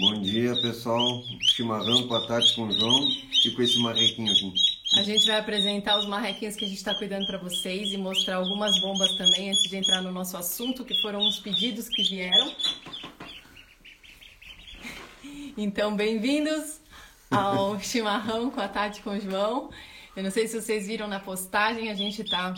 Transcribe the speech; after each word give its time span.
Bom 0.00 0.20
dia, 0.20 0.54
pessoal. 0.62 1.24
Chimarrão 1.40 2.06
com 2.06 2.14
a 2.14 2.24
Tati 2.24 2.54
com 2.54 2.68
o 2.68 2.72
João 2.72 3.08
e 3.44 3.50
com 3.50 3.62
esse 3.62 3.80
marrequinho 3.80 4.30
aqui. 4.30 4.54
A 4.96 5.02
gente 5.02 5.26
vai 5.26 5.38
apresentar 5.40 5.98
os 5.98 6.06
marrequinhos 6.06 6.54
que 6.54 6.64
a 6.64 6.68
gente 6.68 6.76
está 6.78 6.94
cuidando 6.94 7.26
para 7.26 7.36
vocês 7.38 7.92
e 7.92 7.96
mostrar 7.96 8.36
algumas 8.36 8.80
bombas 8.80 9.16
também 9.16 9.50
antes 9.50 9.68
de 9.68 9.76
entrar 9.76 10.00
no 10.00 10.12
nosso 10.12 10.36
assunto, 10.36 10.84
que 10.84 11.02
foram 11.02 11.18
uns 11.18 11.40
pedidos 11.40 11.88
que 11.88 12.04
vieram. 12.04 12.54
Então, 15.56 15.96
bem-vindos 15.96 16.80
ao 17.28 17.78
Chimarrão 17.82 18.52
com 18.52 18.60
a 18.60 18.68
Tati 18.68 19.02
com 19.02 19.10
o 19.10 19.20
João. 19.20 19.68
Eu 20.14 20.22
não 20.22 20.30
sei 20.30 20.46
se 20.46 20.60
vocês 20.60 20.86
viram 20.86 21.08
na 21.08 21.18
postagem, 21.18 21.90
a 21.90 21.94
gente 21.94 22.22
está 22.22 22.54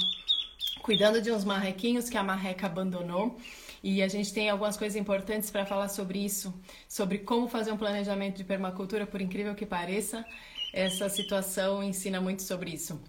cuidando 0.83 1.23
de 1.23 1.33
uns 1.33 1.45
marrequinhos 1.45 2.11
que 2.11 2.19
a 2.19 2.23
marreca 2.23 2.67
abandonou. 2.67 3.39
E 3.83 4.03
a 4.03 4.09
gente 4.09 4.33
tem 4.33 4.51
algumas 4.51 4.77
coisas 4.77 4.97
importantes 4.97 5.51
para 5.51 5.65
falar 5.65 5.89
sobre 5.89 6.19
isso, 6.19 6.55
sobre 6.89 7.19
como 7.19 7.49
fazer 7.49 7.73
um 7.73 7.77
planejamento 7.77 8.37
de 8.37 8.45
permacultura, 8.45 9.07
por 9.07 9.21
incrível 9.21 9.55
que 9.55 9.65
pareça. 9.65 10.25
Essa 10.73 11.09
situação 11.09 11.83
ensina 11.83 12.21
muito 12.21 12.43
sobre 12.43 12.71
isso. 12.71 13.01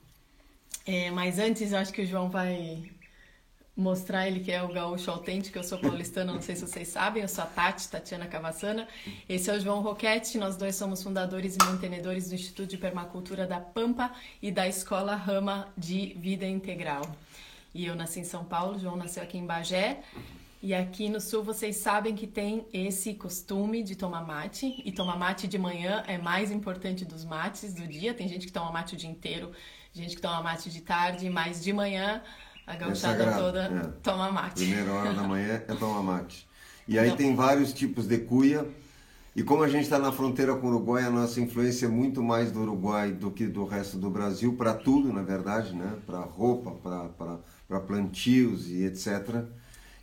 É, 0.85 1.11
mas 1.11 1.37
antes, 1.37 1.73
acho 1.73 1.91
que 1.93 2.01
o 2.01 2.05
João 2.05 2.29
vai 2.29 2.89
mostrar 3.75 4.27
ele 4.27 4.41
que 4.41 4.51
é 4.51 4.61
o 4.61 4.67
gaúcho 4.67 5.09
autêntico, 5.09 5.57
eu 5.57 5.63
sou 5.63 5.77
paulistana, 5.77 6.33
não 6.33 6.41
sei 6.41 6.55
se 6.55 6.67
vocês 6.67 6.87
sabem, 6.87 7.23
eu 7.23 7.27
sou 7.27 7.43
a 7.43 7.47
Tati, 7.47 7.87
Tatiana 7.87 8.27
Cavassana. 8.27 8.87
Esse 9.27 9.49
é 9.49 9.53
o 9.53 9.59
João 9.59 9.81
Roquete, 9.81 10.37
nós 10.37 10.55
dois 10.55 10.75
somos 10.75 11.01
fundadores 11.01 11.55
e 11.55 11.65
mantenedores 11.65 12.29
do 12.29 12.35
Instituto 12.35 12.69
de 12.69 12.77
Permacultura 12.77 13.47
da 13.47 13.59
Pampa 13.59 14.11
e 14.41 14.51
da 14.51 14.67
Escola 14.67 15.15
Rama 15.15 15.67
de 15.77 16.15
Vida 16.19 16.45
Integral. 16.45 17.03
E 17.73 17.85
eu 17.85 17.95
nasci 17.95 18.19
em 18.19 18.25
São 18.25 18.43
Paulo, 18.43 18.77
João 18.77 18.97
nasceu 18.97 19.23
aqui 19.23 19.37
em 19.37 19.45
Bagé. 19.45 20.01
E 20.63 20.75
aqui 20.75 21.09
no 21.09 21.19
sul 21.19 21.43
vocês 21.43 21.77
sabem 21.77 22.13
que 22.13 22.27
tem 22.27 22.67
esse 22.71 23.15
costume 23.15 23.81
de 23.81 23.95
tomar 23.95 24.23
mate. 24.23 24.79
E 24.85 24.91
tomar 24.91 25.17
mate 25.17 25.47
de 25.47 25.57
manhã 25.57 26.03
é 26.05 26.19
mais 26.19 26.51
importante 26.51 27.03
dos 27.03 27.25
mates 27.25 27.73
do 27.73 27.87
dia. 27.87 28.13
Tem 28.13 28.27
gente 28.27 28.45
que 28.45 28.53
toma 28.53 28.71
mate 28.71 28.93
o 28.93 28.97
dia 28.97 29.09
inteiro, 29.09 29.51
gente 29.91 30.15
que 30.15 30.21
toma 30.21 30.39
mate 30.43 30.69
de 30.69 30.81
tarde, 30.81 31.27
mas 31.31 31.63
de 31.63 31.73
manhã 31.73 32.21
a 32.67 32.75
gauchada 32.75 33.23
é 33.23 33.33
toda 33.33 33.63
é. 33.63 33.87
toma 34.03 34.31
mate. 34.31 34.63
Primeira 34.63 34.93
hora 34.93 35.13
da 35.15 35.23
manhã 35.23 35.63
é 35.67 35.73
tomar 35.73 36.03
mate. 36.03 36.47
E 36.87 36.99
aí 36.99 37.15
tem 37.15 37.35
vários 37.35 37.73
tipos 37.73 38.05
de 38.05 38.19
cuia. 38.19 38.63
E 39.35 39.41
como 39.41 39.63
a 39.63 39.67
gente 39.67 39.83
está 39.83 39.97
na 39.97 40.11
fronteira 40.11 40.55
com 40.55 40.67
o 40.67 40.69
Uruguai, 40.69 41.05
a 41.05 41.09
nossa 41.09 41.41
influência 41.41 41.87
é 41.87 41.89
muito 41.89 42.21
mais 42.21 42.51
do 42.51 42.61
Uruguai 42.61 43.11
do 43.11 43.31
que 43.31 43.47
do 43.47 43.65
resto 43.65 43.97
do 43.97 44.11
Brasil, 44.11 44.53
para 44.55 44.75
tudo, 44.75 45.11
na 45.11 45.23
verdade, 45.23 45.73
né? 45.73 45.97
para 46.05 46.19
roupa, 46.19 46.71
para 47.67 47.79
plantios 47.79 48.69
e 48.69 48.83
etc 48.83 49.43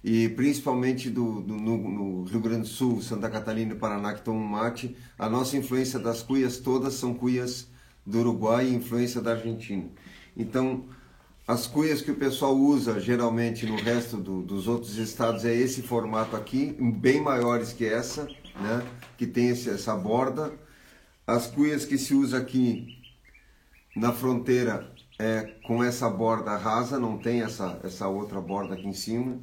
e 0.03 0.29
principalmente 0.31 1.11
do, 1.11 1.41
do 1.41 1.55
no, 1.55 1.77
no, 1.77 2.25
Rio 2.25 2.41
Grande 2.41 2.63
do 2.63 2.69
Sul, 2.69 3.03
Santa 3.03 3.29
Catarina 3.29 3.75
e 3.75 3.79
Paraná 3.79 4.15
que 4.15 4.23
tomam 4.23 4.47
mate, 4.47 4.97
a 5.19 5.29
nossa 5.29 5.57
influência 5.57 5.99
das 5.99 6.23
cuias 6.23 6.59
todas 6.59 6.95
são 6.95 7.15
cuias 7.15 7.69
do 8.07 8.21
Uruguai 8.21 8.67
e 8.67 8.75
influência 8.75 9.21
da 9.21 9.33
Argentina. 9.33 9.89
Então, 10.37 10.85
as 11.47 11.67
cuias 11.67 12.01
que 12.01 12.11
o 12.11 12.17
pessoal 12.17 12.57
usa 12.57 13.01
geralmente 13.01 13.67
no 13.67 13.77
resto 13.77 14.17
do, 14.19 14.43
dos 14.43 14.69
outros 14.69 14.97
estados 14.99 15.45
é 15.45 15.55
esse 15.55 15.83
formato 15.83 16.37
aqui, 16.37 16.77
bem 16.79 17.21
maiores 17.21 17.73
que 17.73 17.85
essa, 17.85 18.25
né? 18.61 18.87
que 19.17 19.27
tem 19.27 19.49
esse, 19.49 19.69
essa 19.69 19.95
borda. 19.97 20.53
As 21.27 21.47
cuias 21.47 21.85
que 21.85 21.99
se 21.99 22.15
usa 22.15 22.39
aqui 22.39 22.99
na 23.97 24.13
fronteira 24.13 24.93
é 25.19 25.43
com 25.67 25.83
essa 25.83 26.09
borda 26.09 26.57
rasa, 26.57 26.99
não 26.99 27.19
tem 27.19 27.43
essa, 27.43 27.81
essa 27.83 28.07
outra 28.07 28.41
borda 28.41 28.75
aqui 28.75 28.87
em 28.87 28.95
cima. 28.95 29.39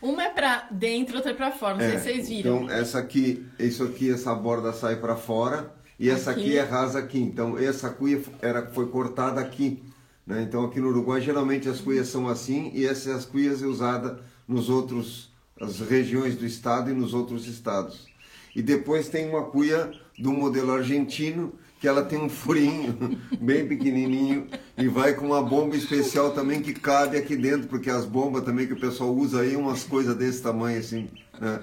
Uma 0.00 0.24
é 0.24 0.30
pra 0.30 0.68
dentro, 0.70 1.16
outra 1.16 1.32
é 1.32 1.34
pra 1.34 1.50
fora. 1.50 1.76
Não 1.76 1.84
é, 1.84 1.90
sei 1.90 1.98
se 1.98 2.04
vocês 2.04 2.28
viram. 2.28 2.64
Então, 2.64 2.70
essa 2.70 2.98
aqui, 2.98 3.46
isso 3.58 3.82
aqui, 3.82 4.10
essa 4.10 4.34
borda 4.34 4.72
sai 4.72 4.96
para 4.96 5.16
fora. 5.16 5.72
E 5.98 6.08
essa 6.08 6.30
aqui. 6.30 6.40
aqui 6.40 6.58
é 6.58 6.62
rasa 6.62 6.98
aqui. 7.00 7.18
Então, 7.20 7.58
essa 7.58 7.90
cuia 7.90 8.22
era, 8.40 8.66
foi 8.68 8.88
cortada 8.88 9.40
aqui. 9.40 9.82
Né? 10.26 10.42
Então, 10.42 10.64
aqui 10.64 10.80
no 10.80 10.88
Uruguai, 10.88 11.20
geralmente 11.20 11.68
as 11.68 11.80
cuias 11.80 12.08
são 12.08 12.28
assim. 12.28 12.70
E 12.74 12.86
essas 12.86 13.24
cuias 13.24 13.62
é 13.62 13.66
usada 13.66 14.20
nos 14.46 14.70
outros, 14.70 15.32
as 15.60 15.80
regiões 15.80 16.36
do 16.36 16.46
estado 16.46 16.90
e 16.90 16.94
nos 16.94 17.14
outros 17.14 17.46
estados. 17.46 18.06
E 18.54 18.62
depois 18.62 19.08
tem 19.08 19.28
uma 19.28 19.44
cuia 19.44 19.90
do 20.18 20.32
modelo 20.32 20.72
argentino, 20.72 21.52
que 21.78 21.86
ela 21.86 22.02
tem 22.02 22.18
um 22.18 22.28
furinho 22.28 23.18
bem 23.40 23.66
pequenininho 23.66 24.48
e 24.76 24.88
vai 24.88 25.14
com 25.14 25.26
uma 25.26 25.42
bomba 25.42 25.76
especial 25.76 26.32
também 26.32 26.60
que 26.60 26.72
cabe 26.72 27.16
aqui 27.16 27.36
dentro, 27.36 27.68
porque 27.68 27.88
as 27.88 28.04
bombas 28.04 28.44
também 28.44 28.66
que 28.66 28.72
o 28.72 28.80
pessoal 28.80 29.14
usa 29.14 29.42
aí, 29.42 29.56
umas 29.56 29.84
coisas 29.84 30.16
desse 30.16 30.42
tamanho 30.42 30.78
assim. 30.78 31.08
Né? 31.40 31.60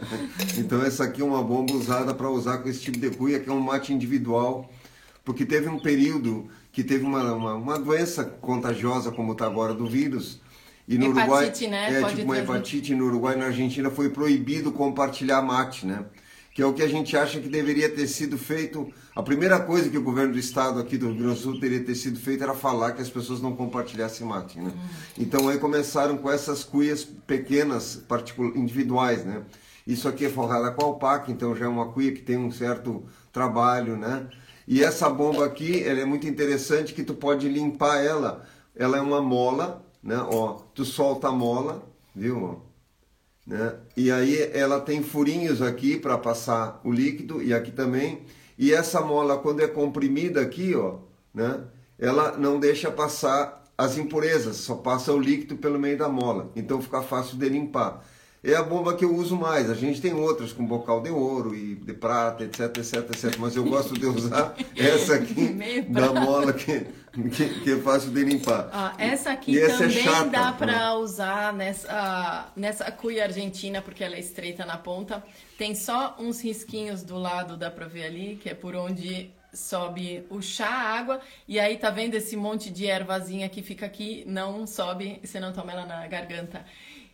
Então 0.57 0.81
essa 0.81 1.03
aqui 1.03 1.21
é 1.21 1.25
uma 1.25 1.43
bomba 1.43 1.73
usada 1.73 2.13
para 2.13 2.29
usar 2.29 2.59
com 2.59 2.69
esse 2.69 2.79
tipo 2.79 2.97
de 2.97 3.09
cuia, 3.09 3.39
que 3.39 3.49
é 3.49 3.53
um 3.53 3.59
mate 3.59 3.93
individual, 3.93 4.71
porque 5.23 5.45
teve 5.45 5.67
um 5.67 5.79
período 5.79 6.47
que 6.71 6.83
teve 6.83 7.03
uma, 7.03 7.33
uma, 7.33 7.53
uma 7.55 7.79
doença 7.79 8.23
contagiosa, 8.23 9.11
como 9.11 9.33
está 9.33 9.45
agora 9.45 9.73
do 9.73 9.85
vírus, 9.85 10.39
e 10.87 10.97
no 10.97 11.07
hepatite, 11.07 11.65
Uruguai, 11.65 11.69
né? 11.69 11.97
é 11.97 12.01
Pode 12.01 12.15
tipo 12.15 12.25
uma 12.25 12.37
hepatite 12.37 12.95
no 12.95 13.05
Uruguai 13.05 13.35
e 13.35 13.39
na 13.39 13.45
Argentina 13.45 13.89
foi 13.89 14.09
proibido 14.09 14.71
compartilhar 14.71 15.41
mate, 15.41 15.85
né? 15.85 16.05
Que 16.55 16.61
é 16.61 16.65
o 16.65 16.73
que 16.73 16.81
a 16.81 16.87
gente 16.87 17.17
acha 17.17 17.41
que 17.41 17.49
deveria 17.49 17.89
ter 17.89 18.07
sido 18.07 18.37
feito. 18.37 18.89
A 19.13 19.21
primeira 19.21 19.59
coisa 19.59 19.89
que 19.89 19.97
o 19.97 20.01
governo 20.01 20.31
do 20.31 20.39
estado 20.39 20.79
aqui 20.79 20.97
do 20.97 21.07
Rio 21.07 21.17
Grande 21.17 21.33
do 21.33 21.41
Sul 21.41 21.59
teria 21.59 21.83
ter 21.83 21.95
sido 21.95 22.17
feito 22.17 22.45
era 22.45 22.53
falar 22.53 22.93
que 22.93 23.01
as 23.01 23.09
pessoas 23.09 23.41
não 23.41 23.53
compartilhassem 23.53 24.25
mate. 24.25 24.57
Né? 24.57 24.71
Uhum. 24.73 24.81
Então 25.19 25.49
aí 25.49 25.57
começaram 25.57 26.15
com 26.15 26.31
essas 26.31 26.63
cuias 26.63 27.03
pequenas, 27.03 28.01
individuais. 28.55 29.25
Né? 29.25 29.43
Isso 29.85 30.07
aqui 30.07 30.27
é 30.27 30.29
forrada 30.29 30.71
com 30.71 30.85
alpaca, 30.85 31.29
então 31.29 31.53
já 31.53 31.65
é 31.65 31.67
uma 31.67 31.91
cuia 31.91 32.13
que 32.13 32.21
tem 32.21 32.37
um 32.37 32.49
certo 32.49 33.03
trabalho. 33.33 33.97
Né? 33.97 34.25
E 34.65 34.81
essa 34.81 35.09
bomba 35.09 35.45
aqui, 35.45 35.83
ela 35.83 35.99
é 35.99 36.05
muito 36.05 36.25
interessante 36.25 36.93
que 36.93 37.03
tu 37.03 37.13
pode 37.13 37.49
limpar 37.49 38.01
ela. 38.01 38.45
Ela 38.73 38.95
é 38.95 39.01
uma 39.01 39.21
mola, 39.21 39.85
né? 40.01 40.17
Ó, 40.31 40.53
tu 40.73 40.85
solta 40.85 41.27
a 41.27 41.31
mola, 41.33 41.85
viu? 42.15 42.61
Né? 43.45 43.75
E 43.95 44.11
aí 44.11 44.49
ela 44.53 44.81
tem 44.81 45.03
furinhos 45.03 45.61
aqui 45.61 45.97
para 45.97 46.17
passar 46.17 46.81
o 46.83 46.91
líquido 46.91 47.41
e 47.43 47.53
aqui 47.53 47.71
também. 47.71 48.23
E 48.57 48.73
essa 48.73 49.01
mola, 49.01 49.37
quando 49.37 49.61
é 49.61 49.67
comprimida 49.67 50.41
aqui, 50.41 50.75
ó, 50.75 50.99
né? 51.33 51.61
ela 51.99 52.37
não 52.37 52.59
deixa 52.59 52.89
passar 52.89 53.63
as 53.77 53.97
impurezas, 53.97 54.57
só 54.57 54.75
passa 54.75 55.11
o 55.11 55.19
líquido 55.19 55.57
pelo 55.57 55.77
meio 55.77 55.97
da 55.97 56.09
mola. 56.09 56.51
Então 56.55 56.81
fica 56.81 57.01
fácil 57.01 57.37
de 57.37 57.49
limpar. 57.49 58.05
É 58.45 58.55
a 58.55 58.61
bomba 58.61 58.95
que 58.95 59.03
eu 59.03 59.15
uso 59.15 59.35
mais. 59.35 59.71
A 59.71 59.73
gente 59.73 59.99
tem 59.99 60.13
outras 60.13 60.53
com 60.53 60.63
bocal 60.63 61.01
de 61.01 61.09
ouro 61.09 61.55
e 61.55 61.73
de 61.73 61.93
prata, 61.93 62.43
etc, 62.43 62.77
etc, 62.77 62.95
etc. 63.09 63.35
Mas 63.39 63.55
eu 63.55 63.63
gosto 63.63 63.95
de 63.95 64.05
usar 64.05 64.55
essa 64.77 65.15
aqui 65.15 65.55
da 65.89 66.13
mola 66.13 66.53
que 66.53 66.85
que, 67.29 67.61
que, 67.61 67.71
é 67.71 67.77
fácil 67.79 68.11
de 68.11 68.23
limpar. 68.23 68.69
Ah, 68.73 68.93
essa 68.97 69.31
aqui 69.31 69.57
essa 69.57 69.85
é 69.85 69.87
também 69.87 69.99
é 69.99 70.03
chata, 70.03 70.29
dá 70.29 70.51
para 70.51 70.71
né? 70.71 70.91
usar 70.91 71.53
nessa, 71.53 72.51
nessa 72.55 72.91
cuia 72.91 73.23
argentina, 73.23 73.81
porque 73.81 74.03
ela 74.03 74.15
é 74.15 74.19
estreita 74.19 74.65
na 74.65 74.77
ponta. 74.77 75.23
Tem 75.57 75.73
só 75.73 76.17
uns 76.19 76.43
risquinhos 76.43 77.03
do 77.03 77.17
lado, 77.17 77.55
dá 77.55 77.71
para 77.71 77.87
ver 77.87 78.05
ali, 78.05 78.35
que 78.35 78.49
é 78.49 78.53
por 78.53 78.75
onde 78.75 79.31
sobe 79.53 80.25
o 80.29 80.41
chá, 80.41 80.67
a 80.67 80.99
água. 80.99 81.21
E 81.47 81.59
aí 81.59 81.77
tá 81.77 81.89
vendo 81.89 82.15
esse 82.15 82.35
monte 82.35 82.69
de 82.69 82.85
ervazinha 82.85 83.47
que 83.47 83.63
fica 83.63 83.85
aqui, 83.85 84.23
não 84.27 84.67
sobe, 84.67 85.19
você 85.23 85.39
não 85.39 85.53
toma 85.53 85.71
ela 85.71 85.85
na 85.85 86.05
garganta. 86.07 86.65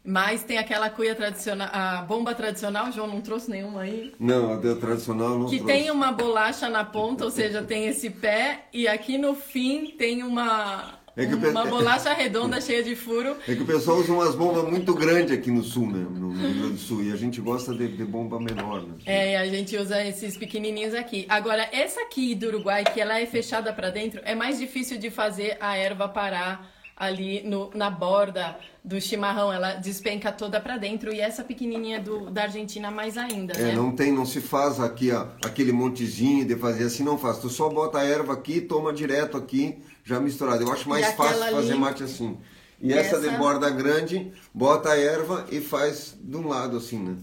Mas 0.03 0.43
tem 0.43 0.57
aquela 0.57 0.89
cuia 0.89 1.13
tradicional, 1.13 1.69
a 1.71 2.01
bomba 2.01 2.33
tradicional, 2.33 2.91
João 2.91 3.07
não 3.07 3.21
trouxe 3.21 3.51
nenhuma 3.51 3.81
aí? 3.81 4.13
Não, 4.19 4.53
a 4.53 4.55
deu 4.57 4.79
tradicional 4.79 5.37
não 5.37 5.47
Que 5.47 5.57
trouxe. 5.57 5.73
tem 5.73 5.91
uma 5.91 6.11
bolacha 6.11 6.67
na 6.69 6.83
ponta, 6.83 7.23
ou 7.23 7.31
seja, 7.31 7.61
tem 7.61 7.87
esse 7.87 8.09
pé 8.09 8.65
e 8.73 8.87
aqui 8.87 9.17
no 9.17 9.35
fim 9.35 9.91
tem 9.97 10.23
uma 10.23 10.99
é 11.15 11.25
uma 11.25 11.65
bolacha 11.65 12.13
redonda 12.13 12.59
cheia 12.61 12.81
de 12.81 12.95
furo. 12.95 13.35
É 13.47 13.53
que 13.53 13.61
o 13.61 13.65
pessoal 13.65 13.97
usa 13.97 14.11
umas 14.13 14.33
bombas 14.33 14.63
muito 14.63 14.93
grandes 14.95 15.37
aqui 15.37 15.51
no 15.51 15.61
sul, 15.61 15.87
né? 15.91 16.05
No 16.09 16.31
Rio 16.31 16.53
Grande 16.53 16.73
do 16.73 16.77
Sul. 16.77 17.03
E 17.03 17.11
a 17.11 17.15
gente 17.17 17.41
gosta 17.41 17.73
de, 17.73 17.89
de 17.89 18.05
bomba 18.05 18.39
menor, 18.39 18.81
né? 18.81 18.95
É, 19.05 19.37
a 19.37 19.45
gente 19.45 19.75
usa 19.75 20.03
esses 20.05 20.37
pequenininhos 20.37 20.93
aqui. 20.95 21.25
Agora, 21.27 21.67
essa 21.71 22.01
aqui 22.01 22.33
do 22.33 22.47
Uruguai, 22.47 22.85
que 22.85 23.01
ela 23.01 23.19
é 23.19 23.25
fechada 23.25 23.73
para 23.73 23.89
dentro, 23.89 24.21
é 24.23 24.33
mais 24.33 24.57
difícil 24.57 24.97
de 24.97 25.09
fazer 25.09 25.57
a 25.59 25.75
erva 25.77 26.07
parar 26.07 26.71
ali 26.95 27.43
no, 27.43 27.71
na 27.73 27.89
borda 27.89 28.57
do 28.83 28.99
chimarrão, 28.99 29.51
ela 29.51 29.75
despenca 29.75 30.31
toda 30.31 30.59
para 30.59 30.77
dentro 30.77 31.13
e 31.13 31.19
essa 31.19 31.43
pequenininha 31.43 31.99
do, 31.99 32.29
da 32.29 32.43
Argentina 32.43 32.89
mais 32.89 33.17
ainda, 33.17 33.53
é, 33.53 33.63
né? 33.63 33.73
não 33.73 33.95
tem, 33.95 34.11
não 34.11 34.25
se 34.25 34.41
faz 34.41 34.79
aqui 34.79 35.11
ó, 35.11 35.27
aquele 35.43 35.71
montezinho 35.71 36.45
de 36.45 36.55
fazer 36.55 36.85
assim, 36.85 37.03
não 37.03 37.17
faz. 37.17 37.37
Tu 37.39 37.49
só 37.49 37.69
bota 37.69 37.99
a 37.99 38.05
erva 38.05 38.33
aqui, 38.33 38.61
toma 38.61 38.91
direto 38.91 39.37
aqui, 39.37 39.81
já 40.03 40.19
misturado. 40.19 40.63
Eu 40.63 40.71
acho 40.71 40.89
mais 40.89 41.13
fácil 41.13 41.43
ali... 41.43 41.55
fazer 41.55 41.75
mate 41.75 42.03
assim. 42.03 42.37
E 42.79 42.91
essa... 42.91 43.17
essa 43.17 43.29
de 43.29 43.37
borda 43.37 43.69
grande, 43.69 44.31
bota 44.53 44.89
a 44.89 44.97
erva 44.97 45.45
e 45.51 45.61
faz 45.61 46.17
de 46.19 46.35
um 46.35 46.47
lado 46.47 46.77
assim, 46.77 46.99
né? 46.99 47.15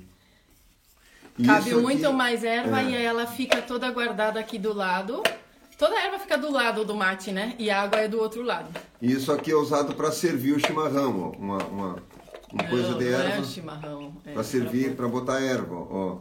Cabe 1.45 1.75
muito 1.75 2.13
mais 2.13 2.43
erva 2.43 2.83
é. 2.83 2.91
e 2.91 2.97
ela 2.97 3.27
fica 3.27 3.63
toda 3.63 3.91
guardada 3.91 4.41
aqui 4.41 4.59
do 4.59 4.73
lado. 4.73 5.23
Toda 5.79 5.95
a 5.95 6.07
erva 6.07 6.19
fica 6.19 6.37
do 6.37 6.51
lado 6.51 6.85
do 6.85 6.95
mate, 6.97 7.31
né? 7.31 7.55
E 7.57 7.71
a 7.71 7.83
água 7.83 8.01
é 8.01 8.09
do 8.09 8.19
outro 8.19 8.43
lado. 8.43 8.69
Isso 9.01 9.31
aqui 9.31 9.53
é 9.53 9.55
usado 9.55 9.95
para 9.95 10.11
servir 10.11 10.53
o 10.53 10.59
chimarrão, 10.59 11.33
ó. 11.33 11.39
Uma, 11.39 11.59
uma, 11.67 12.03
uma 12.53 12.65
coisa 12.69 12.95
de 12.95 13.07
erva. 13.07 13.37
Não 13.37 13.43
é 13.43 13.45
chimarrão. 13.45 14.13
É 14.27 14.33
para 14.33 14.43
servir, 14.43 14.97
para 14.97 15.07
botar 15.07 15.41
erva, 15.41 15.77
ó. 15.77 16.19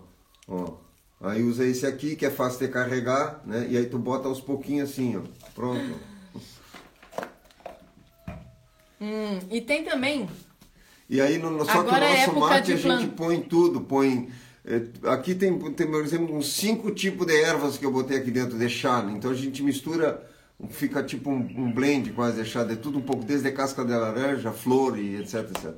ó. 0.47 0.73
Aí 1.19 1.41
usa 1.41 1.65
esse 1.65 1.87
aqui, 1.87 2.15
que 2.15 2.27
é 2.27 2.29
fácil 2.29 2.67
de 2.67 2.71
carregar, 2.71 3.41
né? 3.43 3.65
E 3.67 3.75
aí 3.75 3.87
tu 3.87 3.97
bota 3.97 4.27
aos 4.27 4.39
pouquinhos 4.39 4.91
assim, 4.91 5.17
ó. 5.17 5.21
Pronto. 5.55 5.99
Hum, 9.01 9.39
e 9.49 9.59
tem 9.59 9.83
também. 9.83 10.29
E 11.09 11.19
aí, 11.19 11.39
no, 11.39 11.65
só 11.65 11.79
Agora 11.79 12.05
é 12.05 12.25
que 12.25 12.29
o 12.29 12.33
nosso 12.33 12.49
mate 12.53 12.73
a 12.73 12.75
gente 12.75 13.07
põe 13.07 13.41
tudo, 13.41 13.81
põe. 13.81 14.29
É, 14.67 14.81
aqui 15.09 15.33
tem, 15.33 15.57
tem, 15.71 15.87
por 15.87 16.03
exemplo, 16.03 16.35
uns 16.35 16.53
cinco 16.53 16.91
tipos 16.91 17.25
de 17.25 17.33
ervas 17.33 17.77
que 17.77 17.85
eu 17.85 17.91
botei 17.91 18.17
aqui 18.17 18.29
dentro 18.29 18.57
de 18.57 18.67
chá. 18.67 19.01
né? 19.01 19.13
Então 19.13 19.31
a 19.31 19.33
gente 19.33 19.63
mistura, 19.63 20.21
fica 20.69 21.01
tipo 21.01 21.29
um, 21.29 21.39
um 21.39 21.71
blend 21.71 22.11
quase 22.11 22.43
de 22.43 22.49
chá, 22.49 22.65
de 22.65 22.75
tudo 22.75 22.99
um 22.99 23.01
pouco, 23.01 23.23
desde 23.23 23.49
casca 23.51 23.85
de 23.85 23.93
laranja, 23.93 24.51
flor 24.51 24.99
e 24.99 25.15
etc, 25.15 25.49
etc. 25.51 25.73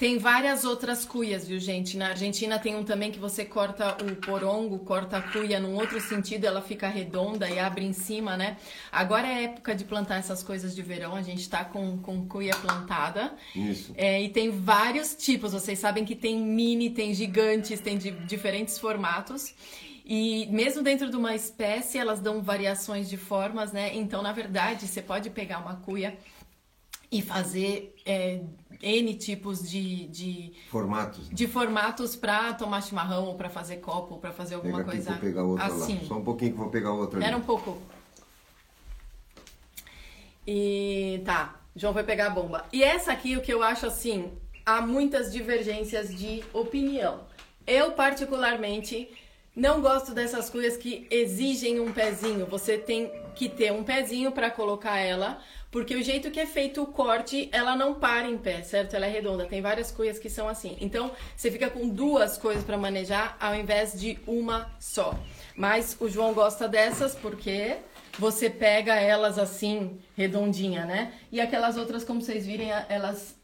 Tem 0.00 0.16
várias 0.16 0.64
outras 0.64 1.04
cuias, 1.04 1.46
viu, 1.46 1.60
gente? 1.60 1.94
Na 1.98 2.08
Argentina 2.08 2.58
tem 2.58 2.74
um 2.74 2.82
também 2.82 3.12
que 3.12 3.18
você 3.18 3.44
corta 3.44 3.98
o 4.02 4.16
porongo, 4.16 4.78
corta 4.78 5.18
a 5.18 5.20
cuia 5.20 5.60
num 5.60 5.74
outro 5.74 6.00
sentido, 6.00 6.46
ela 6.46 6.62
fica 6.62 6.88
redonda 6.88 7.50
e 7.50 7.58
abre 7.58 7.84
em 7.84 7.92
cima, 7.92 8.34
né? 8.34 8.56
Agora 8.90 9.28
é 9.28 9.44
época 9.44 9.74
de 9.74 9.84
plantar 9.84 10.16
essas 10.16 10.42
coisas 10.42 10.74
de 10.74 10.80
verão, 10.80 11.14
a 11.14 11.20
gente 11.20 11.46
tá 11.50 11.66
com, 11.66 11.98
com 11.98 12.26
cuia 12.26 12.56
plantada. 12.56 13.34
Isso. 13.54 13.92
É, 13.94 14.22
e 14.22 14.30
tem 14.30 14.48
vários 14.48 15.14
tipos, 15.14 15.52
vocês 15.52 15.78
sabem 15.78 16.02
que 16.02 16.16
tem 16.16 16.38
mini, 16.38 16.88
tem 16.88 17.12
gigantes, 17.12 17.78
tem 17.78 17.98
de 17.98 18.10
diferentes 18.10 18.78
formatos. 18.78 19.54
E 20.06 20.46
mesmo 20.50 20.82
dentro 20.82 21.10
de 21.10 21.16
uma 21.16 21.34
espécie, 21.34 21.98
elas 21.98 22.20
dão 22.20 22.40
variações 22.40 23.06
de 23.06 23.18
formas, 23.18 23.70
né? 23.70 23.94
Então, 23.94 24.22
na 24.22 24.32
verdade, 24.32 24.88
você 24.88 25.02
pode 25.02 25.28
pegar 25.28 25.58
uma 25.58 25.76
cuia 25.76 26.16
e 27.10 27.20
fazer 27.20 27.94
é, 28.06 28.40
N 28.82 29.14
tipos 29.14 29.68
de, 29.68 30.06
de, 30.08 30.52
Formatos. 30.70 31.28
de 31.28 31.46
formatos 31.46 32.16
para 32.16 32.52
tomar 32.54 32.80
chimarrão, 32.82 33.26
ou 33.26 33.34
para 33.34 33.50
fazer 33.50 33.76
copo, 33.78 34.14
ou 34.14 34.20
para 34.20 34.32
fazer 34.32 34.54
alguma 34.54 34.78
Pega 34.78 34.88
aqui 34.90 34.96
coisa 34.98 35.10
vou 35.12 35.20
pegar 35.20 35.42
outra 35.44 35.66
assim. 35.66 35.98
lá. 35.98 36.04
Só 36.04 36.14
um 36.14 36.24
pouquinho 36.24 36.52
que 36.52 36.58
vou 36.58 36.70
pegar 36.70 36.92
outra 36.92 37.18
ali. 37.18 37.26
Era 37.26 37.36
um 37.36 37.42
pouco. 37.42 37.78
E 40.46 41.20
tá, 41.24 41.60
João 41.76 41.92
vai 41.92 42.04
pegar 42.04 42.26
a 42.26 42.30
bomba. 42.30 42.64
E 42.72 42.82
essa 42.82 43.12
aqui, 43.12 43.36
o 43.36 43.40
que 43.42 43.52
eu 43.52 43.62
acho 43.62 43.86
assim, 43.86 44.32
há 44.64 44.80
muitas 44.80 45.32
divergências 45.32 46.14
de 46.14 46.42
opinião. 46.52 47.24
Eu, 47.66 47.92
particularmente, 47.92 49.08
não 49.54 49.80
gosto 49.80 50.14
dessas 50.14 50.48
cuias 50.48 50.76
que 50.76 51.06
exigem 51.10 51.78
um 51.80 51.92
pezinho. 51.92 52.46
Você 52.46 52.78
tem 52.78 53.12
que 53.34 53.48
ter 53.48 53.72
um 53.72 53.84
pezinho 53.84 54.32
para 54.32 54.50
colocar 54.50 54.98
ela, 54.98 55.40
porque 55.70 55.94
o 55.94 56.02
jeito 56.02 56.30
que 56.30 56.40
é 56.40 56.46
feito 56.46 56.82
o 56.82 56.86
corte, 56.86 57.48
ela 57.52 57.76
não 57.76 57.94
para 57.94 58.28
em 58.28 58.36
pé, 58.36 58.62
certo? 58.62 58.96
Ela 58.96 59.06
é 59.06 59.10
redonda. 59.10 59.46
Tem 59.46 59.62
várias 59.62 59.92
cuias 59.92 60.18
que 60.18 60.28
são 60.28 60.48
assim. 60.48 60.76
Então, 60.80 61.12
você 61.36 61.50
fica 61.50 61.70
com 61.70 61.88
duas 61.88 62.36
coisas 62.36 62.64
para 62.64 62.76
manejar 62.76 63.36
ao 63.38 63.54
invés 63.54 63.98
de 63.98 64.18
uma 64.26 64.70
só. 64.80 65.16
Mas 65.54 65.96
o 66.00 66.08
João 66.08 66.34
gosta 66.34 66.66
dessas 66.66 67.14
porque 67.14 67.76
você 68.18 68.50
pega 68.50 68.96
elas 68.96 69.38
assim, 69.38 70.00
redondinha, 70.16 70.84
né? 70.84 71.14
E 71.30 71.40
aquelas 71.40 71.76
outras, 71.76 72.02
como 72.02 72.20
vocês 72.20 72.44
virem, 72.44 72.70
elas. 72.88 73.36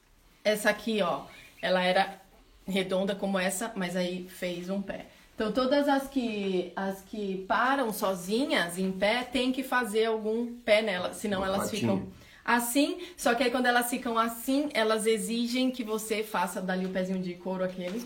Essa 0.42 0.70
aqui, 0.70 1.02
ó, 1.02 1.22
ela 1.62 1.82
era 1.82 2.20
redonda 2.66 3.14
como 3.14 3.38
essa, 3.38 3.72
mas 3.76 3.94
aí 3.94 4.28
fez 4.28 4.68
um 4.68 4.82
pé. 4.82 5.06
Então 5.36 5.52
todas 5.52 5.86
as 5.86 6.08
que 6.08 6.72
as 6.74 7.02
que 7.02 7.44
param 7.46 7.92
sozinhas 7.92 8.78
em 8.78 8.90
pé 8.90 9.22
tem 9.22 9.52
que 9.52 9.62
fazer 9.62 10.06
algum 10.06 10.46
pé 10.64 10.80
nela, 10.80 11.12
senão 11.12 11.42
Um 11.42 11.44
elas 11.44 11.64
patinho. 11.70 11.80
ficam 11.80 12.08
assim. 12.42 12.98
Só 13.18 13.34
que 13.34 13.44
aí 13.44 13.50
quando 13.50 13.66
elas 13.66 13.90
ficam 13.90 14.16
assim, 14.16 14.70
elas 14.72 15.06
exigem 15.06 15.70
que 15.70 15.84
você 15.84 16.22
faça 16.22 16.60
dali 16.62 16.86
o 16.86 16.88
pezinho 16.88 17.20
de 17.22 17.34
couro 17.34 17.62
aquele 17.62 18.02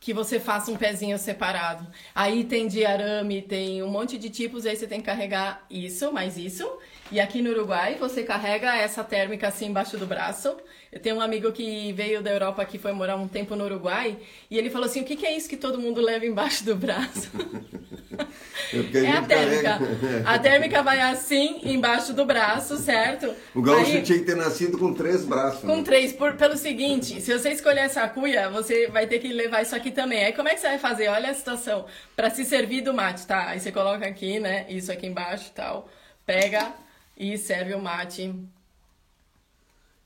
que 0.00 0.14
você 0.14 0.40
faça 0.40 0.70
um 0.72 0.76
pezinho 0.76 1.18
separado. 1.18 1.86
Aí 2.14 2.42
tem 2.44 2.66
de 2.66 2.84
arame, 2.86 3.42
tem 3.42 3.82
um 3.82 3.88
monte 3.88 4.16
de 4.16 4.30
tipos, 4.30 4.64
aí 4.64 4.74
você 4.74 4.86
tem 4.86 4.98
que 4.98 5.06
carregar 5.06 5.64
isso, 5.70 6.10
mais 6.10 6.38
isso. 6.38 6.66
E 7.12 7.18
aqui 7.18 7.42
no 7.42 7.50
Uruguai, 7.50 7.96
você 7.98 8.22
carrega 8.22 8.76
essa 8.76 9.02
térmica 9.02 9.48
assim 9.48 9.66
embaixo 9.66 9.96
do 9.96 10.06
braço. 10.06 10.56
Eu 10.92 11.00
tenho 11.00 11.16
um 11.16 11.20
amigo 11.20 11.50
que 11.50 11.92
veio 11.92 12.22
da 12.22 12.30
Europa 12.30 12.64
que 12.64 12.78
foi 12.78 12.92
morar 12.92 13.16
um 13.16 13.26
tempo 13.26 13.56
no 13.56 13.64
Uruguai, 13.64 14.16
e 14.50 14.56
ele 14.56 14.70
falou 14.70 14.86
assim: 14.86 15.00
"O 15.00 15.04
que 15.04 15.16
que 15.16 15.26
é 15.26 15.36
isso 15.36 15.48
que 15.48 15.56
todo 15.56 15.78
mundo 15.80 16.00
leva 16.00 16.24
embaixo 16.26 16.64
do 16.64 16.76
braço?" 16.76 17.30
É, 18.72 19.10
a 19.10 19.22
térmica. 19.22 19.62
carrega. 19.78 20.30
A 20.30 20.38
térmica 20.38 20.82
vai 20.82 21.00
assim 21.00 21.60
embaixo 21.64 22.12
do 22.12 22.24
braço, 22.24 22.76
certo? 22.76 23.34
O 23.52 23.60
gaúcho 23.60 23.96
Aí- 23.96 24.02
tinha 24.02 24.18
que 24.18 24.24
ter 24.24 24.36
nascido 24.36 24.78
com 24.78 24.94
três 24.94 25.24
braços. 25.24 25.62
com 25.62 25.78
né? 25.78 25.82
três, 25.82 26.12
por, 26.12 26.34
pelo 26.34 26.56
seguinte, 26.56 27.20
se 27.20 27.36
você 27.36 27.50
escolher 27.50 27.80
essa 27.80 28.06
cuia, 28.08 28.48
você 28.48 28.86
vai 28.86 29.08
ter 29.08 29.18
que 29.18 29.32
levar 29.32 29.62
isso 29.62 29.74
aqui 29.74 29.90
também. 29.90 30.24
Aí 30.24 30.32
como 30.32 30.48
é 30.48 30.54
que 30.54 30.60
você 30.60 30.68
vai 30.68 30.78
fazer? 30.78 31.08
Olha 31.08 31.30
a 31.30 31.34
situação. 31.34 31.84
Pra 32.14 32.30
se 32.30 32.44
servir 32.44 32.82
do 32.82 32.94
mate, 32.94 33.26
tá? 33.26 33.48
Aí 33.48 33.58
você 33.58 33.72
coloca 33.72 34.06
aqui, 34.06 34.38
né? 34.38 34.66
Isso 34.68 34.92
aqui 34.92 35.06
embaixo 35.08 35.48
e 35.48 35.52
tal. 35.52 35.88
Pega 36.24 36.72
e 37.20 37.36
serve 37.36 37.74
o 37.74 37.82
mate. 37.82 38.34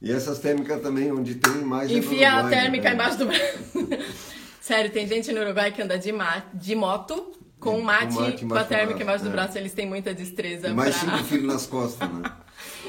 E 0.02 0.11
essas 0.11 0.40
térmicas 0.40 0.82
também, 0.82 1.12
onde 1.12 1.37
tem 1.37 1.64
mais. 1.64 1.88
é 1.90 1.94
Enfia 1.94 2.32
a 2.32 2.40
Uruguai, 2.40 2.61
térmica 2.61 2.88
né? 2.88 2.94
embaixo 2.94 3.19
do 3.19 3.26
braço. 3.26 4.05
Sério, 4.61 4.90
tem 4.90 5.06
gente 5.06 5.31
no 5.31 5.40
Uruguai 5.40 5.70
que 5.70 5.81
anda 5.81 5.96
de, 5.96 6.11
ma 6.11 6.43
de 6.52 6.75
moto 6.75 7.32
com 7.61 7.81
mate, 7.81 8.14
mate 8.14 8.16
com 8.16 8.22
a 8.22 8.44
embaixo 8.44 8.64
do 8.64 8.69
térmica 8.69 8.87
braço, 8.87 9.02
embaixo 9.02 9.25
do 9.25 9.31
é. 9.31 9.32
braço. 9.32 9.58
Eles 9.58 9.72
têm 9.72 9.87
muita 9.87 10.12
destreza 10.12 10.69
E 10.69 10.75
mais 10.75 10.99
pra... 10.99 11.12
cinco 11.12 11.25
filhos 11.28 11.46
nas 11.46 11.66
costas, 11.66 12.11
né? 12.11 12.22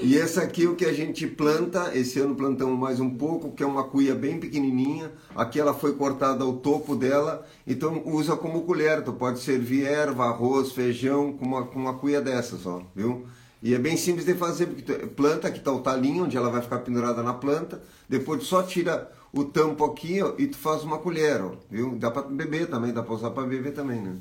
E 0.01 0.18
essa 0.18 0.42
aqui 0.42 0.66
é 0.66 0.68
o 0.68 0.75
que 0.75 0.86
a 0.86 0.92
gente 0.92 1.25
planta, 1.27 1.92
esse 1.94 2.19
ano 2.19 2.36
plantamos 2.36 2.77
mais 2.77 3.00
um 3.00 3.10
pouco, 3.10 3.51
que 3.51 3.63
é 3.63 3.66
uma 3.66 3.83
cuia 3.83 4.13
bem 4.16 4.39
pequenininha. 4.39 5.12
Aqui 5.36 5.60
ela 5.60 5.74
foi 5.74 5.95
cortada 5.95 6.44
ao 6.44 6.54
topo 6.54 6.95
dela, 6.95 7.45
então 7.66 8.01
usa 8.06 8.36
como 8.36 8.63
colher. 8.63 9.04
Tu 9.04 9.13
pode 9.13 9.39
servir 9.39 9.86
erva, 9.86 10.25
arroz, 10.25 10.72
feijão 10.72 11.31
com 11.31 11.45
uma, 11.45 11.66
com 11.66 11.80
uma 11.80 11.94
cuia 11.94 12.22
dessas, 12.22 12.66
ó, 12.66 12.81
viu? 12.94 13.27
E 13.66 13.74
é 13.74 13.80
bem 13.80 13.98
simples 13.98 14.28
de 14.28 14.36
fazer, 14.36 14.68
porque 14.68 14.84
tu 14.84 15.08
planta, 15.08 15.48
aqui 15.48 15.60
tá 15.60 15.72
o 15.72 15.80
talinho, 15.80 16.26
onde 16.26 16.38
ela 16.38 16.52
vai 16.52 16.62
ficar 16.62 16.78
pendurada 16.82 17.24
na 17.24 17.34
planta. 17.34 17.82
Depois 18.08 18.42
tu 18.42 18.46
só 18.46 18.62
tira 18.62 19.12
o 19.34 19.44
tampo 19.44 19.84
aqui 19.84 20.22
ó, 20.22 20.36
e 20.38 20.46
tu 20.46 20.56
faz 20.56 20.84
uma 20.84 21.00
colher, 21.00 21.42
ó, 21.42 21.54
viu? 21.68 21.96
Dá 21.96 22.12
pra 22.12 22.22
beber 22.22 22.68
também, 22.70 22.94
dá 22.94 23.02
pra 23.02 23.16
usar 23.16 23.32
pra 23.32 23.42
beber 23.42 23.74
também, 23.74 24.00
né? 24.00 24.18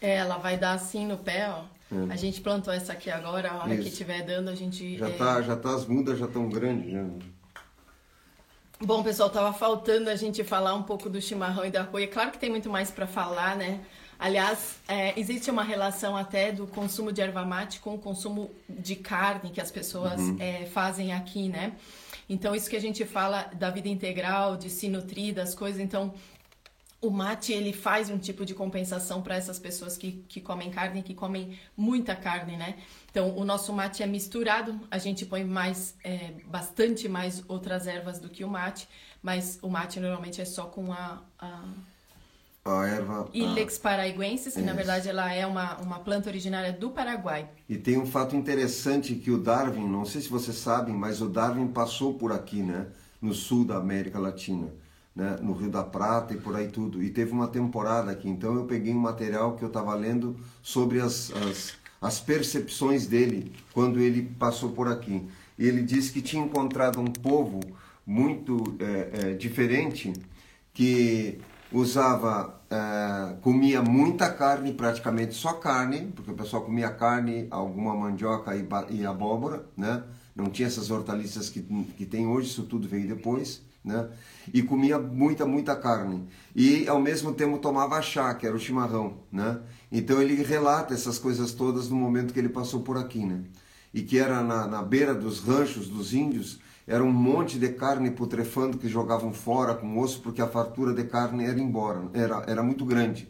É, 0.00 0.14
ela 0.18 0.38
vai 0.38 0.56
dar 0.56 0.74
assim 0.74 1.08
no 1.08 1.18
pé, 1.18 1.50
ó. 1.50 1.64
A 2.08 2.14
gente 2.14 2.40
plantou 2.40 2.72
essa 2.72 2.92
aqui 2.92 3.10
agora, 3.10 3.50
a 3.50 3.56
hora 3.56 3.74
que 3.74 3.80
Isso. 3.80 3.88
estiver 3.88 4.22
dando, 4.22 4.48
a 4.48 4.54
gente. 4.54 4.96
Já 4.96 5.08
é, 5.08 5.12
tá, 5.12 5.42
já 5.42 5.56
tá, 5.56 5.74
as 5.74 5.86
mudas 5.86 6.16
já 6.16 6.28
tão 6.28 6.48
grandes, 6.48 6.92
né? 6.92 7.10
Bom, 8.80 9.02
pessoal, 9.02 9.28
tava 9.28 9.52
faltando 9.52 10.08
a 10.08 10.14
gente 10.14 10.44
falar 10.44 10.74
um 10.74 10.84
pouco 10.84 11.10
do 11.10 11.20
chimarrão 11.20 11.64
e 11.64 11.70
da 11.70 11.82
cuia. 11.82 12.06
Claro 12.06 12.30
que 12.30 12.38
tem 12.38 12.50
muito 12.50 12.70
mais 12.70 12.92
para 12.92 13.08
falar, 13.08 13.56
né? 13.56 13.80
Aliás, 14.18 14.76
é, 14.88 15.18
existe 15.18 15.50
uma 15.50 15.62
relação 15.62 16.16
até 16.16 16.52
do 16.52 16.66
consumo 16.66 17.12
de 17.12 17.20
erva 17.20 17.44
mate 17.44 17.80
com 17.80 17.94
o 17.94 17.98
consumo 17.98 18.50
de 18.68 18.96
carne 18.96 19.50
que 19.50 19.60
as 19.60 19.70
pessoas 19.70 20.20
é, 20.38 20.66
fazem 20.66 21.12
aqui, 21.12 21.48
né? 21.48 21.72
Então, 22.28 22.54
isso 22.54 22.70
que 22.70 22.76
a 22.76 22.80
gente 22.80 23.04
fala 23.04 23.50
da 23.54 23.70
vida 23.70 23.88
integral, 23.88 24.56
de 24.56 24.70
se 24.70 24.88
nutrir 24.88 25.34
das 25.34 25.54
coisas. 25.54 25.80
Então, 25.80 26.14
o 27.04 27.10
mate 27.10 27.52
ele 27.52 27.72
faz 27.72 28.08
um 28.08 28.18
tipo 28.18 28.46
de 28.46 28.54
compensação 28.54 29.22
para 29.22 29.36
essas 29.36 29.58
pessoas 29.58 29.96
que, 29.96 30.24
que 30.26 30.40
comem 30.40 30.70
carne, 30.70 31.02
que 31.02 31.14
comem 31.14 31.58
muita 31.76 32.16
carne, 32.16 32.56
né? 32.56 32.76
Então 33.10 33.36
o 33.36 33.44
nosso 33.44 33.72
mate 33.72 34.02
é 34.02 34.06
misturado, 34.06 34.80
a 34.90 34.98
gente 34.98 35.26
põe 35.26 35.44
mais, 35.44 35.94
é, 36.02 36.32
bastante 36.46 37.08
mais 37.08 37.44
outras 37.46 37.86
ervas 37.86 38.18
do 38.18 38.28
que 38.28 38.42
o 38.42 38.48
mate, 38.48 38.88
mas 39.22 39.58
o 39.60 39.68
mate 39.68 40.00
normalmente 40.00 40.40
é 40.40 40.44
só 40.44 40.64
com 40.64 40.92
a, 40.92 41.22
a 41.38 41.64
A 42.64 42.86
erva. 42.86 43.22
a- 43.24 43.28
Ilex 43.36 43.76
paraiguensis, 43.76 44.54
que 44.54 44.60
na 44.62 44.68
Isso. 44.68 44.76
verdade 44.76 45.08
ela 45.08 45.30
é 45.32 45.46
uma, 45.46 45.76
uma 45.82 45.98
planta 45.98 46.30
originária 46.30 46.72
do 46.72 46.88
Paraguai. 46.90 47.46
E 47.68 47.76
tem 47.76 47.98
um 47.98 48.06
fato 48.06 48.34
interessante 48.34 49.14
que 49.16 49.30
o 49.30 49.36
Darwin, 49.36 49.86
não 49.86 50.06
sei 50.06 50.22
se 50.22 50.30
vocês 50.30 50.56
sabem, 50.56 50.94
mas 50.94 51.20
o 51.20 51.28
Darwin 51.28 51.66
passou 51.68 52.14
por 52.14 52.32
aqui, 52.32 52.62
né? 52.62 52.86
No 53.20 53.34
sul 53.34 53.66
da 53.66 53.76
América 53.76 54.18
Latina, 54.18 54.68
né? 55.14 55.36
No 55.42 55.52
Rio 55.52 55.68
da 55.70 55.82
Prata 55.82 56.32
e 56.32 56.38
por 56.38 56.56
aí 56.56 56.68
tudo. 56.68 57.02
E 57.02 57.10
teve 57.10 57.32
uma 57.32 57.48
temporada 57.48 58.10
aqui. 58.10 58.28
Então 58.30 58.54
eu 58.54 58.64
peguei 58.64 58.94
um 58.94 58.98
material 58.98 59.56
que 59.56 59.62
eu 59.62 59.68
estava 59.68 59.94
lendo 59.94 60.34
sobre 60.62 61.00
as, 61.00 61.30
as, 61.32 61.74
as 62.00 62.18
percepções 62.20 63.06
dele 63.06 63.52
quando 63.74 64.00
ele 64.00 64.22
passou 64.38 64.70
por 64.72 64.88
aqui. 64.88 65.26
E 65.58 65.66
ele 65.68 65.82
disse 65.82 66.10
que 66.10 66.22
tinha 66.22 66.42
encontrado 66.42 66.98
um 66.98 67.04
povo 67.12 67.60
muito 68.06 68.74
é, 68.80 69.32
é, 69.32 69.34
diferente 69.34 70.12
que 70.72 71.38
usava, 71.72 72.60
eh, 72.70 73.36
comia 73.42 73.82
muita 73.82 74.30
carne, 74.30 74.72
praticamente 74.72 75.34
só 75.34 75.54
carne, 75.54 76.12
porque 76.14 76.30
o 76.30 76.34
pessoal 76.34 76.62
comia 76.62 76.90
carne, 76.90 77.46
alguma 77.50 77.94
mandioca 77.94 78.54
e, 78.56 78.66
e 78.90 79.06
abóbora, 79.06 79.66
né? 79.76 80.02
Não 80.34 80.46
tinha 80.46 80.68
essas 80.68 80.90
hortaliças 80.90 81.48
que, 81.48 81.62
que 81.96 82.06
tem 82.06 82.26
hoje, 82.26 82.48
isso 82.48 82.64
tudo 82.64 82.88
veio 82.88 83.08
depois, 83.08 83.62
né? 83.84 84.08
E 84.52 84.62
comia 84.62 84.98
muita, 84.98 85.46
muita 85.46 85.76
carne. 85.76 86.28
E 86.54 86.86
ao 86.88 87.00
mesmo 87.00 87.32
tempo 87.32 87.58
tomava 87.58 88.00
chá, 88.02 88.34
que 88.34 88.46
era 88.46 88.54
o 88.56 88.58
chimarrão, 88.58 89.18
né? 89.30 89.60
Então 89.90 90.20
ele 90.20 90.42
relata 90.42 90.94
essas 90.94 91.18
coisas 91.18 91.52
todas 91.52 91.88
no 91.88 91.96
momento 91.96 92.32
que 92.32 92.38
ele 92.38 92.48
passou 92.48 92.80
por 92.80 92.98
aqui, 92.98 93.24
né? 93.24 93.44
e 93.94 94.02
que 94.02 94.18
era 94.18 94.42
na, 94.42 94.66
na 94.66 94.82
beira 94.82 95.14
dos 95.14 95.38
ranchos 95.38 95.88
dos 95.88 96.12
índios, 96.12 96.58
era 96.86 97.02
um 97.02 97.12
monte 97.12 97.58
de 97.58 97.68
carne 97.70 98.10
putrefando 98.10 98.78
que 98.78 98.88
jogavam 98.88 99.32
fora 99.32 99.74
com 99.74 99.98
osso, 99.98 100.20
porque 100.20 100.42
a 100.42 100.46
fartura 100.46 100.92
de 100.92 101.04
carne 101.04 101.44
era 101.44 101.58
embora, 101.58 102.08
era, 102.12 102.44
era 102.46 102.62
muito 102.62 102.84
grande. 102.84 103.28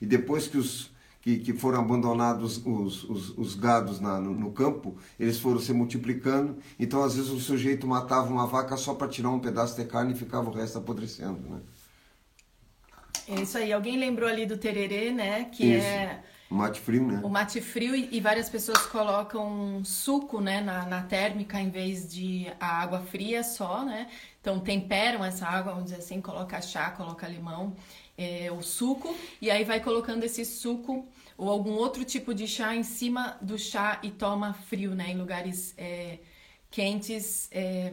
E 0.00 0.06
depois 0.06 0.48
que 0.48 0.56
os 0.56 0.94
que, 1.24 1.38
que 1.38 1.54
foram 1.54 1.80
abandonados 1.80 2.60
os, 2.66 3.02
os, 3.04 3.30
os 3.38 3.54
gados 3.54 3.98
na, 3.98 4.20
no, 4.20 4.34
no, 4.34 4.52
campo, 4.52 4.94
eles 5.18 5.38
foram 5.38 5.58
se 5.58 5.72
multiplicando. 5.72 6.58
Então, 6.78 7.02
às 7.02 7.16
vezes, 7.16 7.30
o 7.30 7.40
sujeito 7.40 7.86
matava 7.86 8.30
uma 8.30 8.46
vaca 8.46 8.76
só 8.76 8.92
para 8.92 9.08
tirar 9.08 9.30
um 9.30 9.40
pedaço 9.40 9.74
de 9.74 9.86
carne 9.86 10.12
e 10.12 10.16
ficava 10.16 10.50
o 10.50 10.52
resto 10.52 10.76
apodrecendo. 10.76 11.40
Né? 11.48 11.60
É 13.26 13.40
isso 13.40 13.56
aí. 13.56 13.72
Alguém 13.72 13.98
lembrou 13.98 14.28
ali 14.28 14.44
do 14.44 14.58
tererê, 14.58 15.12
né? 15.12 15.44
Que 15.44 15.76
isso. 15.76 15.86
é. 15.86 16.22
Mate 16.54 16.80
frio, 16.80 17.04
né? 17.04 17.20
O 17.24 17.28
mate 17.28 17.60
frio 17.60 17.96
e, 17.96 18.08
e 18.12 18.20
várias 18.20 18.48
pessoas 18.48 18.86
colocam 18.86 19.82
suco, 19.84 20.40
né, 20.40 20.60
na, 20.60 20.86
na 20.86 21.02
térmica 21.02 21.60
em 21.60 21.68
vez 21.68 22.08
de 22.08 22.46
a 22.60 22.80
água 22.80 23.00
fria 23.00 23.42
só, 23.42 23.84
né? 23.84 24.08
Então 24.40 24.60
temperam 24.60 25.24
essa 25.24 25.48
água, 25.48 25.72
vamos 25.72 25.90
dizer 25.90 26.00
assim, 26.00 26.20
coloca 26.20 26.60
chá, 26.62 26.90
coloca 26.92 27.26
limão 27.26 27.74
é, 28.16 28.52
o 28.52 28.62
suco 28.62 29.16
e 29.42 29.50
aí 29.50 29.64
vai 29.64 29.80
colocando 29.80 30.22
esse 30.22 30.44
suco 30.44 31.08
ou 31.36 31.50
algum 31.50 31.72
outro 31.72 32.04
tipo 32.04 32.32
de 32.32 32.46
chá 32.46 32.72
em 32.76 32.84
cima 32.84 33.36
do 33.42 33.58
chá 33.58 33.98
e 34.00 34.10
toma 34.12 34.52
frio, 34.54 34.94
né? 34.94 35.10
Em 35.10 35.18
lugares 35.18 35.74
é, 35.76 36.20
quentes 36.70 37.48
é, 37.50 37.92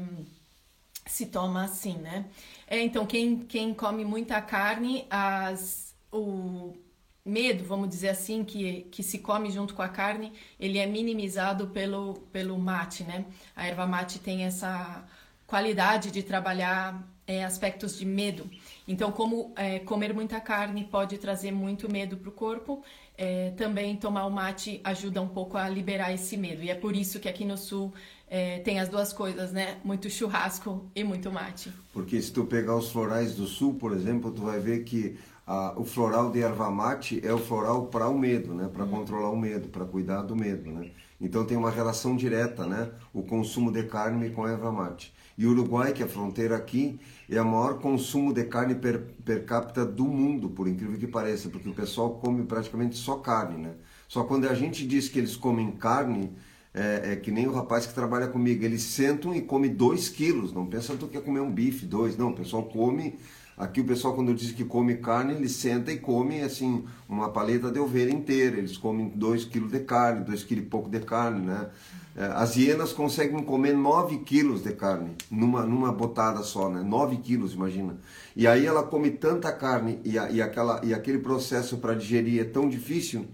se 1.07 1.25
toma 1.25 1.63
assim, 1.63 1.95
né? 1.97 2.25
É, 2.67 2.79
então 2.79 3.07
quem, 3.07 3.39
quem 3.39 3.73
come 3.73 4.05
muita 4.05 4.39
carne, 4.39 5.07
as, 5.09 5.95
o 6.11 6.75
medo, 7.25 7.63
vamos 7.63 7.89
dizer 7.89 8.09
assim, 8.09 8.43
que, 8.43 8.87
que 8.91 9.03
se 9.03 9.19
come 9.19 9.51
junto 9.51 9.73
com 9.73 9.81
a 9.81 9.87
carne, 9.87 10.33
ele 10.59 10.77
é 10.77 10.85
minimizado 10.85 11.67
pelo, 11.67 12.15
pelo 12.31 12.57
mate, 12.57 13.03
né? 13.03 13.25
A 13.55 13.67
erva 13.67 13.85
mate 13.85 14.19
tem 14.19 14.43
essa 14.43 15.03
qualidade 15.45 16.11
de 16.11 16.23
trabalhar 16.23 17.07
é, 17.27 17.43
aspectos 17.43 17.97
de 17.97 18.05
medo. 18.05 18.49
Então, 18.87 19.11
como 19.11 19.53
é, 19.55 19.79
comer 19.79 20.13
muita 20.13 20.39
carne 20.39 20.83
pode 20.83 21.17
trazer 21.17 21.51
muito 21.51 21.91
medo 21.91 22.17
para 22.17 22.29
o 22.29 22.31
corpo, 22.31 22.83
é, 23.17 23.51
também 23.51 23.95
tomar 23.95 24.25
o 24.25 24.31
mate 24.31 24.81
ajuda 24.83 25.21
um 25.21 25.27
pouco 25.27 25.57
a 25.57 25.69
liberar 25.69 26.13
esse 26.13 26.35
medo. 26.35 26.63
E 26.63 26.69
é 26.69 26.75
por 26.75 26.95
isso 26.95 27.19
que 27.19 27.29
aqui 27.29 27.45
no 27.45 27.57
sul 27.57 27.93
é, 28.27 28.59
tem 28.59 28.79
as 28.79 28.89
duas 28.89 29.13
coisas, 29.13 29.51
né? 29.51 29.77
Muito 29.83 30.09
churrasco 30.09 30.89
e 30.95 31.03
muito 31.03 31.31
mate. 31.31 31.71
Porque 31.93 32.19
se 32.21 32.31
tu 32.31 32.45
pegar 32.45 32.75
os 32.75 32.89
florais 32.89 33.35
do 33.35 33.45
sul, 33.45 33.75
por 33.75 33.93
exemplo, 33.93 34.31
tu 34.31 34.43
vai 34.43 34.59
ver 34.59 34.83
que 34.83 35.17
a, 35.45 35.73
o 35.79 35.83
floral 35.83 36.31
de 36.31 36.41
erva 36.41 36.69
mate 36.69 37.19
é 37.25 37.33
o 37.33 37.37
floral 37.37 37.87
para 37.87 38.07
o 38.07 38.17
medo, 38.17 38.53
né? 38.53 38.69
Para 38.71 38.85
hum. 38.85 38.89
controlar 38.89 39.29
o 39.29 39.37
medo, 39.37 39.69
para 39.69 39.85
cuidar 39.85 40.21
do 40.21 40.35
medo, 40.35 40.71
né? 40.71 40.91
Então 41.19 41.45
tem 41.45 41.57
uma 41.57 41.69
relação 41.69 42.15
direta, 42.15 42.65
né? 42.65 42.89
O 43.13 43.21
consumo 43.23 43.71
de 43.71 43.83
carne 43.83 44.29
com 44.31 44.45
a 44.45 44.51
erva 44.51 44.71
mate. 44.71 45.13
E 45.37 45.45
o 45.45 45.51
Uruguai, 45.51 45.93
que 45.93 46.03
é 46.03 46.05
a 46.05 46.09
fronteira 46.09 46.55
aqui, 46.55 46.99
é 47.29 47.41
o 47.41 47.45
maior 47.45 47.79
consumo 47.79 48.33
de 48.33 48.43
carne 48.43 48.75
per, 48.75 48.99
per 49.23 49.45
capita 49.45 49.85
do 49.85 50.05
mundo, 50.05 50.49
por 50.49 50.67
incrível 50.67 50.97
que 50.97 51.07
pareça, 51.07 51.49
porque 51.49 51.69
o 51.69 51.73
pessoal 51.73 52.11
come 52.11 52.43
praticamente 52.43 52.95
só 52.97 53.15
carne, 53.15 53.57
né? 53.57 53.73
Só 54.07 54.23
quando 54.23 54.47
a 54.47 54.53
gente 54.53 54.85
diz 54.85 55.07
que 55.07 55.19
eles 55.19 55.35
comem 55.35 55.71
carne, 55.71 56.31
é, 56.73 57.13
é, 57.13 57.15
que 57.15 57.31
nem 57.31 57.47
o 57.47 57.53
rapaz 57.53 57.85
que 57.85 57.93
trabalha 57.93 58.27
comigo, 58.27 58.63
eles 58.63 58.83
sentam 58.83 59.33
e 59.33 59.41
come 59.41 59.69
2 59.69 60.09
quilos, 60.09 60.53
não 60.53 60.65
pensa 60.65 60.95
tu 60.95 61.07
quer 61.07 61.21
comer 61.21 61.41
um 61.41 61.51
bife, 61.51 61.85
dois, 61.85 62.17
não, 62.17 62.29
o 62.29 62.35
pessoal 62.35 62.63
come, 62.63 63.17
aqui 63.57 63.81
o 63.81 63.85
pessoal 63.85 64.13
quando 64.13 64.33
diz 64.33 64.51
que 64.51 64.63
come 64.63 64.95
carne, 64.97 65.33
ele 65.33 65.49
senta 65.49 65.91
e 65.91 65.97
come 65.97 66.41
assim, 66.41 66.85
uma 67.07 67.29
paleta 67.29 67.71
de 67.71 67.79
ovelha 67.79 68.11
inteira, 68.11 68.57
eles 68.57 68.77
comem 68.77 69.09
2 69.09 69.45
quilos 69.45 69.71
de 69.71 69.79
carne, 69.79 70.25
2 70.25 70.43
quilos 70.43 70.65
e 70.65 70.67
pouco 70.67 70.89
de 70.89 70.99
carne, 70.99 71.45
né? 71.45 71.69
É, 72.15 72.25
as 72.25 72.57
hienas 72.57 72.91
conseguem 72.91 73.41
comer 73.41 73.73
9 73.73 74.17
quilos 74.19 74.63
de 74.63 74.73
carne 74.73 75.15
numa, 75.29 75.65
numa 75.65 75.93
botada 75.93 76.43
só, 76.43 76.69
né? 76.69 76.81
9 76.81 77.17
quilos, 77.17 77.53
imagina. 77.53 77.97
E 78.35 78.45
aí 78.45 78.65
ela 78.65 78.83
come 78.83 79.11
tanta 79.11 79.51
carne 79.51 79.99
e, 80.03 80.19
a, 80.19 80.29
e, 80.29 80.41
aquela, 80.41 80.81
e 80.83 80.93
aquele 80.93 81.19
processo 81.19 81.77
para 81.77 81.93
digerir 81.93 82.41
é 82.41 82.43
tão 82.43 82.67
difícil 82.67 83.25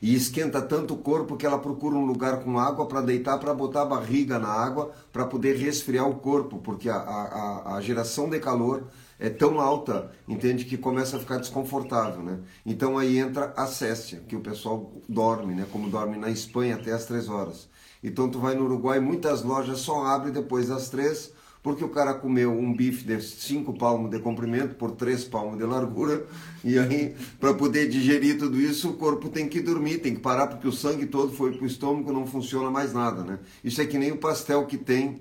e 0.00 0.14
esquenta 0.14 0.60
tanto 0.62 0.94
o 0.94 0.98
corpo 0.98 1.36
que 1.36 1.46
ela 1.46 1.58
procura 1.58 1.96
um 1.96 2.04
lugar 2.04 2.40
com 2.40 2.58
água 2.58 2.86
para 2.86 3.00
deitar, 3.00 3.38
para 3.38 3.52
botar 3.54 3.82
a 3.82 3.86
barriga 3.86 4.38
na 4.38 4.48
água, 4.48 4.92
para 5.12 5.26
poder 5.26 5.56
resfriar 5.56 6.08
o 6.08 6.16
corpo, 6.16 6.58
porque 6.58 6.88
a, 6.88 6.96
a, 6.96 7.76
a 7.76 7.80
geração 7.80 8.28
de 8.28 8.38
calor 8.38 8.84
é 9.18 9.28
tão 9.28 9.60
alta, 9.60 10.12
entende, 10.28 10.64
que 10.64 10.78
começa 10.78 11.16
a 11.16 11.20
ficar 11.20 11.38
desconfortável, 11.38 12.22
né? 12.22 12.38
Então 12.64 12.96
aí 12.96 13.18
entra 13.18 13.52
a 13.56 13.66
céstia, 13.66 14.20
que 14.28 14.36
o 14.36 14.40
pessoal 14.40 14.92
dorme, 15.08 15.54
né? 15.54 15.66
Como 15.72 15.90
dorme 15.90 16.16
na 16.16 16.30
Espanha 16.30 16.76
até 16.76 16.92
as 16.92 17.04
três 17.04 17.28
horas. 17.28 17.68
Então 18.02 18.30
tu 18.30 18.38
vai 18.38 18.54
no 18.54 18.64
Uruguai, 18.64 19.00
muitas 19.00 19.42
lojas 19.42 19.80
só 19.80 20.04
abrem 20.06 20.32
depois 20.32 20.68
das 20.68 20.88
três, 20.88 21.32
porque 21.62 21.84
o 21.84 21.88
cara 21.88 22.14
comeu 22.14 22.52
um 22.52 22.72
bife 22.72 23.04
de 23.04 23.20
5 23.20 23.72
palmos 23.74 24.10
de 24.10 24.18
comprimento 24.18 24.74
por 24.74 24.92
3 24.92 25.24
palmos 25.24 25.58
de 25.58 25.64
largura, 25.64 26.24
e 26.64 26.78
aí, 26.78 27.14
para 27.40 27.54
poder 27.54 27.88
digerir 27.88 28.38
tudo 28.38 28.60
isso, 28.60 28.90
o 28.90 28.94
corpo 28.94 29.28
tem 29.28 29.48
que 29.48 29.60
dormir, 29.60 29.98
tem 29.98 30.14
que 30.14 30.20
parar, 30.20 30.46
porque 30.46 30.68
o 30.68 30.72
sangue 30.72 31.06
todo 31.06 31.32
foi 31.32 31.52
para 31.52 31.64
o 31.64 31.66
estômago, 31.66 32.12
não 32.12 32.26
funciona 32.26 32.70
mais 32.70 32.92
nada, 32.92 33.22
né? 33.22 33.38
Isso 33.62 33.80
é 33.80 33.86
que 33.86 33.98
nem 33.98 34.12
o 34.12 34.16
pastel 34.16 34.66
que 34.66 34.76
tem 34.76 35.20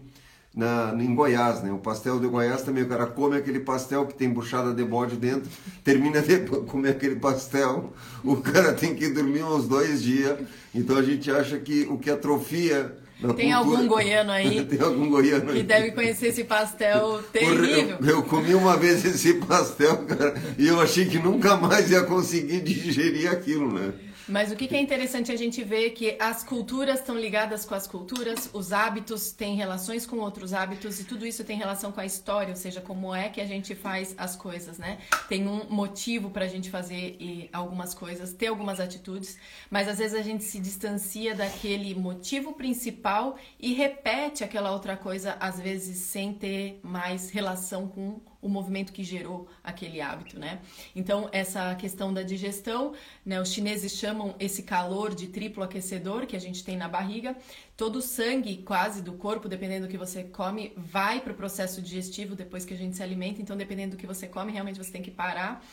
na, 0.57 0.91
em 0.99 1.13
Goiás, 1.13 1.61
né? 1.61 1.71
O 1.71 1.77
pastel 1.77 2.19
de 2.19 2.27
Goiás 2.27 2.63
também, 2.63 2.83
o 2.83 2.87
cara 2.87 3.05
come 3.05 3.37
aquele 3.37 3.59
pastel 3.59 4.07
que 4.07 4.15
tem 4.15 4.27
buchada 4.27 4.73
de 4.73 4.83
bode 4.83 5.15
dentro, 5.15 5.47
termina 5.83 6.19
de 6.19 6.39
comer 6.65 6.89
aquele 6.89 7.17
pastel, 7.17 7.93
o 8.23 8.37
cara 8.37 8.73
tem 8.73 8.95
que 8.95 9.07
dormir 9.09 9.43
uns 9.43 9.67
dois 9.67 10.01
dias. 10.01 10.39
Então 10.73 10.97
a 10.97 11.03
gente 11.03 11.29
acha 11.29 11.59
que 11.59 11.87
o 11.89 11.97
que 11.99 12.09
atrofia 12.09 12.97
tem 13.19 13.51
cultura. 13.51 13.55
algum 13.55 13.87
goiano 13.87 14.31
aí 14.31 14.63
Tem 14.65 14.79
algum 14.79 15.09
goiano 15.09 15.47
que 15.47 15.57
aí. 15.57 15.63
deve 15.63 15.91
conhecer 15.91 16.27
esse 16.27 16.43
pastel 16.43 17.23
terrível. 17.33 17.97
Eu, 18.01 18.07
eu, 18.07 18.23
comi 18.23 18.53
uma 18.53 18.77
vez 18.77 19.03
esse 19.03 19.35
pastel, 19.35 19.97
cara, 20.05 20.35
e 20.57 20.67
eu 20.67 20.79
achei 20.79 21.05
que 21.05 21.17
nunca 21.17 21.55
mais 21.57 21.89
ia 21.89 22.03
conseguir 22.03 22.61
digerir 22.61 23.31
aquilo, 23.31 23.73
né? 23.73 23.91
Mas 24.27 24.51
o 24.51 24.55
que, 24.57 24.73
é 24.75 24.81
interessante 24.81 25.31
a 25.31 25.37
gente 25.37 25.63
ver 25.63 25.91
que 25.91 26.17
as 26.19 26.43
culturas 26.43 26.99
estão 26.99 27.17
ligadas 27.17 27.63
com 27.63 27.73
as 27.73 27.87
culturas, 27.87 28.49
os 28.53 28.73
hábitos 28.73 29.31
têm 29.31 29.55
relações 29.55 30.05
com 30.05 30.17
outros 30.17 30.53
hábitos 30.53 30.99
e 30.99 31.05
tudo 31.05 31.25
isso 31.25 31.45
tem 31.45 31.57
relação 31.57 31.93
com 31.93 32.01
a 32.01 32.05
história, 32.05 32.49
ou 32.49 32.55
seja, 32.55 32.81
como 32.81 33.15
é 33.15 33.29
que 33.29 33.39
a 33.39 33.45
gente 33.45 33.73
faz 33.73 34.13
as 34.17 34.35
coisas, 34.35 34.77
né? 34.77 34.97
Tem 35.29 35.47
um 35.47 35.69
motivo 35.69 36.29
para 36.29 36.43
a 36.43 36.47
gente 36.47 36.69
fazer 36.69 37.17
algumas 37.53 37.93
coisas, 37.93 38.33
ter 38.33 38.47
algumas 38.47 38.81
atitudes, 38.81 39.37
mas 39.69 39.87
às 39.87 39.97
vezes 39.97 40.17
a 40.19 40.21
gente 40.21 40.43
se 40.43 40.59
distancia 40.59 41.33
daquele 41.33 41.95
motivo 41.95 42.51
principal 42.51 43.37
e 43.57 43.73
repete 43.73 44.43
aquela 44.43 44.71
outra 44.71 44.97
coisa, 44.97 45.37
às 45.39 45.57
vezes 45.57 45.99
sem 45.99 46.33
ter 46.33 46.81
mais 46.83 47.29
relação 47.29 47.87
com 47.87 48.19
o 48.47 48.49
movimento 48.49 48.93
que 48.93 49.03
gerou 49.03 49.47
aquele 49.63 50.01
hábito, 50.01 50.39
né? 50.39 50.59
Então, 50.95 51.29
essa 51.31 51.75
questão 51.75 52.13
da 52.13 52.23
digestão, 52.23 52.93
né, 53.25 53.39
os 53.41 53.51
chineses 53.51 53.91
chamam 53.91 54.35
esse 54.39 54.63
calor 54.63 55.13
de 55.13 55.27
triplo 55.27 55.63
aquecedor 55.63 56.25
que 56.25 56.35
a 56.35 56.39
gente 56.39 56.63
tem 56.63 56.77
na 56.77 56.87
barriga. 56.87 57.35
Todo 57.75 57.97
o 57.97 58.01
sangue, 58.01 58.57
quase, 58.57 59.01
do 59.01 59.13
corpo, 59.13 59.47
dependendo 59.47 59.85
do 59.85 59.91
que 59.91 59.97
você 59.97 60.23
come, 60.23 60.73
vai 60.75 61.19
para 61.19 61.33
o 61.33 61.35
processo 61.35 61.81
digestivo 61.81 62.35
depois 62.35 62.65
que 62.65 62.73
a 62.73 62.77
gente 62.77 62.95
se 62.95 63.03
alimenta. 63.03 63.41
Então, 63.41 63.55
dependendo 63.55 63.95
do 63.95 63.99
que 63.99 64.07
você 64.07 64.27
come, 64.27 64.51
realmente 64.51 64.77
você 64.77 64.91
tem 64.91 65.03
que 65.03 65.11
parar 65.11 65.63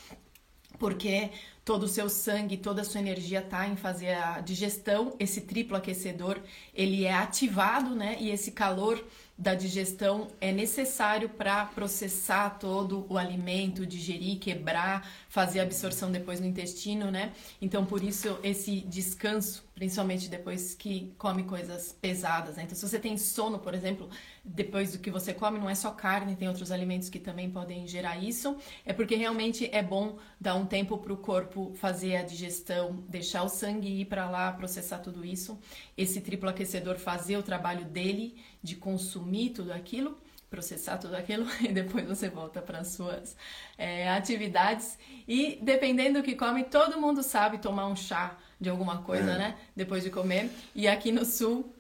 porque 0.79 1.31
todo 1.65 1.85
o 1.85 1.89
seu 1.89 2.09
sangue, 2.09 2.57
toda 2.57 2.83
a 2.83 2.85
sua 2.85 3.01
energia 3.01 3.41
está 3.41 3.67
em 3.67 3.77
fazer 3.77 4.15
a 4.15 4.41
digestão. 4.41 5.15
Esse 5.19 5.43
triplo 5.43 5.77
aquecedor, 5.77 6.41
ele 6.75 7.05
é 7.05 7.13
ativado, 7.13 7.95
né? 7.95 8.17
E 8.21 8.31
esse 8.31 8.53
calor 8.53 9.03
da 9.37 9.55
digestão 9.55 10.29
é 10.41 10.53
necessário 10.53 11.29
para 11.29 11.67
processar 11.67 12.51
todo 12.51 13.05
o 13.09 13.19
alimento, 13.19 13.85
digerir, 13.85 14.39
quebrar, 14.39 15.11
fazer 15.29 15.59
absorção 15.59 16.11
depois 16.11 16.39
no 16.39 16.47
intestino, 16.47 17.11
né? 17.11 17.33
Então, 17.61 17.85
por 17.85 18.03
isso, 18.03 18.39
esse 18.45 18.81
descanso, 18.83 19.65
principalmente 19.75 20.29
depois 20.29 20.75
que 20.75 21.13
come 21.19 21.43
coisas 21.43 21.93
pesadas, 22.01 22.57
né? 22.57 22.63
Então, 22.63 22.77
se 22.77 22.89
você 22.89 22.99
tem 22.99 23.17
sono, 23.17 23.59
por 23.59 23.75
exemplo, 23.75 24.09
depois 24.45 24.93
do 24.93 25.01
que 25.01 25.11
você 25.11 25.35
come, 25.35 25.59
não 25.59 25.69
é 25.69 25.75
só 25.75 25.91
carne, 25.91 26.37
tem 26.37 26.47
outros 26.47 26.71
alimentos 26.71 27.09
que 27.09 27.19
também 27.19 27.51
podem 27.51 27.89
gerar 27.89 28.17
isso, 28.17 28.57
é 28.87 28.93
porque 28.93 29.17
realmente 29.17 29.69
é 29.73 29.83
bom 29.83 30.17
dar 30.41 30.55
um 30.55 30.65
tempo 30.65 30.97
para 30.99 31.13
o 31.13 31.17
corpo 31.17 31.73
fazer 31.75 32.17
a 32.17 32.23
digestão, 32.23 33.03
deixar 33.09 33.43
o 33.43 33.49
sangue 33.49 34.01
ir 34.01 34.05
para 34.05 34.31
lá, 34.31 34.53
processar 34.53 34.99
tudo 34.99 35.25
isso, 35.25 35.59
esse 35.97 36.21
triplo 36.21 36.49
aquecedor 36.49 36.99
fazer 36.99 37.37
o 37.37 37.43
trabalho 37.43 37.85
dele 37.85 38.37
de 38.65 38.75
consumir 38.75 39.51
tudo 39.51 39.73
aquilo, 39.73 40.17
processar 40.51 40.97
tudo 40.97 41.15
aquilo 41.15 41.47
e 41.61 41.69
depois 41.69 42.07
você 42.09 42.31
volta 42.31 42.63
para 42.63 42.79
as 42.79 42.89
suas 42.89 43.37
é, 43.77 44.09
atividades. 44.09 44.99
E 45.29 45.59
dependendo 45.61 46.21
do 46.21 46.25
que 46.25 46.35
come, 46.35 46.65
todo 46.65 46.99
mundo 46.99 47.23
sabe 47.23 47.59
tomar 47.59 47.87
um 47.87 47.95
chá 47.95 48.37
de 48.59 48.71
alguma 48.71 49.03
coisa, 49.03 49.33
é. 49.33 49.39
né? 49.39 49.59
Depois 49.77 50.03
de 50.03 50.09
comer. 50.09 50.51
E 50.75 50.89
aqui 50.89 51.13
no 51.13 51.27
sul, 51.27 51.71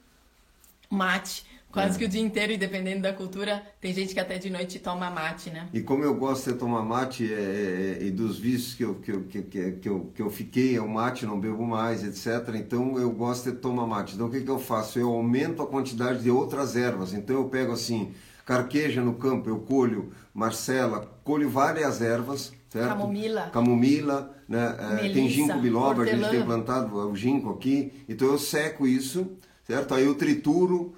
mate 0.90 1.46
Quase 1.74 1.96
é. 1.96 1.98
que 1.98 2.04
o 2.04 2.08
dia 2.08 2.20
inteiro, 2.20 2.52
e 2.52 2.56
dependendo 2.56 3.02
da 3.02 3.12
cultura, 3.12 3.60
tem 3.80 3.92
gente 3.92 4.14
que 4.14 4.20
até 4.20 4.38
de 4.38 4.48
noite 4.48 4.78
toma 4.78 5.10
mate, 5.10 5.50
né? 5.50 5.68
E 5.72 5.80
como 5.80 6.04
eu 6.04 6.14
gosto 6.14 6.52
de 6.52 6.56
tomar 6.56 6.84
mate, 6.84 7.24
é, 7.24 7.36
é, 7.36 7.98
é, 8.00 8.06
e 8.06 8.12
dos 8.12 8.38
vícios 8.38 8.74
que 8.74 8.84
eu, 8.84 8.94
que, 8.94 9.10
eu, 9.10 9.24
que, 9.24 9.42
que, 9.42 9.88
eu, 9.88 10.12
que 10.14 10.22
eu 10.22 10.30
fiquei, 10.30 10.76
é 10.76 10.80
o 10.80 10.88
mate, 10.88 11.26
não 11.26 11.40
bebo 11.40 11.66
mais, 11.66 12.04
etc. 12.04 12.54
Então 12.54 12.96
eu 12.96 13.10
gosto 13.10 13.50
de 13.50 13.56
tomar 13.56 13.88
mate. 13.88 14.14
Então 14.14 14.28
o 14.28 14.30
que, 14.30 14.42
que 14.42 14.50
eu 14.50 14.58
faço? 14.60 15.00
Eu 15.00 15.10
aumento 15.10 15.62
a 15.62 15.66
quantidade 15.66 16.22
de 16.22 16.30
outras 16.30 16.76
ervas. 16.76 17.12
Então 17.12 17.34
eu 17.34 17.46
pego 17.46 17.72
assim, 17.72 18.14
carqueja 18.46 19.02
no 19.02 19.14
campo, 19.14 19.48
eu 19.48 19.58
colho, 19.58 20.12
marcela, 20.32 21.12
colho 21.24 21.50
várias 21.50 22.00
ervas, 22.00 22.52
certo? 22.68 22.88
Camomila. 22.88 23.50
Camomila, 23.52 24.36
né? 24.48 24.76
É, 24.78 24.96
tem 24.96 25.14
Melissa, 25.14 25.28
ginkgo 25.28 25.58
biloba, 25.58 26.02
a 26.04 26.06
gente 26.06 26.30
tem 26.30 26.44
plantado 26.44 26.94
o 26.94 27.16
ginkgo 27.16 27.50
aqui, 27.50 28.04
então 28.08 28.28
eu 28.28 28.38
seco 28.38 28.86
isso, 28.86 29.26
certo? 29.64 29.92
Aí 29.92 30.04
eu 30.04 30.14
trituro 30.14 30.94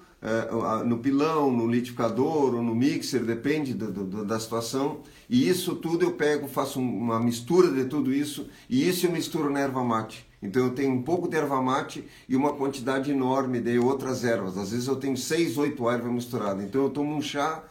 no 0.85 0.97
pilão, 0.97 1.51
no 1.51 1.67
liquidificador 1.67 2.55
ou 2.55 2.61
no 2.63 2.73
mixer, 2.75 3.23
depende 3.23 3.73
do- 3.73 3.91
do- 3.91 4.25
da 4.25 4.39
situação. 4.39 4.99
E 5.29 5.47
isso 5.47 5.75
tudo 5.75 6.03
eu 6.05 6.13
pego, 6.13 6.47
faço 6.47 6.79
um- 6.79 6.97
uma 6.97 7.19
mistura 7.19 7.69
de 7.71 7.85
tudo 7.85 8.13
isso 8.13 8.47
e 8.69 8.87
isso 8.87 9.05
eu 9.05 9.11
misturo 9.11 9.49
na 9.49 9.59
erva 9.59 9.83
mate. 9.83 10.25
Então 10.41 10.63
eu 10.65 10.71
tenho 10.71 10.91
um 10.91 11.01
pouco 11.01 11.27
de 11.27 11.35
erva 11.35 11.61
mate 11.61 12.07
e 12.29 12.35
uma 12.35 12.53
quantidade 12.53 13.11
enorme 13.11 13.59
de 13.59 13.77
outras 13.79 14.23
ervas. 14.23 14.57
Às 14.57 14.71
vezes 14.71 14.87
eu 14.87 14.95
tenho 14.95 15.17
seis, 15.17 15.57
oito 15.57 15.89
ervas 15.89 16.11
misturadas. 16.11 16.63
Então 16.63 16.83
eu 16.83 16.89
tomo 16.89 17.15
um 17.15 17.21
chá 17.21 17.63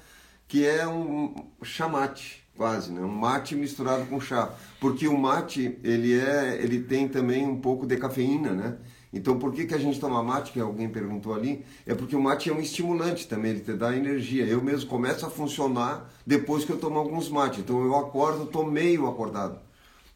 que 0.49 0.65
é 0.65 0.87
um 0.87 1.35
chá 1.63 1.89
mate, 1.89 2.45
quase, 2.57 2.93
né? 2.93 3.01
Um 3.01 3.09
mate 3.09 3.55
misturado 3.57 4.07
com 4.07 4.21
chá, 4.21 4.53
porque 4.81 5.07
o 5.09 5.17
mate 5.19 5.77
ele 5.83 6.15
é, 6.19 6.59
ele 6.63 6.81
tem 6.81 7.09
também 7.09 7.45
um 7.47 7.61
pouco 7.61 7.87
de 7.87 7.97
cafeína, 7.97 8.51
né? 8.53 8.77
Então 9.13 9.39
por 9.39 9.53
que 9.53 9.67
que 9.67 9.75
a 9.75 9.79
gente 9.79 9.99
toma 10.01 10.23
mate, 10.23 10.53
que 10.53 10.61
alguém 10.61 10.89
perguntou 10.89 11.35
ali? 11.35 11.65
É 11.87 11.95
porque 11.95 12.17
o 12.17 12.21
mate 12.21 12.51
é 12.51 12.53
um 12.53 12.61
estimulante 12.61 13.27
também, 13.29 13.53
ele 13.53 13.61
te 13.61 13.73
dá 13.73 13.97
energia. 13.97 14.45
Eu 14.45 14.63
mesmo 14.63 14.89
começo 14.89 15.25
a 15.25 15.31
funcionar 15.31 16.11
depois 16.27 16.65
que 16.65 16.71
eu 16.73 16.79
tomo 16.79 16.99
alguns 16.99 17.29
mates. 17.29 17.61
Então 17.61 17.85
eu 17.85 17.97
acordo, 17.97 18.47
tô 18.47 18.65
meio 18.65 19.07
acordado. 19.07 19.59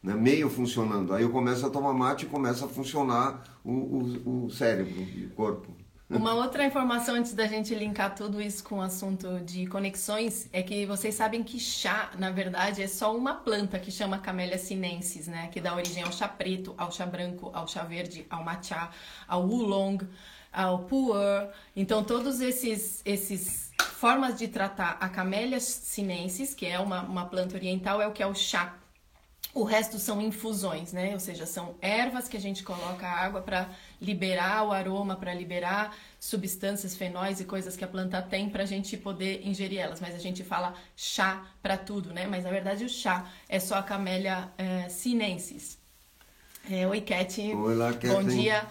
Né, 0.03 0.15
meio 0.15 0.49
funcionando. 0.49 1.13
Aí 1.13 1.23
eu 1.23 1.29
começo 1.29 1.65
a 1.65 1.69
tomar 1.69 1.93
mate 1.93 2.25
e 2.25 2.29
começa 2.29 2.65
a 2.65 2.67
funcionar 2.67 3.43
o, 3.63 3.71
o, 3.71 4.45
o 4.45 4.49
cérebro 4.49 4.99
e 5.15 5.25
o 5.25 5.29
corpo. 5.35 5.80
Uma 6.13 6.33
outra 6.33 6.65
informação 6.65 7.15
antes 7.15 7.33
da 7.33 7.47
gente 7.47 7.73
linkar 7.73 8.13
tudo 8.13 8.41
isso 8.41 8.61
com 8.65 8.79
o 8.79 8.81
assunto 8.81 9.39
de 9.39 9.65
conexões 9.67 10.49
é 10.51 10.61
que 10.61 10.85
vocês 10.85 11.15
sabem 11.15 11.41
que 11.41 11.57
chá, 11.57 12.11
na 12.19 12.29
verdade, 12.29 12.83
é 12.83 12.87
só 12.87 13.15
uma 13.15 13.33
planta 13.33 13.79
que 13.79 13.89
chama 13.89 14.19
Camellia 14.19 14.57
sinensis, 14.57 15.27
né? 15.27 15.47
Que 15.53 15.61
dá 15.61 15.73
origem 15.73 16.03
ao 16.03 16.11
chá 16.11 16.27
preto, 16.27 16.75
ao 16.77 16.91
chá 16.91 17.05
branco, 17.05 17.49
ao 17.53 17.65
chá 17.65 17.83
verde, 17.83 18.25
ao 18.29 18.43
matcha, 18.43 18.89
ao 19.25 19.47
oolong, 19.47 19.99
ao 20.51 20.79
pu'er. 20.79 21.49
Então, 21.73 22.03
todos 22.03 22.41
esses 22.41 23.01
esses 23.05 23.71
formas 23.79 24.37
de 24.37 24.49
tratar 24.49 24.97
a 24.99 25.07
Camellia 25.07 25.61
sinensis, 25.61 26.53
que 26.53 26.65
é 26.65 26.77
uma, 26.77 27.03
uma 27.03 27.25
planta 27.25 27.55
oriental, 27.55 28.01
é 28.01 28.07
o 28.07 28.11
que 28.11 28.21
é 28.21 28.27
o 28.27 28.35
chá. 28.35 28.75
O 29.53 29.63
resto 29.63 29.99
são 29.99 30.21
infusões, 30.21 30.93
né? 30.93 31.13
Ou 31.13 31.19
seja, 31.19 31.45
são 31.45 31.75
ervas 31.81 32.27
que 32.27 32.37
a 32.37 32.39
gente 32.39 32.63
coloca 32.63 33.05
água 33.07 33.41
para 33.41 33.69
liberar 34.01 34.65
o 34.65 34.71
aroma, 34.71 35.15
para 35.15 35.33
liberar 35.33 35.95
substâncias, 36.19 36.95
fenóis 36.95 37.39
e 37.39 37.45
coisas 37.45 37.77
que 37.77 37.83
a 37.83 37.87
planta 37.87 38.21
tem 38.21 38.49
para 38.49 38.63
a 38.63 38.65
gente 38.65 38.97
poder 38.97 39.47
ingerir 39.47 39.79
elas. 39.79 40.01
Mas 40.01 40.15
a 40.15 40.17
gente 40.17 40.43
fala 40.43 40.73
chá 40.95 41.45
para 41.61 41.77
tudo, 41.77 42.11
né? 42.11 42.25
Mas 42.25 42.43
na 42.43 42.49
verdade 42.49 42.83
o 42.83 42.89
chá 42.89 43.29
é 43.47 43.59
só 43.59 43.75
a 43.75 43.83
Camellia 43.83 44.51
eh, 44.57 44.89
sinensis. 44.89 45.77
É, 46.69 46.87
oi, 46.87 47.01
Cat. 47.01 47.39
Oi 47.41 47.75
lá, 47.75 47.93
Cat. 47.93 48.07
Bom 48.07 48.23
dia. 48.23 48.67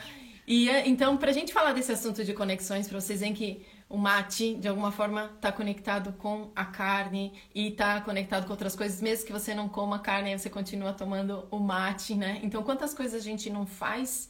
E 0.46 0.68
eh, 0.68 0.88
então, 0.88 1.16
para 1.16 1.30
a 1.30 1.34
gente 1.34 1.52
falar 1.52 1.72
desse 1.72 1.92
assunto 1.92 2.24
de 2.24 2.32
conexões, 2.32 2.88
para 2.88 3.00
vocês 3.00 3.20
verem 3.20 3.34
que 3.34 3.64
o 3.88 3.96
mate, 3.96 4.54
de 4.54 4.68
alguma 4.68 4.92
forma, 4.92 5.32
está 5.34 5.50
conectado 5.50 6.12
com 6.12 6.50
a 6.54 6.64
carne 6.64 7.32
e 7.52 7.68
está 7.68 8.00
conectado 8.00 8.46
com 8.46 8.52
outras 8.52 8.76
coisas, 8.76 9.00
mesmo 9.00 9.26
que 9.26 9.32
você 9.32 9.52
não 9.52 9.68
coma 9.68 9.98
carne, 9.98 10.38
você 10.38 10.48
continua 10.48 10.92
tomando 10.92 11.46
o 11.50 11.58
mate, 11.58 12.14
né? 12.14 12.40
Então, 12.44 12.62
quantas 12.62 12.94
coisas 12.94 13.20
a 13.20 13.24
gente 13.24 13.50
não 13.50 13.66
faz 13.66 14.29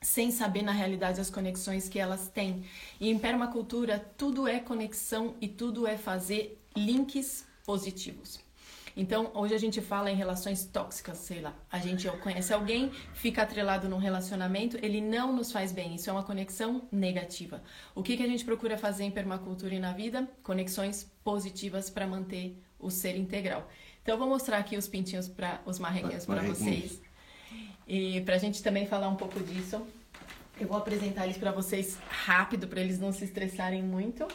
sem 0.00 0.30
saber 0.30 0.62
na 0.62 0.72
realidade 0.72 1.20
as 1.20 1.30
conexões 1.30 1.88
que 1.88 1.98
elas 1.98 2.28
têm. 2.28 2.64
E 3.00 3.10
em 3.10 3.18
permacultura, 3.18 3.98
tudo 4.16 4.46
é 4.46 4.60
conexão 4.60 5.34
e 5.40 5.48
tudo 5.48 5.86
é 5.86 5.96
fazer 5.96 6.58
links 6.76 7.44
positivos. 7.64 8.40
Então, 8.96 9.30
hoje 9.32 9.54
a 9.54 9.58
gente 9.58 9.80
fala 9.80 10.10
em 10.10 10.16
relações 10.16 10.64
tóxicas, 10.64 11.18
sei 11.18 11.40
lá. 11.40 11.54
A 11.70 11.78
gente 11.78 12.08
conhece 12.18 12.52
alguém, 12.52 12.90
fica 13.14 13.42
atrelado 13.42 13.88
num 13.88 13.98
relacionamento, 13.98 14.76
ele 14.82 15.00
não 15.00 15.32
nos 15.32 15.52
faz 15.52 15.70
bem. 15.70 15.94
Isso 15.94 16.10
é 16.10 16.12
uma 16.12 16.24
conexão 16.24 16.82
negativa. 16.90 17.62
O 17.94 18.02
que, 18.02 18.16
que 18.16 18.24
a 18.24 18.26
gente 18.26 18.44
procura 18.44 18.76
fazer 18.76 19.04
em 19.04 19.10
permacultura 19.12 19.72
e 19.72 19.78
na 19.78 19.92
vida? 19.92 20.28
Conexões 20.42 21.08
positivas 21.22 21.88
para 21.88 22.08
manter 22.08 22.60
o 22.76 22.90
ser 22.90 23.16
integral. 23.16 23.70
Então, 24.02 24.16
eu 24.16 24.18
vou 24.18 24.28
mostrar 24.28 24.58
aqui 24.58 24.76
os 24.76 24.88
pintinhos 24.88 25.28
para 25.28 25.60
os 25.64 25.78
marrequinhos 25.78 26.26
para 26.26 26.42
vocês. 26.42 27.00
E 27.86 28.20
pra 28.22 28.36
gente 28.36 28.62
também 28.64 28.84
falar 28.84 29.08
um 29.08 29.16
pouco 29.16 29.38
disso, 29.40 29.80
eu 30.60 30.68
vou 30.68 30.76
apresentar 30.76 31.24
eles 31.24 31.36
pra 31.36 31.52
vocês 31.52 31.98
rápido, 32.08 32.66
pra 32.66 32.80
eles 32.80 32.98
não 32.98 33.12
se 33.12 33.24
estressarem 33.24 33.82
muito. 33.82 34.26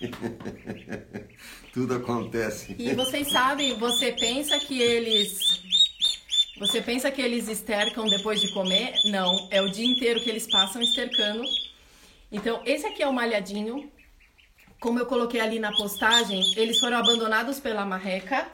Tudo 1.72 1.94
acontece. 1.94 2.74
E 2.78 2.94
vocês 2.94 3.30
sabem, 3.30 3.78
você 3.78 4.12
pensa 4.12 4.58
que 4.58 4.80
eles. 4.80 5.62
Você 6.58 6.80
pensa 6.82 7.10
que 7.10 7.20
eles 7.20 7.48
estercam 7.48 8.04
depois 8.04 8.40
de 8.40 8.52
comer? 8.52 8.94
Não, 9.06 9.48
é 9.50 9.62
o 9.62 9.70
dia 9.70 9.86
inteiro 9.86 10.20
que 10.20 10.30
eles 10.30 10.46
passam 10.50 10.82
estercando. 10.82 11.42
Então, 12.30 12.62
esse 12.64 12.86
aqui 12.86 13.02
é 13.02 13.08
o 13.08 13.12
malhadinho. 13.12 13.90
Como 14.78 14.98
eu 14.98 15.06
coloquei 15.06 15.40
ali 15.40 15.58
na 15.58 15.72
postagem, 15.72 16.42
eles 16.56 16.78
foram 16.78 16.98
abandonados 16.98 17.60
pela 17.60 17.84
marreca. 17.84 18.48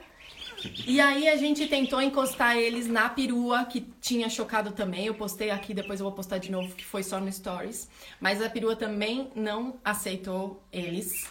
E 0.85 0.99
aí 0.99 1.27
a 1.29 1.35
gente 1.37 1.67
tentou 1.67 2.01
encostar 2.01 2.57
eles 2.57 2.87
na 2.87 3.07
perua, 3.09 3.65
que 3.65 3.85
tinha 4.01 4.29
chocado 4.29 4.71
também. 4.71 5.05
Eu 5.05 5.13
postei 5.13 5.49
aqui, 5.51 5.73
depois 5.73 5.99
eu 5.99 6.05
vou 6.05 6.13
postar 6.13 6.37
de 6.37 6.51
novo, 6.51 6.73
que 6.75 6.83
foi 6.85 7.03
só 7.03 7.19
no 7.19 7.31
Stories. 7.31 7.89
Mas 8.19 8.41
a 8.41 8.49
perua 8.49 8.75
também 8.75 9.29
não 9.35 9.75
aceitou 9.83 10.61
eles. 10.71 11.27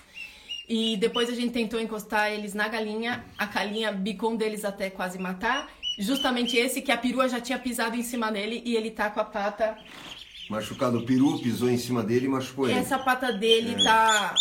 E 0.69 0.97
depois 0.99 1.29
a 1.31 1.35
gente 1.35 1.53
tentou 1.53 1.81
encostar 1.81 2.31
eles 2.31 2.55
na 2.55 2.69
galinha. 2.69 3.25
A 3.39 3.47
galinha 3.47 3.91
bicou 3.93 4.33
um 4.33 4.37
deles 4.37 4.65
até 4.65 4.91
quase 4.91 5.19
matar. 5.19 5.69
Justamente 5.99 6.57
esse 6.57 6.81
que 6.83 6.93
a 6.93 6.97
perua 6.99 7.29
já 7.29 7.41
tinha 7.41 7.59
pisado 7.59 7.97
em 7.97 8.03
cima 8.03 8.31
dele 8.31 8.63
e 8.65 8.77
ele 8.77 8.91
tá 8.91 9.11
com 9.11 9.19
a 9.21 9.25
pata. 9.25 9.77
Machucado, 10.49 10.99
o 10.99 11.05
peru 11.05 11.39
pisou 11.41 11.69
em 11.69 11.77
cima 11.77 12.03
dele 12.03 12.27
e 12.27 12.29
machucou 12.29 12.69
ele. 12.69 12.79
Essa 12.79 12.99
pata 12.99 13.33
dele 13.33 13.75
É. 13.81 13.85
tá 13.85 14.35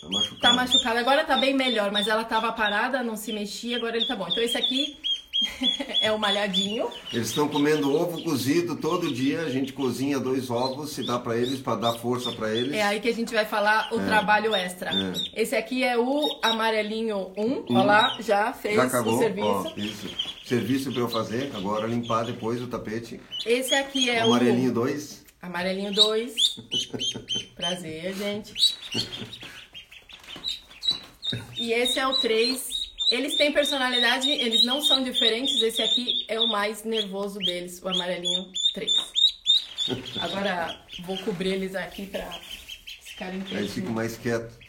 Tá 0.00 0.08
machucado. 0.08 0.40
Tá 0.40 0.52
machucada. 0.52 1.00
Agora 1.00 1.24
tá 1.24 1.36
bem 1.36 1.54
melhor, 1.54 1.90
mas 1.90 2.06
ela 2.06 2.24
tava 2.24 2.52
parada, 2.52 3.02
não 3.02 3.16
se 3.16 3.32
mexia, 3.32 3.76
agora 3.76 3.96
ele 3.96 4.06
tá 4.06 4.14
bom. 4.16 4.26
Então 4.28 4.42
esse 4.42 4.56
aqui 4.56 4.96
é 6.00 6.10
o 6.12 6.18
malhadinho. 6.18 6.88
Eles 7.12 7.28
estão 7.28 7.48
comendo 7.48 7.94
ovo 7.94 8.22
cozido 8.22 8.76
todo 8.76 9.12
dia. 9.12 9.40
A 9.42 9.50
gente 9.50 9.72
cozinha 9.72 10.18
dois 10.18 10.50
ovos, 10.50 10.90
se 10.90 11.04
dá 11.06 11.18
pra 11.18 11.36
eles, 11.36 11.60
pra 11.60 11.76
dar 11.76 11.94
força 11.94 12.32
pra 12.32 12.54
eles. 12.54 12.74
É 12.74 12.82
aí 12.82 13.00
que 13.00 13.08
a 13.08 13.14
gente 13.14 13.32
vai 13.34 13.44
falar 13.44 13.92
o 13.92 14.00
trabalho 14.00 14.54
extra. 14.54 14.90
É. 14.90 15.42
Esse 15.42 15.54
aqui 15.54 15.84
é 15.84 15.98
o 15.98 16.38
amarelinho 16.42 17.32
1. 17.36 17.64
Olha 17.70 17.82
lá, 17.84 18.16
já 18.20 18.52
fez 18.52 18.76
Já 18.76 18.84
acabou? 18.84 19.14
o 19.14 19.18
serviço. 19.18 19.46
Ó, 19.46 19.72
isso. 19.76 20.08
Serviço 20.44 20.92
pra 20.92 21.00
eu 21.00 21.08
fazer. 21.08 21.50
Agora 21.54 21.86
limpar 21.86 22.24
depois 22.24 22.62
o 22.62 22.66
tapete. 22.66 23.20
Esse 23.44 23.74
aqui 23.74 24.08
é 24.10 24.24
o 24.24 24.28
amarelinho 24.28 24.70
o 24.70 24.74
2. 24.74 25.24
amarelinho 25.42 25.92
2. 25.92 26.34
Prazer, 27.56 28.14
gente. 28.14 28.54
E 31.58 31.72
esse 31.72 31.98
é 31.98 32.06
o 32.06 32.14
3. 32.14 32.86
Eles 33.08 33.36
têm 33.36 33.52
personalidade, 33.52 34.28
eles 34.30 34.64
não 34.64 34.82
são 34.82 35.02
diferentes. 35.02 35.60
Esse 35.62 35.82
aqui 35.82 36.24
é 36.28 36.40
o 36.40 36.48
mais 36.48 36.84
nervoso 36.84 37.38
deles, 37.38 37.80
o 37.82 37.88
amarelinho 37.88 38.50
3. 38.74 38.92
Agora 40.20 40.80
vou 41.04 41.16
cobrir 41.18 41.54
eles 41.54 41.74
aqui 41.74 42.06
pra 42.06 42.28
ficarem 43.02 43.40
Aí 43.40 43.46
quietinhos. 43.46 43.72
fico 43.72 43.90
mais 43.90 44.16
quieto. 44.16 44.66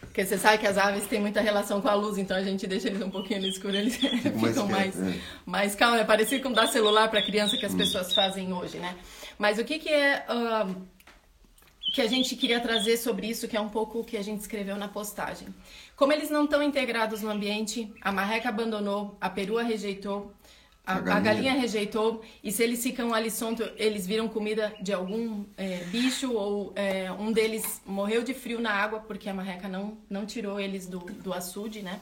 Porque 0.00 0.24
você 0.24 0.38
sabe 0.38 0.58
que 0.58 0.66
as 0.66 0.78
aves 0.78 1.06
têm 1.08 1.20
muita 1.20 1.40
relação 1.40 1.80
com 1.80 1.88
a 1.88 1.94
luz, 1.94 2.18
então 2.18 2.36
a 2.36 2.42
gente 2.42 2.68
deixa 2.68 2.86
eles 2.86 3.02
um 3.02 3.10
pouquinho 3.10 3.40
no 3.40 3.48
escuro, 3.48 3.74
eles 3.74 3.98
mais 4.40 4.54
ficam 4.54 4.68
mais, 4.68 4.94
quieto, 4.94 5.08
é. 5.08 5.20
mais 5.44 5.74
calmos. 5.74 6.00
É 6.00 6.04
parecido 6.04 6.42
com 6.42 6.52
dar 6.52 6.68
celular 6.68 7.08
para 7.10 7.20
criança 7.20 7.56
que 7.56 7.66
as 7.66 7.74
pessoas 7.74 8.14
fazem 8.14 8.52
hoje, 8.52 8.76
né? 8.78 8.94
Mas 9.38 9.58
o 9.58 9.64
que, 9.64 9.78
que 9.80 9.88
é 9.88 10.24
ah, 10.28 10.68
que 11.94 12.02
a 12.02 12.08
gente 12.08 12.34
queria 12.34 12.58
trazer 12.58 12.96
sobre 12.96 13.28
isso, 13.28 13.46
que 13.46 13.56
é 13.56 13.60
um 13.60 13.68
pouco 13.68 14.00
o 14.00 14.04
que 14.04 14.16
a 14.16 14.22
gente 14.22 14.40
escreveu 14.40 14.76
na 14.76 14.88
postagem. 14.88 15.46
Como 15.94 16.12
eles 16.12 16.28
não 16.28 16.42
estão 16.42 16.60
integrados 16.60 17.22
no 17.22 17.30
ambiente, 17.30 17.88
a 18.00 18.10
marreca 18.10 18.48
abandonou, 18.48 19.16
a 19.20 19.30
perua 19.30 19.62
rejeitou, 19.62 20.34
a, 20.84 20.94
A 20.94 20.96
a 20.96 21.00
galinha. 21.00 21.20
galinha 21.22 21.52
rejeitou, 21.52 22.20
e 22.42 22.50
se 22.50 22.64
eles 22.64 22.82
ficam 22.82 23.14
ali 23.14 23.30
solto, 23.30 23.62
eles 23.76 24.08
viram 24.08 24.28
comida 24.28 24.74
de 24.82 24.92
algum 24.92 25.44
é, 25.56 25.84
bicho, 25.84 26.32
ou 26.32 26.72
é, 26.74 27.12
um 27.12 27.30
deles 27.30 27.80
morreu 27.86 28.24
de 28.24 28.34
frio 28.34 28.60
na 28.60 28.72
água, 28.72 28.98
porque 28.98 29.28
a 29.28 29.32
marreca 29.32 29.68
não, 29.68 29.96
não 30.10 30.26
tirou 30.26 30.58
eles 30.58 30.88
do, 30.88 30.98
do 30.98 31.32
açude, 31.32 31.80
né? 31.80 32.00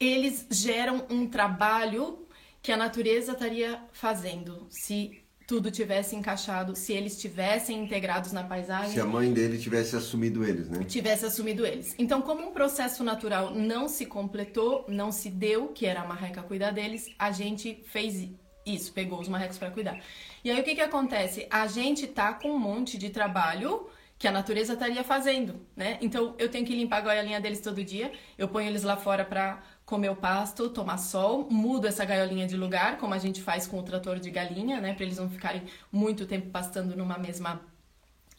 Eles 0.00 0.48
geram 0.50 1.06
um 1.08 1.28
trabalho 1.28 2.26
que 2.60 2.72
a 2.72 2.76
natureza 2.76 3.32
estaria 3.34 3.80
fazendo 3.92 4.66
se 4.68 5.22
tudo 5.46 5.70
tivesse 5.70 6.16
encaixado, 6.16 6.74
se 6.74 6.92
eles 6.92 7.12
estivessem 7.12 7.80
integrados 7.82 8.32
na 8.32 8.42
paisagem 8.42 8.90
Se 8.90 9.00
a 9.00 9.06
mãe 9.06 9.32
dele 9.32 9.58
tivesse 9.58 9.94
assumido 9.94 10.44
eles, 10.44 10.68
né? 10.68 10.84
tivesse 10.84 11.24
assumido 11.24 11.64
eles. 11.64 11.94
Então, 11.98 12.20
como 12.20 12.48
um 12.48 12.50
processo 12.50 13.04
natural 13.04 13.54
não 13.54 13.88
se 13.88 14.06
completou, 14.06 14.84
não 14.88 15.12
se 15.12 15.30
deu, 15.30 15.68
que 15.68 15.86
era 15.86 16.00
a 16.00 16.06
marreca 16.06 16.42
cuidar 16.42 16.72
deles, 16.72 17.08
a 17.16 17.30
gente 17.30 17.80
fez 17.86 18.28
isso, 18.66 18.92
pegou 18.92 19.20
os 19.20 19.28
marrecos 19.28 19.56
para 19.56 19.70
cuidar. 19.70 20.00
E 20.42 20.50
aí 20.50 20.60
o 20.60 20.64
que 20.64 20.74
que 20.74 20.80
acontece? 20.80 21.46
A 21.48 21.68
gente 21.68 22.08
tá 22.08 22.34
com 22.34 22.50
um 22.50 22.58
monte 22.58 22.98
de 22.98 23.10
trabalho 23.10 23.88
que 24.18 24.26
a 24.26 24.32
natureza 24.32 24.72
estaria 24.72 25.04
fazendo, 25.04 25.60
né? 25.76 25.98
Então 26.00 26.34
eu 26.38 26.48
tenho 26.48 26.66
que 26.66 26.74
limpar 26.74 26.98
a 26.98 27.00
goialinha 27.02 27.40
deles 27.40 27.60
todo 27.60 27.84
dia, 27.84 28.10
eu 28.36 28.48
ponho 28.48 28.68
eles 28.68 28.82
lá 28.82 28.96
fora 28.96 29.24
para 29.24 29.62
comer 29.86 30.10
o 30.10 30.16
pasto, 30.16 30.68
tomar 30.68 30.98
sol, 30.98 31.46
mudo 31.48 31.86
essa 31.86 32.04
gaiolinha 32.04 32.44
de 32.44 32.56
lugar, 32.56 32.98
como 32.98 33.14
a 33.14 33.18
gente 33.18 33.40
faz 33.40 33.68
com 33.68 33.78
o 33.78 33.82
trator 33.84 34.18
de 34.18 34.30
galinha, 34.30 34.80
né? 34.80 34.92
Para 34.92 35.04
eles 35.04 35.16
não 35.16 35.30
ficarem 35.30 35.62
muito 35.92 36.26
tempo 36.26 36.50
pastando 36.50 36.96
numa 36.96 37.16
mesma 37.16 37.60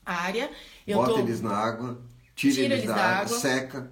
área. 0.05 0.51
Eu 0.85 0.97
Bota 0.97 1.13
tô... 1.13 1.19
eles 1.19 1.41
na 1.41 1.55
água, 1.55 2.01
tira, 2.35 2.53
tira 2.53 2.65
eles, 2.65 2.83
eles, 2.83 2.87
da, 2.87 2.95
água, 2.95 3.21
água, 3.21 3.39
seca. 3.39 3.91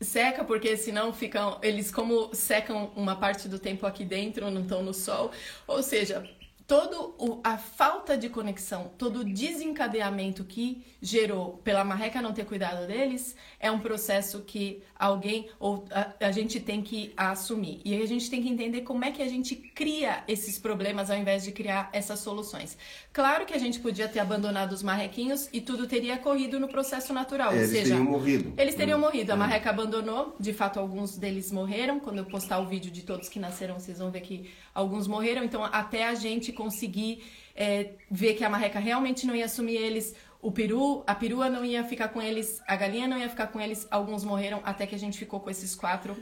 Seca 0.00 0.44
porque 0.44 0.76
senão 0.76 1.12
ficam, 1.12 1.58
eles 1.60 1.90
como 1.90 2.32
secam 2.32 2.92
uma 2.94 3.16
parte 3.16 3.48
do 3.48 3.58
tempo 3.58 3.84
aqui 3.84 4.04
dentro, 4.04 4.48
não 4.48 4.62
estão 4.62 4.80
no 4.80 4.94
sol. 4.94 5.32
Ou 5.66 5.82
seja, 5.82 6.24
todo 6.70 7.16
a 7.42 7.58
falta 7.58 8.16
de 8.16 8.28
conexão, 8.28 8.92
todo 8.96 9.22
o 9.22 9.24
desencadeamento 9.24 10.44
que 10.44 10.84
gerou 11.02 11.60
pela 11.64 11.82
marreca 11.82 12.22
não 12.22 12.32
ter 12.32 12.44
cuidado 12.44 12.86
deles, 12.86 13.34
é 13.58 13.68
um 13.72 13.80
processo 13.80 14.42
que 14.42 14.80
alguém 14.96 15.48
ou 15.58 15.84
a, 15.90 16.26
a, 16.26 16.30
gente 16.30 16.60
tem 16.60 16.80
que 16.80 17.12
assumir. 17.16 17.80
E 17.84 17.92
aí 17.92 18.00
a 18.00 18.06
gente 18.06 18.30
tem 18.30 18.40
que 18.40 18.48
entender 18.48 18.82
como 18.82 19.04
é 19.04 19.10
que 19.10 19.20
a 19.20 19.26
gente 19.26 19.56
cria 19.56 20.22
esses 20.28 20.60
problemas 20.60 21.10
ao 21.10 21.16
invés 21.16 21.42
de 21.42 21.50
criar 21.50 21.90
essas 21.92 22.20
soluções. 22.20 22.78
Claro 23.12 23.46
que 23.46 23.54
a 23.54 23.58
gente 23.58 23.80
podia 23.80 24.06
ter 24.06 24.20
abandonado 24.20 24.70
os 24.70 24.82
marrequinhos 24.82 25.48
e 25.52 25.60
tudo 25.60 25.88
teria 25.88 26.18
corrido 26.18 26.60
no 26.60 26.68
processo 26.68 27.12
natural. 27.12 27.52
Eles 27.52 27.70
seja, 27.70 27.82
teriam 27.82 28.04
morrido. 28.04 28.54
Eles 28.56 28.76
teriam 28.76 28.98
hum. 28.98 29.02
morrido. 29.02 29.32
A 29.32 29.34
hum. 29.34 29.38
marreca 29.38 29.70
abandonou, 29.70 30.36
de 30.38 30.52
fato 30.52 30.78
alguns 30.78 31.16
deles 31.16 31.50
morreram. 31.50 31.98
Quando 31.98 32.18
eu 32.18 32.26
postar 32.26 32.60
o 32.60 32.66
vídeo 32.66 32.92
de 32.92 33.02
todos 33.02 33.28
que 33.28 33.40
nasceram, 33.40 33.80
vocês 33.80 33.98
vão 33.98 34.12
ver 34.12 34.20
que 34.20 34.48
alguns 34.74 35.06
morreram. 35.06 35.44
Então 35.44 35.64
até 35.64 36.06
a 36.06 36.14
gente 36.14 36.52
conseguir 36.52 37.24
é, 37.54 37.92
ver 38.10 38.34
que 38.34 38.44
a 38.44 38.50
marreca 38.50 38.78
realmente 38.78 39.26
não 39.26 39.34
ia 39.34 39.44
assumir 39.44 39.76
eles, 39.76 40.14
o 40.40 40.50
peru, 40.50 41.02
a 41.06 41.14
perua 41.14 41.50
não 41.50 41.64
ia 41.64 41.84
ficar 41.84 42.08
com 42.08 42.20
eles, 42.22 42.62
a 42.66 42.74
galinha 42.74 43.06
não 43.06 43.18
ia 43.18 43.28
ficar 43.28 43.48
com 43.48 43.60
eles, 43.60 43.86
alguns 43.90 44.24
morreram 44.24 44.60
até 44.64 44.86
que 44.86 44.94
a 44.94 44.98
gente 44.98 45.18
ficou 45.18 45.40
com 45.40 45.50
esses 45.50 45.74
quatro 45.74 46.16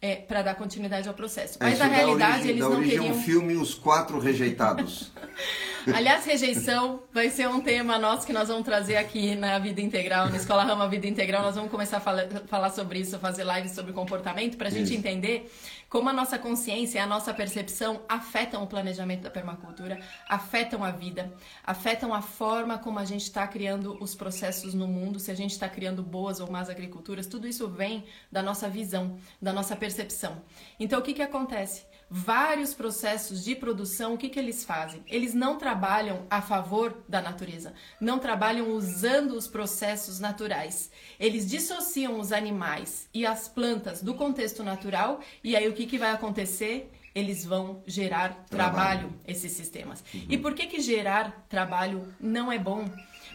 é, 0.00 0.14
para 0.14 0.42
dar 0.42 0.54
continuidade 0.54 1.08
ao 1.08 1.14
processo. 1.14 1.58
Mas 1.60 1.74
é, 1.74 1.78
na 1.78 1.86
realidade 1.86 2.34
origem, 2.34 2.50
eles 2.50 2.62
não 2.62 2.82
queriam. 2.82 3.10
um 3.10 3.22
filme 3.22 3.54
Os 3.54 3.74
Quatro 3.74 4.18
Rejeitados. 4.20 5.10
Aliás, 5.92 6.24
rejeição 6.26 7.02
vai 7.12 7.30
ser 7.30 7.48
um 7.48 7.60
tema 7.60 7.98
nosso 7.98 8.26
que 8.26 8.32
nós 8.32 8.48
vamos 8.48 8.64
trazer 8.64 8.96
aqui 8.96 9.34
na 9.34 9.58
Vida 9.58 9.80
Integral, 9.80 10.28
na 10.28 10.36
Escola 10.36 10.62
Rama 10.62 10.86
Vida 10.86 11.06
Integral. 11.06 11.42
Nós 11.42 11.54
vamos 11.54 11.70
começar 11.70 11.96
a 11.96 12.00
falar, 12.00 12.28
falar 12.46 12.70
sobre 12.70 13.00
isso, 13.00 13.18
fazer 13.18 13.44
lives 13.44 13.72
sobre 13.72 13.92
comportamento, 13.92 14.56
para 14.56 14.68
a 14.68 14.70
gente 14.70 14.94
entender 14.94 15.50
como 15.88 16.08
a 16.08 16.12
nossa 16.12 16.38
consciência 16.38 16.98
e 16.98 17.00
a 17.00 17.06
nossa 17.06 17.32
percepção 17.32 18.02
afetam 18.08 18.62
o 18.62 18.66
planejamento 18.66 19.22
da 19.22 19.30
permacultura, 19.30 19.98
afetam 20.28 20.84
a 20.84 20.90
vida, 20.90 21.32
afetam 21.64 22.12
a 22.12 22.20
forma 22.20 22.78
como 22.78 22.98
a 22.98 23.04
gente 23.04 23.22
está 23.22 23.46
criando 23.46 23.96
os 24.02 24.14
processos 24.14 24.74
no 24.74 24.86
mundo, 24.86 25.18
se 25.18 25.30
a 25.30 25.34
gente 25.34 25.52
está 25.52 25.68
criando 25.68 26.02
boas 26.02 26.40
ou 26.40 26.50
más 26.50 26.68
agriculturas, 26.68 27.26
tudo 27.26 27.48
isso 27.48 27.68
vem 27.68 28.04
da 28.30 28.42
nossa 28.42 28.68
visão, 28.68 29.18
da 29.40 29.52
nossa 29.52 29.74
percepção. 29.74 30.42
Então, 30.78 31.00
o 31.00 31.02
que, 31.02 31.14
que 31.14 31.22
acontece? 31.22 31.86
Vários 32.10 32.72
processos 32.72 33.44
de 33.44 33.54
produção, 33.54 34.14
o 34.14 34.18
que, 34.18 34.28
que 34.28 34.38
eles 34.38 34.64
fazem? 34.64 35.02
Eles 35.06 35.34
não 35.34 35.58
trabalham 35.58 36.26
a 36.30 36.40
favor 36.40 37.02
da 37.08 37.20
natureza, 37.20 37.74
não 38.00 38.18
trabalham 38.18 38.70
usando 38.70 39.32
os 39.32 39.46
processos 39.46 40.18
naturais. 40.18 40.90
Eles 41.20 41.48
dissociam 41.48 42.18
os 42.18 42.32
animais 42.32 43.08
e 43.12 43.26
as 43.26 43.48
plantas 43.48 44.02
do 44.02 44.14
contexto 44.14 44.62
natural, 44.62 45.20
e 45.44 45.54
aí 45.54 45.68
o 45.68 45.74
que, 45.74 45.86
que 45.86 45.98
vai 45.98 46.10
acontecer? 46.10 46.90
Eles 47.14 47.44
vão 47.44 47.82
gerar 47.86 48.44
trabalho, 48.48 49.08
trabalho 49.08 49.20
esses 49.26 49.52
sistemas. 49.52 50.04
Uhum. 50.14 50.26
E 50.28 50.38
por 50.38 50.54
que, 50.54 50.66
que 50.66 50.80
gerar 50.80 51.46
trabalho 51.48 52.14
não 52.20 52.50
é 52.50 52.58
bom? 52.58 52.88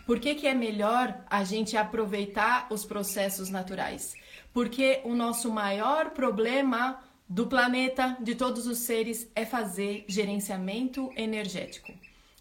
Por 0.06 0.20
que, 0.20 0.36
que 0.36 0.48
é 0.48 0.54
melhor 0.54 1.24
a 1.30 1.44
gente 1.44 1.78
aproveitar 1.78 2.68
os 2.70 2.86
processos 2.86 3.50
naturais? 3.50 4.16
Porque 4.54 5.02
o 5.04 5.16
nosso 5.16 5.52
maior 5.52 6.12
problema 6.12 7.00
do 7.28 7.48
planeta, 7.48 8.18
de 8.22 8.36
todos 8.36 8.68
os 8.68 8.80
seres, 8.80 9.30
é 9.36 9.46
fazer 9.46 10.06
gerenciamento 10.08 11.12
energético. 11.16 11.94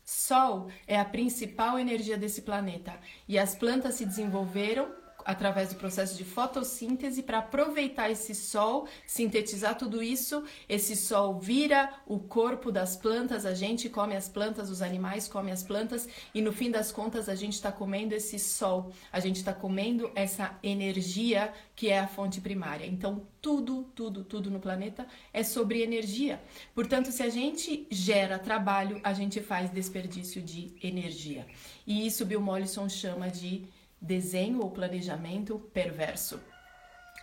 Sol 0.05 0.69
é 0.87 0.99
a 0.99 1.05
principal 1.05 1.79
energia 1.79 2.19
desse 2.19 2.43
planeta 2.43 2.99
e 3.29 3.39
as 3.39 3.55
plantas 3.55 3.95
se 3.95 4.05
desenvolveram 4.05 5.02
através 5.25 5.69
do 5.71 5.77
processo 5.77 6.17
de 6.17 6.25
fotossíntese 6.25 7.23
para 7.23 7.39
aproveitar 7.39 8.11
esse 8.11 8.35
sol, 8.35 8.89
sintetizar 9.07 9.77
tudo 9.77 10.03
isso. 10.03 10.45
Esse 10.69 10.97
sol 10.97 11.39
vira 11.39 11.93
o 12.07 12.19
corpo 12.19 12.71
das 12.71 12.97
plantas, 12.97 13.47
a 13.47 13.55
gente 13.55 13.89
come 13.89 14.17
as 14.17 14.29
plantas, 14.29 14.71
os 14.71 14.83
animais 14.83 15.29
comem 15.29 15.53
as 15.53 15.63
plantas 15.63 16.09
e 16.35 16.41
no 16.41 16.53
fim 16.53 16.71
das 16.71 16.93
contas 16.93 17.29
a 17.29 17.35
gente 17.35 17.55
está 17.55 17.71
comendo 17.71 18.15
esse 18.15 18.39
sol, 18.39 18.93
a 19.13 19.21
gente 19.21 19.37
está 19.37 19.53
comendo 19.53 20.11
essa 20.15 20.59
energia 20.63 21.53
que 21.75 21.89
é 21.89 21.99
a 21.99 22.07
fonte 22.07 22.41
primária. 22.41 22.87
Então 22.87 23.27
tudo, 23.41 23.85
tudo, 23.95 24.23
tudo 24.23 24.51
no 24.51 24.61
planeta 24.61 25.07
é 25.33 25.43
sobre 25.43 25.83
energia. 25.83 26.41
Portanto, 26.75 27.11
se 27.11 27.23
a 27.23 27.29
gente 27.29 27.87
gera 27.91 28.39
trabalho, 28.39 29.01
a 29.03 29.13
gente 29.13 29.41
faz 29.41 29.71
desperdício 29.71 30.41
de 30.41 30.75
energia. 30.83 31.47
E 31.87 32.07
isso 32.07 32.25
Bill 32.25 32.41
Mollison 32.41 32.89
chama 32.89 33.29
de 33.29 33.65
desenho 34.03 34.61
ou 34.61 34.71
planejamento 34.71 35.59
perverso. 35.73 36.41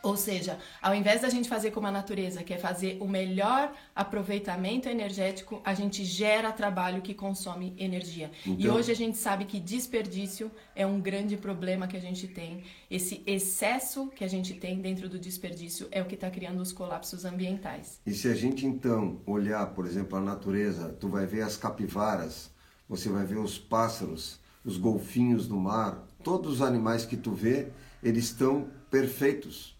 Ou 0.01 0.15
seja, 0.15 0.57
ao 0.81 0.95
invés 0.95 1.21
da 1.21 1.29
gente 1.29 1.49
fazer 1.49 1.71
como 1.71 1.87
a 1.87 1.91
natureza, 1.91 2.41
que 2.41 2.53
é 2.53 2.57
fazer 2.57 2.97
o 3.01 3.07
melhor 3.07 3.73
aproveitamento 3.93 4.87
energético, 4.87 5.61
a 5.63 5.73
gente 5.73 6.05
gera 6.05 6.53
trabalho 6.53 7.01
que 7.01 7.13
consome 7.13 7.73
energia. 7.77 8.31
Então... 8.45 8.55
E 8.57 8.69
hoje 8.69 8.91
a 8.91 8.95
gente 8.95 9.17
sabe 9.17 9.43
que 9.43 9.59
desperdício 9.59 10.49
é 10.73 10.85
um 10.85 11.01
grande 11.01 11.35
problema 11.35 11.85
que 11.85 11.97
a 11.97 11.99
gente 11.99 12.27
tem. 12.27 12.63
Esse 12.89 13.21
excesso 13.27 14.07
que 14.15 14.23
a 14.23 14.27
gente 14.27 14.53
tem 14.53 14.79
dentro 14.79 15.09
do 15.09 15.19
desperdício 15.19 15.87
é 15.91 16.01
o 16.01 16.05
que 16.05 16.15
está 16.15 16.29
criando 16.29 16.61
os 16.61 16.71
colapsos 16.71 17.25
ambientais. 17.25 17.99
E 18.05 18.13
se 18.13 18.29
a 18.29 18.35
gente 18.35 18.65
então 18.65 19.19
olhar, 19.25 19.65
por 19.73 19.85
exemplo, 19.85 20.17
a 20.17 20.21
natureza, 20.21 20.95
tu 20.97 21.09
vai 21.09 21.25
ver 21.25 21.41
as 21.41 21.57
capivaras, 21.57 22.49
você 22.87 23.09
vai 23.09 23.25
ver 23.25 23.37
os 23.37 23.57
pássaros, 23.57 24.39
os 24.63 24.77
golfinhos 24.77 25.45
do 25.45 25.57
mar, 25.57 26.07
todos 26.29 26.53
os 26.53 26.61
animais 26.61 27.05
que 27.07 27.17
tu 27.17 27.31
vê, 27.31 27.69
eles 28.03 28.25
estão 28.25 28.67
perfeitos. 28.91 29.75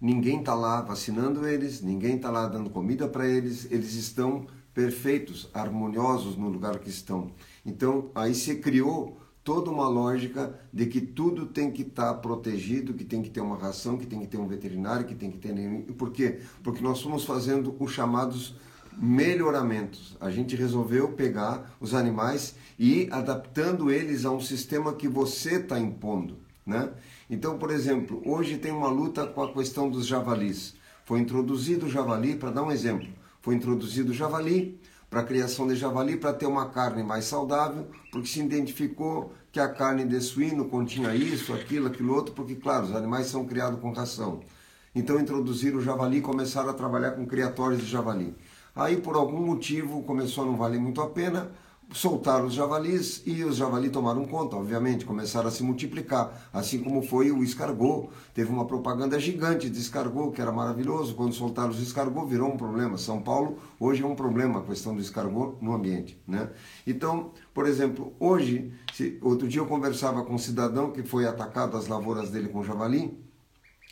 Ninguém 0.00 0.40
está 0.40 0.52
lá 0.52 0.80
vacinando 0.80 1.46
eles, 1.46 1.80
ninguém 1.80 2.16
está 2.16 2.28
lá 2.28 2.48
dando 2.48 2.70
comida 2.70 3.06
para 3.06 3.24
eles, 3.24 3.70
eles 3.70 3.94
estão 3.94 4.48
perfeitos, 4.74 5.48
harmoniosos 5.54 6.36
no 6.36 6.48
lugar 6.48 6.80
que 6.80 6.90
estão. 6.90 7.30
Então, 7.64 8.10
aí 8.16 8.34
se 8.34 8.56
criou 8.56 9.16
toda 9.44 9.70
uma 9.70 9.86
lógica 9.86 10.58
de 10.72 10.86
que 10.86 11.00
tudo 11.00 11.46
tem 11.46 11.70
que 11.70 11.82
estar 11.82 12.14
tá 12.14 12.14
protegido, 12.14 12.94
que 12.94 13.04
tem 13.04 13.22
que 13.22 13.30
ter 13.30 13.40
uma 13.40 13.56
ração, 13.56 13.96
que 13.96 14.06
tem 14.06 14.18
que 14.18 14.26
ter 14.26 14.38
um 14.38 14.48
veterinário, 14.48 15.06
que 15.06 15.14
tem 15.14 15.30
que 15.30 15.38
ter. 15.38 15.54
Por 15.96 16.10
quê? 16.10 16.40
Porque 16.64 16.82
nós 16.82 17.00
fomos 17.00 17.24
fazendo 17.24 17.76
os 17.78 17.92
chamados 17.92 18.56
melhoramentos. 18.98 20.16
A 20.20 20.32
gente 20.32 20.56
resolveu 20.56 21.12
pegar 21.12 21.76
os 21.80 21.94
animais 21.94 22.56
e 22.82 23.06
adaptando 23.12 23.92
eles 23.92 24.24
a 24.24 24.32
um 24.32 24.40
sistema 24.40 24.92
que 24.92 25.06
você 25.06 25.60
está 25.60 25.78
impondo, 25.78 26.36
né? 26.66 26.90
Então, 27.30 27.56
por 27.56 27.70
exemplo, 27.70 28.20
hoje 28.26 28.58
tem 28.58 28.72
uma 28.72 28.88
luta 28.88 29.24
com 29.24 29.40
a 29.40 29.52
questão 29.52 29.88
dos 29.88 30.04
javalis. 30.04 30.74
Foi 31.04 31.20
introduzido 31.20 31.86
o 31.86 31.88
javali, 31.88 32.34
para 32.34 32.50
dar 32.50 32.64
um 32.64 32.72
exemplo, 32.72 33.06
foi 33.40 33.54
introduzido 33.54 34.10
o 34.10 34.14
javali 34.14 34.80
para 35.08 35.20
a 35.20 35.24
criação 35.24 35.68
de 35.68 35.76
javali 35.76 36.16
para 36.16 36.32
ter 36.32 36.46
uma 36.46 36.70
carne 36.70 37.04
mais 37.04 37.24
saudável, 37.24 37.86
porque 38.10 38.26
se 38.26 38.40
identificou 38.40 39.32
que 39.52 39.60
a 39.60 39.68
carne 39.68 40.04
de 40.04 40.20
suíno 40.20 40.64
continha 40.64 41.14
isso, 41.14 41.52
aquilo, 41.52 41.86
aquilo 41.86 42.12
outro, 42.12 42.34
porque, 42.34 42.56
claro, 42.56 42.86
os 42.86 42.96
animais 42.96 43.28
são 43.28 43.46
criados 43.46 43.78
com 43.78 43.92
ração. 43.92 44.40
Então 44.92 45.20
introduziram 45.20 45.78
o 45.78 45.82
javali 45.82 46.16
e 46.16 46.20
começaram 46.20 46.70
a 46.70 46.74
trabalhar 46.74 47.12
com 47.12 47.26
criatórios 47.26 47.80
de 47.80 47.86
javali. 47.86 48.34
Aí, 48.74 48.96
por 48.96 49.14
algum 49.14 49.40
motivo, 49.40 50.02
começou 50.02 50.42
a 50.42 50.46
não 50.48 50.56
valer 50.56 50.80
muito 50.80 51.00
a 51.00 51.08
pena, 51.08 51.52
soltaram 51.92 52.46
os 52.46 52.54
javalis 52.54 53.22
e 53.26 53.44
os 53.44 53.56
javalis 53.56 53.90
tomaram 53.90 54.24
conta, 54.24 54.56
obviamente, 54.56 55.04
começaram 55.04 55.48
a 55.48 55.50
se 55.50 55.62
multiplicar, 55.62 56.48
assim 56.52 56.82
como 56.82 57.02
foi 57.02 57.30
o 57.30 57.42
escargot. 57.42 58.08
Teve 58.34 58.50
uma 58.50 58.66
propaganda 58.66 59.18
gigante 59.20 59.68
de 59.68 59.78
escargot, 59.78 60.32
que 60.32 60.40
era 60.40 60.50
maravilhoso, 60.50 61.14
quando 61.14 61.34
soltaram 61.34 61.70
os 61.70 61.80
escargot 61.80 62.26
virou 62.26 62.52
um 62.52 62.56
problema. 62.56 62.96
São 62.96 63.20
Paulo 63.20 63.58
hoje 63.78 64.02
é 64.02 64.06
um 64.06 64.14
problema 64.14 64.60
a 64.60 64.62
questão 64.62 64.94
do 64.94 65.00
escargot 65.00 65.56
no 65.60 65.74
ambiente, 65.74 66.18
né? 66.26 66.50
Então, 66.86 67.30
por 67.52 67.66
exemplo, 67.66 68.12
hoje, 68.18 68.72
se, 68.92 69.18
outro 69.20 69.46
dia 69.46 69.60
eu 69.60 69.66
conversava 69.66 70.24
com 70.24 70.34
um 70.34 70.38
cidadão 70.38 70.90
que 70.90 71.02
foi 71.02 71.26
atacado 71.26 71.76
as 71.76 71.86
lavouras 71.86 72.30
dele 72.30 72.48
com 72.48 72.64
javali, 72.64 73.16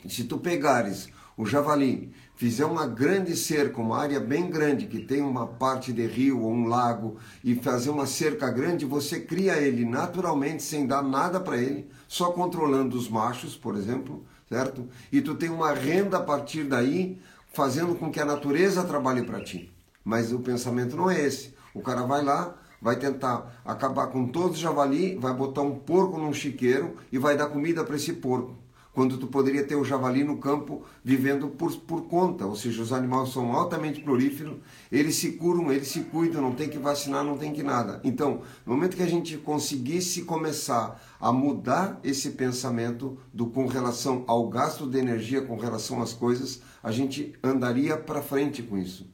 se 0.07 0.23
tu 0.23 0.37
pegares 0.37 1.09
o 1.37 1.45
javali 1.45 2.11
fizer 2.41 2.65
uma 2.65 2.87
grande 2.87 3.37
cerca, 3.37 3.79
uma 3.79 3.99
área 3.99 4.19
bem 4.19 4.49
grande, 4.49 4.87
que 4.87 4.97
tem 4.97 5.21
uma 5.21 5.45
parte 5.45 5.93
de 5.93 6.07
rio 6.07 6.41
ou 6.41 6.51
um 6.51 6.65
lago, 6.65 7.17
e 7.43 7.53
fazer 7.53 7.91
uma 7.91 8.07
cerca 8.07 8.49
grande, 8.49 8.83
você 8.83 9.19
cria 9.19 9.57
ele 9.59 9.85
naturalmente, 9.85 10.63
sem 10.63 10.87
dar 10.87 11.03
nada 11.03 11.39
para 11.39 11.57
ele, 11.57 11.87
só 12.07 12.31
controlando 12.31 12.97
os 12.97 13.07
machos, 13.07 13.55
por 13.55 13.75
exemplo, 13.75 14.25
certo? 14.49 14.87
E 15.11 15.21
tu 15.21 15.35
tem 15.35 15.51
uma 15.51 15.71
renda 15.71 16.17
a 16.17 16.23
partir 16.23 16.63
daí, 16.63 17.15
fazendo 17.53 17.93
com 17.93 18.09
que 18.09 18.19
a 18.19 18.25
natureza 18.25 18.83
trabalhe 18.85 19.21
para 19.21 19.43
ti. 19.43 19.71
Mas 20.03 20.33
o 20.33 20.39
pensamento 20.39 20.97
não 20.97 21.11
é 21.11 21.23
esse. 21.23 21.53
O 21.75 21.81
cara 21.81 22.01
vai 22.07 22.23
lá, 22.23 22.55
vai 22.81 22.95
tentar 22.95 23.61
acabar 23.63 24.07
com 24.07 24.27
todos 24.27 24.53
os 24.53 24.63
javali, 24.63 25.15
vai 25.15 25.31
botar 25.31 25.61
um 25.61 25.75
porco 25.75 26.17
num 26.17 26.33
chiqueiro 26.33 26.97
e 27.11 27.19
vai 27.19 27.37
dar 27.37 27.49
comida 27.49 27.83
para 27.83 27.97
esse 27.97 28.13
porco. 28.13 28.60
Quando 28.93 29.17
tu 29.17 29.27
poderia 29.27 29.63
ter 29.63 29.75
o 29.75 29.85
javali 29.85 30.23
no 30.23 30.37
campo 30.37 30.83
vivendo 31.03 31.47
por, 31.47 31.73
por 31.77 32.03
conta, 32.03 32.45
ou 32.45 32.55
seja, 32.55 32.81
os 32.81 32.91
animais 32.91 33.29
são 33.29 33.53
altamente 33.53 34.03
floríferos, 34.03 34.57
eles 34.91 35.15
se 35.15 35.33
curam, 35.33 35.71
eles 35.71 35.87
se 35.87 36.01
cuidam, 36.01 36.41
não 36.41 36.53
tem 36.53 36.69
que 36.69 36.77
vacinar, 36.77 37.23
não 37.23 37.37
tem 37.37 37.53
que 37.53 37.63
nada. 37.63 38.01
Então, 38.03 38.41
no 38.65 38.73
momento 38.73 38.97
que 38.97 39.03
a 39.03 39.07
gente 39.07 39.37
conseguisse 39.37 40.23
começar 40.23 41.01
a 41.19 41.31
mudar 41.31 41.99
esse 42.03 42.31
pensamento 42.31 43.17
do 43.33 43.47
com 43.47 43.65
relação 43.65 44.23
ao 44.27 44.49
gasto 44.49 44.85
de 44.85 44.97
energia, 44.97 45.41
com 45.41 45.55
relação 45.55 46.01
às 46.01 46.13
coisas, 46.13 46.61
a 46.83 46.91
gente 46.91 47.33
andaria 47.43 47.95
para 47.95 48.21
frente 48.21 48.61
com 48.61 48.77
isso. 48.77 49.09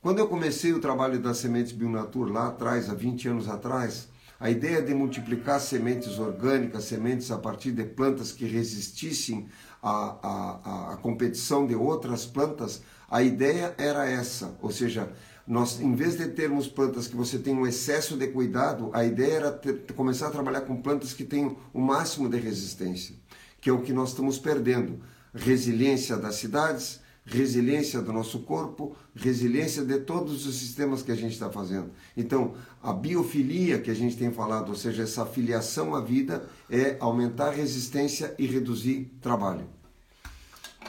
Quando 0.00 0.18
eu 0.18 0.28
comecei 0.28 0.72
o 0.72 0.80
trabalho 0.80 1.18
das 1.18 1.38
sementes 1.38 1.72
Bionatur 1.72 2.30
lá 2.32 2.48
atrás, 2.48 2.88
há 2.88 2.94
20 2.94 3.28
anos 3.28 3.48
atrás, 3.48 4.08
a 4.40 4.50
ideia 4.50 4.80
de 4.80 4.94
multiplicar 4.94 5.60
sementes 5.60 6.18
orgânicas, 6.18 6.84
sementes 6.84 7.30
a 7.30 7.38
partir 7.38 7.72
de 7.72 7.84
plantas 7.84 8.30
que 8.30 8.46
resistissem 8.46 9.48
à, 9.82 10.16
à, 10.22 10.92
à 10.92 10.96
competição 10.96 11.66
de 11.66 11.74
outras 11.74 12.24
plantas, 12.24 12.82
a 13.10 13.22
ideia 13.22 13.74
era 13.78 14.08
essa, 14.08 14.56
ou 14.60 14.70
seja, 14.70 15.10
nós, 15.46 15.80
em 15.80 15.94
vez 15.94 16.16
de 16.16 16.28
termos 16.28 16.68
plantas 16.68 17.06
que 17.06 17.16
você 17.16 17.38
tem 17.38 17.54
um 17.54 17.66
excesso 17.66 18.18
de 18.18 18.26
cuidado, 18.26 18.90
a 18.92 19.02
ideia 19.02 19.32
era 19.32 19.50
ter, 19.50 19.92
começar 19.94 20.28
a 20.28 20.30
trabalhar 20.30 20.60
com 20.60 20.76
plantas 20.76 21.14
que 21.14 21.24
tenham 21.24 21.56
o 21.72 21.80
máximo 21.80 22.28
de 22.28 22.38
resistência, 22.38 23.16
que 23.60 23.70
é 23.70 23.72
o 23.72 23.80
que 23.80 23.92
nós 23.92 24.10
estamos 24.10 24.38
perdendo. 24.38 25.00
Resiliência 25.34 26.16
das 26.16 26.34
cidades, 26.34 27.00
resiliência 27.28 28.00
do 28.00 28.12
nosso 28.12 28.40
corpo, 28.40 28.96
resiliência 29.14 29.84
de 29.84 30.00
todos 30.00 30.46
os 30.46 30.56
sistemas 30.56 31.02
que 31.02 31.12
a 31.12 31.14
gente 31.14 31.32
está 31.32 31.50
fazendo. 31.50 31.90
Então, 32.16 32.54
a 32.82 32.92
biofilia 32.92 33.78
que 33.78 33.90
a 33.90 33.94
gente 33.94 34.16
tem 34.16 34.32
falado, 34.32 34.70
ou 34.70 34.74
seja, 34.74 35.02
essa 35.02 35.26
filiação 35.26 35.94
à 35.94 36.00
vida, 36.00 36.48
é 36.70 36.96
aumentar 36.98 37.50
resistência 37.50 38.34
e 38.38 38.46
reduzir 38.46 39.10
trabalho. 39.20 39.68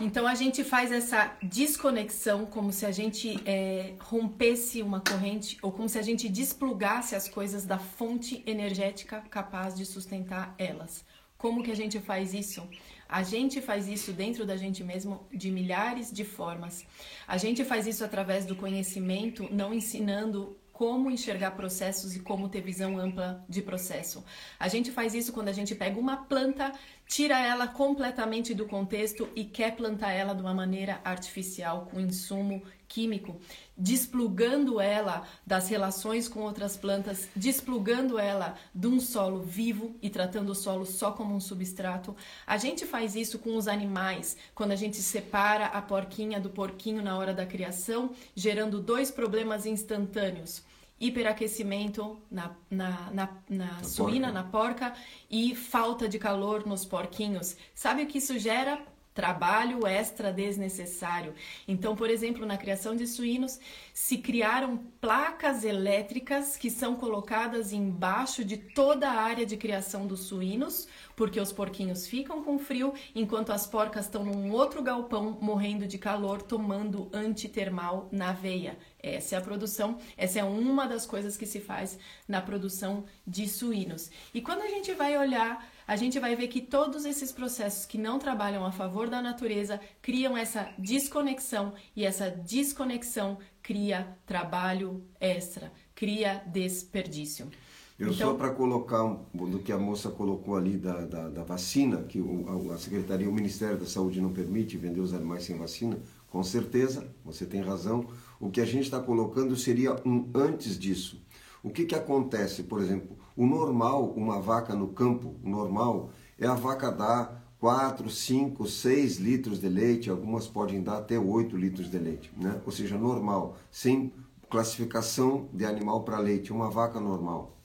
Então 0.02 0.26
a 0.26 0.34
gente 0.34 0.64
faz 0.64 0.94
essa 0.94 1.36
desconexão 1.44 2.46
como 2.46 2.72
se 2.72 2.86
a 2.86 2.92
gente 2.92 3.38
é, 3.46 3.96
rompesse 4.00 4.82
uma 4.82 5.02
corrente 5.02 5.58
ou 5.62 5.74
como 5.74 5.90
se 5.90 6.00
a 6.00 6.02
gente 6.02 6.30
desplugasse 6.30 7.16
as 7.16 7.28
coisas 7.28 7.66
da 7.66 7.78
fonte 7.78 8.42
energética 8.46 9.22
capaz 9.30 9.76
de 9.76 9.86
sustentar 9.86 10.56
elas. 10.58 11.04
Como 11.38 11.62
que 11.62 11.72
a 11.72 11.76
gente 11.76 12.00
faz 12.00 12.34
isso? 12.34 12.66
A 13.10 13.24
gente 13.24 13.60
faz 13.60 13.88
isso 13.88 14.14
dentro 14.14 14.46
da 14.46 14.56
gente 14.56 14.84
mesmo 14.84 15.28
de 15.34 15.50
milhares 15.50 16.12
de 16.12 16.24
formas. 16.24 16.86
A 17.28 17.38
gente 17.38 17.66
faz 17.66 17.88
isso 17.88 18.06
através 18.06 18.46
do 18.46 18.56
conhecimento, 18.56 19.48
não 19.52 19.74
ensinando 19.74 20.56
como 20.80 21.12
enxergar 21.12 21.52
processos 21.52 22.16
e 22.16 22.22
como 22.22 22.48
ter 22.48 22.62
visão 22.62 22.98
ampla 22.98 23.44
de 23.50 23.62
processo. 23.62 24.24
A 24.58 24.70
gente 24.70 24.92
faz 24.92 25.14
isso 25.14 25.34
quando 25.34 25.50
a 25.50 25.52
gente 25.52 25.76
pega 25.76 26.00
uma 26.00 26.16
planta, 26.16 26.72
tira 27.06 27.38
ela 27.38 27.68
completamente 27.68 28.54
do 28.54 28.66
contexto 28.66 29.28
e 29.36 29.44
quer 29.44 29.76
plantar 29.76 30.12
ela 30.12 30.34
de 30.34 30.42
uma 30.42 30.54
maneira 30.54 31.02
artificial, 31.04 31.90
com 31.92 32.00
insumo 32.00 32.64
químico, 32.88 33.42
desplugando 33.80 34.82
ela 34.82 35.26
das 35.48 35.70
relações 35.70 36.28
com 36.28 36.42
outras 36.42 36.76
plantas, 36.76 37.30
desplugando 37.34 38.20
ela 38.20 38.56
de 38.76 38.88
um 38.88 39.00
solo 39.00 39.42
vivo 39.42 39.96
e 40.02 40.10
tratando 40.10 40.50
o 40.50 40.56
solo 40.56 40.86
só 40.86 41.12
como 41.12 41.34
um 41.34 41.40
substrato. 41.40 42.16
A 42.46 42.58
gente 42.58 42.86
faz 42.86 43.16
isso 43.16 43.40
com 43.40 43.56
os 43.56 43.68
animais, 43.68 44.36
quando 44.54 44.72
a 44.72 44.76
gente 44.76 44.98
separa 44.98 45.68
a 45.68 45.82
porquinha 45.82 46.40
do 46.40 46.50
porquinho 46.50 47.02
na 47.02 47.18
hora 47.18 47.34
da 47.34 47.46
criação, 47.46 48.12
gerando 48.36 48.82
dois 48.82 49.10
problemas 49.10 49.66
instantâneos 49.66 50.62
hiperaquecimento 51.00 52.20
na, 52.30 52.52
na, 52.70 53.10
na, 53.12 53.30
na 53.50 53.84
suína, 53.84 54.28
porca. 54.28 54.34
na 54.34 54.44
porca, 54.44 54.94
e 55.32 55.56
falta 55.56 56.10
de 56.10 56.20
calor 56.20 56.68
nos 56.68 56.84
porquinhos. 56.84 57.56
Sabe 57.74 58.04
o 58.04 58.06
que 58.06 58.18
isso 58.18 58.38
gera? 58.38 58.82
Trabalho 59.20 59.86
extra 59.86 60.32
desnecessário. 60.32 61.34
Então, 61.68 61.94
por 61.94 62.10
exemplo, 62.10 62.46
na 62.46 62.58
criação 62.58 62.96
de 62.96 63.06
suínos, 63.06 63.60
se 63.94 64.18
criaram 64.20 64.78
placas 65.02 65.66
elétricas 65.66 66.56
que 66.56 66.70
são 66.70 66.96
colocadas 66.96 67.74
embaixo 67.74 68.46
de 68.46 68.56
toda 68.56 69.10
a 69.10 69.22
área 69.22 69.46
de 69.46 69.58
criação 69.58 70.08
dos 70.08 70.22
suínos, 70.22 70.88
porque 71.18 71.38
os 71.38 71.52
porquinhos 71.52 72.08
ficam 72.08 72.42
com 72.42 72.58
frio, 72.58 72.94
enquanto 73.14 73.52
as 73.52 73.68
porcas 73.68 74.06
estão 74.06 74.24
num 74.24 74.54
outro 74.54 74.82
galpão 74.82 75.38
morrendo 75.42 75.86
de 75.86 75.98
calor, 75.98 76.42
tomando 76.42 77.10
antitermal 77.12 78.08
na 78.14 78.32
veia. 78.32 78.78
Essa 79.02 79.36
é 79.36 79.38
a 79.38 79.42
produção, 79.42 79.98
essa 80.18 80.40
é 80.40 80.44
uma 80.44 80.88
das 80.88 81.06
coisas 81.06 81.38
que 81.38 81.46
se 81.46 81.60
faz 81.60 81.98
na 82.28 82.42
produção 82.42 83.06
de 83.26 83.48
suínos. 83.48 84.12
E 84.34 84.42
quando 84.42 84.62
a 84.62 84.68
gente 84.68 84.94
vai 84.94 85.18
olhar, 85.18 85.66
a 85.88 85.96
gente 85.96 86.20
vai 86.20 86.36
ver 86.36 86.50
que 86.50 86.62
todos 86.62 87.06
esses 87.06 87.32
processos 87.32 87.86
que 87.86 87.98
não 87.98 88.20
trabalham 88.20 88.66
a 88.66 88.72
favor 88.72 89.10
da 89.10 89.22
natureza 89.22 89.80
criam 90.02 90.38
essa 90.38 90.70
desconexão 90.78 91.74
e 91.96 92.06
essa 92.06 92.30
desconexão 92.30 93.38
cria 93.64 94.18
trabalho 94.26 95.04
extra, 95.20 95.72
cria 95.96 96.44
desperdício. 96.46 97.50
Eu 97.98 98.14
então, 98.14 98.30
só 98.30 98.34
para 98.34 98.52
colocar 98.52 99.04
do 99.34 99.60
que 99.60 99.74
a 99.74 99.78
moça 99.78 100.10
colocou 100.10 100.56
ali 100.56 100.78
da, 100.78 101.06
da, 101.06 101.30
da 101.30 101.44
vacina, 101.44 102.04
que 102.04 102.22
o, 102.22 102.70
a, 102.70 102.76
a 102.76 102.78
Secretaria, 102.78 103.30
o 103.30 103.34
Ministério 103.34 103.78
da 103.78 103.86
Saúde 103.86 104.22
não 104.22 104.32
permite 104.32 104.78
vender 104.78 105.02
os 105.02 105.14
animais 105.14 105.44
sem 105.44 105.58
vacina, 105.58 105.98
com 106.30 106.44
certeza, 106.44 107.10
você 107.26 107.46
tem 107.46 107.62
razão. 107.62 108.06
O 108.40 108.50
que 108.50 108.62
a 108.62 108.66
gente 108.66 108.84
está 108.84 109.00
colocando 109.00 109.56
seria 109.56 109.96
um 110.06 110.30
antes 110.34 110.80
disso. 110.80 111.22
O 111.62 111.70
que, 111.70 111.86
que 111.86 111.96
acontece? 111.96 112.64
Por 112.64 112.82
exemplo, 112.82 113.18
o 113.36 113.46
normal, 113.46 114.12
uma 114.12 114.40
vaca 114.40 114.74
no 114.74 114.88
campo, 114.88 115.36
o 115.44 115.50
normal 115.50 116.10
é 116.38 116.48
a 116.48 116.54
vaca 116.54 116.90
dar 116.90 117.54
4, 117.60 118.10
5, 118.10 118.66
6 118.66 119.18
litros 119.18 119.60
de 119.60 119.68
leite, 119.68 120.10
algumas 120.10 120.48
podem 120.48 120.82
dar 120.82 121.00
até 121.00 121.20
8 121.20 121.58
litros 121.58 121.92
de 121.92 122.00
leite, 122.00 122.32
né? 122.38 122.62
ou 122.66 122.72
seja, 122.72 122.98
normal, 122.98 123.58
sem 123.70 124.14
classificação 124.50 125.50
de 125.54 125.66
animal 125.66 126.04
para 126.04 126.20
leite, 126.20 126.54
uma 126.54 126.70
vaca 126.70 127.00
normal. 127.02 127.58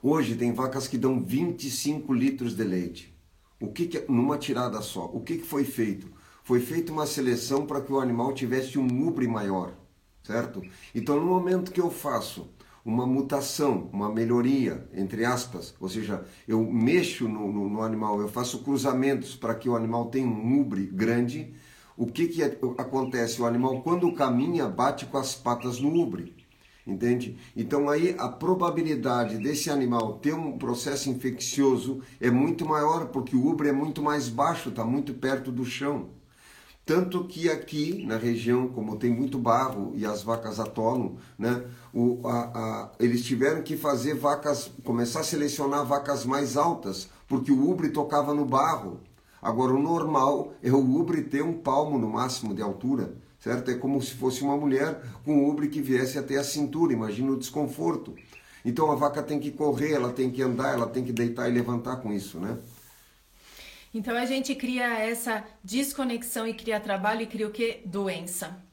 Hoje 0.00 0.36
tem 0.36 0.52
vacas 0.52 0.86
que 0.86 0.96
dão 0.96 1.20
25 1.20 2.12
litros 2.12 2.54
de 2.54 2.62
leite. 2.62 3.14
O 3.60 3.66
que, 3.66 3.86
que 3.86 4.04
numa 4.08 4.38
tirada 4.38 4.80
só? 4.80 5.06
O 5.06 5.20
que, 5.20 5.38
que 5.38 5.44
foi 5.44 5.64
feito? 5.64 6.08
Foi 6.48 6.60
feita 6.60 6.90
uma 6.90 7.04
seleção 7.04 7.66
para 7.66 7.82
que 7.82 7.92
o 7.92 8.00
animal 8.00 8.32
tivesse 8.32 8.78
um 8.78 9.06
ubre 9.06 9.28
maior, 9.28 9.74
certo? 10.22 10.62
Então, 10.94 11.20
no 11.20 11.26
momento 11.26 11.70
que 11.70 11.78
eu 11.78 11.90
faço 11.90 12.48
uma 12.82 13.06
mutação, 13.06 13.90
uma 13.92 14.10
melhoria, 14.10 14.88
entre 14.94 15.26
aspas, 15.26 15.74
ou 15.78 15.90
seja, 15.90 16.24
eu 16.48 16.64
mexo 16.64 17.28
no, 17.28 17.52
no, 17.52 17.68
no 17.68 17.82
animal, 17.82 18.18
eu 18.18 18.28
faço 18.28 18.60
cruzamentos 18.60 19.36
para 19.36 19.54
que 19.54 19.68
o 19.68 19.76
animal 19.76 20.06
tenha 20.06 20.26
um 20.26 20.58
ubre 20.58 20.86
grande, 20.86 21.52
o 21.94 22.06
que, 22.06 22.28
que 22.28 22.42
acontece? 22.42 23.42
O 23.42 23.44
animal, 23.44 23.82
quando 23.82 24.10
caminha, 24.14 24.66
bate 24.68 25.04
com 25.04 25.18
as 25.18 25.34
patas 25.34 25.78
no 25.78 25.94
ubre 26.00 26.34
entende? 26.86 27.36
Então 27.54 27.90
aí 27.90 28.16
a 28.18 28.30
probabilidade 28.30 29.36
desse 29.36 29.68
animal 29.68 30.14
ter 30.14 30.32
um 30.32 30.56
processo 30.56 31.10
infeccioso 31.10 32.00
é 32.18 32.30
muito 32.30 32.64
maior 32.64 33.08
porque 33.08 33.36
o 33.36 33.46
ubre 33.46 33.68
é 33.68 33.72
muito 33.72 34.00
mais 34.00 34.30
baixo, 34.30 34.70
está 34.70 34.86
muito 34.86 35.12
perto 35.12 35.52
do 35.52 35.66
chão. 35.66 36.16
Tanto 36.88 37.24
que 37.24 37.50
aqui 37.50 38.02
na 38.06 38.16
região, 38.16 38.66
como 38.68 38.96
tem 38.96 39.10
muito 39.10 39.38
barro 39.38 39.92
e 39.94 40.06
as 40.06 40.22
vacas 40.22 40.58
atolam, 40.58 41.16
né, 41.38 41.62
o, 41.92 42.26
a, 42.26 42.38
a, 42.38 42.90
eles 42.98 43.22
tiveram 43.22 43.60
que 43.60 43.76
fazer 43.76 44.14
vacas, 44.14 44.70
começar 44.82 45.20
a 45.20 45.24
selecionar 45.24 45.84
vacas 45.84 46.24
mais 46.24 46.56
altas, 46.56 47.10
porque 47.28 47.52
o 47.52 47.70
ubre 47.70 47.90
tocava 47.90 48.32
no 48.32 48.46
barro. 48.46 49.00
Agora 49.42 49.74
o 49.74 49.82
normal 49.82 50.54
é 50.62 50.72
o 50.72 50.78
ubre 50.78 51.24
ter 51.24 51.42
um 51.42 51.52
palmo 51.52 51.98
no 51.98 52.08
máximo 52.08 52.54
de 52.54 52.62
altura 52.62 53.14
certo? 53.38 53.70
É 53.70 53.74
como 53.74 54.02
se 54.02 54.14
fosse 54.14 54.42
uma 54.42 54.56
mulher 54.56 55.00
com 55.24 55.48
ubre 55.48 55.68
que 55.68 55.80
viesse 55.80 56.18
até 56.18 56.36
a 56.36 56.42
cintura, 56.42 56.92
imagina 56.92 57.30
o 57.30 57.38
desconforto. 57.38 58.14
Então 58.64 58.90
a 58.90 58.94
vaca 58.94 59.22
tem 59.22 59.38
que 59.38 59.50
correr, 59.50 59.92
ela 59.92 60.12
tem 60.12 60.30
que 60.30 60.42
andar, 60.42 60.72
ela 60.72 60.86
tem 60.86 61.04
que 61.04 61.12
deitar 61.12 61.48
e 61.48 61.52
levantar 61.52 61.96
com 61.96 62.12
isso, 62.12 62.40
né? 62.40 62.58
Então 63.98 64.16
a 64.16 64.24
gente 64.24 64.54
cria 64.54 64.96
essa 65.00 65.44
desconexão 65.64 66.46
e 66.46 66.54
cria 66.54 66.78
trabalho 66.78 67.22
e 67.22 67.26
cria 67.26 67.48
o 67.48 67.50
que? 67.50 67.82
Doença. 67.84 68.67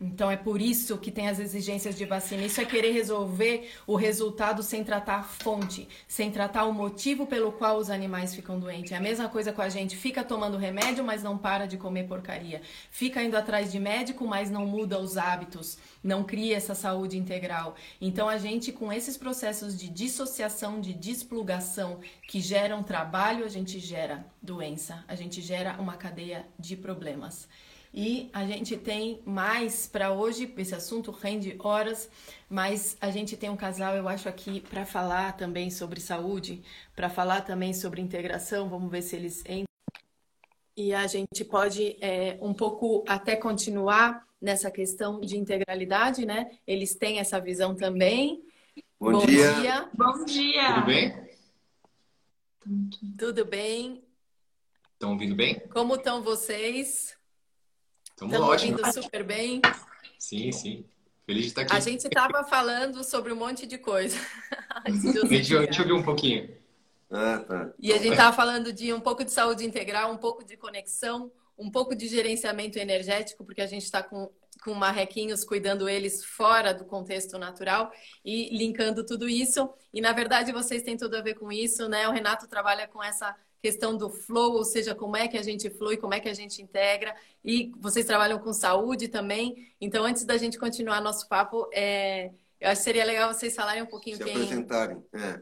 Então 0.00 0.30
é 0.30 0.36
por 0.36 0.62
isso 0.62 0.96
que 0.96 1.10
tem 1.10 1.28
as 1.28 1.38
exigências 1.38 1.94
de 1.94 2.06
vacina. 2.06 2.42
Isso 2.42 2.58
é 2.58 2.64
querer 2.64 2.92
resolver 2.92 3.70
o 3.86 3.96
resultado 3.96 4.62
sem 4.62 4.82
tratar 4.82 5.16
a 5.16 5.22
fonte, 5.22 5.86
sem 6.08 6.30
tratar 6.30 6.64
o 6.64 6.72
motivo 6.72 7.26
pelo 7.26 7.52
qual 7.52 7.76
os 7.76 7.90
animais 7.90 8.34
ficam 8.34 8.58
doentes. 8.58 8.92
É 8.92 8.96
a 8.96 9.00
mesma 9.00 9.28
coisa 9.28 9.52
com 9.52 9.60
a 9.60 9.68
gente, 9.68 9.96
fica 9.96 10.24
tomando 10.24 10.56
remédio, 10.56 11.04
mas 11.04 11.22
não 11.22 11.36
para 11.36 11.66
de 11.66 11.76
comer 11.76 12.04
porcaria. 12.04 12.62
Fica 12.90 13.22
indo 13.22 13.36
atrás 13.36 13.70
de 13.70 13.78
médico, 13.78 14.26
mas 14.26 14.50
não 14.50 14.64
muda 14.64 14.98
os 14.98 15.18
hábitos, 15.18 15.76
não 16.02 16.24
cria 16.24 16.56
essa 16.56 16.74
saúde 16.74 17.18
integral. 17.18 17.74
Então 18.00 18.26
a 18.26 18.38
gente 18.38 18.72
com 18.72 18.90
esses 18.90 19.18
processos 19.18 19.78
de 19.78 19.90
dissociação, 19.90 20.80
de 20.80 20.94
desplugação 20.94 22.00
que 22.26 22.40
geram 22.40 22.82
trabalho, 22.82 23.44
a 23.44 23.48
gente 23.48 23.78
gera 23.78 24.24
doença, 24.40 25.04
a 25.06 25.14
gente 25.14 25.42
gera 25.42 25.76
uma 25.78 25.98
cadeia 25.98 26.46
de 26.58 26.74
problemas. 26.74 27.46
E 27.92 28.30
a 28.32 28.46
gente 28.46 28.76
tem 28.76 29.20
mais 29.26 29.86
para 29.86 30.12
hoje, 30.12 30.52
esse 30.56 30.74
assunto 30.74 31.10
rende 31.10 31.56
horas, 31.58 32.08
mas 32.48 32.96
a 33.00 33.10
gente 33.10 33.36
tem 33.36 33.50
um 33.50 33.56
casal, 33.56 33.96
eu 33.96 34.08
acho, 34.08 34.28
aqui 34.28 34.60
para 34.60 34.86
falar 34.86 35.36
também 35.36 35.70
sobre 35.70 36.00
saúde, 36.00 36.62
para 36.94 37.10
falar 37.10 37.40
também 37.40 37.72
sobre 37.74 38.00
integração. 38.00 38.68
Vamos 38.68 38.90
ver 38.90 39.02
se 39.02 39.16
eles 39.16 39.40
entram. 39.40 39.64
e 40.76 40.94
a 40.94 41.06
gente 41.06 41.44
pode 41.44 41.96
é, 42.00 42.38
um 42.40 42.54
pouco 42.54 43.04
até 43.08 43.36
continuar 43.36 44.24
nessa 44.40 44.70
questão 44.70 45.20
de 45.20 45.36
integralidade, 45.36 46.24
né? 46.24 46.50
Eles 46.66 46.94
têm 46.94 47.18
essa 47.18 47.40
visão 47.40 47.74
também. 47.74 48.42
Bom, 48.98 49.12
Bom 49.12 49.26
dia. 49.26 49.52
dia. 49.54 49.90
Bom 49.94 50.24
dia. 50.24 50.74
Tudo 50.74 50.86
bem? 50.86 51.30
Tudo 53.18 53.44
bem. 53.44 54.04
Estão 54.92 55.12
ouvindo 55.12 55.34
bem? 55.34 55.58
Como 55.68 55.96
estão 55.96 56.22
vocês? 56.22 57.19
Estamos 58.22 58.38
ótimos. 58.38 58.80
ouvindo 58.82 59.02
super 59.02 59.24
bem? 59.24 59.62
Sim, 60.18 60.52
sim. 60.52 60.84
Feliz 61.24 61.44
de 61.44 61.48
estar 61.48 61.62
aqui. 61.62 61.72
A 61.74 61.80
gente 61.80 62.06
estava 62.06 62.44
falando 62.44 63.02
sobre 63.02 63.32
um 63.32 63.36
monte 63.36 63.66
de 63.66 63.78
coisa. 63.78 64.14
a 64.84 64.90
gente 64.90 65.80
ouviu 65.80 65.96
um 65.96 66.02
pouquinho. 66.02 66.54
Ah, 67.10 67.38
tá. 67.38 67.72
E 67.78 67.90
a 67.90 67.96
gente 67.96 68.10
estava 68.10 68.36
falando 68.36 68.74
de 68.74 68.92
um 68.92 69.00
pouco 69.00 69.24
de 69.24 69.30
saúde 69.30 69.64
integral, 69.64 70.12
um 70.12 70.18
pouco 70.18 70.44
de 70.44 70.54
conexão, 70.58 71.32
um 71.56 71.70
pouco 71.70 71.94
de 71.94 72.08
gerenciamento 72.08 72.78
energético, 72.78 73.42
porque 73.42 73.62
a 73.62 73.66
gente 73.66 73.84
está 73.84 74.02
com, 74.02 74.30
com 74.62 74.74
marrequinhos 74.74 75.42
cuidando 75.42 75.88
eles 75.88 76.22
fora 76.22 76.74
do 76.74 76.84
contexto 76.84 77.38
natural 77.38 77.90
e 78.22 78.54
linkando 78.54 79.02
tudo 79.02 79.30
isso. 79.30 79.66
E 79.94 80.00
na 80.02 80.12
verdade 80.12 80.52
vocês 80.52 80.82
têm 80.82 80.94
tudo 80.94 81.16
a 81.16 81.22
ver 81.22 81.36
com 81.36 81.50
isso, 81.50 81.88
né? 81.88 82.06
O 82.06 82.12
Renato 82.12 82.46
trabalha 82.46 82.86
com 82.86 83.02
essa 83.02 83.34
questão 83.60 83.96
do 83.96 84.08
flow, 84.10 84.54
ou 84.54 84.64
seja, 84.64 84.94
como 84.94 85.16
é 85.16 85.28
que 85.28 85.36
a 85.36 85.42
gente 85.42 85.68
flui, 85.70 85.96
como 85.96 86.14
é 86.14 86.20
que 86.20 86.28
a 86.28 86.34
gente 86.34 86.62
integra. 86.62 87.14
E 87.44 87.72
vocês 87.78 88.06
trabalham 88.06 88.38
com 88.38 88.52
saúde 88.52 89.08
também. 89.08 89.72
Então, 89.80 90.04
antes 90.04 90.24
da 90.24 90.36
gente 90.36 90.58
continuar 90.58 91.00
nosso 91.00 91.28
papo, 91.28 91.68
é... 91.72 92.30
eu 92.60 92.70
acho 92.70 92.80
que 92.80 92.84
seria 92.84 93.04
legal 93.04 93.32
vocês 93.32 93.54
falarem 93.54 93.82
um 93.82 93.86
pouquinho 93.86 94.16
Se 94.16 94.24
quem. 94.24 94.34
apresentarem. 94.34 95.02
É. 95.12 95.40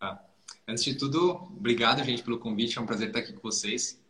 Ah. 0.00 0.20
Antes 0.66 0.84
de 0.84 0.94
tudo, 0.94 1.32
obrigado, 1.56 2.04
gente, 2.04 2.22
pelo 2.22 2.38
convite. 2.38 2.78
É 2.78 2.80
um 2.80 2.86
prazer 2.86 3.08
estar 3.08 3.18
aqui 3.18 3.32
com 3.32 3.42
vocês. 3.42 4.00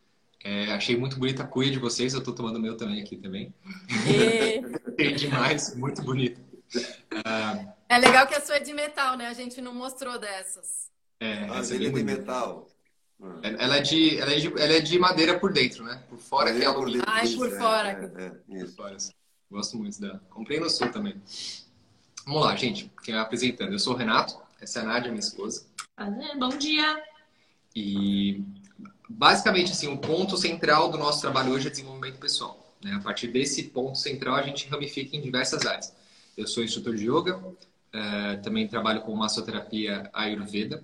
É, 0.42 0.72
achei 0.72 0.96
muito 0.96 1.18
bonita 1.18 1.42
a 1.42 1.46
cuia 1.46 1.70
de 1.70 1.79
vocês. 1.79 2.12
Eu 2.12 2.18
estou 2.18 2.35
tomando 2.35 2.57
o 2.57 2.61
meu 2.61 2.76
também 2.76 3.00
aqui 3.00 3.16
também. 3.16 3.55
E... 4.98 5.12
demais, 5.12 5.74
muito 5.74 6.03
bonito. 6.03 6.38
Uh... 6.76 7.72
É 7.88 7.98
legal 7.98 8.26
que 8.26 8.35
a 8.35 8.40
sua 8.40 8.57
é 8.57 8.61
de 8.61 8.74
metal, 8.74 9.16
né? 9.16 9.29
A 9.29 9.33
gente 9.33 9.62
não 9.62 9.74
mostrou 9.74 10.18
dessas. 10.18 10.90
É, 11.18 11.46
ah, 11.50 11.59
essa 11.59 11.74
é 11.74 11.79
de 11.79 11.90
metal. 12.03 12.68
Ela 13.42 13.76
é, 13.76 13.80
de, 13.80 14.18
ela, 14.18 14.33
é 14.33 14.37
de, 14.37 14.46
ela 14.46 14.72
é 14.72 14.80
de 14.80 14.98
madeira 14.98 15.38
por 15.38 15.52
dentro, 15.52 15.85
né? 15.85 16.02
Por 16.09 16.18
fora 16.18 16.54
que 16.54 16.62
é 16.62 16.66
alumínio. 16.66 17.02
Ah, 17.06 17.22
é 17.22 17.37
por 17.37 17.50
fora. 17.50 18.12
É, 18.16 18.33
é, 18.56 18.64
isso. 18.94 19.12
Gosto 19.50 19.76
muito 19.76 20.00
dela. 20.00 20.22
Comprei 20.30 20.59
no 20.59 20.70
sul 20.70 20.88
também. 20.90 21.20
Vamos 22.24 22.42
lá, 22.42 22.56
gente. 22.56 22.90
Quem 23.02 23.14
vai 23.14 23.22
apresentando? 23.22 23.72
Eu 23.72 23.78
sou 23.78 23.94
o 23.94 23.96
Renato. 23.96 24.38
Essa 24.61 24.80
é 24.80 24.83
a 24.83 24.87
Nádia, 24.87 25.11
minha 25.11 25.20
esposa. 25.20 25.66
Bom 26.38 26.50
dia! 26.50 27.02
E 27.74 28.42
basicamente, 29.09 29.72
assim, 29.72 29.88
o 29.88 29.98
ponto 29.98 30.37
central 30.37 30.90
do 30.90 30.96
nosso 30.96 31.20
trabalho 31.20 31.52
hoje 31.52 31.66
é 31.66 31.70
desenvolvimento 31.70 32.18
pessoal. 32.18 32.74
Né? 32.83 32.94
A 32.94 33.00
partir 33.00 33.28
desse 33.28 33.64
ponto 33.64 33.98
central, 33.98 34.35
a 34.35 34.42
gente 34.42 34.68
ramifica 34.68 35.16
em 35.16 35.20
diversas 35.20 35.66
áreas. 35.66 35.94
Eu 36.37 36.46
sou 36.46 36.64
instrutor 36.64 36.94
de 36.94 37.04
yoga, 37.04 37.37
uh, 37.37 38.42
também 38.42 38.66
trabalho 38.66 39.02
com 39.02 39.14
massoterapia 39.14 40.09
ayurveda. 40.12 40.83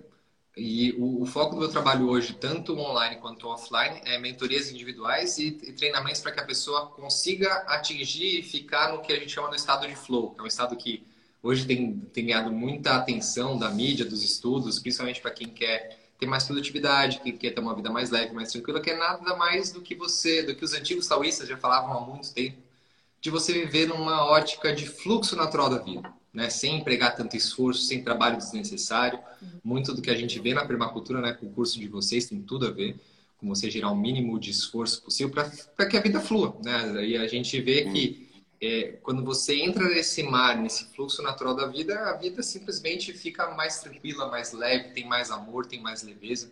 E 0.57 0.93
o, 0.93 1.21
o, 1.21 1.25
foco 1.25 1.53
do 1.53 1.61
meu 1.61 1.69
trabalho 1.69 2.09
hoje, 2.09 2.33
tanto 2.33 2.77
online 2.77 3.17
quanto 3.17 3.47
offline, 3.47 4.01
é 4.03 4.17
mentorias 4.17 4.71
individuais 4.71 5.37
e, 5.37 5.47
e 5.47 5.71
treinamentos 5.71 6.19
para 6.19 6.31
que 6.31 6.39
a 6.39 6.45
pessoa 6.45 6.87
consiga 6.87 7.53
atingir 7.67 8.39
e 8.39 8.43
ficar 8.43 8.91
no 8.91 9.01
que 9.01 9.13
a 9.13 9.19
gente 9.19 9.31
chama 9.31 9.49
de 9.51 9.57
estado 9.57 9.87
de 9.87 9.95
flow, 9.95 10.31
que 10.31 10.39
é 10.39 10.43
um 10.43 10.47
estado 10.47 10.75
que 10.75 11.05
hoje 11.43 11.65
tem, 11.65 11.99
tem 12.11 12.25
ganhado 12.25 12.51
muita 12.51 12.95
atenção 12.95 13.57
da 13.57 13.69
mídia, 13.69 14.03
dos 14.03 14.23
estudos, 14.23 14.79
principalmente 14.79 15.21
para 15.21 15.31
quem 15.31 15.47
quer 15.47 15.99
ter 16.19 16.25
mais 16.25 16.43
produtividade, 16.43 17.19
quem 17.21 17.37
quer 17.37 17.51
ter 17.51 17.61
uma 17.61 17.75
vida 17.75 17.91
mais 17.91 18.09
leve, 18.09 18.33
mais 18.33 18.51
tranquila, 18.51 18.81
que 18.81 18.89
é 18.89 18.97
nada 18.97 19.35
mais 19.35 19.71
do 19.71 19.81
que 19.81 19.93
você, 19.93 20.41
do 20.41 20.55
que 20.55 20.65
os 20.65 20.73
antigos 20.73 21.07
taoístas 21.07 21.47
já 21.47 21.57
falavam 21.57 21.95
há 21.95 22.01
muito 22.01 22.33
tempo, 22.33 22.57
de 23.21 23.29
você 23.29 23.53
viver 23.53 23.87
numa 23.87 24.25
ótica 24.25 24.73
de 24.73 24.87
fluxo 24.87 25.35
natural 25.35 25.69
da 25.69 25.77
vida, 25.77 26.11
né? 26.37 26.51
Sem 26.51 26.77
empregar 26.77 27.15
tanto 27.15 27.35
esforço, 27.35 27.81
sem 27.81 28.03
trabalho 28.03 28.37
desnecessário. 28.37 29.17
Muito 29.63 29.91
do 29.91 30.03
que 30.03 30.11
a 30.11 30.15
gente 30.15 30.39
vê 30.39 30.53
na 30.53 30.63
permacultura, 30.63 31.19
né, 31.19 31.33
com 31.33 31.47
o 31.47 31.49
curso 31.49 31.79
de 31.79 31.87
vocês 31.87 32.27
tem 32.27 32.39
tudo 32.43 32.67
a 32.67 32.69
ver 32.69 32.95
com 33.39 33.47
você 33.47 33.71
gerar 33.71 33.89
o 33.89 33.95
mínimo 33.95 34.39
de 34.39 34.51
esforço 34.51 35.01
possível 35.01 35.33
para 35.33 35.85
que 35.87 35.97
a 35.97 35.99
vida 35.99 36.19
flua, 36.19 36.55
né? 36.63 37.07
E 37.07 37.17
a 37.17 37.27
gente 37.27 37.59
vê 37.59 37.85
que 37.91 38.29
é, 38.61 38.99
quando 39.01 39.23
você 39.23 39.55
entra 39.55 39.89
nesse 39.89 40.21
mar, 40.21 40.55
nesse 40.55 40.85
fluxo 40.93 41.23
natural 41.23 41.55
da 41.55 41.65
vida, 41.65 41.99
a 42.01 42.13
vida 42.17 42.43
simplesmente 42.43 43.13
fica 43.13 43.55
mais 43.55 43.79
tranquila, 43.79 44.29
mais 44.29 44.53
leve, 44.53 44.93
tem 44.93 45.07
mais 45.07 45.31
amor, 45.31 45.65
tem 45.65 45.81
mais 45.81 46.03
leveza, 46.03 46.51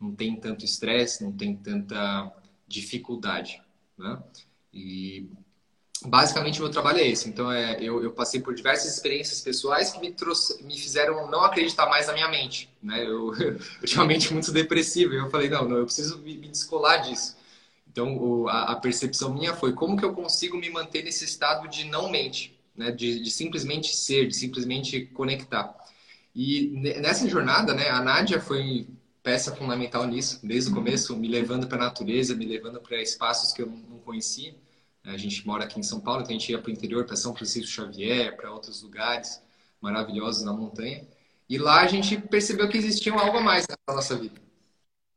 não 0.00 0.14
tem 0.14 0.34
tanto 0.34 0.64
estresse, 0.64 1.22
não 1.22 1.32
tem 1.32 1.54
tanta 1.54 2.32
dificuldade, 2.66 3.60
né? 3.98 4.18
E 4.72 5.28
basicamente 6.06 6.60
meu 6.60 6.70
trabalho 6.70 6.98
é 6.98 7.06
esse. 7.06 7.28
Então 7.28 7.50
é, 7.50 7.76
eu, 7.80 8.02
eu, 8.02 8.12
passei 8.12 8.40
por 8.40 8.54
diversas 8.54 8.94
experiências 8.94 9.40
pessoais 9.40 9.90
que 9.90 10.00
me 10.00 10.12
trouxe, 10.12 10.62
me 10.62 10.78
fizeram 10.78 11.30
não 11.30 11.44
acreditar 11.44 11.86
mais 11.86 12.06
na 12.06 12.12
minha 12.12 12.28
mente, 12.28 12.68
né? 12.82 13.04
Eu, 13.04 13.34
eu 13.36 13.86
tinha 13.86 14.00
uma 14.00 14.06
mente 14.06 14.32
muito 14.32 14.52
depressiva 14.52 15.14
e 15.14 15.18
eu 15.18 15.30
falei 15.30 15.48
não, 15.48 15.68
não, 15.68 15.76
eu 15.76 15.84
preciso 15.84 16.18
me, 16.18 16.36
me 16.36 16.48
descolar 16.48 16.98
disso. 16.98 17.36
Então, 17.90 18.16
o, 18.16 18.48
a, 18.48 18.72
a, 18.72 18.76
percepção 18.76 19.32
minha 19.32 19.54
foi 19.54 19.72
como 19.72 19.96
que 19.96 20.04
eu 20.04 20.12
consigo 20.12 20.58
me 20.58 20.68
manter 20.68 21.02
nesse 21.02 21.24
estado 21.24 21.66
de 21.66 21.84
não 21.84 22.10
mente, 22.10 22.54
né? 22.76 22.90
de, 22.90 23.20
de 23.20 23.30
simplesmente 23.30 23.96
ser, 23.96 24.28
de 24.28 24.36
simplesmente 24.36 25.06
conectar. 25.06 25.74
E 26.34 26.68
nessa 27.00 27.26
jornada, 27.26 27.72
né, 27.72 27.88
a 27.88 28.02
Nádia 28.02 28.38
foi 28.38 28.86
peça 29.22 29.56
fundamental 29.56 30.06
nisso, 30.06 30.38
desde 30.42 30.70
o 30.70 30.74
começo, 30.74 31.16
me 31.16 31.26
levando 31.26 31.66
para 31.66 31.78
a 31.78 31.86
natureza, 31.86 32.36
me 32.36 32.44
levando 32.44 32.78
para 32.78 33.00
espaços 33.00 33.52
que 33.52 33.62
eu 33.62 33.66
não 33.66 33.98
conhecia. 34.00 34.54
A 35.06 35.16
gente 35.16 35.46
mora 35.46 35.64
aqui 35.64 35.78
em 35.78 35.84
São 35.84 36.00
Paulo, 36.00 36.22
então 36.22 36.34
a 36.34 36.38
gente 36.38 36.50
ia 36.50 36.58
para 36.58 36.68
o 36.68 36.72
interior, 36.72 37.04
para 37.04 37.16
São 37.16 37.34
Francisco 37.34 37.70
Xavier, 37.70 38.36
para 38.36 38.52
outros 38.52 38.82
lugares 38.82 39.40
maravilhosos 39.80 40.42
na 40.42 40.52
montanha. 40.52 41.06
E 41.48 41.58
lá 41.58 41.82
a 41.82 41.86
gente 41.86 42.18
percebeu 42.18 42.68
que 42.68 42.76
existia 42.76 43.12
algo 43.12 43.38
a 43.38 43.40
mais 43.40 43.66
na 43.68 43.94
nossa 43.94 44.16
vida. 44.16 44.40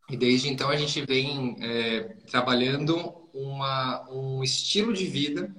E 0.09 0.15
desde 0.15 0.47
então 0.47 0.69
a 0.69 0.75
gente 0.75 1.03
vem 1.05 1.57
é, 1.59 2.01
trabalhando 2.29 3.27
uma, 3.33 4.07
um 4.11 4.43
estilo 4.43 4.93
de 4.93 5.05
vida 5.05 5.55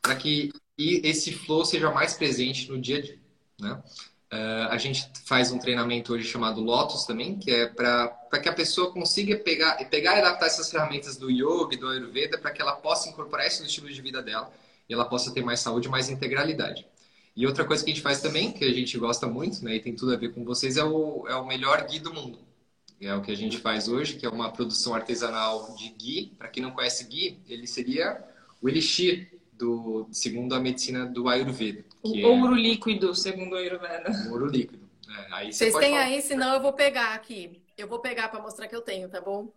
para 0.00 0.16
que 0.16 0.52
esse 0.78 1.32
flow 1.32 1.64
seja 1.64 1.90
mais 1.90 2.14
presente 2.14 2.70
no 2.70 2.80
dia 2.80 2.98
a 2.98 3.02
dia. 3.02 3.18
Né? 3.60 3.82
Uh, 4.32 4.66
a 4.70 4.76
gente 4.76 5.08
faz 5.24 5.52
um 5.52 5.58
treinamento 5.58 6.12
hoje 6.12 6.26
chamado 6.26 6.60
Lotus 6.60 7.04
também, 7.04 7.38
que 7.38 7.50
é 7.50 7.66
para 7.66 8.08
que 8.42 8.48
a 8.48 8.52
pessoa 8.52 8.92
consiga 8.92 9.36
pegar, 9.36 9.76
pegar 9.88 10.16
e 10.16 10.18
adaptar 10.18 10.46
essas 10.46 10.70
ferramentas 10.70 11.16
do 11.16 11.30
yoga 11.30 11.74
e 11.74 11.76
do 11.76 11.88
Ayurveda 11.88 12.36
para 12.36 12.50
que 12.50 12.60
ela 12.60 12.74
possa 12.74 13.08
incorporar 13.08 13.46
isso 13.46 13.60
no 13.60 13.68
estilo 13.68 13.88
de 13.88 14.02
vida 14.02 14.20
dela 14.20 14.52
e 14.88 14.94
ela 14.94 15.04
possa 15.04 15.32
ter 15.32 15.44
mais 15.44 15.60
saúde, 15.60 15.88
mais 15.88 16.08
integralidade. 16.08 16.86
E 17.36 17.46
outra 17.46 17.64
coisa 17.64 17.84
que 17.84 17.90
a 17.90 17.94
gente 17.94 18.02
faz 18.02 18.20
também, 18.20 18.50
que 18.50 18.64
a 18.64 18.72
gente 18.72 18.98
gosta 18.98 19.26
muito, 19.26 19.64
né, 19.64 19.76
e 19.76 19.80
tem 19.80 19.94
tudo 19.94 20.12
a 20.12 20.16
ver 20.16 20.32
com 20.32 20.44
vocês, 20.44 20.76
é 20.76 20.84
o, 20.84 21.26
é 21.28 21.36
o 21.36 21.46
melhor 21.46 21.86
guia 21.86 22.00
do 22.00 22.12
mundo 22.12 22.46
é 23.00 23.14
o 23.14 23.20
que 23.20 23.30
a 23.30 23.36
gente 23.36 23.58
faz 23.58 23.88
hoje, 23.88 24.16
que 24.16 24.24
é 24.24 24.28
uma 24.28 24.50
produção 24.50 24.94
artesanal 24.94 25.74
de 25.76 25.88
ghee. 25.90 26.34
Para 26.38 26.48
quem 26.48 26.62
não 26.62 26.70
conhece 26.70 27.04
ghee, 27.04 27.38
ele 27.46 27.66
seria 27.66 28.22
o 28.60 28.68
elixir 28.68 29.35
do 29.56 30.08
segundo 30.12 30.54
a 30.54 30.60
medicina 30.60 31.06
do 31.06 31.28
Ayurveda. 31.28 31.84
o 32.02 32.16
é... 32.16 32.26
ouro 32.26 32.54
líquido, 32.54 33.14
segundo 33.14 33.52
o 33.52 33.56
Ayurveda. 33.56 34.10
O 34.28 34.32
ouro 34.32 34.46
líquido. 34.46 34.88
É, 35.08 35.34
aí 35.34 35.52
Vocês 35.52 35.74
têm 35.74 35.90
falar. 35.90 36.04
aí, 36.04 36.20
senão 36.20 36.54
eu 36.54 36.60
vou 36.60 36.72
pegar 36.72 37.14
aqui. 37.14 37.62
Eu 37.76 37.88
vou 37.88 37.98
pegar 37.98 38.28
para 38.28 38.40
mostrar 38.40 38.66
que 38.66 38.76
eu 38.76 38.82
tenho, 38.82 39.08
tá 39.08 39.20
bom? 39.20 39.52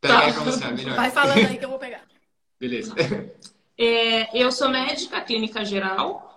Pega 0.00 0.14
tá. 0.14 0.20
aí 0.26 0.32
pra 0.32 0.42
você, 0.42 0.64
é 0.64 0.70
melhor. 0.72 0.96
Vai 0.96 1.10
falando 1.10 1.46
aí 1.46 1.58
que 1.58 1.64
eu 1.64 1.70
vou 1.70 1.78
pegar. 1.78 2.04
Beleza. 2.58 2.94
É, 3.78 4.38
eu 4.38 4.52
sou 4.52 4.68
médica 4.68 5.20
clínica 5.22 5.64
geral, 5.64 6.32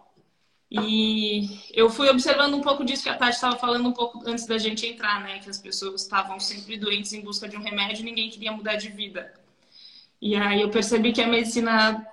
e 0.72 1.60
eu 1.74 1.90
fui 1.90 2.10
observando 2.10 2.56
um 2.56 2.62
pouco 2.62 2.84
disso 2.84 3.04
que 3.04 3.10
a 3.10 3.16
Tati 3.16 3.36
estava 3.36 3.56
falando 3.56 3.88
um 3.88 3.92
pouco 3.92 4.28
antes 4.28 4.46
da 4.46 4.58
gente 4.58 4.86
entrar, 4.86 5.22
né? 5.22 5.40
Que 5.40 5.50
as 5.50 5.60
pessoas 5.60 6.02
estavam 6.02 6.40
sempre 6.40 6.78
doentes 6.78 7.14
em 7.14 7.22
busca 7.22 7.48
de 7.48 7.56
um 7.56 7.62
remédio 7.62 8.02
e 8.02 8.06
ninguém 8.06 8.30
queria 8.30 8.52
mudar 8.52 8.76
de 8.76 8.90
vida. 8.90 9.34
E 10.22 10.36
aí 10.36 10.62
eu 10.62 10.70
percebi 10.70 11.14
que 11.14 11.22
a 11.22 11.28
medicina 11.28 12.06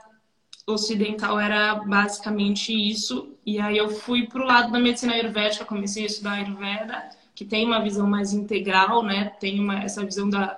ocidental 0.67 1.39
era 1.39 1.75
basicamente 1.75 2.73
isso. 2.73 3.37
E 3.45 3.59
aí 3.59 3.77
eu 3.77 3.91
fui 3.91 4.27
para 4.27 4.43
o 4.43 4.47
lado 4.47 4.73
da 4.73 4.79
medicina 4.79 5.15
ayurvédica, 5.15 5.65
comecei 5.65 6.05
a 6.05 6.07
estudar 6.07 6.33
ayurveda, 6.33 7.11
que 7.35 7.45
tem 7.45 7.67
uma 7.67 7.83
visão 7.83 8.07
mais 8.07 8.33
integral, 8.33 9.03
né? 9.03 9.31
Tem 9.41 9.59
uma, 9.59 9.83
essa 9.83 10.05
visão 10.05 10.29
da, 10.29 10.57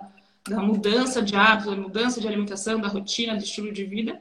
da 0.48 0.60
mudança 0.60 1.22
de 1.22 1.34
hábitos, 1.34 1.74
da 1.74 1.80
mudança 1.80 2.20
de 2.20 2.28
alimentação, 2.28 2.80
da 2.80 2.88
rotina, 2.88 3.36
do 3.36 3.42
estilo 3.42 3.72
de 3.72 3.84
vida. 3.84 4.20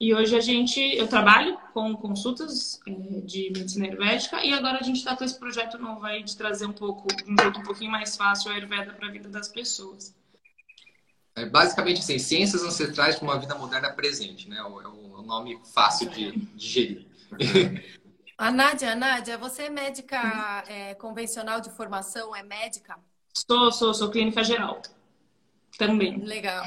E 0.00 0.14
hoje 0.14 0.34
a 0.34 0.40
gente, 0.40 0.80
eu 0.80 1.06
trabalho 1.06 1.58
com 1.74 1.94
consultas 1.94 2.80
é, 2.88 2.90
de 3.20 3.52
medicina 3.54 3.84
ayurvédica 3.84 4.42
e 4.42 4.52
agora 4.52 4.78
a 4.78 4.82
gente 4.82 4.96
está 4.96 5.14
com 5.14 5.22
esse 5.22 5.38
projeto 5.38 5.78
novo 5.78 6.04
aí 6.06 6.22
de 6.22 6.34
trazer 6.34 6.64
um 6.64 6.72
pouco, 6.72 7.06
um 7.28 7.36
jeito 7.38 7.60
um 7.60 7.62
pouquinho 7.62 7.90
mais 7.90 8.16
fácil 8.16 8.50
a 8.50 8.54
ayurveda 8.54 8.94
para 8.94 9.08
a 9.08 9.10
vida 9.10 9.28
das 9.28 9.48
pessoas. 9.48 10.14
É 11.36 11.44
basicamente 11.44 12.00
assim, 12.00 12.18
ciências 12.18 12.64
ancestrais 12.64 13.16
para 13.16 13.24
uma 13.24 13.38
vida 13.38 13.54
moderna 13.54 13.92
presente, 13.92 14.48
né? 14.48 14.56
É 14.56 14.64
o 14.64 15.09
nome 15.30 15.60
fácil 15.72 16.10
de 16.10 16.32
digerir. 16.56 17.06
A 18.36 18.50
Nádia, 18.50 18.96
Nádia, 18.96 19.38
você 19.38 19.64
é 19.64 19.70
médica 19.70 20.64
é, 20.66 20.94
convencional 20.94 21.60
de 21.60 21.70
formação, 21.70 22.34
é 22.34 22.42
médica? 22.42 22.98
Sou, 23.32 23.70
sou, 23.70 23.94
sou 23.94 24.10
clínica 24.10 24.42
geral. 24.42 24.82
Também. 25.78 26.18
Legal. 26.18 26.66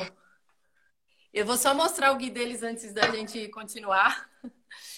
Eu 1.33 1.45
vou 1.45 1.57
só 1.57 1.73
mostrar 1.73 2.11
o 2.11 2.15
gui 2.15 2.29
deles 2.29 2.63
antes 2.63 2.93
da 2.93 3.09
gente 3.11 3.49
continuar. 3.49 4.29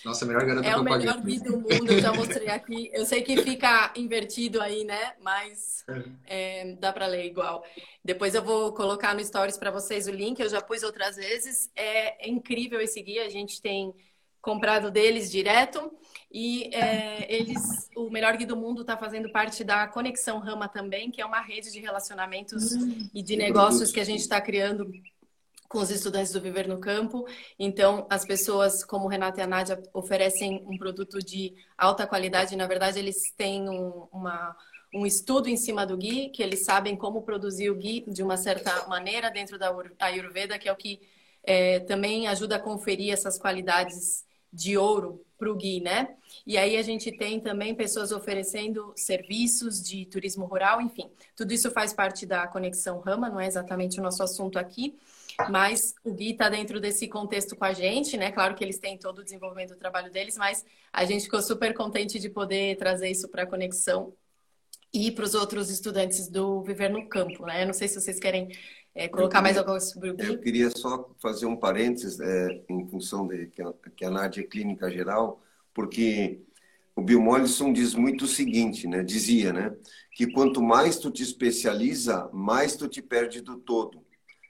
Nossa, 0.06 0.24
melhor 0.24 0.46
garota 0.46 0.68
É 0.68 0.78
o 0.78 0.84
melhor 0.84 1.20
gui 1.20 1.40
do 1.40 1.58
mundo, 1.58 1.92
eu 1.92 2.00
já 2.00 2.14
mostrei 2.14 2.48
aqui. 2.48 2.92
Eu 2.94 3.06
sei 3.06 3.24
que 3.24 3.42
fica 3.42 3.92
invertido 3.96 4.62
aí, 4.62 4.84
né? 4.84 5.14
Mas 5.20 5.84
é, 6.28 6.76
dá 6.80 6.94
para 6.94 7.08
ler 7.08 7.26
igual. 7.26 7.66
Depois 8.04 8.36
eu 8.36 8.44
vou 8.44 8.72
colocar 8.72 9.16
no 9.16 9.26
Stories 9.26 9.58
para 9.58 9.72
vocês 9.72 10.08
o 10.08 10.12
link, 10.12 10.40
eu 10.40 10.48
já 10.48 10.62
pus 10.62 10.84
outras 10.84 11.16
vezes. 11.16 11.72
É, 11.76 12.28
é 12.28 12.30
incrível 12.30 12.80
esse 12.80 13.02
gui, 13.02 13.18
a 13.18 13.30
gente 13.30 13.60
tem 13.60 13.96
comprado 14.46 14.92
deles 14.92 15.32
direto. 15.32 15.92
E 16.32 16.70
é, 16.76 17.34
eles, 17.34 17.90
o 17.96 18.10
Melhor 18.12 18.38
Gui 18.38 18.46
do 18.46 18.56
Mundo 18.56 18.82
está 18.82 18.96
fazendo 18.96 19.32
parte 19.32 19.64
da 19.64 19.88
Conexão 19.88 20.38
Rama 20.38 20.68
também, 20.68 21.10
que 21.10 21.20
é 21.20 21.26
uma 21.26 21.42
rede 21.42 21.72
de 21.72 21.80
relacionamentos 21.80 22.74
hum, 22.74 23.10
e 23.14 23.24
de 23.24 23.36
negócios 23.36 23.92
que 23.92 24.00
a 24.00 24.04
gente 24.04 24.20
está 24.20 24.40
criando 24.40 24.92
com 25.68 25.80
os 25.80 25.90
estudantes 25.90 26.32
do 26.32 26.42
Viver 26.42 26.68
no 26.68 26.80
Campo. 26.80 27.26
Então, 27.58 28.06
as 28.10 28.26
pessoas 28.26 28.84
como 28.84 29.08
Renata 29.08 29.40
e 29.40 29.44
a 29.44 29.48
Nádia 29.48 29.82
oferecem 29.94 30.64
um 30.68 30.78
produto 30.78 31.20
de 31.20 31.56
alta 31.78 32.06
qualidade. 32.08 32.56
Na 32.56 32.68
verdade, 32.68 33.00
eles 33.00 33.32
têm 33.36 33.70
um, 33.70 34.08
uma, 34.12 34.56
um 34.94 35.06
estudo 35.06 35.50
em 35.50 35.58
cima 35.58 35.86
do 35.86 35.98
Gui, 35.98 36.30
que 36.30 36.42
eles 36.42 36.64
sabem 36.64 36.96
como 36.96 37.22
produzir 37.22 37.70
o 37.70 37.76
Gui 37.76 38.06
de 38.08 38.24
uma 38.24 38.38
certa 38.38 38.88
maneira 38.88 39.30
dentro 39.30 39.58
da 39.58 39.74
Ayurveda, 40.00 40.58
que 40.58 40.70
é 40.70 40.72
o 40.72 40.76
que 40.76 41.02
é, 41.44 41.80
também 41.82 42.28
ajuda 42.28 42.56
a 42.56 42.60
conferir 42.60 43.14
essas 43.14 43.38
qualidades 43.38 44.26
de 44.52 44.78
ouro 44.78 45.24
para 45.38 45.52
o 45.52 45.56
Gui, 45.56 45.82
né? 45.82 46.16
E 46.48 46.58
aí 46.58 46.78
a 46.78 46.82
gente 46.82 47.12
tem 47.12 47.40
também 47.42 47.76
pessoas 47.76 48.12
oferecendo 48.12 48.94
serviços 48.96 49.84
de 49.84 50.06
turismo 50.06 50.46
rural, 50.46 50.80
enfim. 50.80 51.10
Tudo 51.36 51.54
isso 51.54 51.70
faz 51.72 51.94
parte 51.94 52.26
da 52.26 52.48
Conexão 52.48 53.00
Rama, 53.00 53.30
não 53.30 53.40
é 53.40 53.48
exatamente 53.48 54.00
o 54.00 54.04
nosso 54.04 54.24
assunto 54.24 54.58
aqui, 54.58 54.98
mas 55.50 55.94
o 56.04 56.14
Gui 56.14 56.32
está 56.32 56.50
dentro 56.50 56.80
desse 56.80 57.08
contexto 57.08 57.56
com 57.56 57.66
a 57.66 57.74
gente, 57.74 58.18
né? 58.18 58.32
Claro 58.32 58.56
que 58.56 58.64
eles 58.64 58.80
têm 58.80 58.98
todo 58.98 59.20
o 59.20 59.24
desenvolvimento 59.24 59.70
do 59.70 59.78
trabalho 59.78 60.12
deles, 60.12 60.38
mas 60.38 60.66
a 60.92 61.06
gente 61.06 61.26
ficou 61.26 61.42
super 61.42 61.74
contente 61.74 62.20
de 62.20 62.30
poder 62.30 62.78
trazer 62.78 63.10
isso 63.10 63.28
para 63.28 63.44
a 63.44 63.48
Conexão 63.48 64.14
e 64.94 65.12
para 65.12 65.26
os 65.26 65.36
outros 65.36 65.70
estudantes 65.70 66.30
do 66.30 66.62
Viver 66.62 66.90
no 66.90 67.08
Campo, 67.08 67.46
né? 67.46 67.64
Eu 67.64 67.68
não 67.68 67.74
sei 67.74 67.88
se 67.88 68.00
vocês 68.00 68.20
querem 68.20 68.50
é, 68.94 69.10
colocar 69.10 69.40
queria, 69.40 69.42
mais 69.42 69.58
alguma 69.58 69.74
coisa 69.78 69.94
sobre 69.94 70.10
o 70.10 70.16
Gui. 70.16 70.26
Eu 70.26 70.40
queria 70.40 70.70
só 70.72 71.14
fazer 71.22 71.46
um 71.46 71.56
parênteses 71.58 72.20
é, 72.20 72.64
em 72.70 72.88
função 72.88 73.28
de 73.28 73.48
que 73.48 73.62
a, 73.62 73.74
que 73.96 74.06
a 74.06 74.10
Nádia 74.10 74.42
é 74.42 74.46
clínica 74.46 74.90
geral, 74.90 75.42
porque 75.74 76.40
o 76.96 77.02
Bill 77.02 77.22
Mollison 77.22 77.74
diz 77.74 77.94
muito 77.94 78.24
o 78.24 78.28
seguinte, 78.28 78.88
né? 78.88 79.04
Dizia, 79.04 79.52
né? 79.52 79.76
Que 80.12 80.32
quanto 80.32 80.62
mais 80.62 80.98
tu 80.98 81.12
te 81.12 81.24
especializa, 81.24 82.30
mais 82.32 82.78
tu 82.78 82.88
te 82.88 83.02
perde 83.02 83.42
do 83.42 83.58
todo, 83.58 84.05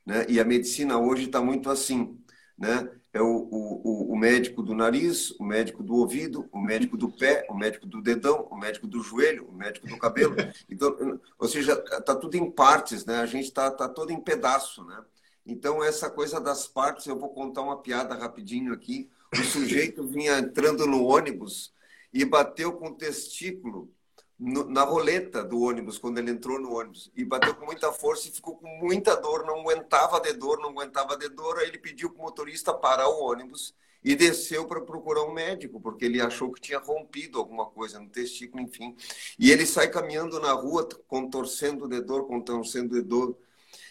né? 0.06 0.26
E 0.30 0.40
a 0.40 0.46
medicina 0.46 1.00
hoje 1.00 1.26
está 1.26 1.42
muito 1.42 1.70
assim, 1.70 2.20
né? 2.58 2.90
É 3.12 3.22
o, 3.22 3.48
o, 3.50 4.12
o 4.12 4.18
médico 4.18 4.62
do 4.62 4.76
nariz, 4.76 5.32
o 5.40 5.44
médico 5.46 5.82
do 5.82 5.96
ouvido, 5.96 6.50
o 6.52 6.60
médico 6.60 6.98
do 6.98 7.10
pé, 7.10 7.48
o 7.50 7.56
médico 7.56 7.86
do 7.86 8.02
dedão, 8.02 8.46
o 8.52 8.58
médico 8.58 8.88
do 8.88 9.02
joelho, 9.02 9.48
o 9.48 9.54
médico 9.54 9.88
do 9.88 9.98
cabelo. 9.98 10.36
Então, 10.70 11.20
ou 11.40 11.48
seja, 11.48 11.82
está 11.98 12.14
tudo 12.14 12.36
em 12.36 12.52
partes, 12.52 13.06
né? 13.06 13.18
A 13.20 13.26
gente 13.26 13.46
está 13.46 13.72
tá 13.72 13.88
todo 13.88 14.12
em 14.12 14.20
pedaço, 14.20 14.84
né? 14.84 15.02
Então, 15.46 15.82
essa 15.84 16.10
coisa 16.10 16.42
das 16.42 16.68
partes, 16.68 17.06
eu 17.06 17.18
vou 17.18 17.30
contar 17.30 17.62
uma 17.62 17.82
piada 17.82 18.16
rapidinho 18.16 18.74
aqui. 18.74 19.10
O 19.32 19.44
sujeito 19.44 20.04
vinha 20.08 20.40
entrando 20.40 20.86
no 20.86 21.06
ônibus 21.06 21.74
e 22.12 22.26
bateu 22.26 22.74
com 22.74 22.90
o 22.90 22.96
testículo 22.96 23.95
na 24.38 24.84
roleta 24.84 25.44
do 25.44 25.62
ônibus, 25.62 25.98
quando 25.98 26.18
ele 26.18 26.32
entrou 26.32 26.60
no 26.60 26.74
ônibus. 26.74 27.12
E 27.16 27.24
bateu 27.24 27.56
com 27.56 27.66
muita 27.66 27.92
força 27.92 28.28
e 28.28 28.32
ficou 28.32 28.58
com 28.58 28.68
muita 28.80 29.16
dor, 29.16 29.46
não 29.46 29.62
aguentava 29.62 30.20
de 30.20 30.34
dor, 30.34 30.60
não 30.60 30.70
aguentava 30.70 31.18
de 31.18 31.30
dor. 31.30 31.60
Aí 31.60 31.68
ele 31.68 31.78
pediu 31.78 32.10
para 32.10 32.20
o 32.20 32.24
motorista 32.24 32.74
parar 32.74 33.08
o 33.08 33.24
ônibus 33.24 33.74
e 34.04 34.16
desceu 34.16 34.68
para 34.68 34.82
procurar 34.82 35.24
um 35.24 35.34
médico, 35.34 35.82
porque 35.82 36.06
ele 36.06 36.22
achou 36.22 36.52
que 36.52 36.62
tinha 36.62 36.78
rompido 36.80 37.40
alguma 37.40 37.66
coisa 37.66 38.00
no 38.00 38.10
testículo, 38.10 38.64
enfim. 38.64 38.96
E 39.40 39.52
ele 39.52 39.66
sai 39.66 39.90
caminhando 39.90 40.40
na 40.40 40.52
rua, 40.52 40.88
contorcendo 41.08 41.88
de 41.88 42.02
dor, 42.02 42.28
contorcendo 42.28 42.94
de 42.96 43.02
dor. 43.02 43.38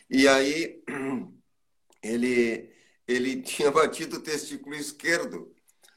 E 0.08 0.28
aí 0.28 0.82
ele 2.02 2.70
ele 3.06 3.42
tinha 3.42 3.70
batido 3.70 4.16
o 4.16 4.22
testículo 4.22 4.74
esquerdo. 4.74 5.53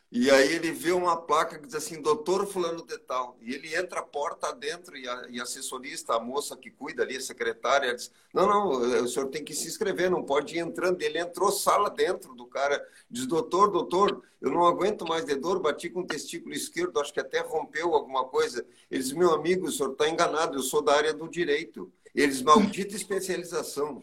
E 0.10 0.32
aí 0.32 0.54
ele 0.54 0.72
vê 0.72 0.94
uma 0.94 1.18
placa 1.18 1.60
que 1.60 1.66
diz 1.66 1.76
assim, 1.76 2.02
doutor 2.02 2.48
fulano 2.48 2.86
de 2.86 2.98
tal. 2.98 3.38
E 3.42 3.54
ele 3.54 3.76
entra 3.76 4.00
a 4.00 4.04
porta 4.04 4.54
dentro 4.54 4.96
e 4.96 5.08
a, 5.08 5.28
e 5.30 5.40
a 5.40 5.44
assessorista, 5.44 6.14
a 6.14 6.20
moça 6.20 6.56
que 6.56 6.72
cuida 6.72 7.04
ali, 7.04 7.18
a 7.18 7.22
secretária, 7.22 7.94
diz, 7.94 8.10
não, 8.34 8.48
não, 8.48 9.04
o 9.04 9.08
senhor 9.08 9.28
tem 9.28 9.44
que 9.44 9.54
se 9.54 9.68
inscrever, 9.68 10.10
não 10.10 10.24
pode 10.24 10.56
ir 10.56 10.60
entrando. 10.60 11.02
Ele 11.02 11.20
entrou 11.20 11.52
sala 11.52 11.90
dentro 11.90 12.34
do 12.36 12.46
cara, 12.46 12.82
diz, 13.12 13.28
doutor, 13.28 13.70
doutor, 13.70 14.24
eu 14.42 14.50
não 14.50 14.66
aguento 14.66 15.06
mais 15.06 15.26
de 15.26 15.36
dor, 15.36 15.60
bati 15.60 15.90
com 15.90 16.00
o 16.00 16.08
testículo 16.08 16.56
esquerdo, 16.56 17.02
acho 17.02 17.14
que 17.14 17.20
até 17.20 17.42
rompeu 17.42 17.94
alguma 17.94 18.24
coisa. 18.24 18.66
Ele 18.90 19.04
diz, 19.04 19.12
meu 19.12 19.34
amigo, 19.34 19.68
o 19.68 19.72
senhor 19.72 19.92
está 19.92 20.08
enganado, 20.08 20.58
eu 20.58 20.64
sou 20.64 20.82
da 20.82 20.94
área 20.94 21.14
do 21.14 21.28
direito. 21.28 21.92
Eles, 22.16 22.42
maldita 22.42 22.96
especialização. 22.96 24.02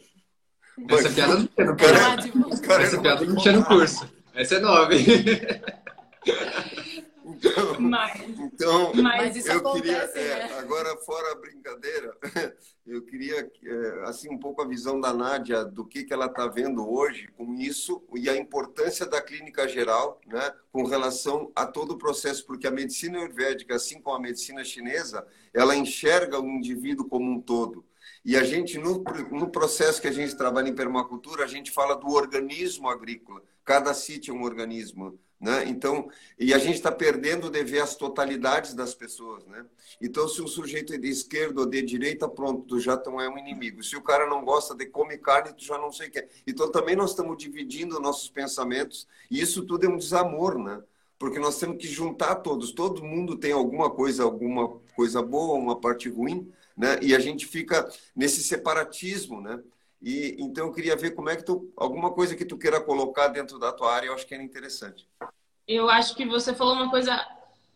Essa 0.87 1.11
piada 1.11 1.39
não 1.39 1.47
tinha 1.47 1.67
no 1.67 1.77
curso. 1.77 2.73
Essa 2.73 3.01
piada 3.01 3.25
não 3.25 3.37
tinha 3.37 3.57
no 3.57 3.65
curso. 3.65 4.13
Essa 4.35 4.57
é 4.57 4.61
nova, 4.61 4.91
Então, 7.27 7.81
mas, 7.81 8.21
então 8.39 8.93
mas 8.95 9.35
isso 9.35 9.51
eu 9.51 9.59
acontece, 9.59 10.13
queria, 10.13 10.37
né? 10.37 10.51
é, 10.51 10.59
agora 10.59 10.95
fora 10.99 11.33
a 11.33 11.35
brincadeira, 11.37 12.15
eu 12.87 13.03
queria 13.03 13.51
é, 13.65 14.03
assim 14.05 14.29
um 14.31 14.39
pouco 14.39 14.61
a 14.61 14.69
visão 14.69 15.01
da 15.01 15.13
Nádia 15.13 15.65
do 15.65 15.87
que, 15.87 16.05
que 16.05 16.13
ela 16.13 16.27
está 16.27 16.47
vendo 16.47 16.87
hoje 16.87 17.29
com 17.29 17.55
isso 17.55 18.05
e 18.15 18.29
a 18.29 18.37
importância 18.37 19.07
da 19.07 19.23
clínica 19.23 19.67
geral, 19.67 20.21
né, 20.27 20.53
com 20.71 20.85
relação 20.85 21.51
a 21.57 21.67
todo 21.67 21.93
o 21.93 21.99
processo, 21.99 22.45
porque 22.45 22.67
a 22.67 22.71
medicina 22.71 23.19
ayurvédica, 23.19 23.75
assim 23.75 24.01
como 24.01 24.17
a 24.17 24.21
medicina 24.21 24.63
chinesa, 24.63 25.27
ela 25.55 25.75
enxerga 25.75 26.39
o 26.39 26.47
indivíduo 26.47 27.09
como 27.09 27.31
um 27.31 27.41
todo. 27.41 27.87
E 28.25 28.37
a 28.37 28.43
gente, 28.43 28.79
no, 28.79 29.05
no 29.31 29.51
processo 29.51 30.01
que 30.01 30.09
a 30.09 30.13
gente 30.13 30.35
trabalha 30.35 30.69
em 30.69 30.75
permacultura, 30.75 31.45
a 31.45 31.47
gente 31.47 31.71
fala 31.71 31.95
do 31.95 32.09
organismo 32.09 32.89
agrícola. 32.89 33.43
Cada 33.65 33.93
sítio 33.93 34.35
é 34.35 34.39
um 34.39 34.43
organismo. 34.43 35.19
Né? 35.45 35.67
Então, 35.69 36.09
e 36.39 36.55
a 36.55 36.59
gente 36.59 36.77
está 36.77 36.91
perdendo 36.91 37.51
de 37.51 37.63
ver 37.63 37.81
as 37.81 37.95
totalidades 37.95 38.73
das 38.73 38.95
pessoas, 38.95 39.45
né? 39.45 39.67
Então, 40.01 40.27
se 40.27 40.41
o 40.41 40.49
sujeito 40.49 40.95
é 40.95 40.97
de 40.97 41.07
esquerda 41.07 41.61
ou 41.61 41.67
de 41.67 41.83
direita, 41.83 42.27
pronto, 42.27 42.63
tu 42.63 42.81
já 42.81 42.97
não 43.05 43.21
é 43.21 43.29
um 43.29 43.37
inimigo. 43.37 43.83
Se 43.83 43.95
o 43.95 44.01
cara 44.01 44.27
não 44.27 44.43
gosta 44.43 44.75
de 44.75 44.87
comer 44.87 45.19
carne, 45.19 45.53
tu 45.53 45.63
já 45.63 45.77
não 45.77 45.93
sei 45.93 46.09
o 46.09 46.11
que 46.11 46.21
é. 46.21 46.29
Então, 46.47 46.73
também 46.73 46.97
nós 46.97 47.11
estamos 47.11 47.37
dividindo 47.37 48.01
nossos 48.01 48.31
pensamentos 48.31 49.07
e 49.31 49.39
isso 49.39 49.67
tudo 49.67 49.85
é 49.85 49.89
um 49.91 49.99
desamor, 49.99 50.59
né? 50.59 50.83
Porque 51.19 51.39
nós 51.39 51.59
temos 51.59 51.77
que 51.77 51.89
juntar 51.89 52.37
todos. 52.37 52.73
Todo 52.73 53.05
mundo 53.05 53.37
tem 53.37 53.53
alguma 53.53 53.91
coisa, 53.91 54.23
alguma 54.23 54.81
coisa 54.97 55.21
boa, 55.21 55.59
uma 55.59 55.79
parte 55.79 56.09
ruim, 56.09 56.51
né? 56.75 56.99
E 57.03 57.15
a 57.15 57.19
gente 57.19 57.47
fica 57.47 57.87
nesse 58.17 58.43
separatismo, 58.43 59.43
né? 59.43 59.63
E 60.05 60.37
então 60.39 60.67
eu 60.67 60.73
queria 60.73 60.95
ver 60.95 61.13
como 61.13 61.31
é 61.31 61.37
que 61.37 61.43
tu 61.43 61.73
alguma 61.75 62.13
coisa 62.13 62.37
que 62.37 62.45
tu 62.45 62.59
queira 62.59 62.79
colocar 62.79 63.29
dentro 63.29 63.59
da 63.59 63.73
tua 63.73 63.91
área, 63.91 64.09
eu 64.09 64.15
acho 64.15 64.27
que 64.27 64.35
era 64.35 64.43
interessante. 64.43 65.09
Eu 65.67 65.89
acho 65.89 66.15
que 66.15 66.27
você 66.27 66.55
falou 66.55 66.75
uma 66.75 66.91
coisa 66.91 67.27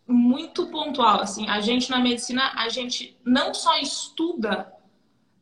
muito 0.07 0.66
pontual, 0.68 1.20
assim, 1.20 1.49
a 1.49 1.61
gente 1.61 1.91
na 1.91 1.99
medicina, 1.99 2.53
a 2.55 2.68
gente 2.68 3.16
não 3.24 3.53
só 3.53 3.78
estuda 3.78 4.72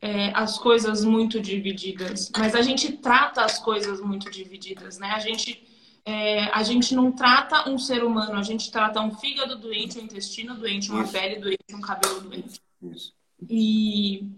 é, 0.01 0.31
as 0.35 0.59
coisas 0.59 1.03
muito 1.03 1.39
divididas, 1.39 2.31
mas 2.37 2.53
a 2.53 2.61
gente 2.61 2.91
trata 2.93 3.43
as 3.43 3.57
coisas 3.59 4.01
muito 4.01 4.29
divididas, 4.29 4.99
né? 4.99 5.11
A 5.11 5.19
gente 5.19 5.65
é, 6.05 6.45
a 6.53 6.63
gente 6.63 6.95
não 6.95 7.11
trata 7.11 7.69
um 7.69 7.77
ser 7.77 8.01
humano, 8.01 8.39
a 8.39 8.41
gente 8.41 8.71
trata 8.71 9.01
um 9.01 9.11
fígado 9.11 9.57
doente, 9.57 9.99
um 9.99 10.03
intestino 10.03 10.55
doente, 10.55 10.89
uma 10.89 11.03
Isso. 11.03 11.11
pele 11.11 11.35
doente, 11.35 11.73
um 11.73 11.81
cabelo 11.81 12.21
doente. 12.21 12.61
Isso. 12.81 13.13
E, 13.49 14.31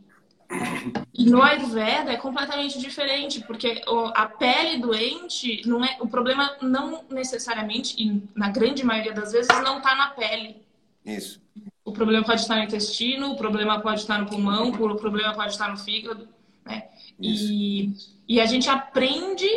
e 1.13 1.29
no 1.29 1.41
Ayurveda 1.41 2.11
é 2.11 2.17
completamente 2.17 2.79
diferente, 2.79 3.41
porque 3.41 3.81
a 4.15 4.25
pele 4.25 4.79
doente 4.79 5.61
não 5.67 5.83
é 5.83 5.97
o 5.99 6.07
problema 6.07 6.57
não 6.61 7.03
necessariamente 7.09 7.95
e 8.01 8.23
na 8.35 8.49
grande 8.49 8.83
maioria 8.83 9.13
das 9.13 9.31
vezes 9.31 9.49
não 9.63 9.77
está 9.77 9.95
na 9.95 10.07
pele. 10.07 10.61
Isso. 11.05 11.41
O 11.85 11.91
problema 11.91 12.25
pode 12.25 12.41
estar 12.41 12.55
no 12.55 12.63
intestino, 12.63 13.31
o 13.31 13.37
problema 13.37 13.79
pode 13.79 14.01
estar 14.01 14.19
no 14.19 14.27
pulmão, 14.27 14.69
o 14.69 14.95
problema 14.95 15.33
pode 15.33 15.51
estar 15.51 15.69
no 15.69 15.77
fígado, 15.77 16.27
né? 16.65 16.87
E, 17.19 17.93
e 18.27 18.39
a 18.39 18.45
gente 18.45 18.69
aprende 18.69 19.47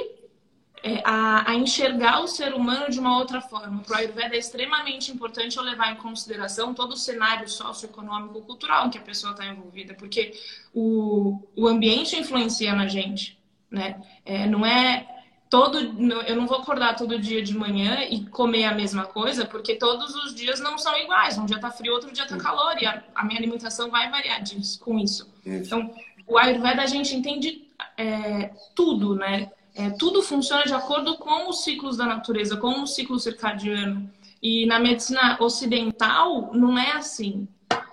a, 1.05 1.51
a, 1.51 1.55
enxergar 1.55 2.21
o 2.21 2.27
ser 2.27 2.55
humano 2.55 2.91
de 2.91 2.99
uma 2.99 3.17
outra 3.17 3.41
forma. 3.41 3.83
Para 3.83 3.95
o 3.95 3.99
Ayurveda 3.99 4.35
é 4.35 4.39
extremamente 4.39 5.13
importante 5.13 5.57
eu 5.57 5.63
levar 5.63 5.93
em 5.93 5.97
consideração 5.97 6.75
todo 6.75 6.93
o 6.93 6.97
cenário 6.97 7.49
socioeconômico 7.49 8.43
cultural 8.43 8.87
em 8.87 8.91
que 8.91 8.99
a 8.99 9.03
pessoa 9.03 9.33
está 9.33 9.47
envolvida, 9.47 9.95
porque 9.95 10.33
o, 10.75 11.41
o 11.57 11.69
ambiente 11.69 12.17
influencia 12.17 12.75
na 12.75 12.89
gente, 12.89 13.39
né? 13.71 14.03
É, 14.25 14.47
não 14.47 14.67
é 14.67 15.07
todo 15.49 15.79
eu 16.27 16.35
não 16.35 16.47
vou 16.47 16.59
acordar 16.59 16.97
todo 16.97 17.19
dia 17.19 17.43
de 17.43 17.55
manhã 17.57 18.05
e 18.09 18.25
comer 18.25 18.65
a 18.65 18.75
mesma 18.75 19.05
coisa, 19.05 19.45
porque 19.45 19.77
todos 19.77 20.15
os 20.17 20.35
dias 20.35 20.59
não 20.59 20.79
são 20.79 20.97
iguais. 20.97 21.39
Um 21.39 21.45
dia 21.45 21.57
está 21.57 21.71
frio, 21.71 21.93
outro 21.93 22.11
dia 22.11 22.25
está 22.25 22.37
calor 22.39 22.75
e 22.81 22.87
a, 22.87 23.05
a, 23.15 23.25
minha 23.25 23.39
alimentação 23.39 23.91
vai 23.91 24.11
variar 24.11 24.43
disso, 24.43 24.81
com 24.81 24.99
isso. 24.99 25.33
isso. 25.45 25.67
Então, 25.67 25.95
o 26.27 26.39
Ayurveda 26.39 26.83
a 26.83 26.87
gente 26.87 27.15
entende 27.15 27.69
é, 27.97 28.51
tudo, 28.75 29.15
né? 29.15 29.51
É, 29.75 29.91
tudo 29.91 30.23
funciona 30.23 30.65
de 30.65 30.75
acordo 30.75 31.17
com 31.17 31.49
os 31.49 31.65
ciclos 31.65 31.97
da 31.97 32.05
natureza, 32.05 32.57
com 32.57 32.83
o 32.83 32.87
ciclo 32.87 33.19
circadiano. 33.19 34.11
E 34.43 34.67
na 34.67 34.79
medicina 34.79 35.39
ocidental 35.41 36.51
não 36.53 36.77
é 36.77 36.93
assim. 36.93 37.49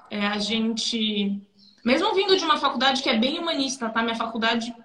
É, 0.09 0.27
a 0.27 0.39
gente, 0.39 1.39
mesmo 1.86 2.13
vindo 2.13 2.36
de 2.36 2.43
uma 2.43 2.57
faculdade 2.57 3.01
que 3.01 3.09
é 3.09 3.17
bem 3.17 3.39
humanista, 3.39 3.88
tá? 3.89 4.01
Minha 4.01 4.15
faculdade, 4.15 4.75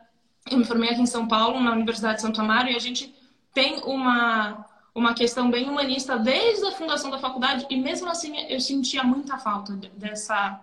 eu 0.51 0.59
me 0.59 0.65
formei 0.65 0.91
aqui 0.91 1.01
em 1.01 1.07
São 1.07 1.27
Paulo, 1.27 1.61
na 1.61 1.73
Universidade 1.73 2.17
de 2.17 2.23
Santo 2.23 2.41
Amaro, 2.41 2.69
e 2.69 2.77
a 2.77 2.79
gente 2.79 3.15
tem 3.53 3.81
uma, 3.85 4.67
uma 4.95 5.15
questão 5.15 5.51
bem 5.51 5.69
humanista 5.69 6.19
desde 6.19 6.67
a 6.67 6.73
fundação 6.73 7.11
da 7.11 7.19
faculdade, 7.19 7.67
e 7.71 7.77
mesmo 7.77 8.09
assim 8.11 8.39
eu 8.49 8.61
sentia 8.61 9.03
muita 9.03 9.39
falta 9.39 9.75
dessa 9.97 10.61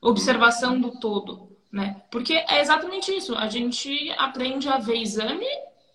observação 0.00 0.80
do 0.80 0.98
todo, 0.98 1.49
né? 1.72 2.02
Porque 2.10 2.34
é 2.34 2.60
exatamente 2.60 3.14
isso, 3.14 3.34
a 3.36 3.48
gente 3.48 4.10
aprende 4.18 4.68
a 4.68 4.78
ver 4.78 4.96
exame 4.96 5.46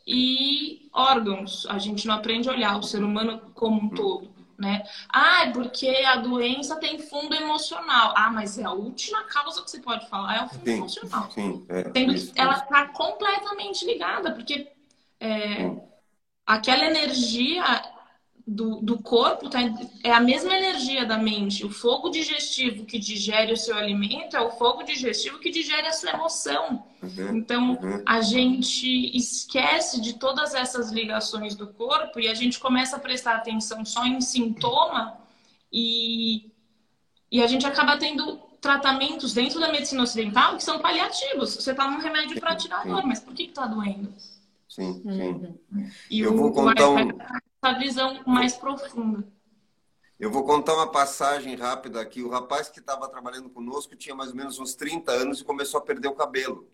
e 0.07 0.89
órgãos, 0.93 1.65
a 1.69 1.77
gente 1.77 2.07
não 2.07 2.15
aprende 2.15 2.49
a 2.49 2.53
olhar 2.53 2.77
o 2.77 2.83
ser 2.83 3.03
humano 3.03 3.41
como 3.53 3.81
um 3.81 3.89
todo 3.89 4.35
né? 4.57 4.83
Ah, 5.09 5.49
porque 5.53 5.87
a 5.87 6.17
doença 6.17 6.77
tem 6.77 6.99
fundo 6.99 7.35
emocional. 7.35 8.13
Ah, 8.15 8.29
mas 8.31 8.57
é 8.57 8.63
a 8.63 8.71
última 8.71 9.23
causa 9.23 9.61
que 9.61 9.69
você 9.69 9.79
pode 9.79 10.07
falar, 10.09 10.37
é 10.37 10.43
o 10.43 10.49
fundo 10.49 10.65
sim, 10.65 10.77
emocional. 10.77 11.31
Sim, 11.31 11.65
é, 11.69 11.83
Sendo 11.91 12.13
que 12.15 12.39
ela 12.39 12.57
está 12.57 12.87
completamente 12.87 13.85
ligada, 13.85 14.31
porque 14.31 14.71
é, 15.19 15.71
aquela 16.45 16.85
energia 16.85 17.63
do, 18.47 18.79
do 18.79 19.01
corpo 19.01 19.49
tá, 19.49 19.59
é 20.03 20.11
a 20.11 20.19
mesma 20.19 20.55
energia 20.55 21.03
da 21.03 21.17
mente. 21.17 21.65
O 21.65 21.69
fogo 21.69 22.09
digestivo 22.09 22.85
que 22.85 22.99
digere 22.99 23.51
o 23.51 23.57
seu 23.57 23.75
alimento 23.75 24.37
é 24.37 24.41
o 24.41 24.51
fogo 24.51 24.83
digestivo 24.83 25.39
que 25.39 25.49
digere 25.49 25.87
a 25.87 25.93
sua 25.93 26.11
emoção. 26.11 26.83
Uhum, 27.01 27.37
então, 27.37 27.71
uhum. 27.71 28.03
a 28.05 28.21
gente 28.21 29.17
esquece 29.17 29.99
de 29.99 30.13
todas 30.13 30.53
essas 30.53 30.91
ligações 30.91 31.55
do 31.55 31.67
corpo 31.67 32.19
e 32.19 32.27
a 32.27 32.35
gente 32.35 32.59
começa 32.59 32.97
a 32.97 32.99
prestar 32.99 33.35
atenção 33.35 33.83
só 33.83 34.05
em 34.05 34.21
sintoma 34.21 35.17
e, 35.73 36.51
e 37.31 37.41
a 37.41 37.47
gente 37.47 37.65
acaba 37.65 37.97
tendo 37.97 38.37
tratamentos 38.61 39.33
dentro 39.33 39.59
da 39.59 39.71
medicina 39.71 40.03
ocidental 40.03 40.55
que 40.55 40.63
são 40.63 40.79
paliativos. 40.79 41.55
Você 41.55 41.73
toma 41.73 41.97
um 41.97 42.01
remédio 42.01 42.39
para 42.39 42.55
tirar 42.55 42.81
a 42.81 42.85
dor, 42.85 43.05
mas 43.05 43.19
por 43.19 43.33
que 43.33 43.43
está 43.43 43.65
doendo? 43.65 44.13
Sim, 44.69 45.01
sim. 45.01 45.57
Uhum. 45.71 45.89
E 46.11 46.19
eu 46.19 46.33
o, 46.33 46.37
vou 46.37 46.51
contar 46.51 46.89
um 46.89 47.09
essa 47.65 47.79
visão 47.79 48.21
mais 48.27 48.55
profunda. 48.55 49.27
Eu 50.19 50.29
vou 50.29 50.43
contar 50.43 50.75
uma 50.75 50.91
passagem 50.91 51.55
rápida 51.55 51.99
aqui. 51.99 52.21
O 52.21 52.29
rapaz 52.29 52.69
que 52.69 52.79
estava 52.79 53.09
trabalhando 53.09 53.49
conosco 53.49 53.95
tinha 53.95 54.13
mais 54.13 54.29
ou 54.29 54.35
menos 54.35 54.59
uns 54.59 54.75
30 54.75 55.11
anos 55.11 55.41
e 55.41 55.43
começou 55.43 55.79
a 55.79 55.83
perder 55.83 56.07
o 56.07 56.13
cabelo. 56.13 56.69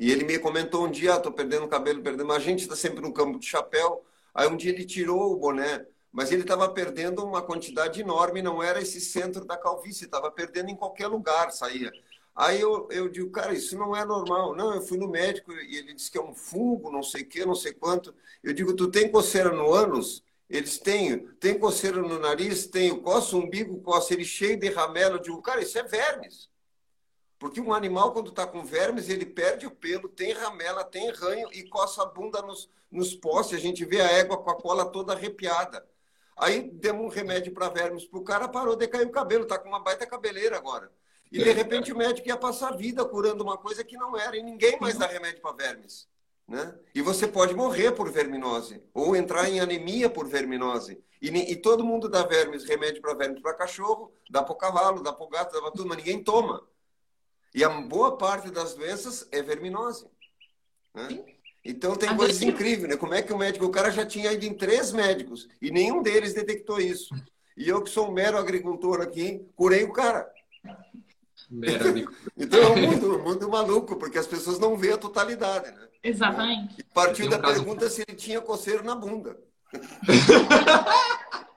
E 0.00 0.10
ele 0.10 0.24
me 0.24 0.38
comentou 0.38 0.84
um 0.84 0.90
dia, 0.90 1.14
estou 1.14 1.30
ah, 1.30 1.34
perdendo 1.34 1.64
o 1.64 1.68
cabelo, 1.68 2.02
perdendo. 2.02 2.26
Mas 2.26 2.38
a 2.38 2.40
gente 2.40 2.62
está 2.62 2.74
sempre 2.74 3.00
no 3.00 3.12
campo 3.12 3.38
de 3.38 3.46
chapéu. 3.46 4.04
Aí 4.34 4.48
um 4.48 4.56
dia 4.56 4.72
ele 4.72 4.84
tirou 4.84 5.32
o 5.32 5.36
boné, 5.36 5.86
mas 6.10 6.32
ele 6.32 6.42
estava 6.42 6.68
perdendo 6.68 7.24
uma 7.24 7.40
quantidade 7.40 8.00
enorme, 8.00 8.42
não 8.42 8.62
era 8.62 8.80
esse 8.80 9.00
centro 9.00 9.44
da 9.44 9.56
calvície, 9.56 10.04
estava 10.04 10.30
perdendo 10.30 10.70
em 10.70 10.76
qualquer 10.76 11.06
lugar, 11.06 11.52
saía. 11.52 11.92
Aí 12.34 12.60
eu, 12.60 12.88
eu 12.90 13.08
digo, 13.08 13.30
cara, 13.30 13.52
isso 13.52 13.76
não 13.78 13.94
é 13.94 14.04
normal. 14.04 14.54
Não, 14.56 14.74
eu 14.74 14.82
fui 14.82 14.98
no 14.98 15.08
médico 15.08 15.52
e 15.52 15.76
ele 15.76 15.94
disse 15.94 16.10
que 16.10 16.18
é 16.18 16.22
um 16.22 16.34
fungo, 16.34 16.90
não 16.90 17.02
sei 17.02 17.22
o 17.22 17.26
que, 17.26 17.44
não 17.44 17.54
sei 17.54 17.72
quanto. 17.72 18.14
Eu 18.42 18.52
digo, 18.52 18.74
tu 18.74 18.90
tem 18.90 19.10
coceira 19.10 19.50
no 19.50 19.72
ânus? 19.72 20.22
Eles 20.52 20.76
têm, 20.76 21.26
tem 21.40 21.58
coceira 21.58 22.02
no 22.02 22.18
nariz, 22.18 22.66
tem 22.66 22.94
coça 23.00 23.34
o 23.34 23.38
umbigo, 23.38 23.80
coça 23.80 24.12
ele 24.12 24.22
cheio 24.22 24.58
de 24.58 24.68
ramela. 24.68 25.16
Eu 25.16 25.22
digo, 25.22 25.40
cara, 25.40 25.62
isso 25.62 25.78
é 25.78 25.82
vermes. 25.82 26.50
Porque 27.38 27.58
um 27.58 27.72
animal, 27.72 28.12
quando 28.12 28.28
está 28.28 28.46
com 28.46 28.62
vermes, 28.62 29.08
ele 29.08 29.24
perde 29.24 29.66
o 29.66 29.70
pelo, 29.70 30.10
tem 30.10 30.32
ramela, 30.34 30.84
tem 30.84 31.10
ranho 31.10 31.48
e 31.54 31.62
coça 31.70 32.02
a 32.02 32.04
bunda 32.06 32.42
nos, 32.42 32.68
nos 32.90 33.14
postes. 33.14 33.56
A 33.56 33.60
gente 33.62 33.82
vê 33.86 34.02
a 34.02 34.12
égua 34.12 34.36
com 34.36 34.50
a 34.50 34.54
cola 34.54 34.84
toda 34.84 35.14
arrepiada. 35.14 35.88
Aí 36.36 36.70
demos 36.70 37.06
um 37.06 37.08
remédio 37.08 37.54
para 37.54 37.70
vermes 37.70 38.04
para 38.04 38.20
o 38.20 38.22
cara, 38.22 38.46
parou 38.46 38.76
de 38.76 38.86
cair 38.86 39.06
o 39.06 39.10
cabelo, 39.10 39.44
está 39.44 39.58
com 39.58 39.70
uma 39.70 39.80
baita 39.80 40.06
cabeleira 40.06 40.58
agora. 40.58 40.92
E 41.32 41.42
de 41.42 41.50
repente 41.50 41.90
o 41.90 41.96
médico 41.96 42.28
ia 42.28 42.36
passar 42.36 42.74
a 42.74 42.76
vida 42.76 43.02
curando 43.06 43.42
uma 43.42 43.56
coisa 43.56 43.82
que 43.82 43.96
não 43.96 44.18
era, 44.18 44.36
e 44.36 44.42
ninguém 44.42 44.78
mais 44.78 44.98
dá 44.98 45.06
remédio 45.06 45.40
para 45.40 45.56
vermes. 45.56 46.06
Né? 46.46 46.74
E 46.94 47.00
você 47.00 47.26
pode 47.26 47.54
morrer 47.54 47.92
por 47.92 48.10
verminose, 48.10 48.82
ou 48.92 49.16
entrar 49.16 49.48
em 49.48 49.60
anemia 49.60 50.10
por 50.10 50.28
verminose. 50.28 51.02
E, 51.20 51.28
e 51.28 51.56
todo 51.56 51.84
mundo 51.84 52.08
dá 52.08 52.24
vermes, 52.24 52.64
remédio 52.64 53.00
para 53.00 53.14
vermes 53.14 53.40
para 53.40 53.54
cachorro, 53.54 54.12
dá 54.28 54.42
para 54.42 54.52
o 54.52 54.56
cavalo, 54.56 55.02
dá 55.02 55.12
para 55.12 55.24
o 55.24 55.28
gato, 55.28 55.52
dá 55.52 55.60
para 55.60 55.70
tudo, 55.70 55.88
mas 55.88 55.98
ninguém 55.98 56.22
toma. 56.22 56.66
E 57.54 57.62
a 57.62 57.68
boa 57.68 58.16
parte 58.16 58.50
das 58.50 58.74
doenças 58.74 59.26
é 59.30 59.42
verminose. 59.42 60.06
Né? 60.94 61.24
Então 61.64 61.94
tem 61.94 62.14
coisas 62.16 62.42
incríveis, 62.42 62.88
né? 62.88 62.96
Como 62.96 63.14
é 63.14 63.22
que 63.22 63.32
o 63.32 63.38
médico, 63.38 63.64
o 63.64 63.70
cara 63.70 63.90
já 63.90 64.04
tinha 64.04 64.32
ido 64.32 64.44
em 64.44 64.54
três 64.54 64.92
médicos 64.92 65.48
e 65.60 65.70
nenhum 65.70 66.02
deles 66.02 66.34
detectou 66.34 66.80
isso. 66.80 67.14
E 67.56 67.68
eu 67.68 67.82
que 67.82 67.90
sou 67.90 68.08
um 68.08 68.12
mero 68.12 68.36
agricultor 68.36 69.00
aqui, 69.00 69.46
curei 69.54 69.84
o 69.84 69.92
cara. 69.92 70.28
então 72.36 72.60
é 72.60 72.68
um 72.68 72.90
mundo, 72.90 73.16
um 73.16 73.22
mundo 73.22 73.48
maluco, 73.48 73.96
porque 73.96 74.18
as 74.18 74.26
pessoas 74.26 74.58
não 74.58 74.76
veem 74.76 74.94
a 74.94 74.98
totalidade, 74.98 75.70
né? 75.70 75.88
Exatamente. 76.02 76.76
E 76.78 76.82
partiu 76.82 77.28
da 77.28 77.38
um 77.38 77.42
pergunta 77.42 77.82
caso... 77.82 77.94
se 77.94 78.04
ele 78.06 78.16
tinha 78.16 78.40
coceiro 78.40 78.82
na 78.82 78.94
bunda. 78.94 79.38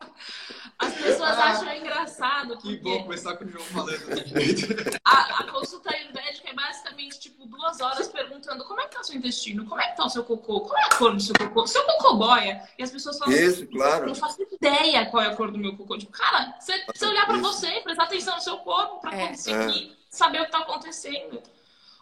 As 0.77 0.93
pessoas 0.93 1.31
ah, 1.31 1.51
acham 1.51 1.73
engraçado. 1.73 2.57
Que 2.57 2.77
bom 2.77 3.03
começar 3.03 3.37
com 3.37 3.45
o 3.45 3.47
João 3.47 3.63
falando. 3.63 3.97
a, 5.05 5.39
a 5.39 5.51
consulta 5.51 5.89
ayurvédica 5.89 6.49
é 6.49 6.53
basicamente 6.53 7.19
tipo 7.19 7.45
duas 7.45 7.79
horas 7.79 8.09
perguntando 8.09 8.65
como 8.65 8.81
é 8.81 8.83
que 8.83 8.95
tá 8.95 9.01
o 9.01 9.03
seu 9.03 9.15
intestino, 9.15 9.65
como 9.65 9.79
é 9.79 9.87
que 9.87 9.97
tá 9.97 10.05
o 10.05 10.09
seu 10.09 10.25
cocô, 10.25 10.61
qual 10.61 10.77
é 10.77 10.83
a 10.83 10.97
cor 10.97 11.13
do 11.13 11.21
seu 11.21 11.33
cocô, 11.33 11.65
seu 11.65 11.81
cocô 11.85 12.15
boia. 12.15 12.61
E 12.77 12.83
as 12.83 12.91
pessoas 12.91 13.17
falam 13.17 13.33
Isso, 13.33 13.63
assim, 13.63 13.65
claro. 13.67 14.07
não 14.07 14.15
faço 14.15 14.41
ideia 14.51 15.05
qual 15.05 15.23
é 15.23 15.27
a 15.27 15.35
cor 15.35 15.49
do 15.49 15.57
meu 15.57 15.77
cocô. 15.77 15.97
Tipo, 15.97 16.11
cara, 16.11 16.53
você 16.59 16.77
precisa 16.79 17.09
olhar 17.09 17.25
para 17.25 17.37
você, 17.37 17.79
prestar 17.81 18.03
atenção 18.03 18.35
no 18.35 18.41
seu 18.41 18.57
corpo 18.57 18.99
para 18.99 19.15
é. 19.15 19.27
conseguir 19.29 19.91
é. 19.91 19.95
saber 20.09 20.41
o 20.41 20.45
que 20.45 20.51
tá 20.51 20.59
acontecendo. 20.59 21.41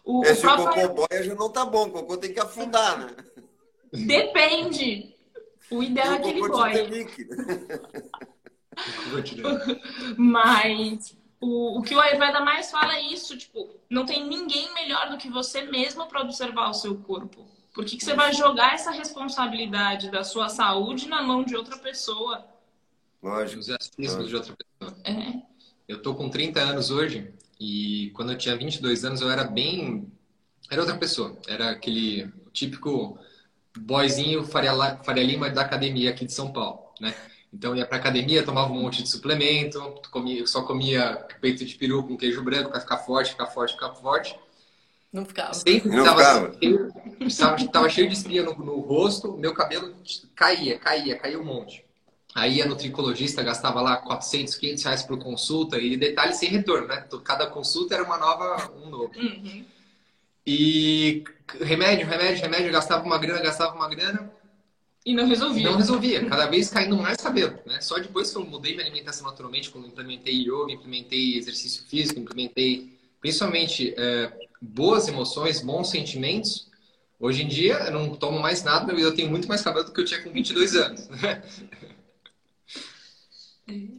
O, 0.04 0.24
Esse 0.26 0.39
o 0.39 0.41
próprio... 0.41 0.89
cocô 0.89 1.08
boia 1.08 1.24
já 1.24 1.36
não 1.36 1.49
tá 1.49 1.66
bom, 1.66 1.88
o 1.88 1.91
cocô 1.91 2.18
tem 2.18 2.34
que 2.34 2.39
afundar, 2.39 2.99
né? 2.99 3.16
Depende. 3.93 5.16
O 5.72 5.82
ideal 5.82 6.14
é 6.14 6.20
que 6.20 6.30
ele 6.30 6.47
boia. 6.47 6.88
Mas 10.18 11.16
o, 11.39 11.80
o 11.80 11.82
que 11.82 11.95
o 11.95 11.99
Ayurveda 11.99 12.41
mais 12.41 12.70
fala 12.70 12.95
é 12.95 13.01
isso, 13.01 13.38
tipo, 13.38 13.70
não 13.89 14.06
tem 14.06 14.28
ninguém 14.28 14.74
melhor 14.74 15.10
do 15.10 15.18
que 15.18 15.30
você 15.30 15.62
mesmo 15.64 16.08
para 16.08 16.22
observar 16.22 16.70
o 16.70 16.74
seu 16.74 16.95
corpo. 16.95 17.45
Por 17.74 17.86
que, 17.86 17.97
que 17.97 18.06
você 18.06 18.14
vai 18.14 18.34
jogar 18.34 18.76
essa 18.76 18.91
responsabilidade 18.91 20.12
da 20.12 20.24
sua 20.24 20.47
saúde 20.47 21.08
na 21.08 21.24
mão 21.24 21.43
de 21.43 21.56
outra 21.56 21.78
pessoa? 21.78 22.45
Lógico. 23.22 23.60
Os 23.60 23.66
de 24.28 24.36
outra 24.36 24.56
pessoa. 24.56 25.01
É. 25.04 25.41
Eu 25.88 26.01
tô 26.01 26.14
com 26.14 26.30
30 26.30 26.60
anos 26.60 26.91
hoje 26.91 27.34
e 27.64 28.09
quando 28.09 28.34
eu 28.34 28.38
tinha 28.38 28.57
22 28.57 29.05
anos 29.05 29.22
eu 29.22 29.32
era 29.32 29.45
bem... 29.45 30.11
Era 30.70 30.82
outra 30.82 30.97
pessoa. 30.97 31.38
Era 31.47 31.72
aquele 31.72 32.30
típico 32.51 33.18
boyzinho 33.80 34.43
Faria, 34.43 34.74
Faria 35.03 35.24
Lima 35.24 35.49
da 35.49 35.61
academia 35.61 36.09
aqui 36.09 36.26
de 36.26 36.34
São 36.34 36.51
Paulo, 36.51 36.89
né? 36.99 37.16
Então 37.53 37.74
ia 37.74 37.86
pra 37.86 37.97
academia, 37.97 38.43
tomava 38.43 38.74
um 38.74 38.82
monte 38.82 39.01
de 39.01 39.09
suplemento, 39.09 39.80
comia, 40.11 40.45
só 40.45 40.64
comia 40.64 41.26
peito 41.39 41.64
de 41.64 41.76
peru 41.76 42.03
com 42.03 42.18
queijo 42.18 42.43
branco 42.43 42.70
para 42.70 42.82
ficar 42.82 42.97
forte, 42.97 43.32
ficar 43.32 43.47
forte, 43.47 43.74
ficar 43.74 43.93
forte. 43.93 44.38
Não 45.11 45.24
ficava. 45.24 45.53
Sempre 45.53 45.89
não 45.89 46.03
tava, 46.03 46.20
ficava. 46.20 46.57
Cheio, 47.30 47.70
tava, 47.72 47.89
cheio 47.89 48.09
de 48.09 48.16
espinha 48.16 48.43
no, 48.43 48.57
no, 48.57 48.80
rosto, 48.80 49.38
meu 49.38 49.53
cabelo 49.53 49.95
caía, 50.36 50.78
caía, 50.80 51.18
caía 51.18 51.39
um 51.39 51.45
monte. 51.45 51.83
Aí 52.36 52.56
ia 52.56 52.66
no 52.66 52.76
tricologista, 52.76 53.44
gastava 53.44 53.80
lá 53.80 53.98
400, 53.98 54.56
500 54.56 54.84
reais 54.84 55.04
por 55.04 55.20
consulta 55.20 55.78
e 55.78 55.96
detalhe 55.96 56.34
sem 56.34 56.50
retorno, 56.50 56.88
né? 56.88 57.06
Cada 57.24 57.46
consulta 57.48 57.94
era 57.94 58.04
uma 58.04 58.18
nova, 58.18 58.72
um 58.84 58.90
novo. 58.90 59.12
Uhum. 59.16 59.64
E 60.46 61.24
remédio, 61.62 62.08
remédio, 62.08 62.42
remédio, 62.42 62.72
gastava 62.72 63.06
uma 63.06 63.20
grana, 63.20 63.40
gastava 63.40 63.76
uma 63.76 63.88
grana. 63.88 64.32
E 65.06 65.14
não 65.14 65.28
resolvia. 65.28 65.70
Não 65.70 65.78
resolvia, 65.78 66.26
cada 66.26 66.48
vez 66.48 66.70
caindo 66.70 66.98
mais 66.98 67.18
cabelo. 67.18 67.60
Né? 67.66 67.80
Só 67.82 68.00
depois 68.00 68.32
que 68.32 68.38
eu 68.38 68.46
mudei 68.46 68.74
minha 68.74 68.86
alimentação 68.86 69.28
naturalmente, 69.28 69.70
quando 69.70 69.88
implementei 69.88 70.34
yoga, 70.34 70.72
implementei 70.72 71.38
exercício 71.38 71.84
físico, 71.84 72.20
implementei 72.20 72.98
principalmente 73.20 73.94
é, 73.98 74.32
boas 74.62 75.08
emoções, 75.08 75.62
bons 75.62 75.90
sentimentos. 75.90 76.68
Hoje 77.20 77.44
em 77.44 77.48
dia 77.48 77.76
eu 77.76 77.92
não 77.92 78.16
tomo 78.16 78.40
mais 78.40 78.64
nada 78.64 78.94
e 78.94 79.02
eu 79.02 79.14
tenho 79.14 79.30
muito 79.30 79.48
mais 79.48 79.62
cabelo 79.62 79.86
do 79.86 79.94
que 79.94 80.02
eu 80.02 80.06
tinha 80.06 80.22
com 80.22 80.32
22 80.32 80.76
anos. 80.76 81.10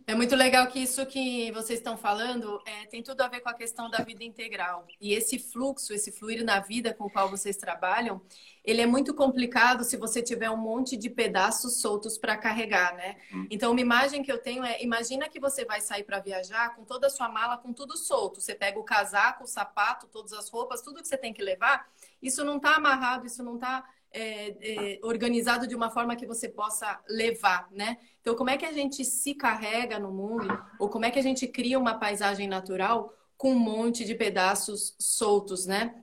É 0.07 0.15
muito 0.15 0.37
legal 0.37 0.67
que 0.67 0.79
isso 0.79 1.05
que 1.07 1.51
vocês 1.53 1.79
estão 1.79 1.97
falando 1.97 2.61
é, 2.67 2.85
tem 2.87 3.03
tudo 3.03 3.23
a 3.23 3.29
ver 3.29 3.41
com 3.41 3.49
a 3.49 3.55
questão 3.55 3.89
da 3.89 3.99
vida 3.99 4.23
integral. 4.23 4.87
E 5.01 5.15
esse 5.15 5.39
fluxo, 5.39 5.95
esse 5.95 6.13
fluir 6.13 6.45
na 6.45 6.61
vida 6.61 6.93
com 6.93 7.05
o 7.05 7.11
qual 7.11 7.31
vocês 7.31 7.57
trabalham, 7.57 8.21
ele 8.63 8.83
é 8.83 8.87
muito 8.87 9.15
complicado 9.15 9.83
se 9.83 9.97
você 9.97 10.23
tiver 10.23 10.51
um 10.51 10.57
monte 10.57 10.99
de 10.99 11.09
pedaços 11.09 11.81
soltos 11.81 12.19
para 12.19 12.37
carregar, 12.37 12.95
né? 12.95 13.17
Hum. 13.33 13.47
Então, 13.51 13.73
uma 13.73 13.81
imagem 13.81 14.23
que 14.23 14.31
eu 14.31 14.39
tenho 14.39 14.63
é: 14.63 14.83
imagina 14.83 15.31
que 15.31 15.41
você 15.41 15.65
vai 15.65 15.81
sair 15.81 16.05
para 16.05 16.21
viajar 16.21 16.75
com 16.77 16.85
toda 16.85 17.07
a 17.07 17.11
sua 17.11 17.31
mala, 17.31 17.57
com 17.57 17.73
tudo 17.73 17.97
solto. 17.97 18.43
Você 18.43 18.55
pega 18.55 18.79
o 18.79 18.85
casaco, 18.85 19.45
o 19.45 19.47
sapato, 19.47 20.07
todas 20.09 20.35
as 20.35 20.51
roupas, 20.51 20.83
tudo 20.83 21.01
que 21.01 21.09
você 21.09 21.17
tem 21.17 21.33
que 21.33 21.43
levar. 21.43 21.89
Isso 22.21 22.45
não 22.45 22.59
está 22.59 22.77
amarrado, 22.77 23.27
isso 23.27 23.43
não 23.43 23.55
está 23.55 23.83
é, 24.15 24.57
é, 24.61 24.99
organizado 25.03 25.67
de 25.67 25.75
uma 25.75 25.91
forma 25.91 26.15
que 26.15 26.27
você 26.27 26.49
possa 26.49 27.03
levar, 27.09 27.69
né? 27.73 27.99
Então, 28.21 28.37
como 28.37 28.49
é 28.49 28.57
que 28.57 28.65
a 28.65 28.73
gente 28.73 29.05
se 29.05 29.35
carrega 29.35 29.99
no 29.99 30.13
mundo, 30.13 30.47
ou 30.79 30.89
como 30.89 31.05
é 31.05 31.11
que 31.11 31.19
a 31.19 31.23
gente 31.23 31.49
cria 31.49 31.79
uma 31.79 31.99
paisagem 31.99 32.47
natural 32.47 33.13
com 33.37 33.51
um 33.53 33.59
monte 33.59 34.05
de 34.05 34.15
pedaços 34.15 34.95
soltos, 35.01 35.67
né? 35.67 36.03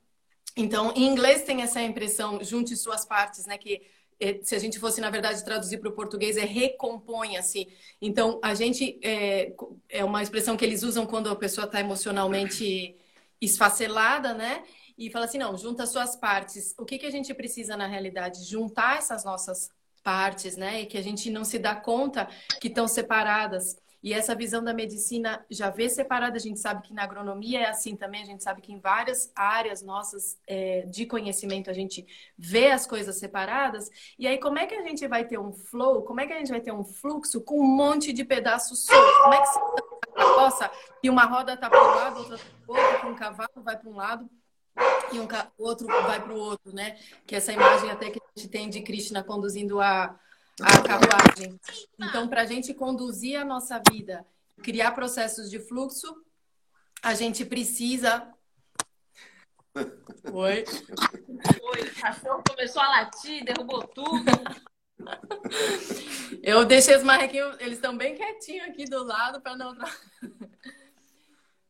Então, 0.58 0.92
em 0.94 1.08
inglês 1.08 1.44
tem 1.44 1.62
essa 1.62 1.82
impressão, 1.82 2.44
junte 2.44 2.76
suas 2.76 3.06
partes, 3.06 3.46
né? 3.46 3.58
Que 3.58 3.82
é, 4.20 4.40
se 4.44 4.54
a 4.54 4.60
gente 4.60 4.78
fosse, 4.78 5.00
na 5.00 5.10
verdade, 5.10 5.44
traduzir 5.44 5.80
para 5.80 5.90
o 5.90 5.94
português, 5.94 6.36
é 6.36 6.46
recomponha-se. 6.46 7.68
Então, 8.02 8.40
a 8.44 8.54
gente. 8.54 9.00
É, 9.02 9.54
é 9.90 10.04
uma 10.04 10.22
expressão 10.22 10.58
que 10.58 10.66
eles 10.66 10.84
usam 10.84 11.06
quando 11.06 11.30
a 11.30 11.36
pessoa 11.36 11.66
está 11.66 11.80
emocionalmente 11.80 12.96
esfacelada, 13.42 14.34
né? 14.34 14.64
E 14.98 15.10
fala 15.12 15.26
assim: 15.26 15.38
não, 15.38 15.58
junta 15.58 15.86
suas 15.86 16.16
partes. 16.16 16.74
O 16.78 16.86
que, 16.86 16.98
que 16.98 17.06
a 17.06 17.12
gente 17.12 17.34
precisa, 17.34 17.78
na 17.78 17.88
realidade? 17.88 18.44
Juntar 18.44 18.98
essas 18.98 19.24
nossas 19.24 19.70
partes, 20.04 20.58
né? 20.58 20.82
E 20.82 20.86
que 20.86 20.98
a 20.98 21.04
gente 21.04 21.30
não 21.30 21.44
se 21.44 21.60
dá 21.60 21.76
conta 21.76 22.28
que 22.60 22.68
estão 22.68 22.88
separadas. 22.88 23.78
E 24.04 24.14
essa 24.14 24.34
visão 24.34 24.64
da 24.64 24.74
medicina 24.74 25.46
já 25.48 25.70
vê 25.70 25.88
separada, 25.88 26.36
a 26.36 26.40
gente 26.40 26.60
sabe 26.60 26.82
que 26.82 26.94
na 26.94 27.04
agronomia 27.04 27.60
é 27.60 27.70
assim 27.70 27.96
também, 27.96 28.24
a 28.24 28.26
gente 28.26 28.44
sabe 28.44 28.60
que 28.60 28.74
em 28.74 28.80
várias 28.80 29.32
áreas 29.36 29.84
nossas 29.84 30.40
é, 30.48 30.88
de 30.88 31.06
conhecimento 31.06 31.70
a 31.70 31.74
gente 31.74 32.06
vê 32.36 32.72
as 32.72 32.88
coisas 32.88 33.20
separadas. 33.20 33.92
E 34.18 34.26
aí, 34.26 34.40
como 34.40 34.58
é 34.58 34.66
que 34.66 34.74
a 34.74 34.82
gente 34.82 35.08
vai 35.08 35.26
ter 35.26 35.40
um 35.40 35.54
flow? 35.54 36.02
Como 36.02 36.20
é 36.20 36.26
que 36.26 36.34
a 36.34 36.38
gente 36.38 36.50
vai 36.50 36.62
ter 36.62 36.74
um 36.74 36.84
fluxo 36.84 37.42
com 37.42 37.60
um 37.60 37.68
monte 37.68 38.12
de 38.12 38.26
pedaços 38.26 38.86
soltos? 38.86 39.18
Como 39.22 39.34
é 39.36 39.42
que 39.42 39.48
se 39.48 39.60
possa 40.36 40.72
e 41.04 41.10
uma 41.10 41.26
roda 41.26 41.56
tá 41.56 41.70
para 41.70 41.84
um 41.84 41.96
lado, 41.96 42.20
outra 42.20 42.40
para 42.66 42.84
outro, 42.84 43.10
um 43.10 43.16
cavalo 43.16 43.64
vai 43.64 43.78
para 43.78 43.90
um 43.90 43.96
lado 43.96 44.30
e 45.12 45.20
um 45.20 45.28
outro 45.58 45.88
vai 45.88 46.22
para 46.22 46.34
o 46.34 46.40
outro, 46.40 46.74
né? 46.74 46.98
Que 47.26 47.36
essa 47.36 47.52
imagem 47.52 47.92
até 47.92 48.10
que 48.10 48.20
a 48.20 48.40
gente 48.40 48.50
tem 48.50 48.70
de 48.70 48.82
Krishna 48.82 49.24
conduzindo 49.24 49.80
a 49.82 50.18
a 50.62 50.82
carruagem. 50.82 51.60
Então, 52.00 52.28
para 52.28 52.42
a 52.42 52.46
gente 52.46 52.74
conduzir 52.74 53.40
a 53.40 53.46
nossa 53.46 53.82
vida, 53.90 54.26
criar 54.62 54.92
processos 54.92 55.50
de 55.50 55.60
fluxo, 55.60 56.24
a 57.02 57.14
gente 57.14 57.46
precisa. 57.46 58.32
Oi. 60.32 60.64
Oi, 61.62 61.82
o 61.82 62.02
cachorro 62.02 62.44
começou 62.48 62.82
a 62.82 62.90
latir, 62.90 63.44
derrubou 63.44 63.88
tudo. 63.88 64.32
Eu 66.44 66.64
deixei 66.66 66.96
os 66.96 67.04
marrequinhos, 67.04 67.56
eles 67.60 67.76
estão 67.76 67.98
bem 67.98 68.16
quietinhos 68.16 68.68
aqui 68.68 68.86
do 68.86 69.04
lado 69.04 69.42
para 69.42 69.56
não. 69.56 69.76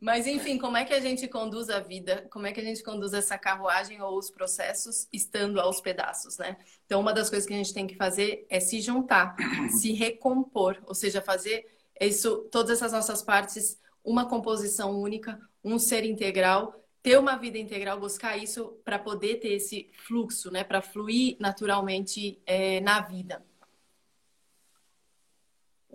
Mas, 0.02 0.26
enfim, 0.26 0.58
como 0.58 0.76
é 0.78 0.84
que 0.84 0.96
a 0.96 1.00
gente 1.00 1.28
conduz 1.28 1.70
a 1.70 1.80
vida? 1.80 2.28
Como 2.32 2.48
é 2.48 2.52
que 2.52 2.60
a 2.60 2.64
gente 2.64 2.82
conduz 2.82 3.14
essa 3.14 3.38
carruagem 3.38 4.02
ou 4.02 4.18
os 4.18 4.32
processos 4.32 5.08
estando 5.14 5.62
aos 5.62 5.80
pedaços, 5.80 6.40
né? 6.40 6.58
Então, 6.88 7.00
uma 7.00 7.14
das 7.14 7.30
coisas 7.30 7.48
que 7.48 7.54
a 7.54 7.58
gente 7.58 7.72
tem 7.72 7.86
que 7.86 7.96
fazer 7.96 8.44
é 8.50 8.60
se 8.60 8.82
juntar, 8.82 9.36
se 9.70 9.94
recompor, 9.94 10.82
ou 10.88 10.96
seja, 10.96 11.22
fazer 11.22 11.68
isso, 12.00 12.50
todas 12.52 12.72
essas 12.72 12.92
nossas 12.92 13.22
partes, 13.22 13.80
uma 14.04 14.28
composição 14.28 15.00
única, 15.00 15.40
um 15.64 15.78
ser 15.78 16.04
integral, 16.04 16.84
ter 17.04 17.20
uma 17.20 17.36
vida 17.36 17.60
integral, 17.60 18.00
buscar 18.00 18.36
isso 18.36 18.82
para 18.84 18.98
poder 18.98 19.36
ter 19.36 19.54
esse 19.54 19.92
fluxo, 20.08 20.50
né? 20.50 20.64
Para 20.64 20.82
fluir 20.82 21.38
naturalmente 21.40 22.42
é, 22.48 22.80
na 22.82 23.02
vida. 23.02 23.46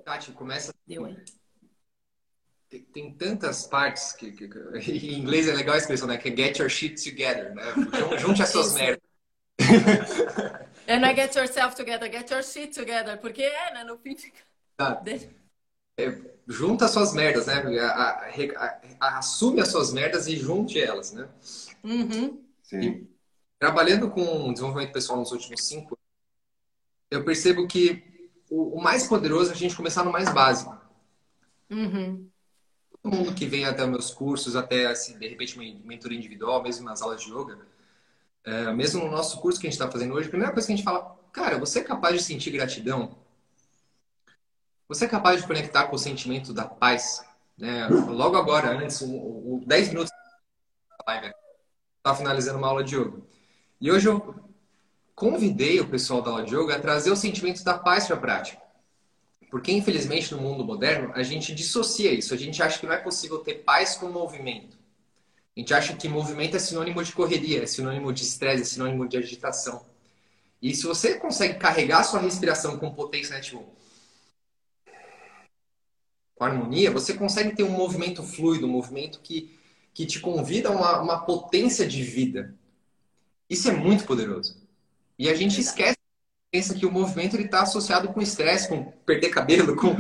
Tati, 0.05 0.31
começa. 0.31 0.73
Deu 0.87 1.07
aí 1.07 1.17
tem, 2.79 2.83
tem 2.85 3.13
tantas 3.15 3.67
partes 3.67 4.13
que, 4.13 4.33
que, 4.33 4.49
que, 4.49 4.59
em 4.93 5.19
inglês 5.19 5.49
é 5.49 5.53
legal 5.53 5.75
a 5.75 5.79
expressão, 5.79 6.09
né? 6.09 6.19
Que 6.19 6.29
é 6.29 6.37
get 6.37 6.59
your 6.59 6.69
shit 6.69 7.03
together, 7.03 7.55
né? 7.55 7.63
Junte 8.19 8.43
as 8.43 8.51
suas 8.51 8.75
merdas. 8.75 9.01
É, 10.89 11.01
não 11.01 11.09
é 11.09 11.17
get 11.17 11.35
yourself 11.35 11.75
together, 11.75 12.09
get 12.09 12.31
your 12.31 12.45
shit 12.45 12.73
together, 12.73 13.19
porque 13.19 13.43
é, 13.43 13.75
né? 13.75 13.83
No 13.83 13.99
fim 13.99 14.15
fica. 14.17 14.39
Tá. 14.77 15.03
É, 15.99 16.15
junta 16.47 16.85
as 16.85 16.91
suas 16.91 17.15
merdas, 17.15 17.47
né? 17.47 17.55
A, 17.81 17.87
a, 17.87 18.81
a, 19.01 19.19
assume 19.19 19.63
as 19.63 19.69
suas 19.69 19.95
merdas 19.95 20.27
e 20.27 20.37
junte 20.37 20.79
elas, 20.79 21.11
né? 21.11 21.27
Uhum. 21.83 22.45
Sim. 22.63 22.81
E, 22.83 23.11
trabalhando 23.59 24.11
com 24.11 24.53
desenvolvimento 24.53 24.93
pessoal 24.93 25.19
nos 25.19 25.33
últimos 25.33 25.67
cinco 25.67 25.99
eu 27.11 27.25
percebo 27.25 27.67
que 27.67 28.31
o, 28.51 28.77
o 28.77 28.83
mais 28.83 29.07
poderoso 29.07 29.53
é 29.53 29.55
a 29.55 29.57
gente 29.57 29.75
começar 29.75 30.05
no 30.05 30.13
mais 30.13 30.31
básico. 30.31 30.79
Uhum 31.71 32.29
mundo 33.11 33.35
que 33.35 33.47
vem 33.47 33.65
até 33.65 33.87
meus 33.87 34.11
cursos, 34.11 34.57
até 34.57 34.87
assim, 34.87 35.19
de 35.19 35.29
repente 35.29 35.59
uma 35.59 35.65
mentoria 35.85 36.19
individual, 36.19 36.63
mesmo 36.63 36.85
nas 36.85 37.03
aulas 37.03 37.23
de 37.23 37.31
yoga, 37.31 37.59
é, 38.45 38.73
mesmo 38.73 39.05
no 39.05 39.11
nosso 39.11 39.41
curso 39.41 39.61
que 39.61 39.67
a 39.67 39.71
gente 39.71 39.79
está 39.79 39.91
fazendo 39.91 40.15
hoje, 40.15 40.29
a 40.29 40.31
primeira 40.31 40.53
coisa 40.53 40.67
que 40.67 40.73
a 40.73 40.77
gente 40.77 40.85
fala, 40.85 41.17
cara, 41.33 41.59
você 41.59 41.81
é 41.81 41.85
capaz 41.85 42.17
de 42.17 42.23
sentir 42.23 42.51
gratidão? 42.51 43.17
Você 44.89 45.05
é 45.05 45.09
capaz 45.09 45.41
de 45.41 45.47
conectar 45.47 45.87
com 45.87 45.97
o 45.97 45.99
sentimento 45.99 46.53
da 46.53 46.65
paz? 46.65 47.25
Né? 47.59 47.89
Logo 47.89 48.37
agora, 48.37 48.71
antes, 48.71 49.01
o, 49.01 49.09
o 49.09 49.63
10 49.67 49.89
minutos 49.89 50.11
da 50.11 51.13
live, 51.13 51.35
estava 51.99 52.17
finalizando 52.17 52.59
uma 52.59 52.69
aula 52.69 52.85
de 52.85 52.97
yoga. 52.97 53.21
E 53.81 53.91
hoje 53.91 54.09
eu 54.09 54.35
convidei 55.15 55.81
o 55.81 55.89
pessoal 55.89 56.23
da 56.23 56.31
aula 56.31 56.45
de 56.45 56.55
yoga 56.55 56.77
a 56.77 56.81
trazer 56.81 57.11
o 57.11 57.17
sentimento 57.17 57.65
da 57.65 57.77
paz 57.77 58.07
para 58.07 58.17
a 58.17 58.21
prática. 58.21 58.66
Porque, 59.57 59.73
infelizmente, 59.73 60.35
no 60.35 60.41
mundo 60.43 60.63
moderno, 60.63 61.11
a 61.15 61.23
gente 61.23 61.55
dissocia 61.55 62.13
isso. 62.13 62.35
A 62.35 62.37
gente 62.37 62.63
acha 62.63 62.79
que 62.79 62.85
não 62.85 62.93
é 62.93 62.99
possível 62.99 63.39
ter 63.39 63.65
paz 63.65 63.95
com 63.95 64.11
movimento. 64.11 64.77
A 65.57 65.61
gente 65.61 65.73
acha 65.73 65.97
que 65.97 66.11
movimento 66.11 66.57
é 66.57 66.59
sinônimo 66.59 67.03
de 67.03 67.11
correria, 67.13 67.63
é 67.63 67.67
sinônimo 67.67 68.13
de 68.13 68.23
estresse, 68.23 68.61
é 68.61 68.65
sinônimo 68.67 69.09
de 69.09 69.17
agitação. 69.17 69.83
E 70.61 70.75
se 70.75 70.85
você 70.85 71.15
consegue 71.15 71.59
carregar 71.59 72.05
sua 72.05 72.21
respiração 72.21 72.79
com 72.79 72.93
potência, 72.93 73.35
né, 73.35 73.41
tipo, 73.41 73.65
com 76.35 76.45
harmonia, 76.45 76.91
você 76.91 77.15
consegue 77.15 77.57
ter 77.57 77.63
um 77.63 77.71
movimento 77.71 78.23
fluido, 78.23 78.67
um 78.67 78.71
movimento 78.71 79.21
que, 79.23 79.59
que 79.95 80.05
te 80.05 80.21
convida 80.21 80.69
a 80.69 80.73
uma, 80.73 81.01
uma 81.01 81.19
potência 81.25 81.89
de 81.89 82.03
vida. 82.03 82.55
Isso 83.49 83.71
é 83.71 83.73
muito 83.73 84.05
poderoso. 84.05 84.55
E 85.19 85.31
a 85.31 85.35
gente 85.35 85.59
esquece 85.59 85.96
pensa 86.57 86.75
que 86.75 86.87
o 86.87 86.91
movimento 86.91 87.37
está 87.37 87.61
associado 87.61 88.09
com 88.09 88.23
estresse, 88.23 88.67
com 88.67 88.83
perder 89.05 89.29
cabelo, 89.29 89.77
com 89.77 89.95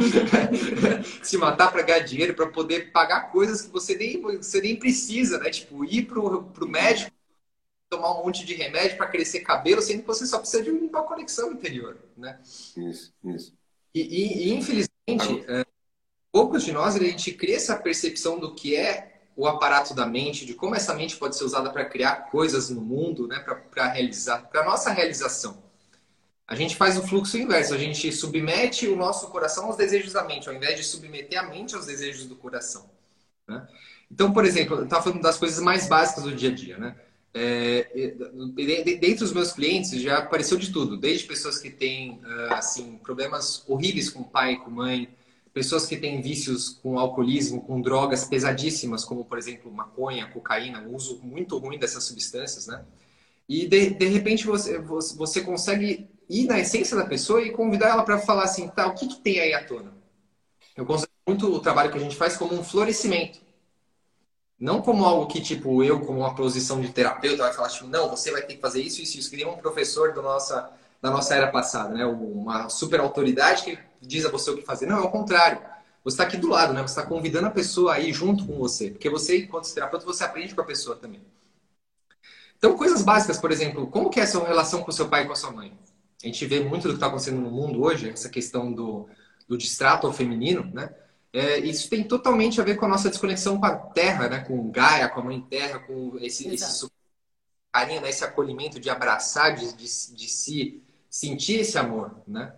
se 1.22 1.36
matar 1.36 1.70
para 1.70 1.82
ganhar 1.82 1.98
dinheiro, 1.98 2.32
para 2.32 2.46
poder 2.46 2.92
pagar 2.92 3.30
coisas 3.30 3.60
que 3.60 3.68
você 3.68 3.94
nem, 3.94 4.22
você 4.22 4.62
nem 4.62 4.74
precisa, 4.74 5.38
né? 5.38 5.50
Tipo, 5.50 5.84
ir 5.84 6.06
para 6.06 6.18
o 6.18 6.66
médico, 6.66 7.10
tomar 7.90 8.18
um 8.18 8.24
monte 8.24 8.46
de 8.46 8.54
remédio 8.54 8.96
para 8.96 9.06
crescer 9.06 9.40
cabelo, 9.40 9.82
sendo 9.82 10.00
que 10.00 10.06
você 10.06 10.26
só 10.26 10.38
precisa 10.38 10.62
de 10.62 10.70
uma 10.70 11.02
conexão 11.02 11.52
interior, 11.52 11.98
né? 12.16 12.40
Isso, 12.74 13.12
isso. 13.22 13.52
E, 13.94 14.00
e, 14.00 14.48
e 14.48 14.52
infelizmente, 14.54 15.44
é, 15.46 15.62
poucos 16.32 16.64
de 16.64 16.72
nós, 16.72 16.96
a 16.96 16.98
gente 17.00 17.32
cria 17.32 17.56
essa 17.56 17.76
percepção 17.76 18.40
do 18.40 18.54
que 18.54 18.74
é 18.74 19.20
o 19.36 19.46
aparato 19.46 19.92
da 19.92 20.06
mente, 20.06 20.46
de 20.46 20.54
como 20.54 20.74
essa 20.74 20.94
mente 20.94 21.18
pode 21.18 21.36
ser 21.36 21.44
usada 21.44 21.68
para 21.68 21.84
criar 21.84 22.30
coisas 22.30 22.70
no 22.70 22.80
mundo, 22.80 23.28
né? 23.28 23.40
Para 23.40 23.92
realizar, 23.92 24.48
para 24.48 24.64
nossa 24.64 24.90
realização. 24.90 25.65
A 26.48 26.54
gente 26.54 26.76
faz 26.76 26.96
o 26.96 27.02
fluxo 27.02 27.36
inverso, 27.36 27.74
a 27.74 27.78
gente 27.78 28.12
submete 28.12 28.86
o 28.86 28.94
nosso 28.94 29.28
coração 29.28 29.66
aos 29.66 29.76
desejos 29.76 30.12
da 30.12 30.22
mente, 30.22 30.48
ao 30.48 30.54
invés 30.54 30.76
de 30.76 30.84
submeter 30.84 31.40
a 31.40 31.42
mente 31.42 31.74
aos 31.74 31.86
desejos 31.86 32.26
do 32.26 32.36
coração. 32.36 32.88
Né? 33.48 33.66
Então, 34.10 34.32
por 34.32 34.44
exemplo, 34.44 34.76
eu 34.76 34.84
estava 34.84 35.02
falando 35.02 35.22
das 35.22 35.38
coisas 35.38 35.60
mais 35.60 35.88
básicas 35.88 36.22
do 36.22 36.34
dia 36.34 36.50
a 36.50 36.54
dia, 36.54 36.78
né? 36.78 36.96
É, 37.38 38.14
dentre 38.98 39.22
os 39.22 39.32
meus 39.32 39.52
clientes 39.52 40.00
já 40.00 40.18
apareceu 40.18 40.56
de 40.56 40.72
tudo, 40.72 40.96
desde 40.96 41.26
pessoas 41.26 41.58
que 41.58 41.68
têm 41.68 42.18
ah, 42.24 42.54
assim 42.56 42.96
problemas 43.02 43.62
horríveis 43.68 44.08
com 44.08 44.22
pai 44.22 44.56
com 44.56 44.70
mãe, 44.70 45.06
pessoas 45.52 45.84
que 45.84 45.98
têm 45.98 46.22
vícios 46.22 46.70
com 46.82 46.98
alcoolismo, 46.98 47.60
com 47.60 47.82
drogas 47.82 48.24
pesadíssimas, 48.24 49.04
como 49.04 49.22
por 49.22 49.36
exemplo 49.36 49.70
maconha, 49.70 50.26
cocaína, 50.28 50.80
o 50.80 50.94
uso 50.94 51.20
muito 51.22 51.58
ruim 51.58 51.78
dessas 51.78 52.04
substâncias, 52.04 52.66
né? 52.66 52.82
E 53.46 53.66
de, 53.66 53.90
de 53.90 54.06
repente 54.06 54.46
você, 54.46 54.78
você 54.78 55.42
consegue 55.42 56.08
ir 56.28 56.46
na 56.46 56.58
essência 56.58 56.96
da 56.96 57.06
pessoa 57.06 57.42
e 57.42 57.52
convidar 57.52 57.88
ela 57.88 58.02
para 58.02 58.18
falar 58.18 58.44
assim, 58.44 58.68
tá, 58.68 58.86
o 58.86 58.94
que, 58.94 59.06
que 59.06 59.20
tem 59.20 59.40
aí 59.40 59.54
à 59.54 59.64
tona? 59.64 59.92
Eu 60.76 60.84
considero 60.84 61.12
muito 61.26 61.52
o 61.52 61.60
trabalho 61.60 61.90
que 61.90 61.98
a 61.98 62.00
gente 62.00 62.16
faz 62.16 62.36
como 62.36 62.54
um 62.54 62.62
florescimento. 62.62 63.40
Não 64.58 64.80
como 64.80 65.04
algo 65.04 65.26
que, 65.26 65.40
tipo, 65.40 65.82
eu, 65.82 66.00
como 66.00 66.20
uma 66.20 66.34
posição 66.34 66.80
de 66.80 66.88
terapeuta, 66.90 67.42
vai 67.42 67.52
falar, 67.52 67.68
tipo, 67.68 67.86
não, 67.86 68.08
você 68.08 68.30
vai 68.30 68.42
ter 68.42 68.54
que 68.54 68.60
fazer 68.60 68.80
isso, 68.80 69.02
isso, 69.02 69.18
isso. 69.18 69.30
Que 69.30 69.36
nem 69.36 69.46
um 69.46 69.56
professor 69.56 70.14
do 70.14 70.22
nossa, 70.22 70.70
da 71.00 71.10
nossa 71.10 71.34
era 71.34 71.48
passada, 71.48 71.94
né? 71.94 72.06
Uma 72.06 72.68
super 72.70 73.00
autoridade 73.00 73.64
que 73.64 73.78
diz 74.00 74.24
a 74.24 74.30
você 74.30 74.50
o 74.50 74.56
que 74.56 74.62
fazer. 74.62 74.86
Não, 74.86 74.98
é 74.98 75.02
o 75.02 75.10
contrário. 75.10 75.60
Você 76.02 76.14
está 76.14 76.24
aqui 76.24 76.36
do 76.38 76.48
lado, 76.48 76.72
né? 76.72 76.80
Você 76.80 76.98
está 76.98 77.02
convidando 77.04 77.48
a 77.48 77.50
pessoa 77.50 77.94
aí 77.94 78.12
junto 78.12 78.46
com 78.46 78.56
você. 78.56 78.90
Porque 78.90 79.10
você, 79.10 79.38
enquanto 79.38 79.72
terapeuta, 79.72 80.06
você 80.06 80.24
aprende 80.24 80.54
com 80.54 80.60
a 80.62 80.64
pessoa 80.64 80.96
também. 80.96 81.20
Então, 82.56 82.76
coisas 82.76 83.02
básicas, 83.02 83.38
por 83.38 83.52
exemplo, 83.52 83.86
como 83.88 84.08
que 84.08 84.20
é 84.20 84.22
a 84.22 84.26
sua 84.26 84.46
relação 84.46 84.82
com 84.82 84.90
seu 84.90 85.08
pai 85.08 85.24
e 85.24 85.26
com 85.26 85.32
a 85.32 85.36
sua 85.36 85.50
mãe? 85.50 85.76
A 86.26 86.32
gente 86.32 86.44
vê 86.46 86.60
muito 86.60 86.82
do 86.82 86.88
que 86.88 86.94
está 86.96 87.06
acontecendo 87.06 87.40
no 87.40 87.50
mundo 87.50 87.82
hoje, 87.82 88.10
essa 88.10 88.28
questão 88.28 88.72
do, 88.72 89.08
do 89.48 89.56
distrato 89.56 90.06
ao 90.06 90.12
feminino, 90.12 90.68
né? 90.74 90.92
É, 91.32 91.58
isso 91.58 91.88
tem 91.88 92.02
totalmente 92.02 92.60
a 92.60 92.64
ver 92.64 92.76
com 92.76 92.86
a 92.86 92.88
nossa 92.88 93.08
desconexão 93.08 93.58
com 93.58 93.66
a 93.66 93.76
Terra, 93.76 94.28
né? 94.28 94.40
Com 94.40 94.70
Gaia, 94.70 95.08
com 95.08 95.20
a 95.20 95.24
Mãe 95.24 95.40
Terra, 95.40 95.78
com 95.78 96.16
esse, 96.20 96.48
esse 96.48 96.88
carinho, 97.72 98.00
né? 98.00 98.08
esse 98.08 98.24
acolhimento 98.24 98.80
de 98.80 98.90
abraçar, 98.90 99.54
de, 99.54 99.72
de, 99.74 99.84
de 99.84 100.28
se 100.28 100.82
sentir 101.08 101.60
esse 101.60 101.78
amor, 101.78 102.22
né? 102.26 102.54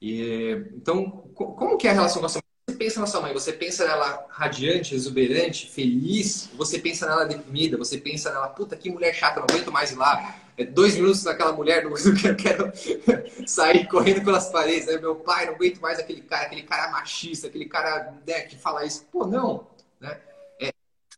E, 0.00 0.66
então, 0.74 1.10
como 1.34 1.78
que 1.78 1.88
é 1.88 1.90
a 1.90 1.94
relação 1.94 2.20
com 2.20 2.26
a 2.26 2.30
pensa 2.76 3.00
na 3.00 3.06
sua 3.06 3.20
mãe, 3.20 3.32
você 3.32 3.52
pensa 3.52 3.84
nela 3.84 4.26
radiante, 4.30 4.94
exuberante, 4.94 5.68
feliz, 5.68 6.48
você 6.54 6.78
pensa 6.78 7.06
nela 7.06 7.24
deprimida, 7.24 7.76
você 7.76 7.98
pensa 7.98 8.30
nela, 8.30 8.48
puta, 8.48 8.76
que 8.76 8.90
mulher 8.90 9.14
chata, 9.14 9.40
não 9.40 9.46
aguento 9.50 9.72
mais 9.72 9.90
ir 9.90 9.96
lá. 9.96 10.36
É 10.58 10.64
dois 10.64 10.94
minutos 10.94 11.22
naquela 11.24 11.52
mulher, 11.52 11.84
não 11.84 11.92
quero, 12.36 12.36
quero 12.36 12.72
sair 13.46 13.86
correndo 13.88 14.24
pelas 14.24 14.48
paredes, 14.48 14.86
né? 14.86 14.98
Meu 14.98 15.16
pai, 15.16 15.46
não 15.46 15.54
aguento 15.54 15.80
mais 15.80 15.98
aquele 15.98 16.22
cara, 16.22 16.46
aquele 16.46 16.62
cara 16.62 16.90
machista, 16.90 17.46
aquele 17.46 17.66
cara 17.66 18.14
né, 18.26 18.42
que 18.42 18.56
fala 18.56 18.84
isso. 18.84 19.04
Pô, 19.12 19.26
não, 19.26 19.66
né? 20.00 20.18
É, 20.60 20.68
é 20.68 20.72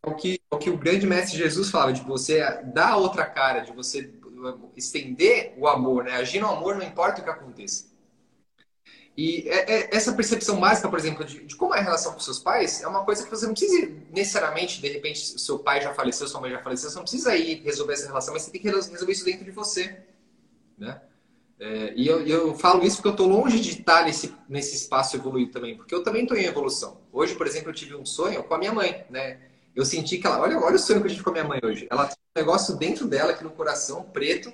o 0.08 0.14
que, 0.14 0.40
é 0.50 0.54
o 0.54 0.58
que 0.58 0.70
o 0.70 0.76
grande 0.76 1.06
mestre 1.06 1.38
Jesus 1.38 1.70
falava, 1.70 1.92
de 1.92 2.00
você 2.00 2.40
dar 2.64 2.96
outra 2.96 3.26
cara, 3.26 3.60
de 3.60 3.72
você 3.72 4.10
estender 4.76 5.54
o 5.56 5.68
amor, 5.68 6.04
né? 6.04 6.14
Agir 6.14 6.40
no 6.40 6.48
amor 6.48 6.76
não 6.76 6.84
importa 6.84 7.20
o 7.20 7.24
que 7.24 7.30
aconteça. 7.30 7.87
E 9.18 9.48
é, 9.48 9.74
é, 9.74 9.96
essa 9.96 10.12
percepção 10.12 10.60
básica, 10.60 10.88
por 10.88 10.96
exemplo, 10.96 11.24
de, 11.24 11.44
de, 11.44 11.56
como 11.56 11.74
é 11.74 11.80
a 11.80 11.82
relação 11.82 12.12
com 12.12 12.20
seus 12.20 12.38
pais, 12.38 12.84
é 12.84 12.86
uma 12.86 13.04
coisa 13.04 13.24
que 13.24 13.28
você 13.28 13.46
não 13.46 13.52
precisa 13.52 13.90
necessariamente, 14.12 14.80
de 14.80 14.86
repente, 14.86 15.40
seu 15.40 15.58
pai 15.58 15.80
já 15.80 15.92
faleceu, 15.92 16.28
sua 16.28 16.40
mãe 16.40 16.52
já 16.52 16.62
faleceu, 16.62 16.88
você 16.88 16.94
não 16.94 17.02
precisa 17.02 17.34
ir 17.34 17.60
resolver 17.64 17.94
essa 17.94 18.06
relação, 18.06 18.32
mas 18.32 18.44
você 18.44 18.52
tem 18.52 18.60
que 18.60 18.68
resolver 18.68 19.10
isso 19.10 19.24
dentro 19.24 19.44
de 19.44 19.50
você. 19.50 20.04
Né? 20.78 21.00
É, 21.58 21.94
e 21.96 22.06
eu, 22.06 22.24
eu, 22.28 22.54
falo 22.54 22.84
isso 22.84 22.98
porque 22.98 23.08
eu 23.08 23.12
estou 23.12 23.26
longe 23.26 23.58
de 23.58 23.80
estar 23.80 24.04
nesse, 24.04 24.32
nesse 24.48 24.76
espaço 24.76 25.16
evoluído 25.16 25.50
também, 25.50 25.76
porque 25.76 25.92
eu 25.92 26.04
também 26.04 26.22
estou 26.22 26.36
em 26.36 26.44
evolução. 26.44 26.98
Hoje, 27.12 27.34
por 27.34 27.48
exemplo, 27.48 27.70
eu 27.70 27.74
tive 27.74 27.96
um 27.96 28.06
sonho 28.06 28.44
com 28.44 28.54
a 28.54 28.58
minha 28.58 28.72
mãe. 28.72 29.04
Né? 29.10 29.40
Eu 29.74 29.84
senti 29.84 30.18
que 30.18 30.28
ela, 30.28 30.40
olha, 30.40 30.56
olha 30.60 30.76
o 30.76 30.78
sonho 30.78 31.00
que 31.00 31.08
eu 31.08 31.10
tive 31.10 31.24
com 31.24 31.30
a 31.30 31.32
minha 31.32 31.44
mãe 31.44 31.58
hoje. 31.60 31.88
Ela 31.90 32.06
tem 32.06 32.16
um 32.36 32.38
negócio 32.38 32.76
dentro 32.76 33.04
dela, 33.08 33.32
aqui 33.32 33.42
no 33.42 33.50
coração, 33.50 34.04
preto, 34.04 34.52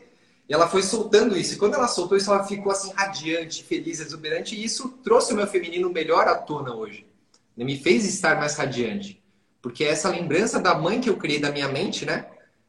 e 0.49 0.53
ela 0.53 0.69
foi 0.69 0.83
soltando 0.83 1.37
isso. 1.37 1.55
E 1.55 1.57
quando 1.57 1.75
ela 1.75 1.89
soltou 1.89 2.17
isso, 2.17 2.31
ela 2.31 2.45
ficou 2.45 2.71
assim 2.71 2.93
radiante, 2.93 3.65
feliz, 3.65 4.01
exuberante. 4.01 4.55
E 4.55 4.63
isso 4.63 4.89
trouxe 5.03 5.33
o 5.33 5.37
meu 5.37 5.47
feminino 5.47 5.91
melhor 5.91 6.29
à 6.29 6.35
tona 6.35 6.75
hoje. 6.75 7.07
Me 7.57 7.79
fez 7.79 8.05
estar 8.05 8.37
mais 8.37 8.55
radiante. 8.55 9.23
Porque 9.63 9.85
essa 9.85 10.11
lembrança 10.11 10.61
da 10.61 10.75
mãe 10.75 11.01
que 11.01 11.09
eu 11.09 11.17
criei 11.17 11.41
da 11.41 11.51
minha 11.51 11.69
mente, 11.69 12.05
né? 12.05 12.27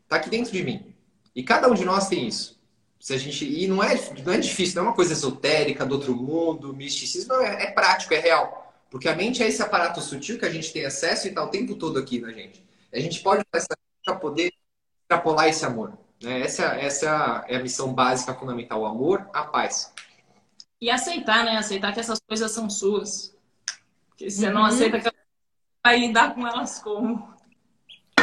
Tá 0.07 0.15
aqui 0.15 0.29
dentro 0.29 0.53
de 0.53 0.63
mim. 0.63 0.93
E 1.35 1.43
cada 1.43 1.69
um 1.69 1.73
de 1.73 1.83
nós 1.83 2.07
tem 2.07 2.27
isso. 2.27 2.57
Se 2.97 3.13
a 3.13 3.17
gente 3.17 3.45
e 3.45 3.67
não 3.67 3.83
é 3.83 3.93
não 4.25 4.33
é 4.33 4.37
difícil, 4.37 4.75
não 4.77 4.83
é 4.83 4.89
uma 4.89 4.95
coisa 4.95 5.11
esotérica 5.11 5.85
do 5.85 5.95
outro 5.95 6.15
mundo, 6.15 6.73
misticismo, 6.73 7.33
não, 7.33 7.41
é, 7.41 7.63
é 7.63 7.71
prático, 7.71 8.13
é 8.13 8.19
real. 8.19 8.73
Porque 8.89 9.09
a 9.09 9.15
mente 9.15 9.43
é 9.43 9.47
esse 9.47 9.61
aparato 9.61 9.99
sutil 9.99 10.39
que 10.39 10.45
a 10.45 10.49
gente 10.49 10.71
tem 10.71 10.85
acesso 10.85 11.27
e 11.27 11.29
está 11.29 11.43
o 11.43 11.49
tempo 11.49 11.75
todo 11.75 11.99
aqui 11.99 12.19
na 12.19 12.31
gente. 12.31 12.63
A 12.93 12.99
gente 12.99 13.19
pode 13.21 13.41
usar 13.41 13.57
essa 13.57 13.77
para 14.05 14.15
poder 14.15 14.53
extrapolar 15.01 15.49
esse 15.49 15.65
amor. 15.65 15.97
Né? 16.25 16.41
Essa, 16.41 16.63
essa 16.75 17.45
é 17.47 17.55
a 17.55 17.61
missão 17.61 17.93
básica, 17.93 18.33
fundamental: 18.33 18.81
o 18.81 18.85
amor, 18.85 19.29
a 19.33 19.43
paz. 19.43 19.93
E 20.81 20.89
aceitar, 20.89 21.45
né? 21.45 21.57
Aceitar 21.57 21.93
que 21.93 21.99
essas 21.99 22.19
coisas 22.19 22.51
são 22.51 22.69
suas. 22.69 23.35
Porque 24.09 24.29
se 24.29 24.39
você 24.39 24.47
uhum. 24.47 24.53
não 24.53 24.65
aceita 24.65 24.99
que 24.99 25.09
vai 25.85 25.99
lidar 25.99 26.33
com 26.33 26.45
elas 26.45 26.79
como? 26.79 27.33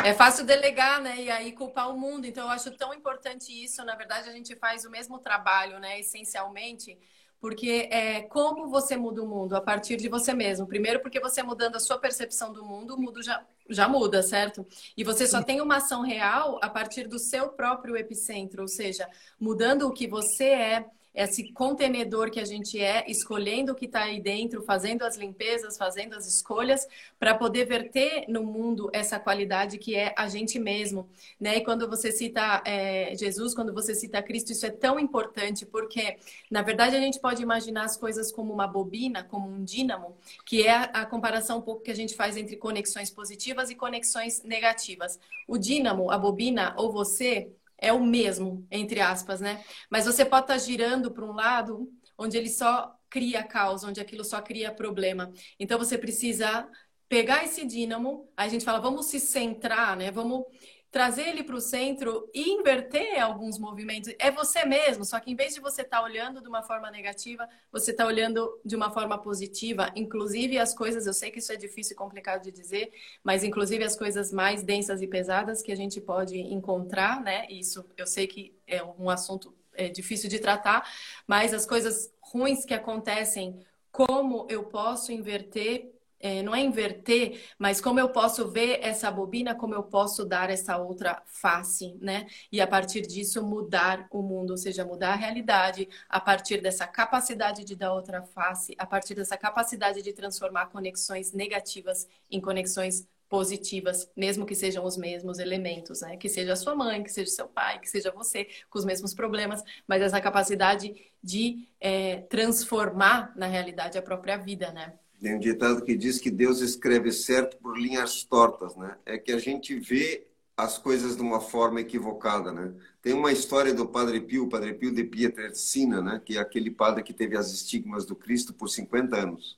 É 0.05 0.13
fácil 0.13 0.45
delegar, 0.45 1.01
né? 1.01 1.23
E 1.23 1.31
aí 1.31 1.53
culpar 1.53 1.91
o 1.91 1.99
mundo. 1.99 2.27
Então, 2.27 2.45
eu 2.45 2.51
acho 2.51 2.73
tão 2.73 2.93
importante 2.93 3.53
isso. 3.53 3.85
Na 3.85 3.95
verdade, 3.95 4.29
a 4.29 4.33
gente 4.33 4.57
faz 4.57 4.85
o 4.85 4.91
mesmo 4.91 5.19
trabalho, 5.19 5.79
né? 5.79 6.01
Essencialmente, 6.01 6.99
porque 7.41 7.89
é 7.91 8.23
como 8.23 8.69
você 8.69 8.97
muda 8.97 9.23
o 9.23 9.29
mundo 9.29 9.55
a 9.55 9.61
partir 9.61 9.97
de 9.97 10.09
você 10.09 10.35
mesmo. 10.35 10.67
Primeiro, 10.67 11.01
porque 11.01 11.21
você 11.21 11.43
mudando 11.43 11.77
a 11.77 11.81
sua 11.81 11.99
percepção 11.99 12.53
do 12.53 12.65
mundo, 12.65 12.95
o 12.95 13.01
mundo 13.01 13.23
já, 13.23 13.45
já 13.75 13.89
muda, 13.89 14.23
certo? 14.23 14.67
E 14.97 15.05
você 15.05 15.27
só 15.27 15.43
tem 15.43 15.61
uma 15.61 15.77
ação 15.77 16.03
real 16.03 16.59
a 16.63 16.69
partir 16.69 17.09
do 17.09 17.19
seu 17.19 17.51
próprio 17.51 17.97
epicentro, 17.97 18.63
ou 18.63 18.69
seja, 18.69 19.09
mudando 19.39 19.87
o 19.87 19.93
que 19.93 20.07
você 20.07 20.45
é, 20.45 20.87
esse 21.15 21.53
contenedor 21.53 22.31
que 22.31 22.41
a 22.41 22.45
gente 22.45 22.81
é, 22.81 23.05
escolhendo 23.11 23.73
o 23.73 23.75
que 23.75 23.85
está 23.85 24.05
aí 24.05 24.21
dentro, 24.21 24.63
fazendo 24.63 25.03
as 25.03 25.17
limpezas, 25.17 25.77
fazendo 25.77 26.15
as 26.15 26.27
escolhas, 26.27 26.87
para 27.19 27.35
poder 27.35 27.67
verter 27.67 28.25
no 28.29 28.43
mundo 28.43 28.91
essa 28.93 29.19
qualidade 29.19 29.79
que 29.79 29.95
é 29.95 30.15
a 30.17 30.29
gente 30.29 30.59
mesmo. 30.59 31.09
Né? 31.39 31.59
E 31.59 31.65
quando 31.65 31.89
você 31.89 32.11
cita 32.11 32.63
é, 32.65 33.15
Jesus, 33.15 33.55
quando 33.55 33.73
você 33.73 33.95
cita 33.95 34.23
Cristo, 34.23 34.53
isso 34.53 34.65
é 34.65 34.71
tão 34.71 34.99
importante, 34.99 35.67
porque, 35.67 36.17
na 36.51 36.63
verdade, 36.63 36.97
a 36.97 37.01
gente 37.01 37.21
pode 37.21 37.43
imaginar 37.43 37.85
as 37.85 37.97
coisas 37.97 38.33
como 38.33 38.53
uma 38.53 38.67
bobina, 38.67 39.23
como 39.25 39.49
um 39.49 39.63
dínamo, 39.63 40.17
que 40.47 40.67
é 40.67 40.73
a 40.93 41.05
comparação 41.05 41.59
um 41.59 41.63
pouco 41.63 41.83
que 41.83 41.91
a 41.91 41.97
gente 41.97 42.15
faz 42.15 42.37
entre 42.37 42.57
conexões 42.57 43.11
positivas 43.11 43.71
e 43.71 43.75
conexões 43.75 44.43
negativas. 44.43 45.19
O 45.47 45.59
dínamo, 45.59 46.11
a 46.11 46.17
bobina, 46.17 46.75
ou 46.77 46.91
você, 46.91 47.51
é 47.83 47.93
o 47.93 48.03
mesmo, 48.03 48.65
entre 48.71 49.01
aspas, 49.01 49.41
né? 49.41 49.63
Mas 49.91 50.07
você 50.07 50.25
pode 50.25 50.45
estar 50.45 50.55
tá 50.55 50.59
girando 50.59 51.11
para 51.11 51.25
um 51.25 51.33
lado 51.33 51.91
onde 52.17 52.39
ele 52.39 52.49
só 52.49 52.97
cria 53.11 53.43
causa, 53.43 53.89
onde 53.89 54.01
aquilo 54.01 54.25
só 54.25 54.41
cria 54.41 54.73
problema. 54.73 55.33
Então 55.59 55.79
você 55.79 55.99
precisa 55.99 56.67
pegar 57.09 57.45
esse 57.45 57.67
dínamo, 57.67 58.33
a 58.37 58.49
gente 58.49 58.65
fala, 58.65 58.81
vamos 58.81 59.07
se 59.07 59.19
centrar, 59.19 59.97
né? 59.97 60.11
Vamos 60.13 60.45
trazer 60.93 61.29
ele 61.29 61.43
para 61.43 61.57
o 61.57 61.61
centro 61.61 62.29
e 62.35 62.51
inverter 62.51 63.19
alguns 63.19 63.59
movimentos. 63.59 64.15
É 64.19 64.31
você 64.31 64.63
mesmo, 64.67 65.07
só 65.07 65.19
que 65.19 65.31
em 65.33 65.35
vez 65.35 65.55
de 65.55 65.61
você 65.61 65.81
estar 65.81 65.97
tá 65.97 66.05
olhando 66.05 66.43
de 66.43 66.49
uma 66.49 66.63
forma 66.63 66.91
negativa, 66.91 67.49
você 67.73 67.93
está 67.93 68.07
olhando 68.07 68.61
de 68.63 68.77
uma 68.77 68.91
forma 68.91 69.17
positiva. 69.17 69.91
Inclusive 69.97 70.59
as 70.59 70.75
coisas, 70.75 71.07
eu 71.07 71.15
sei 71.15 71.31
que 71.31 71.39
isso 71.39 71.51
é 71.51 71.57
difícil 71.57 71.95
e 71.95 71.97
complicado 71.97 72.43
de 72.43 72.53
dizer, 72.53 72.93
mas 73.25 73.43
inclusive 73.43 73.83
as 73.83 73.97
coisas 73.97 74.31
mais 74.31 74.63
densas 74.63 75.01
e 75.01 75.07
pesadas 75.07 75.63
que 75.63 75.73
a 75.73 75.77
gente 75.77 75.99
pode 75.99 76.39
encontrar, 76.39 77.23
né? 77.23 77.47
Isso 77.49 77.83
eu 77.97 78.07
sei 78.07 78.27
que 78.27 78.55
é 78.67 78.85
um 78.85 79.09
assunto 79.09 79.57
é, 79.73 79.89
difícil 79.89 80.29
de 80.29 80.39
tratar, 80.39 80.87
mas 81.27 81.55
as 81.55 81.65
coisas 81.65 82.13
ruins 82.21 82.67
que 82.67 82.75
acontecem, 82.75 83.65
como 83.91 84.47
eu 84.51 84.65
posso 84.65 85.11
inverter 85.11 85.92
é, 86.23 86.43
não 86.43 86.55
é 86.55 86.61
inverter, 86.61 87.41
mas 87.59 87.81
como 87.81 87.99
eu 87.99 88.09
posso 88.11 88.49
ver 88.49 88.79
essa 88.81 89.11
bobina, 89.11 89.55
como 89.55 89.75
eu 89.75 89.83
posso 89.83 90.25
dar 90.25 90.49
essa 90.51 90.79
outra 90.79 91.21
face, 91.27 91.99
né? 92.01 92.27
E 92.51 92.61
a 92.61 92.67
partir 92.67 93.03
disso 93.03 93.45
mudar 93.45 94.07
o 94.11 94.23
mundo, 94.23 94.51
ou 94.53 94.57
seja, 94.57 94.85
mudar 94.85 95.15
a 95.15 95.17
realidade, 95.17 95.89
a 96.09 96.21
partir 96.21 96.63
dessa 96.63 96.87
capacidade 96.87 97.65
de 97.65 97.75
dar 97.75 97.93
outra 97.93 98.23
face, 98.23 98.75
a 98.79 98.87
partir 98.87 99.15
dessa 99.15 99.37
capacidade 99.37 100.01
de 100.01 100.13
transformar 100.13 100.67
conexões 100.67 101.33
negativas 101.33 102.07
em 102.31 102.41
conexões 102.41 103.07
positivas, 103.29 104.11
mesmo 104.15 104.45
que 104.45 104.55
sejam 104.55 104.85
os 104.85 104.97
mesmos 104.97 105.39
elementos, 105.39 106.03
né? 106.03 106.19
Que 106.19 106.29
seja 106.29 106.53
a 106.53 106.57
sua 106.57 106.75
mãe, 106.75 107.03
que 107.03 107.11
seja 107.11 107.31
seu 107.31 107.49
pai, 107.49 107.81
que 107.81 107.89
seja 107.89 108.13
você, 108.13 108.47
com 108.69 108.79
os 108.79 108.85
mesmos 108.85 109.15
problemas, 109.15 109.63
mas 109.89 110.03
essa 110.03 110.21
capacidade 110.21 110.95
de 111.23 111.67
é, 111.81 112.19
transformar 112.29 113.33
na 113.35 113.47
realidade 113.47 113.97
a 113.97 114.03
própria 114.03 114.37
vida, 114.37 114.71
né? 114.71 114.99
Tem 115.23 115.37
um 115.37 115.39
ditado 115.39 115.85
que 115.85 115.97
diz 115.97 116.19
que 116.19 116.33
Deus 116.33 116.61
escreve 116.61 117.13
certo 117.13 117.57
por 117.59 117.79
linhas 117.79 118.25
tortas, 118.25 118.75
né? 118.75 118.99
É 119.07 119.17
que 119.17 119.31
a 119.31 119.39
gente 119.39 119.79
vê 119.79 120.27
as 120.57 120.79
coisas 120.79 121.15
de 121.15 121.23
uma 121.23 121.41
forma 121.41 121.81
equivocada, 121.81 122.51
né? 122.51 122.75
Tem 123.01 123.13
uma 123.13 123.31
história 123.31 123.73
do 123.73 123.87
Padre 123.87 124.21
Pio, 124.21 124.49
Padre 124.49 124.75
Pio 124.75 124.93
de 124.93 125.05
Pietrelcina, 125.05 126.03
né? 126.03 126.21
Que 126.25 126.39
é 126.39 126.41
aquele 126.41 126.73
padre 126.73 127.05
que 127.05 127.13
teve 127.13 127.37
as 127.37 127.53
estigmas 127.53 128.05
do 128.05 128.17
Cristo 128.17 128.53
por 128.53 128.69
50 128.69 129.17
anos. 129.17 129.57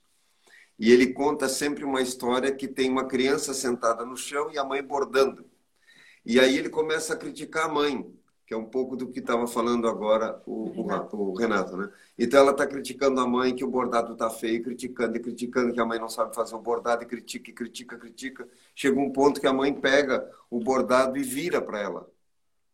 E 0.79 0.93
ele 0.93 1.15
conta 1.15 1.49
sempre 1.49 1.83
uma 1.83 2.03
história 2.03 2.53
que 2.53 2.69
tem 2.69 2.91
uma 2.91 3.07
criança 3.07 3.55
sentada 3.55 4.05
no 4.05 4.19
chão 4.19 4.51
e 4.53 4.59
a 4.59 4.65
mãe 4.65 4.83
bordando. 4.83 5.47
E 6.27 6.39
aí 6.39 6.59
ele 6.59 6.69
começa 6.69 7.15
a 7.15 7.17
criticar 7.17 7.65
a 7.65 7.73
mãe, 7.73 8.07
que 8.47 8.53
é 8.53 8.57
um 8.57 8.67
pouco 8.67 8.97
do 8.97 9.09
que 9.09 9.21
estava 9.21 9.47
falando 9.47 9.89
agora 9.89 10.43
o, 10.47 10.83
o, 10.83 11.17
o, 11.17 11.35
Renato, 11.35 11.77
né? 11.77 11.91
Então 12.19 12.41
ela 12.41 12.51
está 12.51 12.67
criticando 12.67 13.21
a 13.21 13.27
mãe 13.27 13.55
que 13.55 13.65
o 13.65 13.71
bordado 13.71 14.13
está 14.13 14.29
feio, 14.29 14.63
criticando 14.63 15.17
e 15.17 15.21
criticando 15.21 15.73
que 15.73 15.81
a 15.81 15.87
mãe 15.87 15.99
não 15.99 16.09
sabe 16.09 16.35
fazer 16.35 16.55
o 16.55 16.61
bordado 16.61 17.03
e 17.03 17.07
critica, 17.07 17.51
e 17.51 17.55
critica, 17.55 17.97
critica. 17.97 18.49
Chega 18.75 19.01
um 19.01 19.11
ponto 19.11 19.41
que 19.41 19.47
a 19.47 19.53
mãe 19.53 19.73
pega 19.73 20.31
o 20.51 20.61
bordado 20.61 21.17
e 21.17 21.23
vira 21.23 21.61
para 21.63 21.81
ela, 21.81 22.11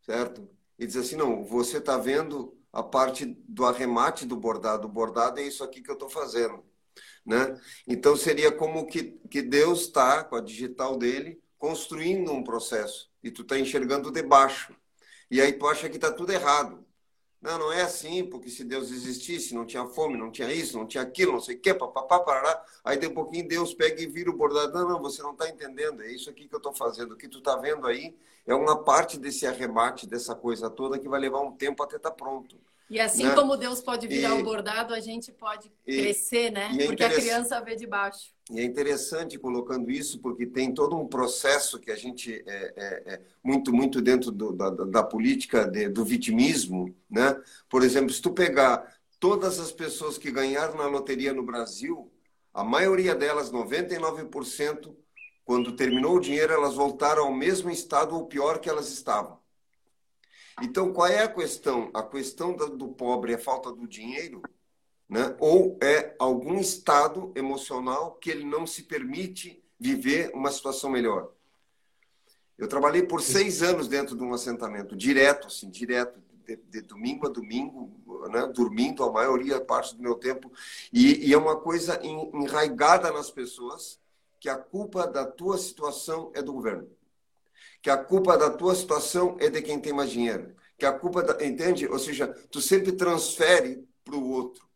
certo? 0.02 0.48
E 0.78 0.86
diz 0.86 0.96
assim, 0.96 1.16
não, 1.16 1.44
você 1.44 1.78
está 1.78 1.96
vendo 1.96 2.56
a 2.72 2.82
parte 2.82 3.26
do 3.48 3.64
arremate 3.64 4.26
do 4.26 4.36
bordado, 4.36 4.88
o 4.88 4.90
bordado 4.90 5.40
é 5.40 5.42
isso 5.44 5.62
aqui 5.62 5.82
que 5.82 5.90
eu 5.90 5.94
estou 5.94 6.08
fazendo, 6.08 6.64
né? 7.24 7.60
Então 7.86 8.16
seria 8.16 8.50
como 8.50 8.86
que, 8.86 9.20
que 9.30 9.42
Deus 9.42 9.82
está, 9.82 10.24
com 10.24 10.36
a 10.36 10.40
digital 10.40 10.96
dele, 10.96 11.40
construindo 11.58 12.32
um 12.32 12.42
processo 12.42 13.10
e 13.22 13.30
tu 13.30 13.42
está 13.42 13.58
enxergando 13.58 14.10
de 14.10 14.22
baixo. 14.22 14.74
E 15.30 15.40
aí 15.40 15.52
tu 15.52 15.66
acha 15.66 15.88
que 15.88 15.96
está 15.96 16.12
tudo 16.12 16.32
errado. 16.32 16.84
Não, 17.40 17.58
não 17.58 17.72
é 17.72 17.82
assim, 17.82 18.24
porque 18.26 18.50
se 18.50 18.62
Deus 18.64 18.90
existisse, 18.90 19.54
não 19.54 19.64
tinha 19.64 19.86
fome, 19.86 20.16
não 20.18 20.30
tinha 20.30 20.52
isso, 20.52 20.76
não 20.76 20.86
tinha 20.86 21.02
aquilo, 21.02 21.32
não 21.32 21.40
sei 21.40 21.56
o 21.56 21.60
quê, 21.60 21.72
papapá, 21.72 22.20
parará. 22.20 22.62
Aí 22.84 22.98
de 22.98 23.06
um 23.06 23.14
pouquinho 23.14 23.48
Deus 23.48 23.72
pega 23.72 24.02
e 24.02 24.06
vira 24.06 24.30
o 24.30 24.36
bordado. 24.36 24.74
Não, 24.74 24.88
não, 24.88 25.00
você 25.00 25.22
não 25.22 25.32
está 25.32 25.48
entendendo, 25.48 26.02
é 26.02 26.12
isso 26.12 26.28
aqui 26.28 26.46
que 26.46 26.54
eu 26.54 26.58
estou 26.58 26.74
fazendo. 26.74 27.12
O 27.12 27.16
que 27.16 27.28
tu 27.28 27.38
está 27.38 27.56
vendo 27.56 27.86
aí 27.86 28.14
é 28.46 28.54
uma 28.54 28.84
parte 28.84 29.18
desse 29.18 29.46
arremate, 29.46 30.06
dessa 30.06 30.34
coisa 30.34 30.68
toda, 30.68 30.98
que 30.98 31.08
vai 31.08 31.20
levar 31.20 31.40
um 31.40 31.52
tempo 31.52 31.82
até 31.82 31.96
estar 31.96 32.10
tá 32.10 32.16
pronto. 32.16 32.60
E 32.90 32.98
assim 32.98 33.22
né? 33.22 33.34
como 33.36 33.56
Deus 33.56 33.80
pode 33.80 34.08
virar 34.08 34.36
e, 34.36 34.40
o 34.40 34.44
bordado, 34.44 34.92
a 34.92 34.98
gente 34.98 35.30
pode 35.30 35.70
e, 35.86 36.02
crescer, 36.02 36.50
né? 36.50 36.76
É 36.76 36.86
porque 36.86 37.04
a 37.04 37.14
criança 37.14 37.60
vê 37.60 37.76
de 37.76 37.86
baixo. 37.86 38.32
E 38.50 38.58
é 38.58 38.64
interessante 38.64 39.38
colocando 39.38 39.88
isso, 39.92 40.18
porque 40.18 40.44
tem 40.44 40.74
todo 40.74 40.96
um 40.96 41.06
processo 41.06 41.78
que 41.78 41.92
a 41.92 41.94
gente 41.94 42.42
é, 42.44 42.74
é, 42.76 43.14
é 43.14 43.20
muito, 43.44 43.72
muito 43.72 44.02
dentro 44.02 44.32
do, 44.32 44.52
da, 44.52 44.70
da, 44.70 45.02
política 45.04 45.68
de, 45.68 45.88
do 45.88 46.04
vitimismo, 46.04 46.92
né? 47.08 47.40
Por 47.68 47.84
exemplo, 47.84 48.12
se 48.12 48.20
tu 48.20 48.32
pegar 48.32 48.92
todas 49.20 49.60
as 49.60 49.70
pessoas 49.70 50.18
que 50.18 50.32
ganharam 50.32 50.76
na 50.76 50.88
loteria 50.88 51.32
no 51.32 51.44
Brasil, 51.44 52.10
a 52.52 52.64
maioria 52.64 53.14
delas, 53.14 53.52
99%, 53.52 54.96
quando 55.44 55.76
terminou 55.76 56.16
o 56.16 56.20
dinheiro, 56.20 56.52
elas 56.52 56.74
voltaram 56.74 57.24
ao 57.24 57.32
mesmo 57.32 57.70
estado 57.70 58.16
ou 58.16 58.26
pior 58.26 58.58
que 58.58 58.68
elas 58.68 58.88
estavam. 58.90 59.39
Então, 60.62 60.92
qual 60.92 61.08
é 61.08 61.22
a 61.22 61.28
questão? 61.28 61.90
A 61.94 62.02
questão 62.02 62.54
do 62.54 62.88
pobre 62.88 63.32
é 63.32 63.38
falta 63.38 63.72
do 63.72 63.88
dinheiro, 63.88 64.42
né? 65.08 65.34
ou 65.38 65.78
é 65.82 66.14
algum 66.18 66.58
estado 66.60 67.32
emocional 67.34 68.12
que 68.12 68.30
ele 68.30 68.44
não 68.44 68.66
se 68.66 68.82
permite 68.82 69.62
viver 69.78 70.30
uma 70.34 70.50
situação 70.50 70.90
melhor. 70.90 71.32
Eu 72.58 72.68
trabalhei 72.68 73.02
por 73.02 73.22
seis 73.22 73.62
anos 73.62 73.88
dentro 73.88 74.14
de 74.14 74.22
um 74.22 74.34
assentamento, 74.34 74.94
direto, 74.94 75.46
assim, 75.46 75.70
direto, 75.70 76.20
de, 76.46 76.56
de 76.56 76.82
domingo 76.82 77.26
a 77.26 77.30
domingo, 77.30 77.90
né? 78.28 78.46
dormindo 78.48 79.02
a 79.02 79.10
maioria 79.10 79.60
parte 79.60 79.96
do 79.96 80.02
meu 80.02 80.14
tempo. 80.14 80.52
E, 80.92 81.26
e 81.26 81.32
é 81.32 81.38
uma 81.38 81.56
coisa 81.56 81.98
enraigada 82.04 83.10
nas 83.10 83.30
pessoas 83.30 83.98
que 84.38 84.48
a 84.48 84.56
culpa 84.56 85.06
da 85.06 85.24
tua 85.24 85.56
situação 85.56 86.30
é 86.34 86.42
do 86.42 86.52
governo 86.52 86.88
que 87.82 87.90
a 87.90 87.96
culpa 87.96 88.36
da 88.36 88.50
tua 88.50 88.74
situação 88.74 89.36
é 89.40 89.48
de 89.48 89.62
quem 89.62 89.80
tem 89.80 89.92
mais 89.92 90.10
dinheiro, 90.10 90.54
que 90.78 90.84
a 90.84 90.92
culpa, 90.92 91.22
da, 91.22 91.44
entende? 91.44 91.86
Ou 91.86 91.98
seja, 91.98 92.28
tu 92.50 92.60
sempre 92.60 92.92
transfere 92.92 93.86
para 94.04 94.16
o 94.16 94.30
outro. 94.30 94.68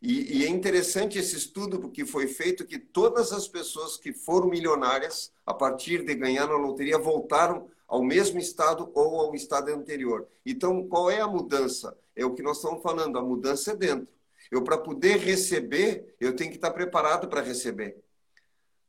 E, 0.00 0.38
e, 0.38 0.44
é 0.44 0.48
interessante 0.48 1.16
esse 1.16 1.36
estudo 1.36 1.88
que 1.88 2.04
foi 2.04 2.26
feito 2.26 2.66
que 2.66 2.78
todas 2.78 3.32
as 3.32 3.46
pessoas 3.46 3.96
que 3.96 4.12
foram 4.12 4.48
milionárias 4.48 5.32
a 5.46 5.54
partir 5.54 6.04
de 6.04 6.14
ganhar 6.14 6.48
na 6.48 6.56
loteria 6.56 6.98
voltaram 6.98 7.68
ao 7.86 8.02
mesmo 8.02 8.40
estado 8.40 8.90
ou 8.94 9.20
ao 9.20 9.34
estado 9.34 9.68
anterior. 9.70 10.26
Então, 10.44 10.88
qual 10.88 11.08
é 11.08 11.20
a 11.20 11.28
mudança? 11.28 11.96
É 12.16 12.24
o 12.24 12.34
que 12.34 12.42
nós 12.42 12.56
estamos 12.56 12.82
falando, 12.82 13.16
a 13.16 13.22
mudança 13.22 13.70
é 13.70 13.76
dentro. 13.76 14.12
Eu, 14.50 14.64
para 14.64 14.76
poder 14.76 15.18
receber, 15.18 16.16
eu 16.18 16.34
tenho 16.34 16.50
que 16.50 16.56
estar 16.56 16.72
preparado 16.72 17.28
para 17.28 17.40
receber 17.40 18.02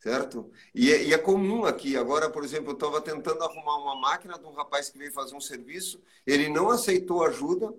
certo? 0.04 0.52
E 0.76 0.92
é, 0.92 1.02
e 1.02 1.14
é, 1.14 1.18
comum 1.18 1.64
aqui. 1.64 1.96
Agora, 1.96 2.30
por 2.30 2.44
exemplo, 2.44 2.72
eu 2.72 2.74
estava 2.74 3.00
tentando 3.00 3.42
arrumar 3.42 3.78
uma 3.78 3.96
máquina 3.96 4.38
de 4.38 4.46
um 4.46 4.52
rapaz 4.52 4.90
que 4.90 4.98
veio 4.98 5.14
fazer 5.14 5.34
um 5.34 5.40
serviço, 5.40 6.02
ele 6.28 6.50
não 6.50 6.70
aceitou 6.70 7.24
ajuda, 7.24 7.74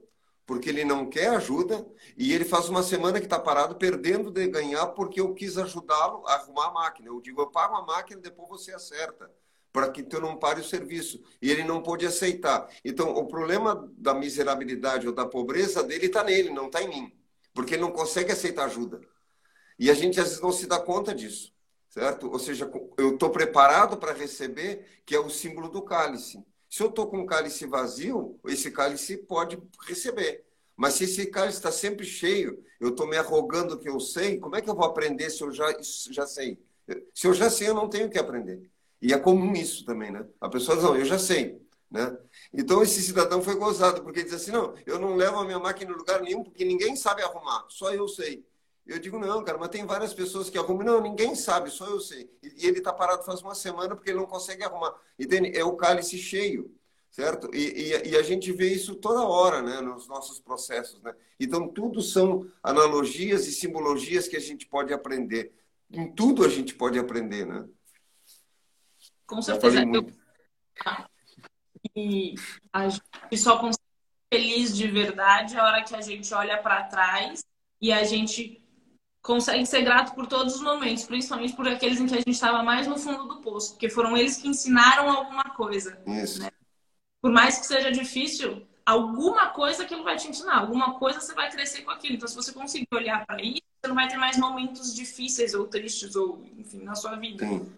porque 0.46 0.70
ele 0.70 0.86
não 0.86 1.06
quer 1.06 1.28
ajuda, 1.28 1.86
e 2.16 2.32
ele 2.32 2.44
faz 2.46 2.70
uma 2.70 2.82
semana 2.82 3.20
que 3.20 3.26
está 3.26 3.38
parado, 3.38 3.76
perdendo 3.76 4.30
de 4.30 4.46
ganhar, 4.48 4.86
porque 4.88 5.20
eu 5.20 5.34
quis 5.34 5.58
ajudá-lo 5.58 6.26
a 6.26 6.34
arrumar 6.34 6.68
a 6.68 6.72
máquina. 6.72 7.08
Eu 7.08 7.20
digo, 7.20 7.42
eu 7.42 7.50
pago 7.50 7.76
a 7.76 7.82
máquina, 7.84 8.18
depois 8.22 8.48
você 8.48 8.72
acerta, 8.72 9.30
para 9.70 9.90
que 9.90 10.02
tu 10.02 10.18
não 10.18 10.36
pare 10.38 10.60
o 10.60 10.64
serviço. 10.64 11.22
E 11.42 11.50
ele 11.50 11.62
não 11.62 11.82
pôde 11.82 12.06
aceitar. 12.06 12.70
Então, 12.82 13.10
o 13.10 13.26
problema 13.26 13.86
da 13.98 14.14
miserabilidade 14.14 15.06
ou 15.06 15.12
da 15.12 15.26
pobreza 15.26 15.82
dele 15.82 16.06
está 16.06 16.24
nele, 16.24 16.48
não 16.50 16.66
está 16.66 16.82
em 16.82 16.88
mim, 16.88 17.12
porque 17.52 17.74
ele 17.74 17.82
não 17.82 17.90
consegue 17.90 18.32
aceitar 18.32 18.64
ajuda. 18.64 19.00
E 19.78 19.90
a 19.90 19.94
gente 19.94 20.18
às 20.20 20.28
vezes 20.28 20.42
não 20.42 20.52
se 20.52 20.66
dá 20.66 20.78
conta 20.78 21.14
disso 21.14 21.53
certo? 21.94 22.28
Ou 22.28 22.40
seja, 22.40 22.68
eu 22.98 23.14
estou 23.14 23.30
preparado 23.30 23.96
para 23.96 24.12
receber, 24.12 24.84
que 25.06 25.14
é 25.14 25.20
o 25.20 25.30
símbolo 25.30 25.68
do 25.68 25.80
cálice. 25.80 26.44
Se 26.68 26.82
eu 26.82 26.88
estou 26.88 27.06
com 27.06 27.20
o 27.20 27.26
cálice 27.26 27.66
vazio, 27.66 28.36
esse 28.46 28.72
cálice 28.72 29.16
pode 29.16 29.62
receber. 29.86 30.44
Mas 30.76 30.94
se 30.94 31.04
esse 31.04 31.26
cálice 31.26 31.58
está 31.58 31.70
sempre 31.70 32.04
cheio, 32.04 32.60
eu 32.80 32.88
estou 32.88 33.06
me 33.06 33.16
arrogando 33.16 33.78
que 33.78 33.88
eu 33.88 34.00
sei, 34.00 34.40
como 34.40 34.56
é 34.56 34.60
que 34.60 34.68
eu 34.68 34.74
vou 34.74 34.84
aprender 34.84 35.30
se 35.30 35.40
eu 35.44 35.52
já, 35.52 35.72
já 36.10 36.26
sei? 36.26 36.58
Se 37.14 37.28
eu 37.28 37.32
já 37.32 37.48
sei, 37.48 37.68
eu 37.68 37.74
não 37.74 37.88
tenho 37.88 38.10
que 38.10 38.18
aprender. 38.18 38.68
E 39.00 39.12
é 39.12 39.18
comum 39.18 39.52
isso 39.52 39.84
também, 39.84 40.10
né? 40.10 40.26
A 40.40 40.48
pessoa 40.48 40.76
diz, 40.76 40.84
não, 40.84 40.96
eu 40.96 41.04
já 41.04 41.18
sei. 41.18 41.62
Né? 41.88 42.18
Então 42.52 42.82
esse 42.82 43.00
cidadão 43.02 43.40
foi 43.40 43.54
gozado, 43.54 44.02
porque 44.02 44.24
diz 44.24 44.32
assim, 44.32 44.50
não, 44.50 44.74
eu 44.84 44.98
não 44.98 45.14
levo 45.14 45.36
a 45.36 45.44
minha 45.44 45.60
máquina 45.60 45.92
em 45.92 45.94
lugar 45.94 46.20
nenhum, 46.22 46.42
porque 46.42 46.64
ninguém 46.64 46.96
sabe 46.96 47.22
arrumar, 47.22 47.66
só 47.68 47.94
eu 47.94 48.08
sei. 48.08 48.44
Eu 48.86 48.98
digo, 48.98 49.18
não, 49.18 49.42
cara, 49.42 49.56
mas 49.56 49.70
tem 49.70 49.86
várias 49.86 50.12
pessoas 50.12 50.50
que 50.50 50.58
arrumam. 50.58 50.84
Não, 50.84 51.00
ninguém 51.00 51.34
sabe, 51.34 51.70
só 51.70 51.86
eu 51.86 52.00
sei. 52.00 52.30
E 52.42 52.66
ele 52.66 52.78
está 52.78 52.92
parado 52.92 53.24
faz 53.24 53.40
uma 53.40 53.54
semana 53.54 53.96
porque 53.96 54.10
ele 54.10 54.18
não 54.18 54.26
consegue 54.26 54.62
arrumar. 54.62 54.94
Entende? 55.18 55.56
É 55.56 55.64
o 55.64 55.74
cálice 55.74 56.18
cheio, 56.18 56.70
certo? 57.10 57.48
E, 57.54 57.58
e, 57.58 58.10
e, 58.10 58.16
a 58.16 58.22
gente 58.22 58.52
vê 58.52 58.70
isso 58.70 58.94
toda 58.96 59.26
hora, 59.26 59.62
né, 59.62 59.80
nos 59.80 60.06
nossos 60.06 60.38
processos, 60.38 61.00
né? 61.02 61.14
Então, 61.40 61.66
tudo 61.66 62.02
são 62.02 62.46
analogias 62.62 63.46
e 63.46 63.52
simbologias 63.52 64.28
que 64.28 64.36
a 64.36 64.40
gente 64.40 64.66
pode 64.66 64.92
aprender. 64.92 65.54
Em 65.90 66.12
tudo 66.12 66.44
a 66.44 66.48
gente 66.48 66.74
pode 66.74 66.98
aprender, 66.98 67.46
né? 67.46 67.66
Com 69.26 69.40
certeza. 69.40 69.80
Eu... 69.80 70.06
E 71.96 72.34
a 72.72 72.88
gente 72.88 73.38
só 73.38 73.58
consegue 73.58 73.78
ser 74.32 74.38
feliz 74.38 74.76
de 74.76 74.88
verdade 74.88 75.56
a 75.56 75.64
hora 75.64 75.84
que 75.84 75.94
a 75.94 76.00
gente 76.00 76.34
olha 76.34 76.60
para 76.60 76.84
trás 76.84 77.44
e 77.80 77.92
a 77.92 78.02
gente 78.02 78.63
consegue 79.24 79.64
ser 79.64 79.80
grato 79.82 80.14
por 80.14 80.26
todos 80.26 80.56
os 80.56 80.60
momentos, 80.60 81.04
principalmente 81.04 81.56
por 81.56 81.66
aqueles 81.66 81.98
em 81.98 82.06
que 82.06 82.12
a 82.12 82.18
gente 82.18 82.32
estava 82.32 82.62
mais 82.62 82.86
no 82.86 82.98
fundo 82.98 83.24
do 83.24 83.40
poço, 83.40 83.72
porque 83.72 83.88
foram 83.88 84.14
eles 84.14 84.36
que 84.36 84.46
ensinaram 84.46 85.10
alguma 85.10 85.44
coisa. 85.44 85.98
Isso. 86.06 86.42
Né? 86.42 86.50
Por 87.22 87.32
mais 87.32 87.58
que 87.58 87.66
seja 87.66 87.90
difícil, 87.90 88.66
alguma 88.84 89.48
coisa 89.48 89.82
aquilo 89.82 90.04
vai 90.04 90.16
te 90.16 90.28
ensinar, 90.28 90.58
alguma 90.58 90.98
coisa 90.98 91.20
você 91.20 91.32
vai 91.32 91.50
crescer 91.50 91.82
com 91.82 91.90
aquilo. 91.90 92.16
Então, 92.16 92.28
se 92.28 92.36
você 92.36 92.52
conseguir 92.52 92.86
olhar 92.92 93.24
para 93.24 93.40
isso, 93.40 93.62
você 93.80 93.88
não 93.88 93.94
vai 93.94 94.08
ter 94.08 94.18
mais 94.18 94.36
momentos 94.36 94.94
difíceis 94.94 95.54
ou 95.54 95.66
tristes, 95.66 96.14
ou 96.14 96.44
enfim, 96.58 96.82
na 96.82 96.94
sua 96.94 97.16
vida. 97.16 97.48
Sim. 97.48 97.72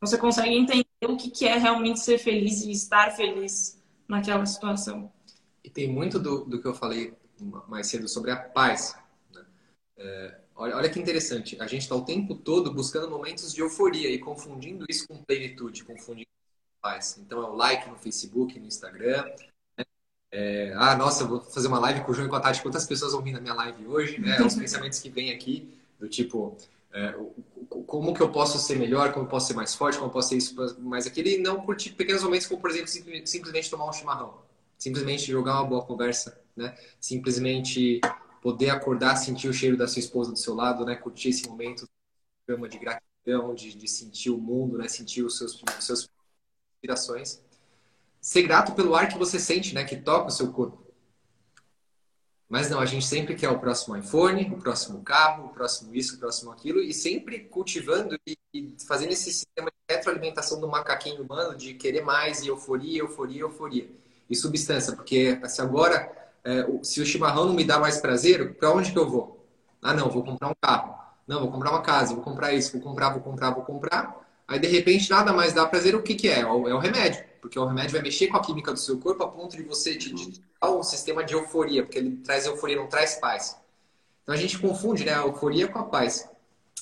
Você 0.00 0.16
consegue 0.16 0.56
entender 0.56 0.86
o 1.02 1.18
que 1.18 1.46
é 1.46 1.58
realmente 1.58 2.00
ser 2.00 2.16
feliz 2.16 2.62
e 2.62 2.70
estar 2.70 3.10
feliz 3.10 3.78
naquela 4.08 4.46
situação. 4.46 5.12
E 5.62 5.68
tem 5.68 5.86
muito 5.86 6.18
do, 6.18 6.46
do 6.46 6.62
que 6.62 6.66
eu 6.66 6.74
falei 6.74 7.14
mais 7.68 7.88
cedo 7.88 8.08
sobre 8.08 8.30
a 8.30 8.36
paz. 8.36 8.96
Né? 9.34 9.44
É 9.98 10.47
Olha, 10.58 10.76
olha 10.76 10.90
que 10.90 10.98
interessante. 10.98 11.56
A 11.60 11.68
gente 11.68 11.82
está 11.82 11.94
o 11.94 12.04
tempo 12.04 12.34
todo 12.34 12.74
buscando 12.74 13.08
momentos 13.08 13.54
de 13.54 13.60
euforia 13.60 14.10
e 14.10 14.18
confundindo 14.18 14.84
isso 14.88 15.06
com 15.06 15.22
plenitude, 15.22 15.84
confundindo 15.84 16.26
paz. 16.82 17.16
Então 17.16 17.40
é 17.40 17.46
o 17.48 17.54
like 17.54 17.88
no 17.88 17.96
Facebook, 17.96 18.58
no 18.58 18.66
Instagram. 18.66 19.24
Né? 19.78 19.84
É, 20.32 20.72
ah, 20.74 20.96
nossa, 20.96 21.22
eu 21.22 21.28
vou 21.28 21.40
fazer 21.40 21.68
uma 21.68 21.78
live 21.78 22.00
com 22.00 22.10
o 22.10 22.14
João 22.14 22.26
e 22.26 22.30
com 22.30 22.34
a 22.34 22.40
Tati. 22.40 22.60
Quantas 22.60 22.84
pessoas 22.84 23.12
vão 23.12 23.22
vir 23.22 23.30
na 23.30 23.40
minha 23.40 23.54
live 23.54 23.86
hoje? 23.86 24.20
Né? 24.20 24.42
Os 24.42 24.56
pensamentos 24.58 24.98
que 24.98 25.08
vêm 25.08 25.30
aqui, 25.30 25.72
do 25.96 26.08
tipo, 26.08 26.56
é, 26.92 27.14
como 27.86 28.12
que 28.12 28.20
eu 28.20 28.32
posso 28.32 28.58
ser 28.58 28.76
melhor, 28.76 29.12
como 29.12 29.26
eu 29.26 29.30
posso 29.30 29.46
ser 29.46 29.54
mais 29.54 29.76
forte, 29.76 29.96
como 29.96 30.08
eu 30.08 30.12
posso 30.12 30.30
ser 30.30 30.38
isso 30.38 30.56
mais 30.80 31.06
aquilo, 31.06 31.28
e 31.28 31.38
não 31.38 31.60
curtir 31.60 31.90
pequenos 31.90 32.24
momentos 32.24 32.48
como, 32.48 32.60
por 32.60 32.70
exemplo, 32.70 32.88
simplesmente 32.88 33.70
tomar 33.70 33.88
um 33.88 33.92
chimarrão, 33.92 34.34
simplesmente 34.76 35.30
jogar 35.30 35.60
uma 35.60 35.64
boa 35.64 35.84
conversa, 35.84 36.36
né? 36.56 36.76
simplesmente 37.00 38.00
poder 38.40 38.70
acordar, 38.70 39.16
sentir 39.16 39.48
o 39.48 39.52
cheiro 39.52 39.76
da 39.76 39.86
sua 39.86 40.00
esposa 40.00 40.32
do 40.32 40.38
seu 40.38 40.54
lado, 40.54 40.84
né? 40.84 40.96
Curtir 40.96 41.30
esse 41.30 41.48
momento 41.48 41.88
de 42.46 42.78
gratidão, 42.78 43.54
de, 43.54 43.74
de 43.74 43.88
sentir 43.88 44.30
o 44.30 44.38
mundo, 44.38 44.78
né? 44.78 44.88
Sentir 44.88 45.22
os 45.22 45.36
seus, 45.36 45.62
os 45.62 45.84
seus 45.84 46.08
inspirações. 46.74 47.42
Ser 48.20 48.42
grato 48.42 48.72
pelo 48.72 48.94
ar 48.94 49.08
que 49.08 49.18
você 49.18 49.38
sente, 49.38 49.74
né? 49.74 49.84
Que 49.84 49.96
toca 49.96 50.28
o 50.28 50.32
seu 50.32 50.52
corpo. 50.52 50.88
Mas 52.48 52.70
não, 52.70 52.80
a 52.80 52.86
gente 52.86 53.06
sempre 53.06 53.34
quer 53.34 53.50
o 53.50 53.58
próximo 53.58 53.94
iPhone, 53.94 54.50
o 54.50 54.58
próximo 54.58 55.02
carro, 55.02 55.46
o 55.46 55.48
próximo 55.50 55.94
isso, 55.94 56.16
o 56.16 56.18
próximo 56.18 56.50
aquilo, 56.50 56.80
e 56.80 56.94
sempre 56.94 57.40
cultivando 57.40 58.18
e, 58.26 58.38
e 58.54 58.74
fazendo 58.86 59.12
esse 59.12 59.30
sistema 59.30 59.70
de 59.70 59.94
retroalimentação 59.94 60.58
do 60.58 60.66
macaquinho 60.66 61.22
humano 61.22 61.54
de 61.54 61.74
querer 61.74 62.00
mais 62.00 62.42
e 62.42 62.48
euforia, 62.48 63.00
euforia, 63.00 63.42
euforia. 63.42 63.90
E 64.30 64.34
substância, 64.34 64.94
porque 64.96 65.38
se 65.46 65.60
agora 65.60 66.17
é, 66.48 66.66
se 66.82 66.98
o 67.02 67.04
chimarrão 67.04 67.44
não 67.44 67.52
me 67.52 67.62
dá 67.62 67.78
mais 67.78 67.98
prazer, 67.98 68.54
para 68.54 68.72
onde 68.72 68.90
que 68.90 68.98
eu 68.98 69.06
vou? 69.06 69.46
Ah, 69.82 69.92
não, 69.92 70.08
vou 70.08 70.24
comprar 70.24 70.48
um 70.48 70.54
carro. 70.58 70.96
Não, 71.26 71.40
vou 71.40 71.52
comprar 71.52 71.72
uma 71.72 71.82
casa, 71.82 72.14
vou 72.14 72.24
comprar 72.24 72.54
isso, 72.54 72.72
vou 72.72 72.80
comprar, 72.80 73.10
vou 73.10 73.20
comprar, 73.20 73.50
vou 73.50 73.62
comprar. 73.62 74.26
Aí, 74.48 74.58
de 74.58 74.66
repente, 74.66 75.10
nada 75.10 75.30
mais 75.30 75.52
dá 75.52 75.66
prazer, 75.66 75.94
o 75.94 76.02
que, 76.02 76.14
que 76.14 76.26
é? 76.26 76.40
É 76.40 76.46
o 76.46 76.78
remédio. 76.78 77.22
Porque 77.42 77.58
o 77.58 77.66
remédio 77.66 77.92
vai 77.92 78.00
mexer 78.00 78.28
com 78.28 78.38
a 78.38 78.42
química 78.42 78.72
do 78.72 78.78
seu 78.78 78.98
corpo 78.98 79.22
a 79.22 79.28
ponto 79.28 79.58
de 79.58 79.62
você 79.62 79.94
te, 79.94 80.14
te 80.14 80.42
dar 80.58 80.70
um 80.70 80.82
sistema 80.82 81.22
de 81.22 81.34
euforia, 81.34 81.82
porque 81.82 81.98
ele 81.98 82.16
traz 82.16 82.46
euforia, 82.46 82.76
não 82.76 82.86
traz 82.86 83.16
paz. 83.16 83.58
Então, 84.22 84.34
a 84.34 84.38
gente 84.38 84.58
confunde 84.58 85.04
né, 85.04 85.12
a 85.12 85.26
euforia 85.26 85.68
com 85.68 85.78
a 85.78 85.84
paz. 85.84 86.30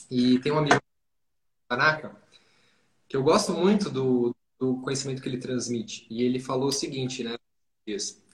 E 0.08 0.38
tem 0.38 0.52
um 0.52 0.58
amigo, 0.58 0.80
Tanaka, 1.68 2.14
que 3.08 3.16
eu 3.16 3.22
gosto 3.24 3.52
muito 3.52 3.90
do, 3.90 4.32
do 4.60 4.76
conhecimento 4.76 5.20
que 5.20 5.28
ele 5.28 5.38
transmite. 5.38 6.06
E 6.08 6.22
ele 6.22 6.38
falou 6.38 6.68
o 6.68 6.72
seguinte, 6.72 7.24
né? 7.24 7.36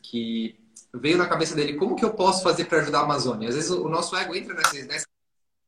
Que 0.03 0.62
veio 0.95 1.17
na 1.17 1.27
cabeça 1.27 1.55
dele 1.55 1.75
como 1.75 1.97
que 1.97 2.05
eu 2.05 2.13
posso 2.13 2.43
fazer 2.43 2.67
para 2.67 2.79
ajudar 2.79 3.01
a 3.01 3.05
Amazônia. 3.05 3.49
Às 3.49 3.55
vezes 3.55 3.71
o 3.71 3.89
nosso 3.89 4.15
ego 4.17 4.35
entra 4.35 4.55
nessa, 4.55 4.85
nessa 4.85 5.07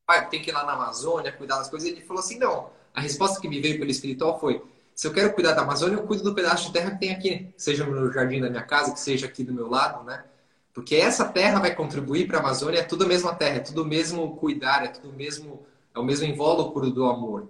ah, 0.07 0.23
tem 0.23 0.43
que 0.43 0.51
ir 0.51 0.53
lá 0.53 0.65
na 0.65 0.73
Amazônia 0.73 1.33
cuidar 1.33 1.59
das 1.59 1.69
coisas. 1.69 1.89
E 1.89 1.93
ele 1.93 2.03
falou 2.03 2.23
assim, 2.23 2.39
não. 2.39 2.71
A 2.93 3.01
resposta 3.01 3.41
que 3.41 3.49
me 3.49 3.61
veio 3.61 3.79
pelo 3.79 3.91
espiritual 3.91 4.39
foi: 4.39 4.63
se 4.95 5.07
eu 5.07 5.13
quero 5.13 5.33
cuidar 5.33 5.53
da 5.53 5.63
Amazônia, 5.63 5.97
eu 5.97 6.07
cuido 6.07 6.23
do 6.23 6.35
pedaço 6.35 6.67
de 6.67 6.73
terra 6.73 6.93
que 6.93 7.01
tem 7.01 7.11
aqui, 7.11 7.53
seja 7.57 7.85
no 7.85 8.13
jardim 8.13 8.41
da 8.41 8.51
minha 8.51 8.63
casa, 8.63 8.93
que 8.93 9.01
seja 9.01 9.27
aqui 9.27 9.43
do 9.43 9.53
meu 9.53 9.69
lado, 9.69 10.05
né? 10.05 10.25
Porque 10.73 10.97
essa 10.97 11.25
terra 11.25 11.61
vai 11.61 11.75
contribuir 11.75 12.27
para 12.27 12.39
a 12.39 12.41
Amazônia, 12.41 12.81
é 12.81 12.83
tudo 12.85 13.05
a 13.05 13.09
mesma 13.09 13.35
terra, 13.35 13.57
é 13.57 13.61
tudo 13.61 13.83
o 13.83 13.87
mesmo 13.87 14.37
cuidar, 14.37 14.85
é 14.85 14.89
tudo 14.89 15.11
o 15.11 15.13
mesmo, 15.13 15.67
é 15.95 15.99
o 15.99 16.05
mesmo 16.05 16.27
invólucro 16.27 16.91
do 16.91 17.07
amor. 17.07 17.49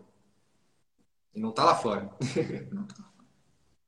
E 1.35 1.41
não 1.41 1.51
está 1.51 1.65
lá 1.65 1.75
fora. 1.75 2.11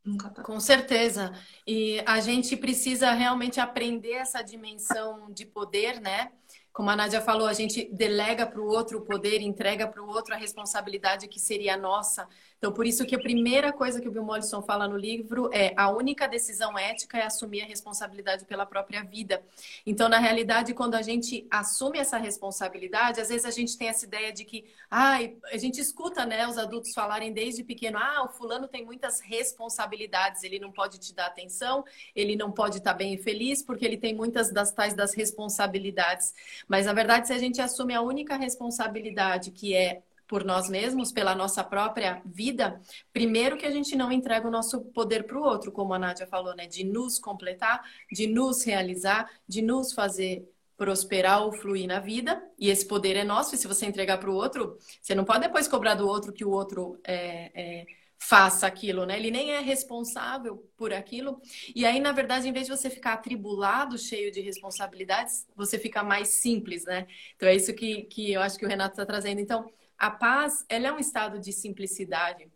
Nunca 0.07 0.31
tá. 0.31 0.43
Com 0.43 0.61
certeza. 0.61 1.33
E 1.67 2.01
a 2.07 2.21
gente 2.21 2.57
precisa 2.57 3.11
realmente 3.13 3.59
aprender 3.61 4.13
essa 4.13 4.41
dimensão 4.41 5.33
de 5.33 5.45
poder, 5.45 6.01
né? 6.01 6.31
Como 6.73 6.89
a 6.91 6.95
Nádia 6.95 7.21
falou, 7.21 7.49
a 7.49 7.53
gente 7.53 7.91
delega 7.93 8.47
para 8.47 8.61
o 8.61 8.67
outro 8.67 8.99
o 8.99 9.05
poder, 9.05 9.41
entrega 9.41 9.89
para 9.89 10.01
o 10.03 10.07
outro 10.09 10.33
a 10.33 10.37
responsabilidade 10.37 11.27
que 11.27 11.41
seria 11.41 11.77
nossa. 11.77 12.29
Então, 12.59 12.73
por 12.73 12.87
isso 12.87 13.05
que 13.05 13.15
a 13.15 13.19
primeira 13.19 13.73
coisa 13.73 14.01
que 14.01 14.09
o 14.09 14.11
Bill 14.11 14.25
Mollison 14.25 14.63
fala 14.63 14.89
no 14.89 14.97
livro 14.97 15.51
é 15.53 15.75
a 15.77 15.91
única 15.91 16.27
decisão 16.27 16.79
ética 16.79 17.19
é 17.19 17.23
assumir 17.27 17.63
a 17.63 17.67
responsabilidade 17.67 18.45
pela 18.47 18.65
própria 18.65 19.05
vida. 19.05 19.43
Então, 19.85 20.09
na 20.09 20.19
realidade, 20.19 20.73
quando 20.73 20.95
a 20.95 21.03
gente 21.03 21.47
assume 21.51 21.99
essa 21.99 22.17
responsabilidade, 22.17 23.21
às 23.21 23.29
vezes 23.29 23.45
a 23.45 23.51
gente 23.51 23.77
tem 23.77 23.89
essa 23.89 24.07
ideia 24.07 24.33
de 24.33 24.45
que, 24.45 24.65
ai, 24.91 25.37
a 25.53 25.57
gente 25.59 25.81
escuta, 25.81 26.25
né, 26.25 26.47
os 26.49 26.57
adultos 26.57 26.95
falarem 26.95 27.33
desde 27.33 27.63
pequeno, 27.63 27.99
ah, 27.99 28.25
o 28.25 28.29
fulano 28.29 28.67
tem 28.67 28.85
muitas 28.85 29.21
responsabilidades, 29.21 30.43
ele 30.43 30.59
não 30.59 30.73
pode 30.73 30.99
te 30.99 31.15
dar 31.15 31.27
atenção, 31.27 31.85
ele 32.15 32.37
não 32.37 32.51
pode 32.51 32.79
estar 32.79 32.95
bem 32.95 33.15
e 33.15 33.19
feliz 33.19 33.63
porque 33.63 33.85
ele 33.85 33.99
tem 33.99 34.15
muitas 34.15 34.51
das 34.51 34.73
tais 34.73 34.95
das 34.95 35.15
responsabilidades. 35.15 36.35
Mas 36.67 36.87
na 36.87 36.93
verdade, 36.93 37.27
se 37.27 37.33
a 37.33 37.39
gente 37.39 37.61
assume 37.61 37.95
a 37.95 38.01
única 38.01 38.37
responsabilidade 38.37 39.51
que 39.51 39.75
é 39.75 40.03
por 40.27 40.45
nós 40.45 40.69
mesmos, 40.69 41.13
pela 41.13 41.35
nossa 41.35 41.63
própria 41.63 42.21
vida, 42.25 42.81
primeiro 43.13 43.57
que 43.57 43.67
a 43.67 43.71
gente 43.71 43.95
não 43.97 44.11
entrega 44.11 44.49
o 44.49 44.51
nosso 44.51 44.81
poder 44.87 45.25
para 45.25 45.39
o 45.39 45.43
outro, 45.43 45.71
como 45.71 45.95
a 45.95 45.99
Nádia 45.99 46.27
falou, 46.27 46.55
né? 46.55 46.67
De 46.67 46.85
nos 46.85 47.19
completar, 47.19 47.83
de 48.11 48.27
nos 48.27 48.65
realizar, 48.65 49.31
de 49.49 49.63
nos 49.63 49.93
fazer 49.93 50.49
prosperar 50.77 51.43
ou 51.43 51.53
fluir 51.53 51.87
na 51.87 52.01
vida. 52.01 52.43
E 52.59 52.69
esse 52.69 52.87
poder 52.87 53.17
é 53.17 53.25
nosso, 53.25 53.55
e 53.55 53.59
se 53.59 53.67
você 53.67 53.87
entregar 53.87 54.19
para 54.19 54.31
o 54.31 54.35
outro, 54.35 54.77
você 55.01 55.15
não 55.15 55.25
pode 55.25 55.41
depois 55.41 55.67
cobrar 55.67 55.95
do 55.95 56.07
outro 56.07 56.33
que 56.33 56.45
o 56.45 56.51
outro 56.51 57.01
é, 57.05 57.51
é, 57.55 57.87
faça 58.19 58.67
aquilo, 58.67 59.07
né? 59.07 59.17
Ele 59.19 59.31
nem 59.31 59.53
é 59.53 59.61
responsável 59.61 60.69
por 60.77 60.93
aquilo. 60.93 61.41
E 61.75 61.85
aí, 61.87 62.01
na 62.01 62.13
verdade, 62.13 62.49
em 62.49 62.53
vez 62.53 62.67
de 62.67 62.77
você 62.77 62.91
ficar 62.91 63.15
atribulado, 63.15 63.99
cheio 63.99 64.31
de 64.31 64.41
responsabilidades, 64.41 65.47
você 65.55 65.79
fica 65.79 66.03
mais 66.03 66.29
simples, 66.29 66.85
né? 66.85 67.07
Então 67.37 67.49
é 67.49 67.55
isso 67.55 67.73
que, 67.75 68.03
que 68.05 68.33
eu 68.33 68.43
acho 68.43 68.59
que 68.59 68.67
o 68.67 68.69
Renato 68.69 68.93
está 68.93 69.07
trazendo. 69.07 69.41
Então, 69.41 69.71
a 69.99 70.11
paz, 70.11 70.65
ela 70.69 70.89
é 70.89 70.93
um 70.93 70.99
estado 70.99 71.39
de 71.39 71.53
simplicidade. 71.53 72.51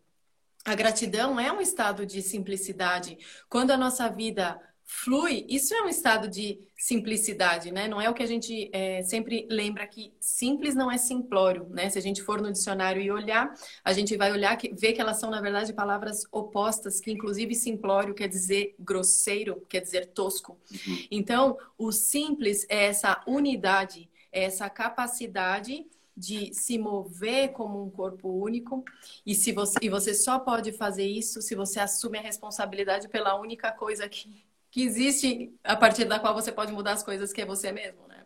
A 0.63 0.75
gratidão 0.75 1.39
é 1.39 1.51
um 1.51 1.59
estado 1.59 2.05
de 2.05 2.21
simplicidade. 2.21 3.17
Quando 3.49 3.71
a 3.71 3.77
nossa 3.77 4.07
vida 4.09 4.59
flui, 4.83 5.45
isso 5.47 5.73
é 5.73 5.81
um 5.81 5.87
estado 5.87 6.27
de 6.27 6.59
simplicidade, 6.77 7.71
né? 7.71 7.87
Não 7.87 8.01
é 8.01 8.09
o 8.09 8.13
que 8.13 8.21
a 8.21 8.27
gente 8.27 8.69
é, 8.73 9.01
sempre 9.03 9.47
lembra 9.49 9.87
que 9.87 10.13
simples 10.19 10.75
não 10.75 10.91
é 10.91 10.97
simplório, 10.97 11.67
né? 11.69 11.89
Se 11.89 11.97
a 11.97 12.01
gente 12.01 12.21
for 12.21 12.41
no 12.41 12.51
dicionário 12.51 13.01
e 13.01 13.09
olhar, 13.09 13.53
a 13.83 13.93
gente 13.93 14.17
vai 14.17 14.31
olhar 14.31 14.55
que 14.57 14.73
ver 14.75 14.93
que 14.93 15.01
elas 15.01 15.19
são 15.19 15.31
na 15.31 15.39
verdade 15.39 15.73
palavras 15.73 16.23
opostas, 16.31 16.99
que 16.99 17.11
inclusive 17.11 17.55
simplório 17.55 18.13
quer 18.13 18.27
dizer 18.27 18.75
grosseiro, 18.77 19.65
quer 19.69 19.79
dizer 19.79 20.07
tosco. 20.07 20.59
Uhum. 20.69 21.07
Então, 21.09 21.57
o 21.77 21.91
simples 21.91 22.65
é 22.69 22.85
essa 22.85 23.23
unidade, 23.25 24.09
é 24.31 24.43
essa 24.43 24.69
capacidade 24.69 25.85
de 26.21 26.53
se 26.53 26.77
mover 26.77 27.51
como 27.51 27.83
um 27.83 27.89
corpo 27.89 28.29
único 28.29 28.85
e 29.25 29.33
se 29.33 29.51
você 29.51 29.79
e 29.81 29.89
você 29.89 30.13
só 30.13 30.37
pode 30.37 30.71
fazer 30.71 31.05
isso 31.05 31.41
se 31.41 31.55
você 31.55 31.79
assume 31.79 32.19
a 32.19 32.21
responsabilidade 32.21 33.09
pela 33.09 33.39
única 33.39 33.71
coisa 33.71 34.07
que, 34.07 34.45
que 34.69 34.83
existe 34.83 35.51
a 35.63 35.75
partir 35.75 36.05
da 36.05 36.19
qual 36.19 36.35
você 36.35 36.51
pode 36.51 36.71
mudar 36.71 36.93
as 36.93 37.01
coisas 37.01 37.33
que 37.33 37.41
é 37.41 37.45
você 37.45 37.71
mesmo, 37.71 38.07
né? 38.07 38.23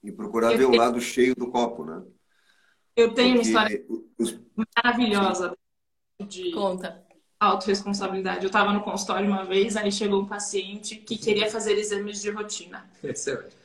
E 0.00 0.12
procurar 0.12 0.52
eu 0.52 0.58
ver 0.58 0.66
tenho... 0.66 0.74
o 0.74 0.76
lado 0.76 1.00
cheio 1.00 1.34
do 1.34 1.48
copo, 1.48 1.84
né? 1.84 2.04
Eu 2.94 3.12
tenho 3.12 3.34
Porque 3.34 3.50
uma 3.50 3.66
história 3.68 3.84
os... 4.16 4.40
maravilhosa 4.76 5.58
de 6.28 6.52
conta 6.52 7.02
autorresponsabilidade. 7.40 8.44
Eu 8.44 8.46
estava 8.46 8.72
no 8.72 8.82
consultório 8.82 9.26
uma 9.26 9.44
vez, 9.44 9.76
aí 9.76 9.90
chegou 9.90 10.22
um 10.22 10.26
paciente 10.26 10.96
que 10.96 11.18
queria 11.18 11.50
fazer 11.50 11.76
exames 11.76 12.22
de 12.22 12.30
rotina. 12.30 12.88
Excelente 13.02 13.63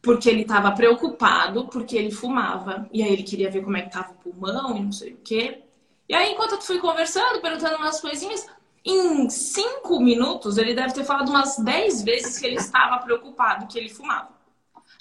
porque 0.00 0.28
ele 0.28 0.42
estava 0.42 0.72
preocupado, 0.72 1.66
porque 1.68 1.96
ele 1.96 2.10
fumava. 2.10 2.88
E 2.92 3.02
aí 3.02 3.12
ele 3.12 3.22
queria 3.22 3.50
ver 3.50 3.62
como 3.62 3.76
é 3.76 3.82
que 3.82 3.92
tava 3.92 4.12
o 4.12 4.14
pulmão 4.14 4.76
e 4.76 4.82
não 4.82 4.92
sei 4.92 5.12
o 5.12 5.18
quê. 5.18 5.64
E 6.08 6.14
aí, 6.14 6.32
enquanto 6.32 6.52
eu 6.52 6.62
fui 6.62 6.78
conversando, 6.78 7.40
perguntando 7.40 7.76
umas 7.76 8.00
coisinhas, 8.00 8.46
em 8.84 9.28
cinco 9.28 10.00
minutos 10.00 10.56
ele 10.56 10.74
deve 10.74 10.94
ter 10.94 11.04
falado 11.04 11.28
umas 11.28 11.58
dez 11.58 12.02
vezes 12.02 12.38
que 12.38 12.46
ele 12.46 12.56
estava 12.56 12.98
preocupado, 12.98 13.66
que 13.66 13.78
ele 13.78 13.90
fumava. 13.90 14.30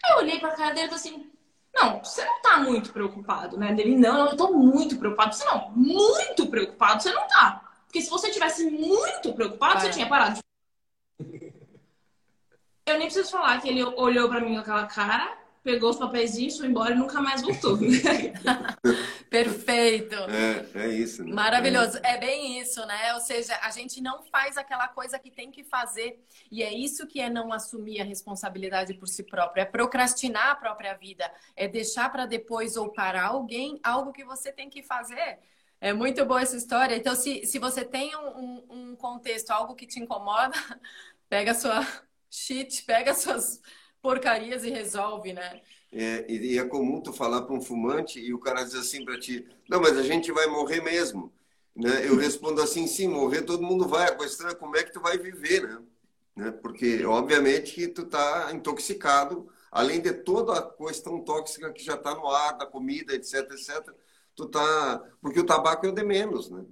Aí 0.04 0.14
eu 0.14 0.18
olhei 0.18 0.40
pra 0.40 0.52
cara 0.52 0.74
dele 0.74 0.88
e 0.88 0.90
falei 0.90 0.96
assim: 0.96 1.32
Não, 1.74 2.04
você 2.04 2.26
não 2.26 2.42
tá 2.42 2.58
muito 2.60 2.92
preocupado, 2.92 3.58
né? 3.58 3.74
Dele, 3.74 3.96
não, 3.98 4.26
eu 4.30 4.36
tô 4.36 4.52
muito 4.52 4.98
preocupado. 4.98 5.34
Você 5.34 5.46
não, 5.46 5.72
muito 5.72 6.48
preocupado, 6.48 7.02
você 7.02 7.14
não 7.14 7.28
tá. 7.28 7.62
Porque 7.86 8.02
se 8.02 8.10
você 8.10 8.30
tivesse 8.30 8.70
muito 8.70 9.34
preocupado, 9.34 9.80
você 9.80 9.90
tinha 9.90 10.08
parado 10.08 10.36
de 10.36 10.42
eu 12.88 12.98
nem 12.98 13.08
preciso 13.08 13.32
falar 13.32 13.62
que 13.62 13.70
ele 13.70 13.84
olhou 13.84 14.30
para 14.30 14.42
mim 14.42 14.54
com 14.54 14.60
aquela 14.62 14.86
cara, 14.86 15.38
pegou 15.68 15.90
os 15.90 15.98
papeizinhos, 15.98 16.58
foi 16.58 16.68
embora 16.68 16.94
e 16.94 16.98
nunca 16.98 17.22
mais 17.22 17.42
voltou. 17.42 17.78
Perfeito. 19.30 20.16
É, 20.16 20.86
é 20.86 20.88
isso. 20.88 21.26
Né? 21.26 21.34
Maravilhoso. 21.34 22.00
É. 22.02 22.14
é 22.14 22.18
bem 22.18 22.58
isso, 22.58 22.86
né? 22.86 23.14
Ou 23.14 23.20
seja, 23.20 23.54
a 23.62 23.70
gente 23.70 24.00
não 24.00 24.24
faz 24.24 24.58
aquela 24.58 24.88
coisa 24.88 25.20
que 25.20 25.30
tem 25.30 25.52
que 25.52 25.66
fazer. 25.66 26.24
E 26.50 26.64
é 26.64 26.74
isso 26.74 27.06
que 27.06 27.20
é 27.20 27.30
não 27.30 27.52
assumir 27.52 28.00
a 28.00 28.06
responsabilidade 28.06 28.94
por 28.94 29.10
si 29.10 29.24
próprio. 29.24 29.62
É 29.62 29.66
procrastinar 29.66 30.52
a 30.52 30.56
própria 30.56 30.94
vida. 30.94 31.30
É 31.54 31.68
deixar 31.68 32.10
para 32.10 32.26
depois 32.26 32.78
ou 32.78 32.90
para 32.90 33.26
alguém 33.26 33.78
algo 33.84 34.14
que 34.14 34.24
você 34.24 34.54
tem 34.54 34.70
que 34.70 34.82
fazer. 34.82 35.40
É 35.82 35.92
muito 35.92 36.26
boa 36.26 36.42
essa 36.42 36.56
história. 36.56 36.96
Então, 36.96 37.14
se, 37.14 37.46
se 37.46 37.60
você 37.60 37.84
tem 37.84 38.16
um, 38.16 38.64
um 38.70 38.96
contexto, 38.96 39.52
algo 39.52 39.76
que 39.76 39.86
te 39.86 40.00
incomoda, 40.00 40.56
pega 41.30 41.52
a 41.52 41.56
sua 41.56 41.86
shit, 42.46 42.84
pega 42.84 43.14
suas 43.14 43.62
porcarias 44.02 44.64
e 44.64 44.70
resolve, 44.70 45.34
né? 45.34 45.62
É, 45.92 46.30
e 46.32 46.58
é 46.58 46.66
comum 46.66 47.02
tu 47.02 47.14
falar 47.14 47.44
para 47.44 47.56
um 47.56 47.62
fumante 47.62 48.20
e 48.20 48.34
o 48.34 48.40
cara 48.40 48.64
diz 48.64 48.76
assim 48.76 49.04
para 49.06 49.20
ti: 49.20 49.48
não, 49.70 49.82
mas 49.82 49.98
a 49.98 50.04
gente 50.04 50.32
vai 50.32 50.48
morrer 50.48 50.82
mesmo. 50.82 51.34
Né? 51.76 52.08
Eu 52.08 52.18
respondo 52.18 52.62
assim: 52.62 52.88
sim, 52.88 53.08
morrer 53.08 53.44
todo 53.44 53.64
mundo 53.64 53.88
vai. 53.88 54.08
A 54.08 54.16
questão 54.16 54.50
é 54.50 54.56
como 54.56 54.76
é 54.76 54.84
que 54.84 54.92
tu 54.92 55.00
vai 55.00 55.18
viver, 55.18 55.64
né? 55.68 55.82
né? 56.36 56.52
Porque, 56.52 57.06
obviamente, 57.06 57.74
que 57.74 57.88
tu 57.88 58.06
tá 58.06 58.50
intoxicado, 58.54 59.48
além 59.72 60.02
de 60.02 60.12
toda 60.12 60.58
a 60.58 60.62
questão 60.62 61.24
tóxica 61.24 61.72
que 61.72 61.84
já 61.84 61.96
está 61.96 62.14
no 62.16 62.28
ar, 62.28 62.58
da 62.58 62.66
comida, 62.66 63.14
etc, 63.14 63.52
etc. 63.52 63.94
Tu 64.36 64.46
tá. 64.48 65.04
Porque 65.22 65.40
o 65.40 65.46
tabaco 65.46 65.86
é 65.86 65.90
o 65.90 65.94
de 65.94 66.04
menos, 66.04 66.50
né? 66.50 66.66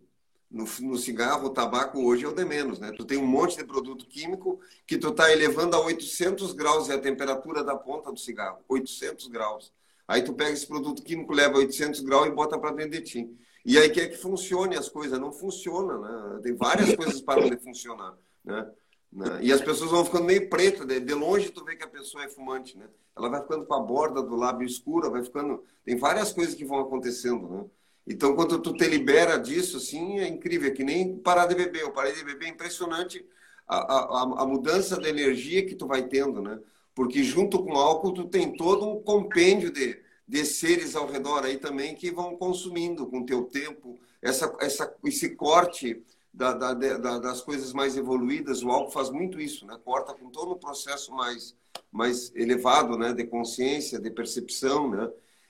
No, 0.55 0.63
no, 0.63 0.97
cigarro, 0.97 1.47
o 1.47 1.49
tabaco 1.49 2.01
hoje 2.01 2.23
é 2.23 2.27
o 2.29 2.33
de 2.33 2.45
menos, 2.45 2.79
né? 2.79 2.93
Tu 2.95 3.03
tem 3.03 3.17
um 3.17 3.27
monte 3.27 3.57
de 3.57 3.65
produto 3.65 4.07
químico 4.07 4.61
que 4.87 4.97
tu 4.97 5.11
tá 5.11 5.29
elevando 5.29 5.75
a 5.75 5.81
800 5.81 6.53
graus 6.53 6.89
é 6.89 6.93
a 6.93 6.97
temperatura 6.97 7.61
da 7.61 7.75
ponta 7.75 8.09
do 8.09 8.17
cigarro, 8.17 8.63
800 8.69 9.27
graus. 9.27 9.73
Aí 10.07 10.23
tu 10.23 10.33
pega 10.33 10.51
esse 10.51 10.65
produto 10.65 11.03
químico, 11.03 11.33
leva 11.33 11.57
800 11.57 11.99
graus 11.99 12.27
e 12.27 12.31
bota 12.31 12.57
para 12.57 12.71
dentro 12.71 12.91
de 12.91 13.01
ti. 13.01 13.29
E 13.65 13.77
aí 13.77 13.89
quer 13.89 14.07
que 14.07 14.15
funcione 14.15 14.77
as 14.77 14.87
coisas, 14.87 15.19
não 15.19 15.33
funciona, 15.33 15.97
né? 15.97 16.39
Tem 16.41 16.55
várias 16.55 16.95
coisas 16.95 17.19
para 17.19 17.49
de 17.49 17.57
funcionar, 17.57 18.13
né? 18.45 18.71
né? 19.11 19.39
E 19.41 19.51
as 19.51 19.59
pessoas 19.59 19.91
vão 19.91 20.05
ficando 20.05 20.23
meio 20.23 20.49
pretas, 20.49 20.87
de 20.87 21.13
longe 21.13 21.49
tu 21.49 21.65
vê 21.65 21.75
que 21.75 21.83
a 21.83 21.89
pessoa 21.89 22.23
é 22.23 22.29
fumante, 22.29 22.77
né? 22.77 22.87
Ela 23.13 23.27
vai 23.27 23.41
ficando 23.41 23.65
com 23.65 23.73
a 23.73 23.79
borda 23.81 24.23
do 24.23 24.37
lábio 24.37 24.65
escura, 24.65 25.09
vai 25.09 25.21
ficando, 25.21 25.65
tem 25.83 25.97
várias 25.97 26.31
coisas 26.31 26.55
que 26.55 26.63
vão 26.63 26.79
acontecendo, 26.79 27.49
né? 27.49 27.65
Então, 28.07 28.35
quando 28.35 28.59
tu 28.59 28.73
te 28.73 28.87
libera 28.87 29.37
disso, 29.37 29.77
assim, 29.77 30.19
é 30.19 30.27
incrível. 30.27 30.69
É 30.69 30.73
que 30.73 30.83
nem 30.83 31.17
parar 31.17 31.47
de 31.47 31.55
beber. 31.55 31.81
Eu 31.81 31.91
parei 31.91 32.13
de 32.13 32.23
beber, 32.23 32.47
é 32.47 32.49
impressionante 32.49 33.25
a, 33.67 33.77
a, 33.77 34.21
a 34.43 34.45
mudança 34.45 34.99
da 34.99 35.09
energia 35.09 35.65
que 35.65 35.75
tu 35.75 35.87
vai 35.87 36.07
tendo, 36.07 36.41
né? 36.41 36.59
Porque 36.93 37.23
junto 37.23 37.63
com 37.63 37.73
o 37.73 37.77
álcool, 37.77 38.13
tu 38.13 38.25
tem 38.25 38.55
todo 38.55 38.87
um 38.87 39.01
compêndio 39.01 39.71
de, 39.71 39.99
de 40.27 40.45
seres 40.45 40.95
ao 40.95 41.07
redor 41.07 41.43
aí 41.43 41.57
também 41.57 41.95
que 41.95 42.11
vão 42.11 42.37
consumindo 42.37 43.07
com 43.07 43.19
o 43.19 43.25
teu 43.25 43.43
tempo. 43.45 43.99
Essa, 44.21 44.55
essa, 44.61 44.95
esse 45.03 45.35
corte 45.35 46.01
da, 46.33 46.53
da, 46.53 46.73
da, 46.73 47.19
das 47.19 47.41
coisas 47.41 47.73
mais 47.73 47.97
evoluídas, 47.97 48.63
o 48.63 48.69
álcool 48.69 48.91
faz 48.91 49.09
muito 49.09 49.41
isso, 49.41 49.65
né? 49.65 49.77
Corta 49.83 50.13
com 50.13 50.29
todo 50.29 50.53
um 50.53 50.59
processo 50.59 51.11
mais, 51.11 51.55
mais 51.91 52.31
elevado, 52.35 52.97
né? 52.97 53.13
De 53.13 53.25
consciência, 53.25 53.99
de 53.99 54.11
percepção, 54.11 54.91
né? 54.91 55.09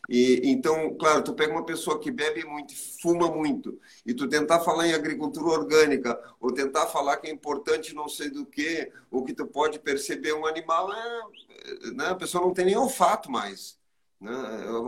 E, 0.10 0.42
então, 0.44 0.96
claro, 0.98 1.24
tu 1.24 1.34
pega 1.34 1.52
uma 1.52 1.66
pessoa 1.66 2.00
que 2.00 2.12
bebe 2.12 2.46
muito, 2.46 2.74
fuma 3.02 3.30
muito, 3.30 3.80
e 4.06 4.14
tu 4.14 4.28
tentar 4.28 4.60
falar 4.60 4.88
em 4.88 4.94
agricultura 4.94 5.60
orgânica, 5.60 6.20
ou 6.40 6.52
tentar 6.52 6.88
falar 6.88 7.18
que 7.18 7.28
é 7.28 7.32
importante 7.32 7.96
não 7.96 8.08
sei 8.08 8.30
do 8.30 8.46
que, 8.46 8.92
ou 9.10 9.24
que 9.24 9.34
tu 9.34 9.48
pode 9.48 9.80
perceber 9.80 10.34
um 10.34 10.46
animal, 10.46 10.94
é, 10.94 11.92
né? 11.94 12.08
a 12.08 12.16
pessoa 12.16 12.44
não 12.44 12.54
tem 12.54 12.66
nem 12.66 12.78
olfato 12.78 13.32
mais. 13.32 13.78
Né? 14.20 14.32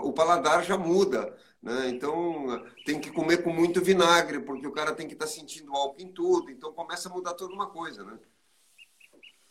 O 0.03 0.13
paladar 0.13 0.63
já 0.63 0.77
muda. 0.77 1.35
Né? 1.61 1.89
Então, 1.89 2.63
tem 2.85 2.99
que 2.99 3.11
comer 3.11 3.43
com 3.43 3.51
muito 3.51 3.81
vinagre, 3.81 4.39
porque 4.39 4.67
o 4.67 4.71
cara 4.71 4.93
tem 4.93 5.07
que 5.07 5.13
estar 5.13 5.25
tá 5.25 5.31
sentindo 5.31 5.75
álcool 5.75 6.01
em 6.01 6.11
tudo. 6.11 6.51
Então, 6.51 6.71
começa 6.73 7.09
a 7.09 7.11
mudar 7.11 7.33
toda 7.33 7.53
uma 7.53 7.67
coisa. 7.67 8.03
Né? 8.03 8.17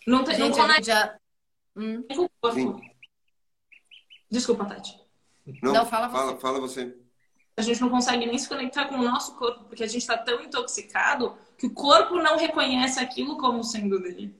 Não 0.07 0.25
tem, 0.25 0.37
Gente, 0.37 0.57
não 0.57 0.83
já... 0.83 1.19
hum. 1.77 2.05
Sim. 2.55 2.81
Desculpa, 4.31 4.65
Tati. 4.65 5.06
Não, 5.63 5.73
não 5.73 5.87
fala, 5.87 6.09
fala 6.09 6.33
você. 6.33 6.41
Fala 6.41 6.61
você. 6.61 6.97
A 7.57 7.63
gente 7.63 7.81
não 7.81 7.89
consegue 7.89 8.27
nem 8.27 8.39
se 8.39 8.49
conectar 8.49 8.87
com 8.87 8.97
o 8.97 9.03
nosso 9.03 9.35
corpo, 9.37 9.65
porque 9.65 9.83
a 9.83 9.87
gente 9.87 10.03
está 10.03 10.19
tão 10.19 10.43
intoxicado 10.43 11.37
que 11.57 11.67
o 11.67 11.73
corpo 11.73 12.17
não 12.17 12.37
reconhece 12.37 13.01
aquilo 13.01 13.39
como 13.39 13.65
sendo 13.65 13.99
dele. 13.99 14.35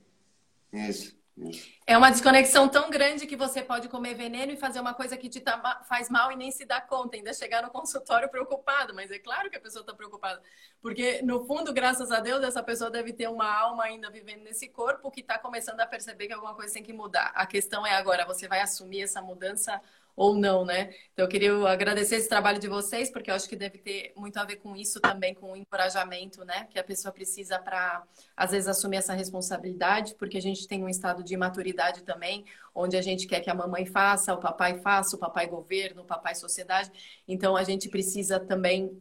Isso. 0.71 1.17
Isso. 1.37 1.69
É 1.85 1.95
uma 1.95 2.09
desconexão 2.09 2.67
tão 2.67 2.89
grande 2.89 3.27
que 3.27 3.35
você 3.35 3.61
pode 3.61 3.87
comer 3.89 4.15
veneno 4.15 4.51
e 4.51 4.57
fazer 4.57 4.79
uma 4.79 4.95
coisa 4.95 5.15
que 5.15 5.29
te 5.29 5.39
tá, 5.39 5.83
faz 5.87 6.09
mal 6.09 6.31
e 6.31 6.35
nem 6.35 6.49
se 6.51 6.65
dá 6.65 6.81
conta, 6.81 7.15
ainda 7.15 7.31
chegar 7.31 7.61
no 7.61 7.69
consultório 7.69 8.27
preocupado. 8.27 8.93
Mas 8.93 9.11
é 9.11 9.19
claro 9.19 9.49
que 9.49 9.55
a 9.55 9.59
pessoa 9.59 9.81
está 9.81 9.93
preocupada. 9.93 10.41
Porque, 10.81 11.21
no 11.21 11.45
fundo, 11.45 11.71
graças 11.71 12.11
a 12.11 12.19
Deus, 12.19 12.43
essa 12.43 12.63
pessoa 12.63 12.89
deve 12.89 13.13
ter 13.13 13.29
uma 13.29 13.47
alma 13.47 13.83
ainda 13.83 14.09
vivendo 14.09 14.43
nesse 14.43 14.67
corpo 14.67 15.11
que 15.11 15.21
está 15.21 15.37
começando 15.37 15.79
a 15.79 15.85
perceber 15.85 16.25
que 16.25 16.33
alguma 16.33 16.55
coisa 16.55 16.73
tem 16.73 16.83
que 16.83 16.93
mudar. 16.93 17.31
A 17.35 17.45
questão 17.45 17.85
é 17.85 17.93
agora, 17.93 18.25
você 18.25 18.47
vai 18.47 18.59
assumir 18.59 19.03
essa 19.03 19.21
mudança 19.21 19.79
ou 20.17 20.35
não, 20.35 20.65
né? 20.65 20.89
Então 21.13 21.23
eu 21.25 21.29
queria 21.29 21.53
agradecer 21.69 22.15
esse 22.15 22.27
trabalho 22.27 22.59
de 22.59 22.67
vocês, 22.67 23.11
porque 23.11 23.29
eu 23.29 23.35
acho 23.35 23.47
que 23.47 23.55
deve 23.55 23.77
ter 23.77 24.13
muito 24.17 24.35
a 24.37 24.43
ver 24.43 24.55
com 24.55 24.75
isso 24.75 24.99
também, 24.99 25.35
com 25.35 25.51
o 25.51 25.55
encorajamento, 25.55 26.43
né? 26.43 26.67
Que 26.71 26.79
a 26.79 26.83
pessoa 26.83 27.13
precisa 27.13 27.59
para, 27.59 28.03
às 28.35 28.49
vezes, 28.49 28.67
assumir 28.67 28.97
essa 28.97 29.13
responsabilidade, 29.13 30.15
porque 30.15 30.39
a 30.39 30.41
gente 30.41 30.67
tem 30.67 30.83
um 30.83 30.89
estado 30.89 31.23
de 31.23 31.37
maturidade 31.37 32.01
também, 32.01 32.43
onde 32.73 32.97
a 32.97 33.01
gente 33.01 33.27
quer 33.27 33.41
que 33.41 33.49
a 33.49 33.53
mamãe 33.53 33.85
faça, 33.85 34.33
o 34.33 34.39
papai 34.39 34.79
faça, 34.79 35.15
o 35.15 35.19
papai 35.19 35.45
governo, 35.45 36.01
o 36.01 36.05
papai 36.05 36.33
sociedade. 36.33 36.91
Então 37.27 37.55
a 37.55 37.63
gente 37.63 37.87
precisa 37.87 38.39
também 38.39 38.99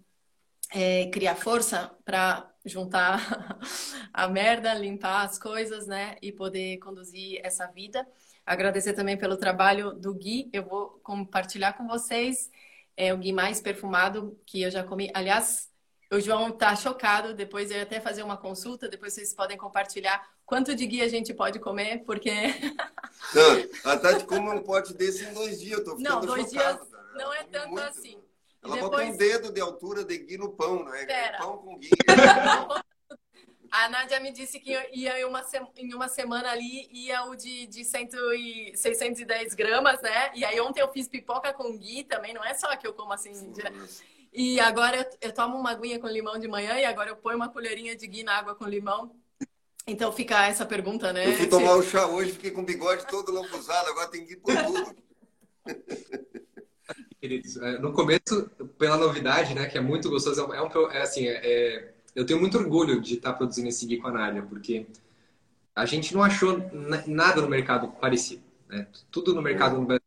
é, 0.74 1.06
criar 1.06 1.34
força 1.36 1.90
para 2.04 2.46
juntar 2.66 3.58
a 4.12 4.28
merda, 4.28 4.74
limpar 4.74 5.24
as 5.24 5.38
coisas, 5.38 5.86
né? 5.86 6.16
E 6.20 6.30
poder 6.32 6.78
conduzir 6.78 7.40
essa 7.42 7.66
vida. 7.66 8.06
Agradecer 8.44 8.92
também 8.92 9.16
pelo 9.16 9.36
trabalho 9.36 9.92
do 9.92 10.12
Gui. 10.14 10.50
Eu 10.52 10.64
vou 10.64 11.00
compartilhar 11.02 11.72
com 11.72 11.86
vocês 11.86 12.50
é, 12.96 13.14
o 13.14 13.18
Gui 13.18 13.32
mais 13.32 13.60
perfumado 13.60 14.38
que 14.44 14.62
eu 14.62 14.70
já 14.70 14.82
comi. 14.82 15.10
Aliás, 15.14 15.70
o 16.12 16.20
João 16.20 16.50
tá 16.50 16.74
chocado. 16.76 17.34
Depois 17.34 17.70
eu 17.70 17.78
ia 17.78 17.82
até 17.82 18.00
fazer 18.00 18.22
uma 18.22 18.36
consulta. 18.36 18.88
Depois 18.88 19.12
vocês 19.14 19.34
podem 19.34 19.56
compartilhar 19.56 20.24
quanto 20.44 20.74
de 20.74 20.86
Gui 20.86 21.02
a 21.02 21.08
gente 21.08 21.34
pode 21.34 21.58
comer, 21.58 22.04
porque. 22.04 22.30
não, 23.34 23.92
a 23.92 23.96
Tati 23.96 24.24
come 24.24 24.50
um 24.50 24.62
pote 24.62 24.94
desse 24.94 25.24
em 25.24 25.32
dois 25.32 25.60
dias. 25.60 25.78
Eu 25.78 25.84
tô 25.84 25.96
ficando 25.96 26.14
não, 26.14 26.20
dois 26.20 26.50
chocado, 26.50 26.78
dias 26.78 26.90
cara. 26.90 27.12
não 27.14 27.32
é 27.32 27.42
tanto 27.44 27.68
muito. 27.68 27.82
assim. 27.82 28.25
Ela 28.66 28.74
depois... 28.74 28.90
bota 28.90 29.04
um 29.04 29.16
dedo 29.16 29.52
de 29.52 29.60
altura 29.60 30.04
de 30.04 30.18
Gui 30.18 30.36
no 30.36 30.50
pão, 30.50 30.84
não 30.84 30.94
é? 30.94 31.06
Pera. 31.06 31.38
Pão 31.38 31.58
com 31.58 31.78
Gui. 31.78 31.90
A 33.70 33.88
Nádia 33.88 34.20
me 34.20 34.32
disse 34.32 34.58
que 34.60 34.70
ia 34.92 35.20
em 35.20 35.24
uma, 35.24 35.44
em 35.76 35.94
uma 35.94 36.08
semana 36.08 36.50
ali, 36.50 36.88
ia 36.90 37.24
o 37.24 37.34
de, 37.34 37.66
de 37.66 37.84
100 37.84 38.08
e 38.34 38.76
610 38.76 39.54
gramas, 39.54 40.00
né? 40.00 40.30
E 40.34 40.44
aí 40.44 40.60
ontem 40.60 40.80
eu 40.80 40.90
fiz 40.90 41.08
pipoca 41.08 41.52
com 41.52 41.76
gui 41.76 42.04
também, 42.04 42.32
não 42.32 42.44
é 42.44 42.54
só 42.54 42.74
que 42.76 42.86
eu 42.86 42.94
como 42.94 43.12
assim. 43.12 43.52
E 44.32 44.60
agora 44.60 44.96
eu, 44.96 45.28
eu, 45.28 45.32
tomo 45.32 45.56
uma 45.56 45.70
aguinha 45.72 45.98
com 45.98 46.06
limão 46.06 46.38
de 46.38 46.48
manhã 46.48 46.78
e 46.78 46.84
agora 46.84 47.10
eu 47.10 47.16
ponho 47.16 47.36
uma 47.36 47.48
colherinha 47.48 47.96
de 47.96 48.06
gui 48.06 48.22
na 48.22 48.36
água 48.36 48.54
com 48.54 48.64
limão. 48.64 49.14
Então 49.86 50.12
fica 50.12 50.46
essa 50.46 50.66
pergunta, 50.66 51.12
né? 51.12 51.28
Eu 51.28 51.34
fui 51.34 51.46
tomar 51.46 51.76
o 51.76 51.82
chá 51.82 52.06
hoje, 52.06 52.32
fiquei 52.32 52.50
com 52.50 52.62
o 52.62 52.64
bigode 52.64 53.06
todo 53.06 53.32
lambuzado, 53.32 53.88
agora 53.88 54.08
tem 54.08 54.24
gui 54.24 54.36
por 54.36 54.54
tudo. 54.54 54.96
Queridos, 57.26 57.56
é, 57.56 57.76
no 57.80 57.92
começo, 57.92 58.48
pela 58.78 58.96
novidade, 58.96 59.52
né, 59.52 59.66
que 59.66 59.76
é 59.76 59.80
muito 59.80 60.08
gostoso, 60.08 60.42
é, 60.52 60.62
um, 60.62 60.90
é 60.92 61.02
assim, 61.02 61.26
é, 61.26 61.40
é 61.42 61.92
eu 62.14 62.24
tenho 62.24 62.38
muito 62.38 62.56
orgulho 62.56 63.00
de 63.00 63.14
estar 63.14 63.32
produzindo 63.32 63.68
esse 63.68 63.84
Gui 63.84 63.96
com 63.96 64.06
a 64.06 64.12
Nádia, 64.12 64.42
porque 64.42 64.86
a 65.74 65.84
gente 65.84 66.14
não 66.14 66.22
achou 66.22 66.70
nada 67.04 67.42
no 67.42 67.48
mercado 67.48 67.88
parecido. 68.00 68.42
Né? 68.68 68.86
Tudo 69.10 69.34
no 69.34 69.42
mercado 69.42 69.76
no 69.76 69.84
Brasil 69.84 70.02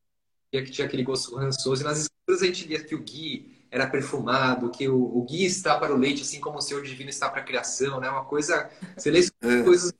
que 0.49 0.71
tinha 0.71 0.87
aquele 0.87 1.03
gosto 1.03 1.35
rançoso, 1.35 1.81
e 1.81 1.85
nas 1.85 1.99
escrituras 1.99 2.41
a 2.41 2.45
gente 2.45 2.65
via 2.65 2.81
que 2.81 2.95
o 2.95 3.03
Gui 3.03 3.65
era 3.69 3.85
perfumado, 3.85 4.71
que 4.71 4.87
o, 4.87 4.95
o 4.95 5.21
Gui 5.23 5.43
está 5.43 5.77
para 5.77 5.93
o 5.93 5.97
leite, 5.97 6.21
assim 6.21 6.39
como 6.39 6.59
o 6.59 6.61
Senhor 6.61 6.81
Divino 6.83 7.09
está 7.09 7.29
para 7.29 7.41
a 7.41 7.45
criação, 7.45 7.99
né? 7.99 8.09
Uma 8.09 8.23
coisa... 8.23 8.69
Você 8.95 9.11
lê 9.11 9.19
é. 9.41 9.63
coisas... 9.63 9.93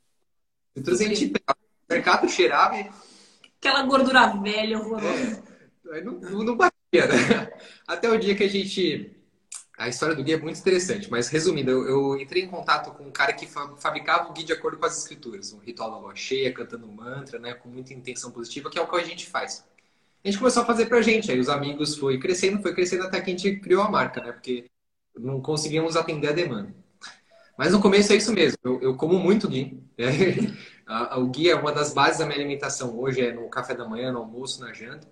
Escrituras 0.69 1.01
a 1.01 1.03
gente 1.03 1.27
pegava, 1.27 1.59
o 1.59 1.93
mercado 1.93 2.29
cheirava 2.29 2.77
e... 2.77 2.89
Aquela 3.59 3.83
gordura 3.83 4.27
velha, 4.27 4.79
horrorosa. 4.79 5.43
É, 5.91 6.01
não, 6.01 6.13
não 6.19 6.55
batia, 6.55 6.78
né? 6.93 7.51
Até 7.87 8.09
o 8.09 8.17
dia 8.17 8.35
que 8.35 8.43
a 8.43 8.49
gente 8.49 9.15
a 9.79 9.87
história 9.87 10.13
do 10.13 10.21
Gui 10.21 10.33
é 10.33 10.37
muito 10.37 10.59
interessante, 10.59 11.09
mas 11.09 11.29
resumindo, 11.29 11.71
eu, 11.71 11.87
eu, 11.87 12.19
entrei 12.19 12.43
em 12.43 12.49
contato 12.49 12.91
com 12.91 13.05
um 13.05 13.11
cara 13.11 13.31
que 13.31 13.47
fabricava 13.77 14.29
o 14.29 14.33
Gui 14.33 14.43
de 14.43 14.51
acordo 14.51 14.77
com 14.77 14.85
as 14.85 14.97
escrituras, 14.97 15.53
um 15.53 15.59
ritual 15.59 15.89
da 15.89 15.97
lua 15.97 16.13
cheia, 16.17 16.51
cantando 16.51 16.85
mantra, 16.85 17.39
né, 17.39 17.53
com 17.53 17.69
muita 17.69 17.93
intenção 17.93 18.29
positiva, 18.29 18.69
que 18.69 18.77
é 18.77 18.81
o 18.81 18.87
que 18.89 18.95
a 18.97 19.03
gente 19.05 19.25
faz. 19.25 19.65
A 20.21 20.27
gente 20.27 20.37
começou 20.37 20.63
a 20.63 20.65
fazer 20.65 20.87
pra 20.87 21.01
gente, 21.01 21.31
aí 21.31 21.39
os 21.39 21.47
amigos 21.47 21.95
foi 21.95 22.19
crescendo, 22.19 22.61
foi 22.61 22.73
crescendo 22.73 23.03
até 23.03 23.21
que 23.21 23.31
a 23.31 23.37
gente 23.37 23.55
criou 23.61 23.81
a 23.81 23.89
marca, 23.89 24.21
né, 24.21 24.33
porque 24.33 24.69
não 25.17 25.39
conseguíamos 25.39 25.95
atender 25.95 26.27
a 26.27 26.33
demanda. 26.33 26.75
Mas 27.57 27.71
no 27.71 27.79
começo 27.79 28.11
é 28.11 28.17
isso 28.17 28.33
mesmo, 28.33 28.57
eu, 28.61 28.81
eu 28.81 28.97
como 28.97 29.17
muito 29.17 29.47
Gui. 29.47 29.81
Né? 29.97 30.07
o 31.15 31.25
Gui 31.27 31.49
é 31.49 31.55
uma 31.55 31.71
das 31.71 31.93
bases 31.93 32.19
da 32.19 32.25
minha 32.25 32.37
alimentação 32.37 32.99
hoje, 32.99 33.21
é 33.21 33.31
no 33.31 33.47
café 33.49 33.73
da 33.73 33.87
manhã, 33.87 34.11
no 34.11 34.19
almoço, 34.19 34.59
na 34.59 34.73
janta. 34.73 35.07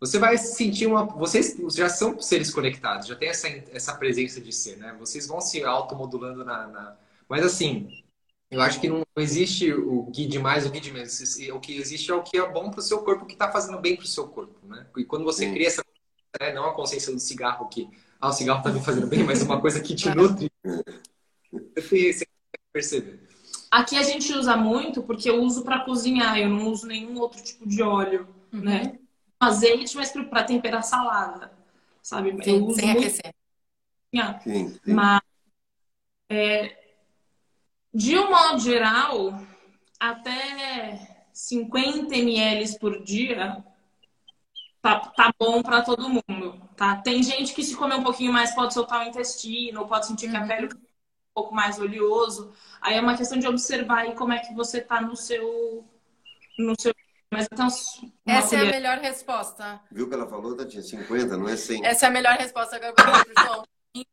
Você 0.00 0.18
vai 0.18 0.38
sentir 0.38 0.86
uma. 0.86 1.04
Vocês 1.04 1.56
já 1.76 1.88
são 1.90 2.18
seres 2.20 2.50
conectados, 2.50 3.06
já 3.06 3.14
tem 3.14 3.28
essa, 3.28 3.48
essa 3.70 3.94
presença 3.94 4.40
de 4.40 4.50
ser, 4.50 4.78
né? 4.78 4.96
Vocês 4.98 5.26
vão 5.26 5.40
se 5.40 5.62
automodulando 5.62 6.42
na, 6.42 6.66
na. 6.66 6.96
Mas 7.28 7.44
assim, 7.44 8.02
eu 8.50 8.62
acho 8.62 8.80
que 8.80 8.88
não 8.88 9.02
existe 9.18 9.70
o 9.72 10.04
Gui 10.04 10.26
de 10.26 10.38
mais, 10.38 10.64
o 10.64 10.70
Gui 10.70 10.80
de 10.80 10.90
menos. 10.90 11.20
O 11.52 11.60
que 11.60 11.76
existe 11.76 12.10
é 12.10 12.14
o 12.14 12.22
que 12.22 12.38
é 12.38 12.50
bom 12.50 12.70
para 12.70 12.80
o 12.80 12.82
seu 12.82 13.02
corpo, 13.02 13.24
o 13.24 13.26
que 13.26 13.34
está 13.34 13.52
fazendo 13.52 13.78
bem 13.78 13.94
para 13.94 14.04
o 14.04 14.08
seu 14.08 14.26
corpo, 14.26 14.66
né? 14.66 14.86
E 14.96 15.04
quando 15.04 15.24
você 15.24 15.44
Sim. 15.44 15.52
cria 15.52 15.66
essa. 15.66 15.84
Né, 16.40 16.52
não 16.52 16.64
a 16.64 16.74
consciência 16.74 17.12
do 17.12 17.20
cigarro 17.20 17.68
que. 17.68 17.86
Ah, 18.18 18.28
o 18.28 18.32
cigarro 18.32 18.60
está 18.60 18.72
me 18.72 18.82
fazendo 18.82 19.06
bem, 19.06 19.22
mas 19.22 19.42
uma 19.42 19.60
coisa 19.60 19.80
que 19.80 19.94
te 19.94 20.08
nutre. 20.14 20.50
Você 21.76 22.26
perceber. 22.72 23.20
Aqui 23.70 23.96
a 23.96 24.02
gente 24.02 24.32
usa 24.32 24.56
muito 24.56 25.02
porque 25.02 25.28
eu 25.28 25.42
uso 25.42 25.62
para 25.62 25.84
cozinhar, 25.84 26.38
eu 26.38 26.48
não 26.48 26.68
uso 26.68 26.86
nenhum 26.86 27.18
outro 27.18 27.42
tipo 27.42 27.68
de 27.68 27.82
óleo, 27.82 28.26
uhum. 28.52 28.60
né? 28.62 28.98
Azeite, 29.40 29.96
mas 29.96 30.12
para 30.12 30.44
temperar 30.44 30.84
salada, 30.84 31.50
sabe? 32.02 32.30
Sim, 32.44 32.50
eu 32.50 32.66
uso 32.66 32.78
sem 32.78 32.92
muito... 32.92 32.98
aquecer. 32.98 33.34
Sim, 34.42 34.68
sim. 34.68 34.80
Mas, 34.92 35.20
é, 36.28 36.76
de 37.92 38.18
um 38.18 38.30
modo 38.30 38.58
geral, 38.58 39.40
até 39.98 41.26
50 41.32 42.14
ml 42.14 42.78
por 42.78 43.02
dia 43.02 43.64
tá, 44.82 45.00
tá 45.00 45.32
bom 45.38 45.62
para 45.62 45.82
todo 45.82 46.08
mundo, 46.08 46.60
tá? 46.76 46.96
Tem 46.96 47.22
gente 47.22 47.54
que 47.54 47.62
se 47.62 47.76
comer 47.76 47.96
um 47.96 48.02
pouquinho 48.02 48.32
mais 48.32 48.54
pode 48.54 48.74
soltar 48.74 49.04
o 49.04 49.08
intestino, 49.08 49.88
pode 49.88 50.06
sentir 50.06 50.30
que 50.30 50.36
a 50.36 50.42
uhum. 50.42 50.48
pele 50.48 50.66
é 50.66 50.74
um 50.74 50.80
pouco 51.34 51.54
mais 51.54 51.78
oleoso. 51.78 52.52
Aí 52.80 52.96
é 52.96 53.00
uma 53.00 53.16
questão 53.16 53.38
de 53.38 53.46
observar 53.46 54.00
aí 54.00 54.14
como 54.14 54.32
é 54.32 54.38
que 54.38 54.54
você 54.54 54.80
tá 54.80 55.00
no 55.00 55.16
seu 55.16 55.84
no 56.58 56.74
seu 56.78 56.94
mas 57.30 57.46
então, 57.50 57.66
Essa 58.26 58.48
colher... 58.50 58.64
é 58.64 58.68
a 58.68 58.72
melhor 58.72 58.98
resposta. 58.98 59.80
Viu 59.90 60.08
que 60.08 60.14
ela 60.14 60.26
falou, 60.26 60.56
Tinha 60.66 60.82
50, 60.82 61.36
não 61.36 61.48
é 61.48 61.56
100. 61.56 61.86
Essa 61.86 62.06
é 62.06 62.08
a 62.08 62.12
melhor 62.12 62.36
resposta 62.36 62.76
agora, 62.76 62.94
João. 63.38 63.64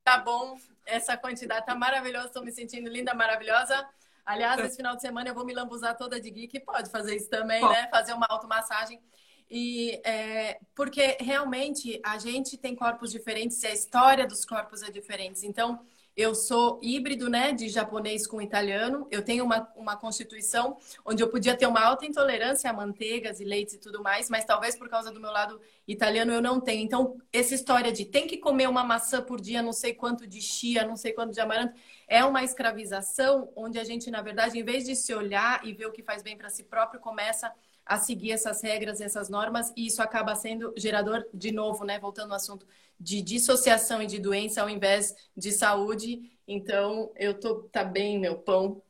tá 0.03 0.19
bom, 0.19 0.57
essa 0.85 1.17
quantidade 1.17 1.65
tá 1.65 1.75
maravilhosa, 1.75 2.27
estou 2.27 2.43
me 2.43 2.51
sentindo 2.51 2.89
linda, 2.89 3.13
maravilhosa. 3.13 3.87
Aliás, 4.25 4.59
esse 4.63 4.75
final 4.75 4.95
de 4.95 5.01
semana 5.01 5.29
eu 5.29 5.33
vou 5.33 5.45
me 5.45 5.53
lambuzar 5.53 5.95
toda 5.95 6.19
de 6.19 6.29
geek, 6.29 6.59
pode 6.59 6.89
fazer 6.89 7.15
isso 7.15 7.29
também, 7.29 7.61
pode. 7.61 7.73
né? 7.73 7.87
Fazer 7.89 8.13
uma 8.13 8.27
automassagem. 8.29 9.01
E 9.49 10.01
é, 10.03 10.59
porque 10.75 11.17
realmente 11.21 11.99
a 12.03 12.17
gente 12.17 12.57
tem 12.57 12.75
corpos 12.75 13.11
diferentes 13.11 13.63
e 13.63 13.67
a 13.67 13.73
história 13.73 14.27
dos 14.27 14.45
corpos 14.45 14.83
é 14.83 14.91
diferente. 14.91 15.47
Então, 15.47 15.79
eu 16.17 16.33
sou 16.33 16.79
híbrido, 16.81 17.29
né, 17.29 17.51
de 17.53 17.69
japonês 17.69 18.25
com 18.25 18.41
italiano. 18.41 19.07
Eu 19.11 19.23
tenho 19.23 19.45
uma, 19.45 19.71
uma 19.75 19.95
constituição 19.95 20.77
onde 21.05 21.21
eu 21.21 21.29
podia 21.29 21.55
ter 21.55 21.67
uma 21.67 21.79
alta 21.79 22.07
intolerância 22.07 22.67
a 22.67 22.73
manteigas 22.73 23.39
e 23.39 23.45
leites 23.45 23.75
e 23.75 23.77
tudo 23.77 24.01
mais, 24.01 24.27
mas 24.27 24.43
talvez 24.43 24.75
por 24.75 24.89
causa 24.89 25.11
do 25.11 25.19
meu 25.19 25.31
lado 25.31 25.61
italiano 25.87 26.33
eu 26.33 26.41
não 26.41 26.59
tenho. 26.59 26.83
Então, 26.83 27.21
essa 27.31 27.53
história 27.53 27.91
de 27.91 28.03
tem 28.03 28.25
que 28.25 28.37
comer 28.37 28.67
uma 28.67 28.83
maçã 28.83 29.21
por 29.21 29.39
dia, 29.39 29.61
não 29.61 29.71
sei 29.71 29.93
quanto 29.93 30.25
de 30.25 30.41
chia, 30.41 30.83
não 30.83 30.95
sei 30.95 31.13
quanto 31.13 31.33
de 31.33 31.39
amaranto, 31.39 31.79
é 32.07 32.25
uma 32.25 32.43
escravização 32.43 33.51
onde 33.55 33.77
a 33.77 33.83
gente, 33.83 34.09
na 34.09 34.21
verdade, 34.21 34.57
em 34.57 34.63
vez 34.63 34.85
de 34.85 34.95
se 34.95 35.13
olhar 35.13 35.63
e 35.63 35.71
ver 35.71 35.85
o 35.85 35.91
que 35.91 36.01
faz 36.01 36.23
bem 36.23 36.35
para 36.35 36.49
si 36.49 36.63
próprio, 36.63 36.99
começa 36.99 37.53
a 37.85 37.97
seguir 37.97 38.31
essas 38.31 38.61
regras, 38.61 38.99
essas 38.99 39.29
normas, 39.29 39.71
e 39.75 39.85
isso 39.87 40.01
acaba 40.01 40.35
sendo 40.35 40.73
gerador, 40.75 41.25
de 41.33 41.51
novo, 41.51 41.85
né, 41.85 41.97
voltando 41.97 42.31
ao 42.31 42.35
assunto, 42.35 42.67
de 42.99 43.21
dissociação 43.21 44.01
e 44.01 44.07
de 44.07 44.19
doença 44.19 44.61
ao 44.61 44.69
invés 44.69 45.13
de 45.35 45.51
saúde. 45.51 46.21
Então, 46.47 47.11
eu 47.15 47.33
tô 47.33 47.63
tá 47.63 47.83
bem, 47.83 48.19
meu 48.19 48.37
pão, 48.37 48.81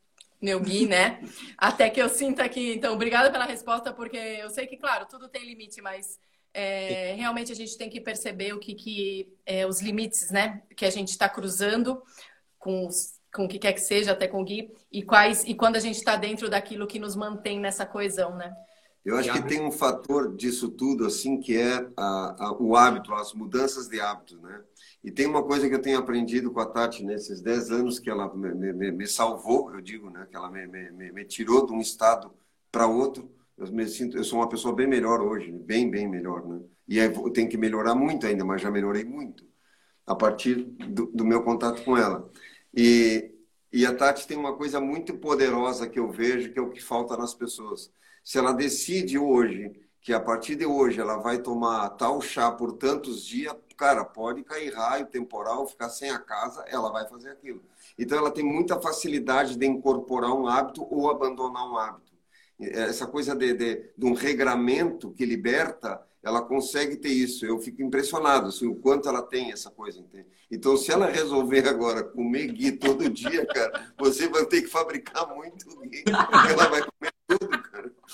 meu 0.42 0.60
gui, 0.60 0.86
né? 0.86 1.20
Até 1.58 1.90
que 1.90 2.02
eu 2.02 2.10
sinta 2.10 2.44
aqui. 2.44 2.74
Então, 2.74 2.94
obrigada 2.94 3.32
pela 3.32 3.46
resposta, 3.46 3.94
porque 3.94 4.18
eu 4.18 4.50
sei 4.50 4.68
que, 4.68 4.78
claro, 4.78 5.06
tudo 5.08 5.28
tem 5.28 5.44
limite, 5.44 5.82
mas 5.82 6.20
é, 6.54 7.14
realmente 7.16 7.52
a 7.52 7.56
gente 7.56 7.78
tem 7.78 7.90
que 7.90 8.02
perceber 8.02 8.54
o 8.54 8.60
que, 8.60 8.74
que 8.74 9.34
é, 9.46 9.66
os 9.66 9.82
limites, 9.82 10.32
né? 10.32 10.62
Que 10.76 10.86
a 10.86 10.90
gente 10.90 11.10
está 11.10 11.28
cruzando 11.28 12.02
com 12.58 12.88
os, 12.88 13.20
com 13.34 13.46
o 13.46 13.48
que 13.48 13.60
quer 13.60 13.74
que 13.74 13.82
seja, 13.82 14.12
até 14.12 14.28
com 14.28 14.42
o 14.42 14.44
Gui, 14.44 14.72
e 14.92 15.04
quais 15.04 15.44
e 15.44 15.54
quando 15.54 15.76
a 15.76 15.80
gente 15.80 15.98
está 15.98 16.16
dentro 16.16 16.50
daquilo 16.50 16.88
que 16.88 17.00
nos 17.00 17.16
mantém 17.16 17.60
nessa 17.60 17.86
coesão, 17.86 18.36
né? 18.36 18.56
Eu 19.08 19.16
acho 19.16 19.32
que 19.32 19.48
tem 19.48 19.62
um 19.62 19.72
fator 19.72 20.36
disso 20.36 20.68
tudo, 20.68 21.06
assim, 21.06 21.40
que 21.40 21.56
é 21.56 21.76
a, 21.96 22.48
a, 22.48 22.58
o 22.60 22.76
hábito, 22.76 23.14
as 23.14 23.34
mudanças 23.34 23.88
de 23.88 24.02
hábitos, 24.02 24.38
né? 24.42 24.62
E 25.02 25.10
tem 25.10 25.26
uma 25.26 25.42
coisa 25.42 25.70
que 25.70 25.74
eu 25.74 25.82
tenho 25.82 25.98
aprendido 25.98 26.52
com 26.52 26.60
a 26.60 26.66
Tati 26.66 27.06
nesses 27.06 27.40
10 27.40 27.72
anos 27.72 28.00
que 28.00 28.10
ela 28.10 28.30
me, 28.36 28.74
me, 28.74 28.92
me 28.92 29.08
salvou, 29.08 29.74
eu 29.74 29.80
digo, 29.80 30.10
né? 30.10 30.28
Que 30.30 30.36
ela 30.36 30.52
me, 30.52 30.68
me 30.92 31.24
tirou 31.24 31.66
de 31.66 31.72
um 31.72 31.80
estado 31.80 32.34
para 32.70 32.86
outro. 32.86 33.32
Eu 33.58 33.72
me 33.72 33.88
sinto, 33.88 34.18
eu 34.18 34.26
sou 34.26 34.40
uma 34.40 34.50
pessoa 34.50 34.76
bem 34.76 34.88
melhor 34.88 35.22
hoje, 35.22 35.54
bem, 35.54 35.90
bem 35.90 36.06
melhor, 36.06 36.46
né? 36.46 36.60
E 36.86 36.98
eu 36.98 37.32
tenho 37.32 37.48
que 37.48 37.58
melhorar 37.58 37.96
muito 37.96 38.28
ainda, 38.28 38.44
mas 38.44 38.62
já 38.62 38.70
melhorei 38.70 39.06
muito 39.06 39.46
a 40.06 40.16
partir 40.16 40.66
do, 40.66 41.06
do 41.06 41.24
meu 41.24 41.44
contato 41.44 41.82
com 41.86 41.98
ela. 41.98 42.30
E, 42.76 43.32
e 43.72 43.86
a 43.86 43.96
Tati 43.96 44.28
tem 44.28 44.38
uma 44.38 44.58
coisa 44.58 44.82
muito 44.82 45.18
poderosa 45.18 45.88
que 45.88 45.98
eu 45.98 46.12
vejo, 46.12 46.52
que 46.52 46.60
é 46.60 46.62
o 46.62 46.70
que 46.70 46.84
falta 46.84 47.16
nas 47.16 47.34
pessoas 47.34 47.90
se 48.28 48.38
ela 48.38 48.52
decide 48.52 49.18
hoje 49.18 49.72
que 50.02 50.12
a 50.12 50.20
partir 50.20 50.58
de 50.58 50.66
hoje 50.66 51.00
ela 51.00 51.16
vai 51.16 51.38
tomar 51.38 51.88
tal 51.92 52.20
chá 52.22 52.52
por 52.52 52.74
tantos 52.74 53.26
dias, 53.26 53.56
cara, 53.78 54.04
pode 54.04 54.44
cair 54.44 54.74
raio, 54.74 55.06
temporal, 55.06 55.66
ficar 55.66 55.88
sem 55.88 56.10
a 56.10 56.20
casa, 56.20 56.62
ela 56.68 56.92
vai 56.92 57.08
fazer 57.08 57.30
aquilo. 57.30 57.64
Então 57.98 58.18
ela 58.18 58.30
tem 58.30 58.44
muita 58.44 58.82
facilidade 58.82 59.56
de 59.56 59.66
incorporar 59.66 60.34
um 60.34 60.46
hábito 60.46 60.86
ou 60.94 61.10
abandonar 61.10 61.72
um 61.72 61.78
hábito. 61.78 62.12
Essa 62.60 63.08
coisa 63.08 63.34
de, 63.34 63.54
de, 63.54 63.92
de 63.98 64.06
um 64.06 64.14
regramento 64.14 65.12
que 65.12 65.26
liberta, 65.26 66.06
ela 66.22 66.42
consegue 66.42 66.98
ter 66.98 67.14
isso. 67.14 67.46
Eu 67.46 67.60
fico 67.60 67.82
impressionado 67.82 68.48
assim, 68.48 68.68
o 68.68 68.76
quanto 68.76 69.08
ela 69.08 69.22
tem 69.22 69.54
essa 69.54 69.72
coisa. 69.72 70.02
Entende? 70.02 70.28
Então, 70.52 70.76
se 70.76 70.92
ela 70.92 71.08
resolver 71.08 71.66
agora 71.66 72.04
comer 72.04 72.48
gui 72.48 72.74
todo 72.74 73.10
dia, 73.10 73.46
cara, 73.46 73.94
você 73.98 74.28
vai 74.28 74.46
ter 74.46 74.64
que 74.64 74.68
fabricar 74.68 75.34
muito 75.34 75.66
gui. 75.80 76.04
Ela 76.52 76.68
vai 76.68 76.82
comer. 76.82 77.17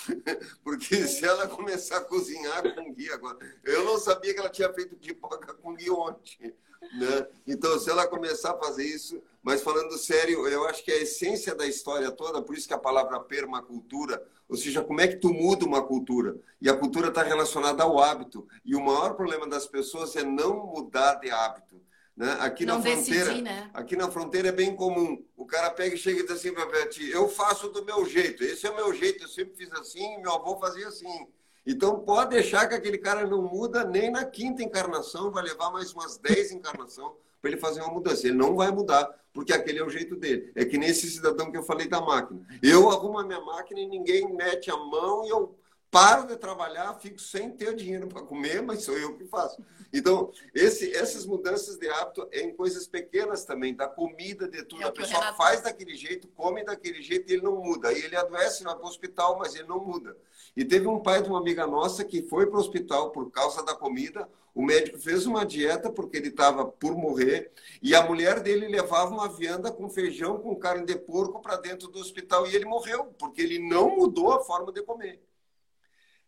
Porque 0.63 1.07
se 1.07 1.25
ela 1.25 1.47
começar 1.47 1.97
a 1.97 2.01
cozinhar 2.01 2.75
com 2.75 2.93
gui 2.93 3.11
agora. 3.11 3.37
Eu 3.63 3.85
não 3.85 3.97
sabia 3.97 4.33
que 4.33 4.39
ela 4.39 4.49
tinha 4.49 4.71
feito 4.73 4.95
pipoca 4.95 5.53
com 5.53 5.75
gui 5.75 5.89
ontem. 5.89 6.53
Né? 6.93 7.27
Então, 7.47 7.79
se 7.79 7.89
ela 7.89 8.07
começar 8.07 8.51
a 8.51 8.57
fazer 8.57 8.83
isso. 8.83 9.21
Mas 9.41 9.61
falando 9.61 9.97
sério, 9.97 10.47
eu 10.47 10.65
acho 10.67 10.83
que 10.83 10.91
a 10.91 11.01
essência 11.01 11.53
da 11.53 11.67
história 11.67 12.11
toda, 12.11 12.41
por 12.41 12.55
isso 12.55 12.67
que 12.67 12.73
a 12.73 12.77
palavra 12.77 13.19
permacultura, 13.19 14.25
ou 14.47 14.55
seja, 14.55 14.81
como 14.83 15.01
é 15.01 15.07
que 15.07 15.17
tu 15.17 15.33
muda 15.33 15.65
uma 15.65 15.81
cultura? 15.81 16.37
E 16.61 16.69
a 16.69 16.77
cultura 16.77 17.09
está 17.09 17.23
relacionada 17.23 17.83
ao 17.83 17.99
hábito. 17.99 18.47
E 18.63 18.75
o 18.75 18.81
maior 18.81 19.15
problema 19.15 19.47
das 19.47 19.65
pessoas 19.65 20.15
é 20.15 20.23
não 20.23 20.65
mudar 20.67 21.15
de 21.15 21.29
hábito. 21.29 21.81
Né? 22.15 22.37
Aqui 22.39 22.65
não 22.65 22.77
na 22.77 22.83
fronteira, 22.83 23.25
decidir, 23.25 23.41
né? 23.41 23.69
aqui 23.73 23.95
na 23.95 24.11
fronteira 24.11 24.49
é 24.49 24.51
bem 24.51 24.75
comum. 24.75 25.23
O 25.35 25.45
cara 25.45 25.71
pega 25.71 25.95
e 25.95 25.97
chega 25.97 26.19
e 26.19 26.23
diz 26.23 26.31
assim 26.31 26.53
para 26.53 26.87
ti: 26.87 27.09
eu 27.09 27.27
faço 27.27 27.69
do 27.69 27.83
meu 27.83 28.05
jeito. 28.05 28.43
Esse 28.43 28.67
é 28.67 28.69
o 28.69 28.75
meu 28.75 28.93
jeito. 28.93 29.23
Eu 29.23 29.27
sempre 29.27 29.55
fiz 29.55 29.71
assim. 29.73 30.21
Meu 30.21 30.31
avô 30.33 30.59
fazia 30.59 30.87
assim. 30.87 31.27
Então 31.65 32.01
pode 32.01 32.31
deixar 32.31 32.67
que 32.67 32.75
aquele 32.75 32.99
cara 32.99 33.25
não 33.25 33.41
muda 33.41 33.83
nem 33.83 34.11
na 34.11 34.25
quinta 34.25 34.61
encarnação. 34.61 35.31
Vai 35.31 35.43
levar 35.43 35.71
mais 35.71 35.91
umas 35.93 36.17
dez 36.17 36.51
encarnações 36.51 37.13
para 37.41 37.51
ele 37.51 37.59
fazer 37.59 37.81
uma 37.81 37.93
mudança. 37.93 38.27
Ele 38.27 38.37
não 38.37 38.55
vai 38.55 38.69
mudar 38.69 39.09
porque 39.33 39.51
aquele 39.51 39.79
é 39.79 39.83
o 39.83 39.89
jeito 39.89 40.15
dele. 40.15 40.51
É 40.55 40.63
que 40.63 40.77
nesse 40.77 41.09
cidadão 41.09 41.51
que 41.51 41.57
eu 41.57 41.63
falei 41.63 41.87
da 41.87 41.99
máquina. 41.99 42.45
Eu 42.61 42.91
arrumo 42.91 43.17
a 43.17 43.25
minha 43.25 43.41
máquina 43.41 43.79
e 43.79 43.87
ninguém 43.87 44.31
mete 44.35 44.69
a 44.69 44.77
mão 44.77 45.25
e 45.25 45.29
eu 45.29 45.55
paro 45.93 46.25
de 46.25 46.35
trabalhar, 46.35 46.91
fico 46.95 47.21
sem 47.21 47.51
ter 47.51 47.75
dinheiro 47.75 48.07
para 48.07 48.23
comer, 48.23 48.63
mas 48.63 48.81
sou 48.81 48.97
eu 48.97 49.15
que 49.15 49.25
faço. 49.25 49.63
Então, 49.93 50.31
esse, 50.51 50.91
essas 50.91 51.23
mudanças 51.23 51.77
de 51.77 51.87
hábito 51.87 52.27
é 52.31 52.41
em 52.41 52.51
coisas 52.51 52.87
pequenas 52.87 53.45
também, 53.45 53.75
da 53.75 53.87
comida, 53.87 54.47
de 54.47 54.63
tudo. 54.63 54.81
É 54.81 54.85
a 54.87 54.91
pessoa 54.91 55.19
Renato... 55.19 55.37
faz 55.37 55.61
daquele 55.61 55.95
jeito, 55.95 56.27
come 56.29 56.65
daquele 56.65 56.99
jeito 56.99 57.29
e 57.29 57.35
ele 57.35 57.43
não 57.43 57.57
muda. 57.57 57.89
Aí 57.89 58.01
ele 58.01 58.15
adoece, 58.15 58.63
vai 58.63 58.73
para 58.73 58.83
o 58.83 58.87
hospital, 58.87 59.37
mas 59.37 59.53
ele 59.53 59.67
não 59.67 59.85
muda. 59.85 60.17
E 60.57 60.65
teve 60.65 60.87
um 60.87 60.99
pai 60.99 61.21
de 61.21 61.29
uma 61.29 61.37
amiga 61.37 61.67
nossa 61.67 62.03
que 62.03 62.23
foi 62.23 62.47
para 62.47 62.57
o 62.57 62.59
hospital 62.59 63.11
por 63.11 63.29
causa 63.29 63.63
da 63.63 63.75
comida. 63.75 64.27
O 64.55 64.63
médico 64.63 64.97
fez 64.97 65.27
uma 65.27 65.45
dieta 65.45 65.91
porque 65.91 66.17
ele 66.17 66.29
estava 66.29 66.65
por 66.65 66.95
morrer. 66.95 67.51
E 67.83 67.93
a 67.93 68.01
mulher 68.03 68.39
dele 68.39 68.67
levava 68.67 69.13
uma 69.13 69.31
vianda 69.31 69.71
com 69.71 69.87
feijão, 69.87 70.39
com 70.39 70.55
carne 70.55 70.87
de 70.87 70.95
porco 70.95 71.39
para 71.39 71.57
dentro 71.57 71.87
do 71.87 71.99
hospital. 71.99 72.47
E 72.47 72.55
ele 72.55 72.65
morreu, 72.65 73.13
porque 73.19 73.43
ele 73.43 73.59
não 73.59 73.95
mudou 73.95 74.33
a 74.33 74.43
forma 74.43 74.71
de 74.71 74.81
comer. 74.81 75.21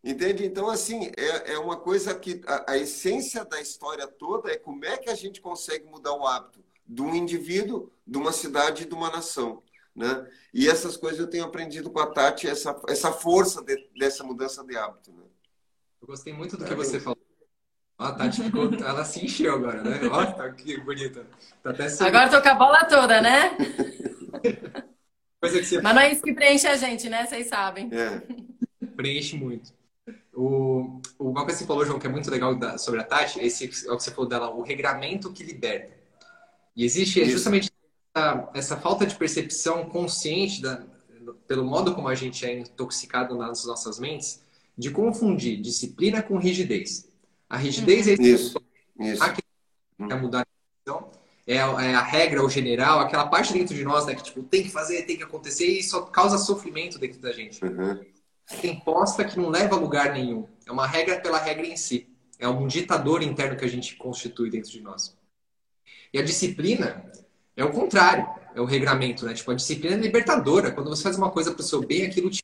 Entende? 0.06 0.46
Então, 0.46 0.70
assim, 0.70 1.10
é, 1.18 1.54
é 1.54 1.58
uma 1.58 1.78
coisa 1.78 2.14
que 2.14 2.40
a, 2.46 2.74
a, 2.74 2.78
essência 2.78 3.44
da 3.44 3.60
história 3.60 4.06
toda 4.06 4.52
é 4.52 4.56
como 4.56 4.86
é 4.86 4.98
que 4.98 5.10
a 5.10 5.16
gente 5.16 5.42
consegue 5.42 5.84
mudar 5.88 6.14
o 6.14 6.28
hábito 6.28 6.64
de 6.86 7.02
um 7.02 7.16
indivíduo, 7.16 7.92
de 8.06 8.20
uma 8.20 8.32
cidade 8.32 8.84
e 8.84 8.86
de 8.86 8.94
uma 8.94 9.10
nação. 9.10 9.64
Né? 9.96 10.28
E 10.54 10.70
essas 10.70 10.96
coisas 10.96 11.20
eu 11.20 11.28
tenho 11.28 11.44
aprendido 11.44 11.90
com 11.90 12.00
a 12.00 12.06
Tati, 12.06 12.48
essa, 12.48 12.80
essa 12.88 13.12
força 13.12 13.64
de, 13.64 13.90
dessa 13.98 14.24
mudança 14.24 14.64
de 14.64 14.78
hábito. 14.78 15.12
Né? 15.12 15.24
Eu 16.00 16.08
gostei 16.08 16.34
muito 16.34 16.56
do 16.56 16.66
que 16.66 16.76
você 16.76 17.00
falou. 17.00 17.18
A 17.98 18.12
Tati 18.12 18.44
ficou, 18.44 18.72
ela 18.76 19.04
se 19.06 19.26
encheu 19.26 19.56
agora, 19.56 19.82
né? 19.82 20.02
Olha, 20.12 20.34
tá 20.34 20.52
que 20.52 20.80
bonita. 20.82 21.26
Tá 21.64 21.72
até 21.72 21.88
agora 22.04 22.30
tô 22.30 22.42
com 22.44 22.50
a 22.50 22.54
bola 22.56 22.86
toda, 22.86 23.22
né? 23.22 23.58
Você... 25.42 25.82
Mas 25.82 25.96
não 25.96 26.02
é 26.02 26.12
isso 26.12 26.22
que 26.22 26.34
preenche 26.34 26.68
a 26.68 26.76
gente, 26.76 27.10
né? 27.10 27.26
Vocês 27.26 27.48
sabem. 27.48 27.90
É. 27.92 28.22
Preenche 28.96 29.38
muito. 29.38 29.75
O, 30.36 31.02
uma 31.18 31.44
coisa 31.44 31.54
que 31.54 31.60
você 31.60 31.66
falou, 31.66 31.86
João, 31.86 31.98
que 31.98 32.08
é 32.08 32.10
muito 32.10 32.30
legal 32.30 32.54
da, 32.56 32.78
sobre 32.78 33.00
a 33.00 33.04
Tati, 33.04 33.40
esse 33.40 33.64
é 33.88 33.92
o 33.92 33.98
que 33.98 34.04
você 34.04 34.12
falou 34.12 34.30
dela, 34.30 34.50
o 34.50 34.62
regramento 34.62 35.32
que 35.32 35.44
liberta. 35.44 35.96
E 36.76 36.84
existe 36.84 37.22
Isso. 37.22 37.32
justamente 37.32 37.72
essa, 38.14 38.50
essa, 38.54 38.78
falta 38.78 39.06
de 39.06 39.16
percepção 39.16 39.86
consciente 39.86 40.62
da, 40.62 40.84
pelo 41.48 41.64
modo 41.64 41.96
como 41.96 42.10
a 42.10 42.16
gente 42.16 42.46
é 42.46 42.60
intoxicado 42.60 43.38
nas 43.38 43.66
nossas 43.66 43.98
mentes, 43.98 44.42
de 44.78 44.92
confundir 44.92 45.62
disciplina 45.62 46.22
com 46.22 46.38
rigidez. 46.38 47.10
A 47.50 47.56
rigidez 47.56 48.06
é 48.06 48.14
isso, 48.14 48.62
isso. 49.00 49.24
A 49.24 49.30
que 49.30 49.42
quer 50.06 50.22
mudar 50.22 50.42
a 50.42 50.46
decisão, 50.84 51.12
é, 51.48 51.56
é, 51.56 51.62
a 51.96 52.02
regra, 52.02 52.44
o 52.44 52.50
general, 52.50 53.00
aquela 53.00 53.26
parte 53.28 53.54
dentro 53.54 53.74
de 53.74 53.86
nós 53.86 54.06
né, 54.06 54.16
que 54.16 54.24
tipo, 54.24 54.44
tem 54.44 54.64
que 54.64 54.70
fazer, 54.70 55.04
tem 55.04 55.16
que 55.16 55.24
acontecer 55.24 55.68
e 55.68 55.82
só 55.82 56.02
causa 56.02 56.38
sofrimento 56.38 57.00
dentro 57.00 57.22
da 57.22 57.32
gente. 57.32 57.64
Uhum 57.64 58.15
imposta 58.64 59.26
que 59.26 59.38
não 59.40 59.50
leva 59.50 59.76
a 59.76 59.80
lugar 59.80 60.14
nenhum. 60.14 60.48
É 60.66 60.72
uma 60.72 60.88
regra 60.88 61.20
pela 61.20 61.38
regra 61.38 61.66
em 61.66 61.78
si. 61.78 62.10
É 62.40 62.48
um 62.48 62.68
ditador 62.68 63.24
interno 63.24 63.58
que 63.58 63.66
a 63.66 63.70
gente 63.70 63.96
constitui 63.96 64.50
dentro 64.50 64.72
de 64.72 64.82
nós. 64.82 65.16
E 66.14 66.20
a 66.20 66.24
disciplina 66.24 67.06
é 67.56 67.64
o 67.64 67.72
contrário, 67.72 68.28
é 68.54 68.62
o 68.62 68.66
regramento, 68.66 69.26
né? 69.26 69.34
Tipo, 69.34 69.52
a 69.52 69.56
disciplina 69.56 69.96
é 69.96 70.00
libertadora. 70.00 70.72
Quando 70.72 70.90
você 70.90 71.04
faz 71.04 71.18
uma 71.18 71.32
coisa 71.32 71.52
para 71.52 71.62
o 71.62 71.64
seu 71.64 71.82
bem, 71.86 72.06
aquilo 72.06 72.30
te 72.30 72.44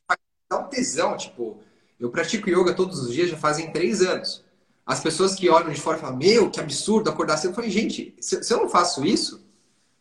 dar 0.50 0.58
um 0.58 0.68
tesão. 0.68 1.16
Tipo, 1.16 1.60
eu 2.00 2.10
pratico 2.10 2.48
yoga 2.50 2.74
todos 2.74 2.98
os 3.00 3.12
dias 3.12 3.30
já 3.30 3.36
fazem 3.36 3.70
três 3.70 4.00
anos. 4.00 4.44
As 4.84 5.00
pessoas 5.00 5.34
que 5.34 5.48
olham 5.48 5.72
de 5.72 5.80
fora 5.80 5.98
falam, 5.98 6.16
meu, 6.16 6.50
que 6.50 6.60
absurdo 6.60 7.08
acordar 7.08 7.36
cedo. 7.36 7.50
Eu 7.50 7.54
falei, 7.54 7.70
gente, 7.70 8.14
se 8.18 8.52
eu 8.52 8.58
não 8.58 8.68
faço 8.68 9.04
isso, 9.04 9.46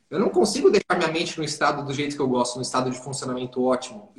eu 0.10 0.20
não 0.20 0.30
consigo 0.30 0.70
deixar 0.70 0.98
minha 0.98 1.12
mente 1.12 1.38
no 1.38 1.44
estado 1.44 1.86
do 1.86 1.94
jeito 1.94 2.16
que 2.16 2.22
eu 2.22 2.28
gosto, 2.28 2.56
no 2.56 2.62
estado 2.62 2.90
de 2.90 3.00
funcionamento 3.00 3.64
ótimo. 3.64 4.12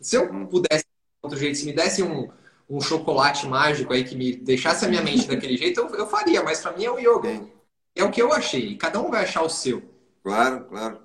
Se 0.00 0.16
eu 0.16 0.28
pudesse 0.46 0.84
outro 1.22 1.38
jeito. 1.38 1.58
Se 1.58 1.66
me 1.66 1.72
desse 1.72 2.02
um, 2.02 2.28
um 2.68 2.80
chocolate 2.80 3.46
mágico 3.46 3.92
aí 3.92 4.04
que 4.04 4.16
me 4.16 4.36
deixasse 4.36 4.84
a 4.84 4.88
minha 4.88 5.02
mente 5.02 5.26
daquele 5.28 5.56
jeito, 5.56 5.80
eu, 5.80 5.88
eu 5.94 6.06
faria, 6.06 6.42
mas 6.42 6.60
para 6.60 6.76
mim 6.76 6.84
é 6.84 6.90
o 6.90 6.98
yoga. 6.98 7.42
É 7.94 8.04
o 8.04 8.10
que 8.10 8.22
eu 8.22 8.32
achei. 8.32 8.76
Cada 8.76 9.00
um 9.00 9.10
vai 9.10 9.24
achar 9.24 9.42
o 9.42 9.48
seu. 9.48 9.82
Claro, 10.22 10.64
claro. 10.64 11.00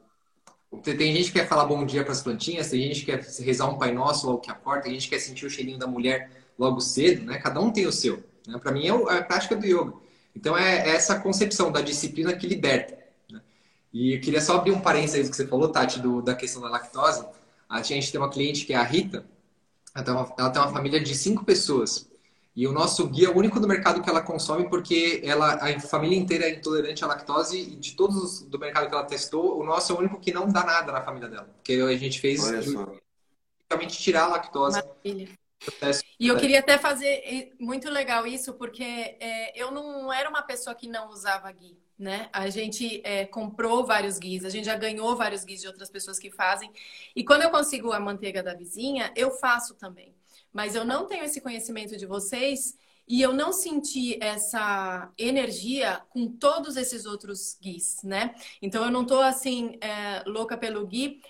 Tem 0.82 1.16
gente 1.16 1.32
que 1.32 1.40
quer 1.40 1.48
falar 1.48 1.66
bom 1.66 1.86
dia 1.86 2.04
para 2.04 2.14
as 2.14 2.22
plantinhas, 2.22 2.70
tem 2.70 2.82
gente 2.82 3.02
que 3.02 3.06
quer 3.06 3.24
rezar 3.42 3.70
um 3.70 3.78
Pai 3.78 3.92
Nosso 3.92 4.26
logo 4.26 4.40
que 4.40 4.50
acorda, 4.50 4.84
tem 4.84 4.94
gente 4.94 5.04
que 5.04 5.16
quer 5.16 5.22
sentir 5.22 5.46
o 5.46 5.50
cheirinho 5.50 5.78
da 5.78 5.86
mulher 5.86 6.32
logo 6.58 6.80
cedo, 6.80 7.24
né? 7.26 7.38
Cada 7.38 7.60
um 7.60 7.72
tem 7.72 7.86
o 7.86 7.92
seu. 7.92 8.24
Né? 8.48 8.58
Para 8.58 8.72
mim 8.72 8.88
é, 8.88 8.90
é 8.90 9.18
a 9.20 9.24
prática 9.24 9.56
do 9.56 9.66
yoga. 9.66 9.94
Então 10.36 10.58
é, 10.58 10.90
é 10.90 10.96
essa 10.96 11.20
concepção 11.20 11.72
da 11.72 11.82
disciplina 11.82 12.34
que 12.34 12.48
liberta. 12.48 12.98
Né? 13.30 13.42
E 13.94 14.16
eu 14.16 14.22
queria 14.22 14.42
só 14.42 14.58
abrir 14.58 14.72
um 14.72 14.82
parênteses 14.82 15.30
que 15.30 15.36
você 15.36 15.48
falou, 15.48 15.70
Tati, 15.70 16.00
do, 16.00 16.22
da 16.22 16.34
questão 16.34 16.62
da 16.62 16.70
lactose. 16.70 17.24
A 17.70 17.82
gente 17.82 18.12
tem 18.12 18.20
uma 18.20 18.30
cliente 18.30 18.66
que 18.66 18.74
é 18.74 18.76
a 18.76 18.84
Rita, 18.84 19.26
ela 19.96 20.04
tem, 20.04 20.14
uma, 20.14 20.36
ela 20.38 20.50
tem 20.50 20.62
uma 20.62 20.72
família 20.72 21.00
de 21.00 21.16
cinco 21.16 21.46
pessoas. 21.46 22.10
E 22.56 22.68
o 22.68 22.72
nosso 22.72 23.08
guia 23.08 23.28
é 23.28 23.32
o 23.32 23.38
único 23.38 23.60
do 23.60 23.68
mercado 23.68 24.02
que 24.02 24.10
ela 24.10 24.22
consome 24.22 24.70
porque 24.70 25.22
ela, 25.24 25.56
a 25.56 25.80
família 25.80 26.18
inteira 26.18 26.46
é 26.46 26.52
intolerante 26.52 27.04
à 27.04 27.08
lactose 27.08 27.60
e 27.60 27.76
de 27.76 27.96
todos 27.96 28.16
os 28.16 28.44
do 28.44 28.60
mercado 28.60 28.88
que 28.88 28.94
ela 28.94 29.06
testou, 29.06 29.60
o 29.60 29.64
nosso 29.64 29.92
é 29.92 29.96
o 29.96 30.00
único 30.00 30.20
que 30.20 30.32
não 30.32 30.48
dá 30.48 30.64
nada 30.64 30.92
na 30.92 31.02
família 31.02 31.30
dela. 31.30 31.50
Porque 31.56 31.74
a 31.74 31.98
gente 31.98 32.20
fez 32.20 32.42
basicamente 32.42 33.98
tirar 33.98 34.26
a 34.26 34.28
lactose. 34.28 34.78
Maravilha. 34.78 35.30
E 36.20 36.28
eu 36.28 36.38
queria 36.38 36.60
até 36.60 36.78
fazer 36.78 37.56
muito 37.60 37.90
legal 37.90 38.28
isso, 38.28 38.54
porque 38.54 38.84
é, 38.84 39.60
eu 39.60 39.72
não 39.72 40.12
era 40.12 40.30
uma 40.30 40.42
pessoa 40.42 40.76
que 40.76 40.88
não 40.88 41.10
usava 41.10 41.52
gui 41.52 41.83
né? 41.98 42.30
A 42.34 42.50
gente 42.50 43.02
é, 43.04 43.26
comprou 43.26 43.86
vários 43.86 44.18
guis, 44.18 44.44
a 44.46 44.50
gente 44.50 44.66
já 44.66 44.76
ganhou 44.76 45.16
vários 45.16 45.44
guis 45.44 45.62
de 45.62 45.68
outras 45.68 45.90
pessoas 45.90 46.20
que 46.20 46.32
fazem. 46.32 46.72
E 47.16 47.24
quando 47.24 47.44
eu 47.44 47.50
consigo 47.52 47.92
a 47.92 48.00
manteiga 48.00 48.42
da 48.42 48.54
vizinha, 48.54 49.12
eu 49.16 49.32
faço 49.32 49.76
também. 49.76 50.14
Mas 50.52 50.76
eu 50.76 50.86
não 50.86 51.08
tenho 51.08 51.24
esse 51.24 51.42
conhecimento 51.42 51.98
de 51.98 52.06
vocês 52.06 52.78
e 53.08 53.22
eu 53.22 53.34
não 53.34 53.52
senti 53.52 54.18
essa 54.24 55.12
energia 55.18 56.02
com 56.10 56.28
todos 56.28 56.78
esses 56.78 57.06
outros 57.06 57.58
guis, 57.62 57.98
né? 58.04 58.34
Então 58.62 58.84
eu 58.86 58.92
não 58.92 59.06
tô 59.06 59.20
assim 59.20 59.78
é, 59.82 60.24
louca 60.26 60.58
pelo 60.58 60.86
gui 60.88 61.22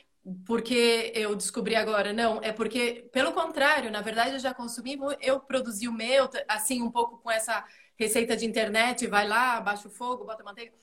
porque 0.46 1.12
eu 1.16 1.36
descobri 1.36 1.76
agora, 1.76 2.14
não, 2.14 2.42
é 2.42 2.54
porque, 2.54 3.10
pelo 3.12 3.34
contrário, 3.34 3.92
na 3.92 4.02
verdade 4.02 4.36
eu 4.36 4.40
já 4.40 4.54
consumi, 4.54 4.98
eu 5.20 5.40
produzi 5.40 5.88
o 5.88 5.92
meu, 5.92 6.30
assim, 6.48 6.82
um 6.82 6.90
pouco 6.90 7.18
com 7.18 7.30
essa 7.30 7.66
receita 7.98 8.36
de 8.36 8.46
internet, 8.46 9.08
vai 9.08 9.28
lá, 9.28 9.60
baixa 9.62 9.88
o 9.88 9.92
fogo, 9.92 10.26
bota 10.26 10.44
manteiga. 10.44 10.74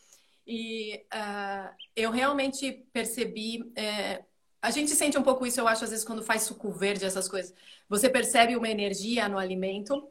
E 0.46 1.04
uh, 1.14 1.74
eu 1.94 2.10
realmente 2.10 2.84
percebi. 2.92 3.70
É, 3.76 4.24
a 4.62 4.70
gente 4.70 4.90
sente 4.90 5.16
um 5.16 5.22
pouco 5.22 5.46
isso, 5.46 5.60
eu 5.60 5.68
acho, 5.68 5.84
às 5.84 5.90
vezes, 5.90 6.04
quando 6.04 6.22
faz 6.22 6.42
suco 6.42 6.70
verde, 6.70 7.04
essas 7.04 7.28
coisas. 7.28 7.54
Você 7.88 8.08
percebe 8.08 8.56
uma 8.56 8.68
energia 8.68 9.28
no 9.28 9.38
alimento, 9.38 10.10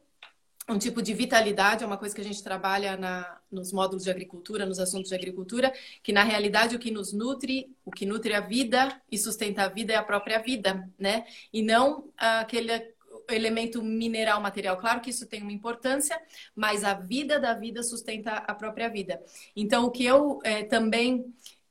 um 0.68 0.78
tipo 0.78 1.02
de 1.02 1.12
vitalidade, 1.12 1.82
é 1.82 1.86
uma 1.86 1.96
coisa 1.96 2.14
que 2.14 2.20
a 2.20 2.24
gente 2.24 2.42
trabalha 2.42 2.96
na, 2.96 3.40
nos 3.50 3.72
módulos 3.72 4.04
de 4.04 4.10
agricultura, 4.10 4.66
nos 4.66 4.78
assuntos 4.78 5.08
de 5.08 5.14
agricultura, 5.14 5.72
que 6.02 6.12
na 6.12 6.22
realidade 6.22 6.76
o 6.76 6.78
que 6.78 6.90
nos 6.90 7.12
nutre, 7.12 7.74
o 7.84 7.90
que 7.90 8.06
nutre 8.06 8.34
a 8.34 8.40
vida 8.40 9.00
e 9.10 9.18
sustenta 9.18 9.62
a 9.62 9.68
vida 9.68 9.92
é 9.92 9.96
a 9.96 10.02
própria 10.02 10.38
vida, 10.38 10.88
né? 10.98 11.26
E 11.52 11.62
não 11.62 12.08
aquele 12.16 12.94
elemento 13.28 13.82
mineral 13.82 14.40
material. 14.40 14.76
Claro 14.76 15.00
que 15.00 15.10
isso 15.10 15.26
tem 15.26 15.42
uma 15.42 15.52
importância, 15.52 16.20
mas 16.54 16.84
a 16.84 16.94
vida 16.94 17.38
da 17.38 17.54
vida 17.54 17.82
sustenta 17.82 18.32
a 18.32 18.54
própria 18.54 18.88
vida. 18.88 19.22
Então, 19.54 19.84
o 19.84 19.90
que 19.90 20.04
eu 20.04 20.38
é, 20.44 20.62
também 20.64 21.24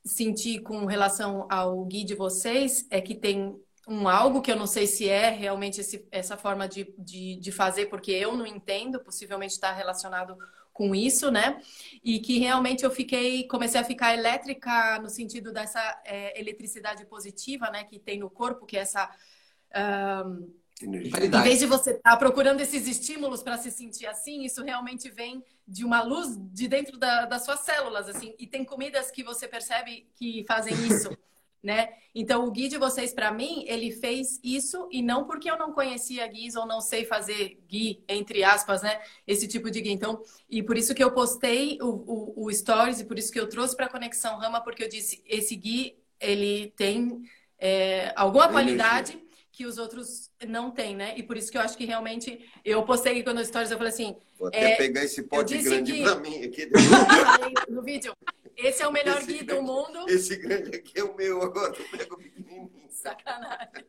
senti 0.04 0.58
com 0.58 0.86
relação 0.86 1.46
ao 1.50 1.84
guia 1.84 2.04
de 2.04 2.14
vocês 2.14 2.86
é 2.90 3.00
que 3.00 3.14
tem 3.14 3.54
um 3.86 4.08
algo 4.08 4.40
que 4.40 4.52
eu 4.52 4.56
não 4.56 4.66
sei 4.66 4.86
se 4.86 5.08
é 5.08 5.30
realmente 5.30 5.80
esse, 5.80 6.06
essa 6.12 6.36
forma 6.36 6.68
de, 6.68 6.94
de, 6.96 7.36
de, 7.36 7.50
fazer, 7.50 7.86
porque 7.86 8.12
eu 8.12 8.36
não 8.36 8.46
entendo, 8.46 9.00
possivelmente 9.00 9.54
está 9.54 9.72
relacionado 9.72 10.38
com 10.72 10.94
isso, 10.94 11.30
né? 11.30 11.60
E 12.02 12.20
que 12.20 12.38
realmente 12.38 12.84
eu 12.84 12.90
fiquei, 12.90 13.46
comecei 13.48 13.80
a 13.80 13.84
ficar 13.84 14.14
elétrica 14.14 14.98
no 15.00 15.10
sentido 15.10 15.52
dessa 15.52 15.80
é, 16.04 16.38
eletricidade 16.40 17.04
positiva, 17.04 17.68
né? 17.70 17.84
Que 17.84 17.98
tem 17.98 18.20
no 18.20 18.30
corpo, 18.30 18.64
que 18.64 18.76
é 18.76 18.80
essa. 18.80 19.10
Um, 20.24 20.59
em 20.82 21.42
vez 21.42 21.58
de 21.58 21.66
você 21.66 21.90
estar 21.90 22.10
tá 22.10 22.16
procurando 22.16 22.60
esses 22.60 22.86
estímulos 22.86 23.42
para 23.42 23.58
se 23.58 23.70
sentir 23.70 24.06
assim, 24.06 24.44
isso 24.44 24.62
realmente 24.62 25.10
vem 25.10 25.44
de 25.66 25.84
uma 25.84 26.02
luz 26.02 26.36
de 26.52 26.66
dentro 26.66 26.98
da, 26.98 27.26
das 27.26 27.44
suas 27.44 27.60
células, 27.60 28.08
assim. 28.08 28.34
E 28.38 28.46
tem 28.46 28.64
comidas 28.64 29.10
que 29.10 29.22
você 29.22 29.46
percebe 29.46 30.08
que 30.14 30.44
fazem 30.48 30.74
isso, 30.86 31.16
né? 31.62 31.90
Então, 32.14 32.46
o 32.46 32.50
guia 32.50 32.68
de 32.68 32.78
vocês, 32.78 33.12
para 33.12 33.30
mim, 33.30 33.64
ele 33.66 33.90
fez 33.90 34.40
isso 34.42 34.88
e 34.90 35.02
não 35.02 35.26
porque 35.26 35.50
eu 35.50 35.58
não 35.58 35.72
conhecia 35.72 36.26
guias 36.26 36.56
ou 36.56 36.66
não 36.66 36.80
sei 36.80 37.04
fazer 37.04 37.62
gui, 37.68 38.02
entre 38.08 38.42
aspas, 38.42 38.82
né? 38.82 39.00
Esse 39.26 39.46
tipo 39.46 39.70
de 39.70 39.80
guia. 39.80 39.92
Então, 39.92 40.22
e 40.48 40.62
por 40.62 40.78
isso 40.78 40.94
que 40.94 41.04
eu 41.04 41.12
postei 41.12 41.78
o, 41.82 41.88
o, 41.88 42.46
o 42.46 42.52
Stories 42.52 43.00
e 43.00 43.04
por 43.04 43.18
isso 43.18 43.30
que 43.30 43.38
eu 43.38 43.48
trouxe 43.48 43.76
para 43.76 43.86
a 43.86 43.90
Conexão 43.90 44.38
Rama, 44.38 44.62
porque 44.62 44.82
eu 44.82 44.88
disse, 44.88 45.22
esse 45.26 45.54
gui, 45.54 45.98
ele 46.18 46.72
tem 46.76 47.22
é, 47.58 48.12
alguma 48.16 48.48
qualidade 48.48 49.22
que 49.52 49.66
os 49.66 49.76
outros 49.76 50.29
não 50.46 50.70
têm, 50.70 50.96
né? 50.96 51.14
E 51.16 51.22
por 51.22 51.36
isso 51.36 51.50
que 51.50 51.58
eu 51.58 51.62
acho 51.62 51.76
que 51.76 51.84
realmente 51.84 52.40
eu 52.64 52.82
postei 52.82 53.12
aqui 53.12 53.22
quando 53.22 53.44
stories 53.44 53.70
eu 53.70 53.76
falei 53.76 53.92
assim, 53.92 54.16
vou 54.38 54.48
até 54.48 54.72
é, 54.72 54.76
pegar 54.76 55.04
esse 55.04 55.22
pote 55.22 55.56
grande 55.58 55.92
que... 55.92 56.02
para 56.02 56.16
mim 56.16 56.44
aqui 56.44 56.68
no 57.68 57.82
vídeo. 57.82 58.14
Esse 58.62 58.82
é 58.82 58.88
o 58.88 58.92
melhor 58.92 59.18
esse 59.18 59.44
do 59.44 59.62
mundo. 59.62 60.08
Esse 60.08 60.36
grande 60.36 60.76
aqui 60.76 60.98
é 60.98 61.04
o 61.04 61.16
meu 61.16 61.42
agora, 61.42 61.74
eu 61.76 61.98
pego 61.98 62.16
pequenininho. 62.16 62.70
Sacanagem. 62.90 63.86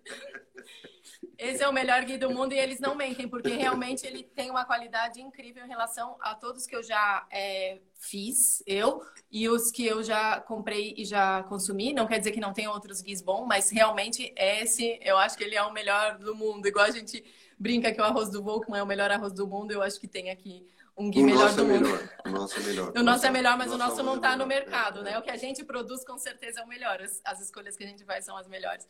Esse 1.37 1.63
é 1.63 1.67
o 1.67 1.73
melhor 1.73 2.05
guia 2.05 2.19
do 2.19 2.29
mundo 2.29 2.53
e 2.53 2.59
eles 2.59 2.79
não 2.79 2.93
mentem, 2.93 3.27
porque 3.27 3.49
realmente 3.49 4.05
ele 4.05 4.21
tem 4.23 4.51
uma 4.51 4.63
qualidade 4.63 5.19
incrível 5.19 5.65
em 5.65 5.67
relação 5.67 6.15
a 6.21 6.35
todos 6.35 6.67
que 6.67 6.75
eu 6.75 6.83
já 6.83 7.27
é, 7.31 7.79
fiz, 7.95 8.61
eu, 8.67 9.01
e 9.31 9.49
os 9.49 9.71
que 9.71 9.85
eu 9.85 10.03
já 10.03 10.39
comprei 10.39 10.93
e 10.95 11.03
já 11.03 11.41
consumi. 11.43 11.93
Não 11.93 12.05
quer 12.05 12.19
dizer 12.19 12.31
que 12.31 12.39
não 12.39 12.53
tem 12.53 12.67
outros 12.67 13.01
guias 13.01 13.21
bons, 13.21 13.47
mas 13.47 13.71
realmente 13.71 14.31
esse, 14.37 14.99
eu 15.01 15.17
acho 15.17 15.35
que 15.35 15.43
ele 15.43 15.55
é 15.55 15.63
o 15.63 15.73
melhor 15.73 16.19
do 16.19 16.35
mundo. 16.35 16.67
Igual 16.67 16.85
a 16.85 16.91
gente 16.91 17.23
brinca 17.57 17.91
que 17.91 17.99
o 17.99 18.03
arroz 18.03 18.29
do 18.29 18.43
Volkman 18.43 18.79
é 18.79 18.83
o 18.83 18.87
melhor 18.87 19.09
arroz 19.11 19.33
do 19.33 19.47
mundo, 19.47 19.71
eu 19.71 19.81
acho 19.81 19.99
que 19.99 20.07
tem 20.07 20.29
aqui 20.29 20.65
um 21.01 21.09
gui 21.09 21.23
melhor 21.23 21.53
do 21.53 21.61
é 21.61 21.65
mundo. 21.65 21.89
Melhor. 21.89 22.09
O 22.25 22.29
nosso 22.29 22.59
é 22.59 22.63
melhor. 22.63 22.93
o 22.95 23.03
nosso 23.03 23.25
é 23.25 23.31
melhor, 23.31 23.57
mas 23.57 23.71
o 23.71 23.77
nosso 23.77 23.99
é 23.99 24.03
não 24.03 24.15
está 24.15 24.35
no 24.35 24.45
mercado, 24.45 25.01
né? 25.01 25.17
O 25.17 25.21
que 25.21 25.31
a 25.31 25.37
gente 25.37 25.63
produz 25.63 26.05
com 26.05 26.17
certeza 26.17 26.61
é 26.61 26.63
o 26.63 26.67
melhor. 26.67 27.01
As, 27.01 27.21
as 27.25 27.41
escolhas 27.41 27.75
que 27.75 27.83
a 27.83 27.87
gente 27.87 28.03
faz 28.05 28.25
são 28.25 28.37
as 28.37 28.47
melhores. 28.47 28.87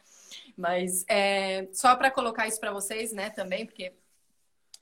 Mas 0.58 1.06
é, 1.08 1.68
só 1.72 1.96
para 1.96 2.12
colocar 2.12 2.48
isso 2.48 2.60
para 2.60 2.72
vocês, 2.72 3.14
né, 3.14 3.30
também, 3.30 3.66
porque 3.66 3.94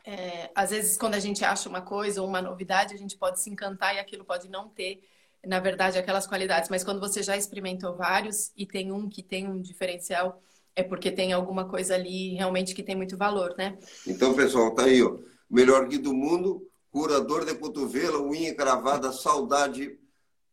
é, 0.05 0.49
às 0.55 0.71
vezes 0.71 0.97
quando 0.97 1.13
a 1.13 1.19
gente 1.19 1.45
acha 1.45 1.69
uma 1.69 1.81
coisa 1.81 2.21
ou 2.21 2.27
uma 2.27 2.41
novidade, 2.41 2.93
a 2.93 2.97
gente 2.97 3.17
pode 3.17 3.39
se 3.39 3.49
encantar 3.49 3.95
e 3.95 3.99
aquilo 3.99 4.25
pode 4.25 4.49
não 4.49 4.67
ter, 4.67 5.03
na 5.45 5.59
verdade, 5.59 5.97
aquelas 5.97 6.25
qualidades. 6.25 6.69
Mas 6.69 6.83
quando 6.83 6.99
você 6.99 7.21
já 7.21 7.37
experimentou 7.37 7.95
vários 7.95 8.51
e 8.57 8.65
tem 8.65 8.91
um 8.91 9.07
que 9.07 9.21
tem 9.21 9.47
um 9.47 9.61
diferencial, 9.61 10.41
é 10.75 10.83
porque 10.83 11.11
tem 11.11 11.33
alguma 11.33 11.65
coisa 11.65 11.95
ali 11.95 12.33
realmente 12.35 12.73
que 12.73 12.83
tem 12.83 12.95
muito 12.95 13.17
valor, 13.17 13.53
né? 13.57 13.77
Então, 14.07 14.33
pessoal, 14.33 14.73
tá 14.73 14.85
aí, 14.85 15.03
ó. 15.03 15.17
Melhor 15.49 15.87
guia 15.87 15.99
do 15.99 16.13
mundo, 16.13 16.69
curador 16.91 17.45
de 17.45 17.55
cotovelo, 17.55 18.27
unha 18.27 18.53
cravada, 18.53 19.11
saudade, 19.11 19.99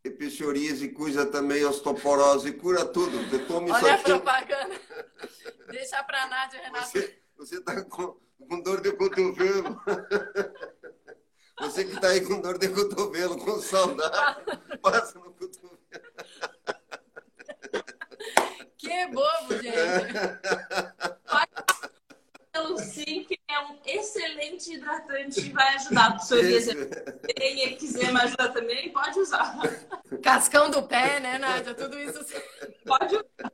epicioríase, 0.03 0.89
cuida 0.89 1.25
também 1.25 1.65
osteoporose, 1.65 2.51
cura 2.53 2.85
tudo. 2.85 3.17
Você 3.29 3.39
toma 3.39 3.75
Olha 3.75 3.95
a 3.95 3.97
propaganda. 3.97 4.75
Deixa 5.69 6.03
para 6.03 6.23
a 6.23 6.27
Nádia, 6.27 6.61
Renato. 6.61 6.91
Você 7.37 7.55
está 7.57 7.83
com, 7.83 8.17
com 8.47 8.61
dor 8.61 8.81
de 8.81 8.91
cotovelo. 8.93 9.81
Você 11.59 11.85
que 11.85 11.95
está 11.95 12.09
aí 12.09 12.21
com 12.21 12.39
dor 12.39 12.59
de 12.59 12.69
cotovelo, 12.69 13.35
com 13.37 13.59
saudade, 13.59 14.45
passa 14.81 15.17
no 15.17 15.33
cotovelo. 15.33 15.77
Que 18.77 19.07
bobo, 19.07 19.53
gente. 19.59 21.16
Pelo 22.57 22.77
sim, 22.79 23.23
que 23.23 23.37
é 23.47 23.59
um 23.59 23.77
excelente 23.85 24.73
hidratante 24.73 25.39
e 25.41 25.49
vai 25.51 25.75
ajudar. 25.75 26.15
o 26.15 26.19
seu 26.19 26.39
tem 27.35 27.63
e 27.69 27.75
quiser 27.75 28.11
me 28.11 28.21
ajudar 28.21 28.49
também, 28.49 28.91
pode 28.91 29.19
usar. 29.19 29.57
Cascão 30.23 30.69
do 30.69 30.83
pé, 30.83 31.19
né, 31.19 31.37
Nádia? 31.37 31.73
Tudo 31.75 31.99
isso. 31.99 32.19
Pode 32.85 33.15
usar. 33.15 33.53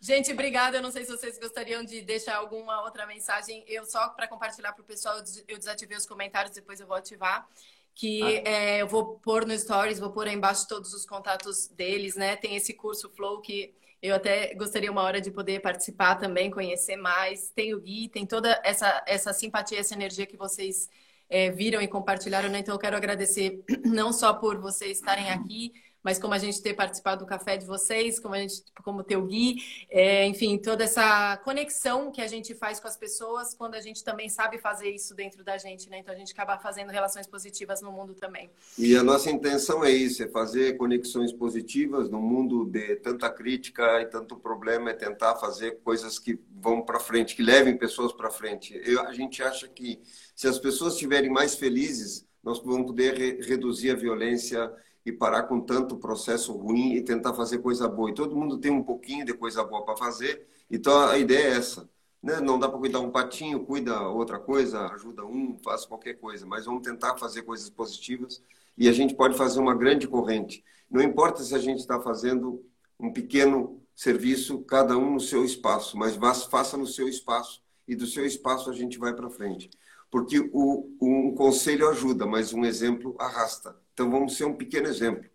Gente, 0.00 0.32
obrigada. 0.32 0.78
Eu 0.78 0.82
não 0.82 0.90
sei 0.90 1.04
se 1.04 1.10
vocês 1.10 1.38
gostariam 1.38 1.82
de 1.82 2.02
deixar 2.02 2.36
alguma 2.36 2.82
outra 2.82 3.06
mensagem. 3.06 3.64
Eu 3.66 3.84
só 3.84 4.08
para 4.10 4.28
compartilhar 4.28 4.72
para 4.72 4.82
o 4.82 4.86
pessoal, 4.86 5.16
eu 5.46 5.58
desativei 5.58 5.96
os 5.96 6.06
comentários, 6.06 6.54
depois 6.54 6.80
eu 6.80 6.86
vou 6.86 6.96
ativar. 6.96 7.48
Que 7.94 8.22
ah. 8.22 8.48
é, 8.48 8.82
eu 8.82 8.86
vou 8.86 9.18
pôr 9.18 9.44
no 9.44 9.58
Stories, 9.58 9.98
vou 9.98 10.12
pôr 10.12 10.28
aí 10.28 10.34
embaixo 10.34 10.68
todos 10.68 10.94
os 10.94 11.04
contatos 11.04 11.66
deles, 11.68 12.14
né? 12.14 12.36
Tem 12.36 12.54
esse 12.54 12.74
curso 12.74 13.10
Flow 13.10 13.40
que 13.40 13.74
eu 14.02 14.14
até 14.14 14.54
gostaria 14.54 14.90
uma 14.90 15.02
hora 15.02 15.20
de 15.20 15.30
poder 15.30 15.60
participar 15.60 16.14
também, 16.16 16.50
conhecer 16.50 16.96
mais. 16.96 17.50
Tem 17.50 17.74
o 17.74 17.80
Gui, 17.80 18.08
tem 18.08 18.24
toda 18.24 18.60
essa, 18.64 19.02
essa 19.06 19.32
simpatia, 19.32 19.80
essa 19.80 19.94
energia 19.94 20.26
que 20.26 20.36
vocês 20.36 20.88
é, 21.28 21.50
viram 21.50 21.82
e 21.82 21.88
compartilharam. 21.88 22.48
Né? 22.48 22.60
Então, 22.60 22.74
eu 22.74 22.78
quero 22.78 22.96
agradecer 22.96 23.62
não 23.84 24.12
só 24.12 24.32
por 24.34 24.58
vocês 24.58 24.98
estarem 24.98 25.30
aqui, 25.30 25.72
mas 26.02 26.18
como 26.18 26.34
a 26.34 26.38
gente 26.38 26.62
ter 26.62 26.74
participado 26.74 27.24
do 27.24 27.28
café 27.28 27.56
de 27.56 27.66
vocês, 27.66 28.18
como 28.18 28.34
a 28.34 28.38
gente, 28.38 28.62
como 28.84 29.02
teu 29.02 29.24
Gui, 29.26 29.56
é, 29.90 30.26
enfim, 30.26 30.58
toda 30.58 30.84
essa 30.84 31.36
conexão 31.38 32.10
que 32.10 32.20
a 32.20 32.26
gente 32.26 32.54
faz 32.54 32.78
com 32.80 32.88
as 32.88 32.96
pessoas 32.96 33.54
quando 33.54 33.74
a 33.74 33.80
gente 33.80 34.04
também 34.04 34.28
sabe 34.28 34.58
fazer 34.58 34.90
isso 34.90 35.14
dentro 35.14 35.42
da 35.44 35.58
gente, 35.58 35.90
né? 35.90 35.98
Então 35.98 36.14
a 36.14 36.18
gente 36.18 36.32
acaba 36.32 36.58
fazendo 36.58 36.90
relações 36.90 37.26
positivas 37.26 37.82
no 37.82 37.90
mundo 37.90 38.14
também. 38.14 38.50
E 38.78 38.96
a 38.96 39.02
nossa 39.02 39.30
intenção 39.30 39.84
é 39.84 39.90
isso, 39.90 40.22
é 40.22 40.28
fazer 40.28 40.76
conexões 40.76 41.32
positivas 41.32 42.08
no 42.08 42.20
mundo 42.20 42.64
de 42.64 42.96
tanta 42.96 43.30
crítica 43.30 44.00
e 44.00 44.06
tanto 44.06 44.36
problema, 44.36 44.90
é 44.90 44.94
tentar 44.94 45.36
fazer 45.36 45.80
coisas 45.82 46.18
que 46.18 46.38
vão 46.50 46.82
para 46.82 47.00
frente, 47.00 47.34
que 47.34 47.42
levem 47.42 47.76
pessoas 47.76 48.12
para 48.12 48.30
frente. 48.30 48.80
Eu, 48.84 49.02
a 49.02 49.12
gente 49.12 49.42
acha 49.42 49.68
que 49.68 50.00
se 50.34 50.46
as 50.46 50.58
pessoas 50.58 50.94
estiverem 50.94 51.30
mais 51.30 51.54
felizes, 51.56 52.26
nós 52.42 52.58
vamos 52.62 52.86
poder 52.86 53.14
re 53.14 53.40
reduzir 53.42 53.90
a 53.90 53.96
violência 53.96 54.72
e 55.08 55.12
parar 55.12 55.44
com 55.44 55.58
tanto 55.58 55.96
processo 55.96 56.52
ruim 56.52 56.92
e 56.92 57.02
tentar 57.02 57.32
fazer 57.32 57.58
coisa 57.58 57.88
boa. 57.88 58.10
E 58.10 58.14
todo 58.14 58.36
mundo 58.36 58.58
tem 58.58 58.70
um 58.70 58.82
pouquinho 58.82 59.24
de 59.24 59.32
coisa 59.32 59.64
boa 59.64 59.82
para 59.82 59.96
fazer, 59.96 60.46
então 60.70 61.00
a 61.08 61.16
ideia 61.16 61.54
é 61.54 61.56
essa. 61.56 61.88
Né? 62.22 62.40
Não 62.40 62.58
dá 62.58 62.68
para 62.68 62.78
cuidar 62.78 63.00
um 63.00 63.10
patinho, 63.10 63.64
cuida 63.64 64.02
outra 64.02 64.38
coisa, 64.38 64.86
ajuda 64.88 65.24
um, 65.24 65.56
faz 65.64 65.86
qualquer 65.86 66.14
coisa, 66.14 66.44
mas 66.44 66.66
vamos 66.66 66.82
tentar 66.82 67.16
fazer 67.16 67.42
coisas 67.42 67.70
positivas 67.70 68.42
e 68.76 68.86
a 68.86 68.92
gente 68.92 69.14
pode 69.14 69.36
fazer 69.36 69.60
uma 69.60 69.74
grande 69.74 70.06
corrente. 70.06 70.62
Não 70.90 71.00
importa 71.00 71.42
se 71.42 71.54
a 71.54 71.58
gente 71.58 71.78
está 71.78 71.98
fazendo 72.00 72.62
um 73.00 73.10
pequeno 73.10 73.80
serviço, 73.94 74.60
cada 74.60 74.96
um 74.96 75.14
no 75.14 75.20
seu 75.20 75.42
espaço, 75.42 75.96
mas 75.96 76.18
faça 76.50 76.76
no 76.76 76.86
seu 76.86 77.08
espaço 77.08 77.62
e 77.86 77.96
do 77.96 78.06
seu 78.06 78.26
espaço 78.26 78.68
a 78.68 78.74
gente 78.74 78.98
vai 78.98 79.14
para 79.14 79.30
frente. 79.30 79.70
Porque 80.10 80.38
o, 80.52 80.96
um 81.00 81.34
conselho 81.34 81.88
ajuda, 81.88 82.26
mas 82.26 82.52
um 82.52 82.64
exemplo 82.64 83.14
arrasta. 83.18 83.76
Então 83.92 84.10
vamos 84.10 84.36
ser 84.36 84.44
um 84.44 84.56
pequeno 84.56 84.86
exemplo. 84.86 85.28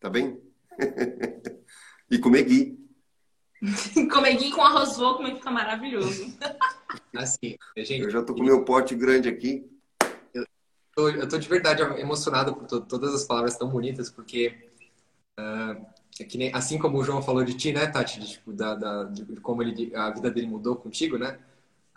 Tá 0.00 0.08
bem? 0.08 0.40
e 2.10 2.18
comer 2.18 2.44
gui. 2.44 2.78
comer 4.10 4.36
gui 4.36 4.50
com 4.50 4.62
arroz 4.62 4.96
louco 4.96 5.24
que 5.24 5.34
fica 5.34 5.50
maravilhoso. 5.50 6.36
Assim, 7.14 7.56
gente, 7.76 8.02
eu 8.02 8.10
já 8.10 8.22
tô 8.22 8.34
com 8.34 8.42
meu 8.42 8.64
pote 8.64 8.94
grande 8.94 9.28
aqui. 9.28 9.68
Eu 10.32 10.46
tô, 10.94 11.08
eu 11.10 11.28
tô 11.28 11.38
de 11.38 11.48
verdade 11.48 11.82
emocionado 12.00 12.54
por 12.54 12.66
to 12.66 12.80
todas 12.80 13.14
as 13.14 13.24
palavras 13.24 13.58
tão 13.58 13.68
bonitas, 13.68 14.10
porque 14.10 14.70
uh, 15.38 15.84
é 16.20 16.24
que 16.24 16.38
nem, 16.38 16.54
assim 16.54 16.78
como 16.78 16.98
o 16.98 17.04
João 17.04 17.22
falou 17.22 17.44
de 17.44 17.54
ti, 17.54 17.72
né, 17.72 17.86
Tati, 17.86 18.20
de, 18.20 18.28
tipo, 18.28 18.52
da, 18.52 18.74
da, 18.74 19.04
de 19.04 19.24
como 19.40 19.62
ele, 19.62 19.94
a 19.94 20.10
vida 20.10 20.30
dele 20.30 20.46
mudou 20.46 20.76
contigo, 20.76 21.18
né? 21.18 21.38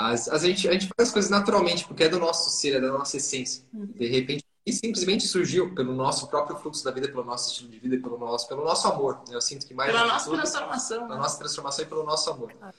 As, 0.08 0.28
as, 0.28 0.44
a, 0.44 0.48
gente, 0.48 0.68
a 0.68 0.74
gente 0.74 0.88
faz 0.88 1.10
as 1.10 1.14
coisas 1.14 1.30
naturalmente, 1.30 1.86
porque 1.86 2.04
é 2.04 2.10
do 2.10 2.20
nosso 2.20 2.50
ser, 2.50 2.76
é 2.76 2.80
da 2.82 2.92
nossa 2.92 3.18
essência. 3.18 3.64
Uhum. 3.74 3.86
De 3.86 4.08
repente, 4.08 4.44
e 4.66 4.72
simplesmente 4.72 5.26
surgiu 5.26 5.74
pelo 5.74 5.94
nosso 5.94 6.28
próprio 6.28 6.56
fluxo 6.58 6.84
da 6.84 6.92
vida, 6.92 7.08
pelo 7.08 7.24
nosso 7.24 7.52
estilo 7.52 7.70
de 7.70 7.80
vida, 7.80 7.98
pelo 7.98 8.18
nosso, 8.18 8.48
pelo 8.48 8.64
nosso 8.64 8.88
amor. 8.88 9.22
Eu 9.30 9.42
sinto 9.42 9.66
que 9.66 9.74
mais 9.74 9.92
pela 9.92 10.06
nossa 10.06 10.26
tudo, 10.26 10.38
transformação, 10.38 10.98
pela 11.04 11.16
né? 11.16 11.22
nossa 11.22 11.40
transformação 11.40 11.86
e 11.86 11.88
pelo 11.88 12.04
nosso 12.04 12.30
amor. 12.30 12.54
Ah. 12.62 12.72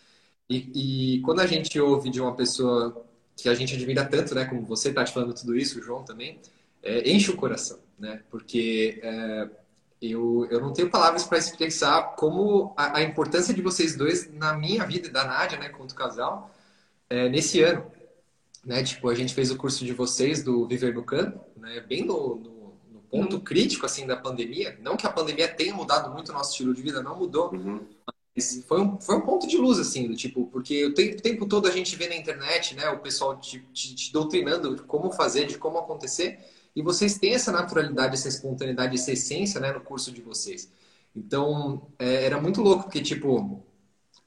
E, 0.48 1.16
e, 1.16 1.20
quando 1.22 1.40
a 1.40 1.46
gente 1.46 1.78
ouve 1.80 2.10
de 2.10 2.20
uma 2.20 2.34
pessoa 2.34 3.04
que 3.36 3.48
a 3.48 3.54
gente 3.54 3.74
admira 3.74 4.04
tanto, 4.04 4.34
né, 4.34 4.44
como 4.44 4.62
você 4.62 4.90
está 4.90 5.02
te 5.02 5.12
falando 5.12 5.34
tudo 5.34 5.56
isso, 5.56 5.80
o 5.80 5.82
João 5.82 6.04
também, 6.04 6.40
é, 6.82 7.10
enche 7.10 7.30
o 7.30 7.36
coração, 7.36 7.78
né? 7.98 8.22
Porque 8.30 9.00
é, 9.02 9.48
eu, 10.00 10.46
eu 10.50 10.60
não 10.60 10.72
tenho 10.72 10.90
palavras 10.90 11.24
para 11.24 11.38
expressar 11.38 12.14
como 12.16 12.74
a, 12.76 12.98
a, 12.98 13.02
importância 13.02 13.54
de 13.54 13.62
vocês 13.62 13.96
dois 13.96 14.32
na 14.32 14.52
minha 14.52 14.84
vida 14.84 15.08
e 15.08 15.10
da 15.10 15.24
Nádia, 15.24 15.58
né, 15.58 15.68
quanto 15.68 15.94
casal, 15.94 16.50
é, 17.12 17.28
nesse 17.28 17.62
ano. 17.62 17.84
Né? 18.64 18.82
Tipo, 18.82 19.10
a 19.10 19.14
gente 19.14 19.34
fez 19.34 19.50
o 19.50 19.56
curso 19.56 19.84
de 19.84 19.92
vocês 19.92 20.42
do 20.42 20.66
Viver 20.66 20.94
no 20.94 21.04
Campo, 21.04 21.44
né? 21.56 21.80
bem 21.80 22.04
no, 22.04 22.36
no, 22.36 22.74
no 22.90 23.00
ponto 23.10 23.36
uhum. 23.36 23.42
crítico 23.42 23.84
assim 23.84 24.06
da 24.06 24.16
pandemia. 24.16 24.78
Não 24.80 24.96
que 24.96 25.06
a 25.06 25.12
pandemia 25.12 25.48
tenha 25.48 25.74
mudado 25.74 26.10
muito 26.12 26.30
o 26.30 26.32
nosso 26.32 26.52
estilo 26.52 26.72
de 26.72 26.80
vida, 26.80 27.02
não 27.02 27.18
mudou. 27.18 27.52
Uhum. 27.52 27.86
Mas 28.34 28.64
foi 28.66 28.80
um, 28.80 28.98
foi 28.98 29.16
um 29.16 29.20
ponto 29.20 29.46
de 29.46 29.58
luz, 29.58 29.78
assim, 29.78 30.08
do 30.08 30.16
tipo, 30.16 30.46
porque 30.46 30.86
o 30.86 30.94
tempo, 30.94 31.18
o 31.18 31.20
tempo 31.20 31.46
todo 31.46 31.68
a 31.68 31.70
gente 31.70 31.94
vê 31.96 32.08
na 32.08 32.16
internet, 32.16 32.74
né, 32.74 32.88
o 32.88 32.98
pessoal 32.98 33.38
te, 33.38 33.60
te, 33.74 33.94
te 33.94 34.10
doutrinando 34.10 34.74
de 34.74 34.82
como 34.84 35.12
fazer, 35.12 35.46
de 35.46 35.58
como 35.58 35.76
acontecer. 35.76 36.38
E 36.74 36.80
vocês 36.80 37.18
têm 37.18 37.34
essa 37.34 37.52
naturalidade, 37.52 38.14
essa 38.14 38.28
espontaneidade, 38.28 38.94
essa 38.94 39.12
essência 39.12 39.60
né, 39.60 39.70
no 39.70 39.82
curso 39.82 40.10
de 40.10 40.22
vocês. 40.22 40.72
Então, 41.14 41.88
é, 41.98 42.24
era 42.24 42.40
muito 42.40 42.62
louco, 42.62 42.84
porque, 42.84 43.02
tipo, 43.02 43.62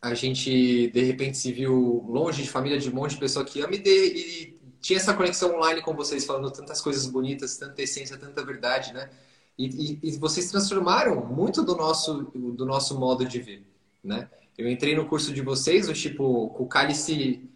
a 0.01 0.13
gente, 0.13 0.88
de 0.88 1.03
repente, 1.03 1.38
se 1.38 1.51
viu 1.51 2.05
longe 2.07 2.43
de 2.43 2.49
família, 2.49 2.77
de 2.77 2.89
um 2.89 2.93
monte 2.93 3.11
de 3.11 3.19
pessoa 3.19 3.45
que 3.45 3.61
ama 3.61 3.76
e, 3.76 3.80
de, 3.80 3.89
e 3.89 4.59
tinha 4.81 4.97
essa 4.97 5.13
conexão 5.13 5.55
online 5.55 5.81
com 5.81 5.93
vocês, 5.95 6.26
falando 6.26 6.51
tantas 6.51 6.80
coisas 6.81 7.07
bonitas, 7.07 7.57
tanta 7.57 7.81
essência, 7.81 8.17
tanta 8.17 8.43
verdade, 8.43 8.93
né? 8.93 9.09
E, 9.57 9.65
e, 9.65 9.99
e 10.03 10.17
vocês 10.17 10.51
transformaram 10.51 11.26
muito 11.26 11.63
do 11.63 11.76
nosso, 11.76 12.23
do 12.34 12.65
nosso 12.65 12.99
modo 12.99 13.26
de 13.26 13.39
ver, 13.39 13.65
né? 14.03 14.30
Eu 14.57 14.69
entrei 14.69 14.95
no 14.95 15.07
curso 15.07 15.34
de 15.34 15.41
vocês, 15.41 15.89
o 15.89 15.93
tipo, 15.93 16.23
o 16.57 16.65
cálice 16.67 17.49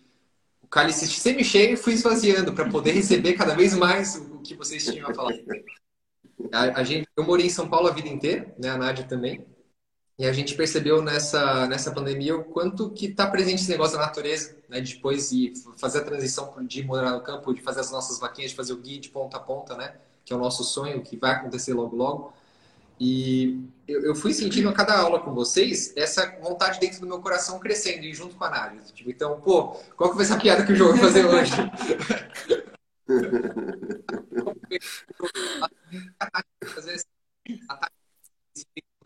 cálice 0.70 1.08
semi-cheio 1.08 1.74
e 1.74 1.78
fui 1.78 1.94
esvaziando 1.94 2.54
para 2.54 2.70
poder 2.70 2.92
receber 2.92 3.34
cada 3.34 3.56
vez 3.56 3.76
mais 3.76 4.16
o 4.16 4.40
que 4.40 4.56
vocês 4.56 4.86
tinham 4.86 5.10
a 5.10 5.14
falar. 5.14 5.34
A, 6.52 6.80
a, 6.80 6.84
gente, 6.84 7.08
eu 7.18 7.24
morei 7.24 7.48
em 7.48 7.50
São 7.50 7.68
Paulo 7.68 7.88
a 7.88 7.92
vida 7.92 8.08
inteira, 8.08 8.54
né? 8.58 8.70
A 8.70 8.78
Nádia 8.78 9.04
também. 9.04 9.46
E 10.20 10.26
a 10.26 10.34
gente 10.34 10.54
percebeu 10.54 11.02
nessa, 11.02 11.66
nessa 11.68 11.92
pandemia 11.92 12.36
o 12.36 12.44
quanto 12.44 12.90
que 12.90 13.06
está 13.06 13.26
presente 13.26 13.62
esse 13.62 13.72
negócio 13.72 13.98
da 13.98 14.06
natureza, 14.06 14.58
né? 14.68 14.82
Depois 14.82 15.30
de 15.30 15.54
fazer 15.78 16.00
a 16.00 16.04
transição 16.04 16.54
de 16.68 16.84
morar 16.84 17.12
no 17.14 17.22
campo, 17.22 17.54
de 17.54 17.62
fazer 17.62 17.80
as 17.80 17.90
nossas 17.90 18.20
vaquinhas, 18.20 18.52
de 18.52 18.58
fazer 18.58 18.74
o 18.74 18.78
guia 18.78 19.00
de 19.00 19.08
ponta 19.08 19.38
a 19.38 19.40
ponta, 19.40 19.78
né? 19.78 19.96
Que 20.26 20.34
é 20.34 20.36
o 20.36 20.40
nosso 20.40 20.66
sonho, 20.66 21.02
que 21.02 21.16
vai 21.16 21.32
acontecer 21.32 21.74
logo 21.74 21.96
logo. 21.96 22.34
E 23.00 23.64
eu, 23.88 24.14
fui 24.14 24.34
sentindo 24.34 24.68
a 24.68 24.74
cada 24.74 25.00
aula 25.00 25.22
com 25.22 25.34
vocês 25.34 25.94
essa 25.96 26.38
vontade 26.42 26.82
dentro 26.82 27.00
do 27.00 27.08
meu 27.08 27.22
coração 27.22 27.58
crescendo 27.58 28.04
e 28.04 28.14
junto 28.14 28.36
com 28.36 28.44
a 28.44 28.48
análise. 28.48 28.92
Tipo, 28.92 29.10
então, 29.10 29.40
pô, 29.40 29.70
qual 29.96 30.12
que 30.12 30.18
vai 30.18 30.26
ser 30.26 30.34
a 30.34 30.38
piada 30.38 30.66
que 30.66 30.74
o 30.74 30.76
João 30.76 30.92
vai 30.92 31.00
fazer 31.00 31.26
hoje? 31.26 31.54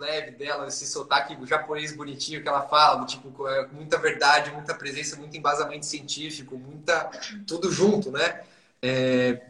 Leve 0.04 0.32
dela, 0.32 0.68
esse 0.68 0.86
sotaque 0.86 1.38
japonês 1.46 1.96
bonitinho 1.96 2.42
que 2.42 2.48
ela 2.48 2.62
fala, 2.64 3.06
tipo, 3.06 3.48
é 3.48 3.68
muita 3.68 3.98
verdade, 3.98 4.52
muita 4.52 4.76
presença, 4.76 5.16
muito 5.16 5.36
embasamento 5.38 5.86
científico, 5.86 6.58
muita 6.58 7.10
tudo 7.48 7.72
junto, 7.72 8.12
né? 8.12 8.42
É, 8.82 9.42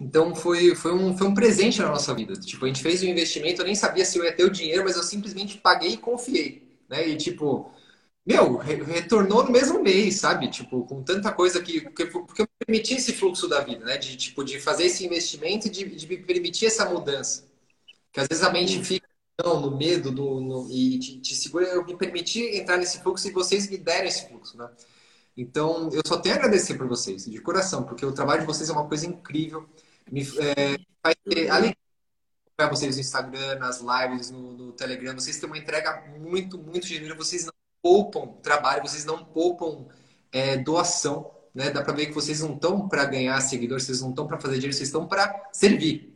então 0.00 0.34
foi, 0.34 0.74
foi, 0.74 0.92
um, 0.92 1.16
foi 1.16 1.26
um 1.28 1.34
presente 1.34 1.80
na 1.80 1.88
nossa 1.88 2.14
vida. 2.14 2.34
Tipo, 2.34 2.64
a 2.64 2.68
gente 2.68 2.82
fez 2.82 3.02
um 3.02 3.06
investimento, 3.06 3.60
eu 3.60 3.66
nem 3.66 3.74
sabia 3.74 4.04
se 4.04 4.18
eu 4.18 4.24
ia 4.24 4.32
ter 4.32 4.44
o 4.44 4.50
dinheiro, 4.50 4.84
mas 4.84 4.96
eu 4.96 5.02
simplesmente 5.02 5.58
paguei 5.58 5.92
e 5.92 5.96
confiei. 5.96 6.62
Né? 6.88 7.08
E 7.08 7.16
tipo, 7.16 7.70
meu, 8.24 8.56
retornou 8.56 9.44
no 9.44 9.50
mesmo 9.50 9.82
mês, 9.82 10.16
sabe? 10.20 10.48
Tipo, 10.48 10.84
com 10.84 11.02
tanta 11.02 11.32
coisa 11.32 11.60
que. 11.60 11.80
Porque, 11.80 12.06
porque 12.06 12.42
eu 12.42 12.48
permiti 12.58 12.94
esse 12.94 13.12
fluxo 13.12 13.48
da 13.48 13.60
vida, 13.60 13.84
né? 13.84 13.96
De, 13.98 14.16
tipo, 14.16 14.44
de 14.44 14.60
fazer 14.60 14.84
esse 14.84 15.04
investimento 15.04 15.66
e 15.66 15.70
de, 15.70 15.84
de 15.84 16.06
me 16.06 16.16
permitir 16.18 16.66
essa 16.66 16.88
mudança. 16.88 17.44
Que 18.12 18.20
às 18.20 18.28
vezes 18.28 18.44
a 18.44 18.50
mente 18.50 18.82
fica 18.84 19.08
no 19.42 19.76
medo 19.76 20.10
do, 20.10 20.40
no, 20.40 20.70
e 20.70 20.98
te, 20.98 21.20
te, 21.20 21.34
segura. 21.34 21.66
Eu 21.66 21.84
me 21.84 21.96
permiti 21.96 22.40
entrar 22.56 22.76
nesse 22.76 23.00
fluxo 23.00 23.28
e 23.28 23.32
vocês 23.32 23.68
me 23.68 23.78
deram 23.78 24.06
esse 24.06 24.28
fluxo, 24.28 24.56
né? 24.56 24.68
Então, 25.36 25.88
eu 25.92 26.02
só 26.06 26.18
tenho 26.18 26.34
a 26.34 26.38
agradecer 26.38 26.74
por 26.74 26.86
vocês, 26.86 27.24
de 27.24 27.40
coração, 27.40 27.84
porque 27.84 28.04
o 28.04 28.12
trabalho 28.12 28.42
de 28.42 28.46
vocês 28.46 28.68
é 28.68 28.72
uma 28.72 28.86
coisa 28.86 29.06
incrível 29.06 29.66
me 30.10 30.22
é, 30.22 30.78
faz 31.02 31.16
ter 31.24 31.48
alegria 31.48 31.76
para 32.56 32.68
vocês 32.68 32.96
no 32.96 33.00
Instagram, 33.00 33.58
nas 33.58 33.80
lives, 33.80 34.30
no, 34.30 34.52
no, 34.52 34.72
Telegram. 34.72 35.14
Vocês 35.14 35.38
têm 35.38 35.48
uma 35.48 35.58
entrega 35.58 36.04
muito, 36.18 36.58
muito 36.58 36.86
genuína. 36.86 37.14
Vocês 37.14 37.46
não 37.46 37.52
poupam 37.80 38.34
trabalho, 38.42 38.82
vocês 38.82 39.04
não 39.04 39.24
poupam 39.24 39.86
é, 40.30 40.56
doação. 40.56 41.30
Né? 41.54 41.70
Dá 41.70 41.82
para 41.82 41.92
ver 41.92 42.06
que 42.06 42.12
vocês 42.12 42.40
não 42.40 42.54
estão 42.54 42.88
para 42.88 43.04
ganhar 43.04 43.40
seguidores, 43.40 43.84
vocês 43.84 44.00
não 44.00 44.10
estão 44.10 44.26
para 44.26 44.38
fazer 44.38 44.54
dinheiro, 44.54 44.76
vocês 44.76 44.88
estão 44.88 45.06
para 45.06 45.48
servir. 45.52 46.14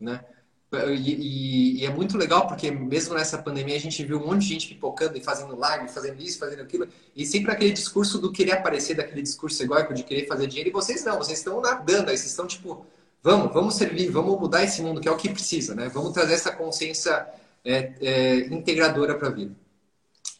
Né? 0.00 0.24
E, 0.70 1.80
e, 1.80 1.86
é 1.86 1.90
muito 1.90 2.18
legal 2.18 2.46
porque 2.46 2.70
mesmo 2.70 3.14
nessa 3.14 3.38
pandemia 3.38 3.74
a 3.74 3.80
gente 3.80 4.04
viu 4.04 4.18
um 4.18 4.26
monte 4.26 4.42
de 4.42 4.48
gente 4.48 4.68
pipocando 4.68 5.16
e 5.16 5.20
fazendo 5.22 5.56
live, 5.56 5.88
fazendo 5.88 6.20
isso, 6.20 6.38
fazendo 6.38 6.60
aquilo, 6.60 6.86
e 7.16 7.24
sempre 7.24 7.50
aquele 7.50 7.72
discurso 7.72 8.18
do 8.18 8.30
querer 8.30 8.52
aparecer, 8.52 8.94
daquele 8.94 9.22
discurso 9.22 9.62
egóico 9.62 9.94
de 9.94 10.02
querer 10.02 10.26
fazer 10.26 10.46
dinheiro, 10.46 10.68
e 10.68 10.72
vocês 10.72 11.02
não, 11.06 11.16
vocês 11.16 11.38
estão 11.38 11.58
nadando 11.62 12.10
aí, 12.10 12.18
vocês 12.18 12.30
estão 12.30 12.46
tipo, 12.46 12.86
Vamos, 13.22 13.52
vamos 13.52 13.74
servir, 13.74 14.10
vamos 14.10 14.38
mudar 14.38 14.62
esse 14.62 14.80
mundo 14.80 15.00
que 15.00 15.08
é 15.08 15.10
o 15.10 15.16
que 15.16 15.28
precisa, 15.28 15.74
né? 15.74 15.88
Vamos 15.88 16.12
trazer 16.12 16.34
essa 16.34 16.52
consciência 16.52 17.26
é, 17.64 17.92
é, 18.00 18.36
integradora 18.46 19.16
para 19.18 19.28
a 19.28 19.30
vida. 19.30 19.54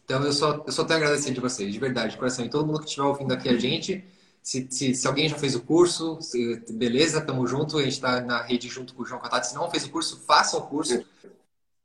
Então 0.05 0.23
eu 0.25 0.33
só, 0.33 0.63
eu 0.67 0.73
só 0.73 0.85
tenho 0.85 1.01
a 1.01 1.03
agradecer 1.03 1.33
de 1.33 1.41
vocês, 1.41 1.73
de 1.73 1.79
verdade, 1.79 2.13
de 2.13 2.17
coração. 2.17 2.45
E 2.45 2.49
todo 2.49 2.67
mundo 2.67 2.79
que 2.79 2.87
estiver 2.87 3.07
ouvindo 3.07 3.35
aqui 3.35 3.49
a 3.49 3.59
gente, 3.59 4.05
se, 4.49 4.67
se, 4.71 4.95
se 4.95 5.07
alguém 5.07 5.29
já 5.29 5.37
fez 5.37 5.55
o 5.55 5.61
curso, 5.61 6.17
se, 6.23 6.65
beleza, 6.71 7.21
tamo 7.21 7.47
junto, 7.47 7.77
a 7.77 7.83
gente 7.83 7.93
está 7.93 8.23
na 8.23 8.41
rede 8.41 8.67
junto 8.67 8.95
com 8.95 9.03
o 9.03 9.05
João 9.05 9.21
Catati. 9.21 9.49
Se 9.49 9.55
não 9.55 9.71
fez 9.71 9.85
o 9.85 9.91
curso, 9.91 10.25
faça 10.27 10.57
o 10.57 10.63
curso. 10.63 10.95
O 10.95 11.05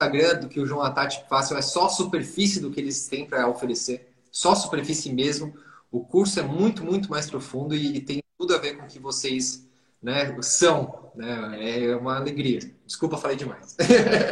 Instagram 0.02 0.40
do 0.40 0.48
que 0.48 0.61
o 0.61 0.65
João 0.65 0.81
Atati 0.81 1.26
faça 1.27 1.57
é 1.57 1.61
só 1.61 1.90
superfície 1.90 2.61
do 2.61 2.72
que 2.72 2.80
eles 2.80 3.06
têm 3.10 3.26
para 3.26 3.49
oferecer, 3.49 4.14
só 4.31 4.56
superfície 4.56 5.11
mesmo. 5.11 5.53
O 5.91 6.06
curso 6.06 6.40
é 6.40 6.44
muito, 6.44 6.85
muito 6.85 7.11
mais 7.11 7.30
profundo 7.30 7.76
e, 7.76 7.98
e 7.98 7.99
tem 7.99 8.23
tudo 8.38 8.56
a 8.56 8.60
ver 8.60 8.77
com 8.77 8.85
o 8.85 8.88
que 8.88 8.98
vocês 8.98 9.68
né, 10.02 10.34
são. 10.41 11.11
Né? 11.15 11.90
É 11.90 11.95
uma 11.98 12.15
alegria. 12.15 12.61
Desculpa, 12.85 13.18
falei 13.18 13.35
demais. 13.35 13.76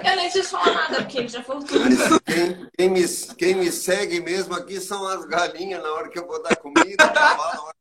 Eu 0.07 0.15
nem 0.15 0.29
preciso 0.29 0.51
falar 0.51 0.73
nada, 0.73 1.01
porque 1.01 1.17
ele 1.17 1.27
já 1.27 1.43
falou 1.43 1.65
tudo. 1.65 1.83
Quem, 2.23 2.69
quem, 2.77 2.89
me, 2.89 3.05
quem 3.37 3.55
me 3.55 3.69
segue 3.73 4.21
mesmo 4.21 4.53
aqui 4.55 4.79
são 4.79 5.05
as 5.05 5.25
galinhas 5.25 5.83
na 5.83 5.91
hora 5.91 6.07
que 6.07 6.17
eu 6.17 6.25
vou 6.25 6.41
dar 6.41 6.55
comida, 6.55 7.09
cavalo, 7.09 7.53
na 7.55 7.63
hora 7.63 7.80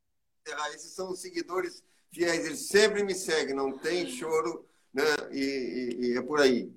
Esses 0.75 0.93
são 0.93 1.11
os 1.11 1.21
seguidores 1.21 1.83
fiéis, 2.13 2.45
eles 2.45 2.69
sempre 2.69 3.03
me 3.05 3.15
seguem, 3.15 3.55
não 3.55 3.79
tem 3.79 4.07
choro, 4.09 4.67
né? 4.93 5.05
e, 5.31 5.97
e, 6.01 6.07
e 6.09 6.17
é 6.17 6.23
por 6.23 6.41
aí. 6.41 6.73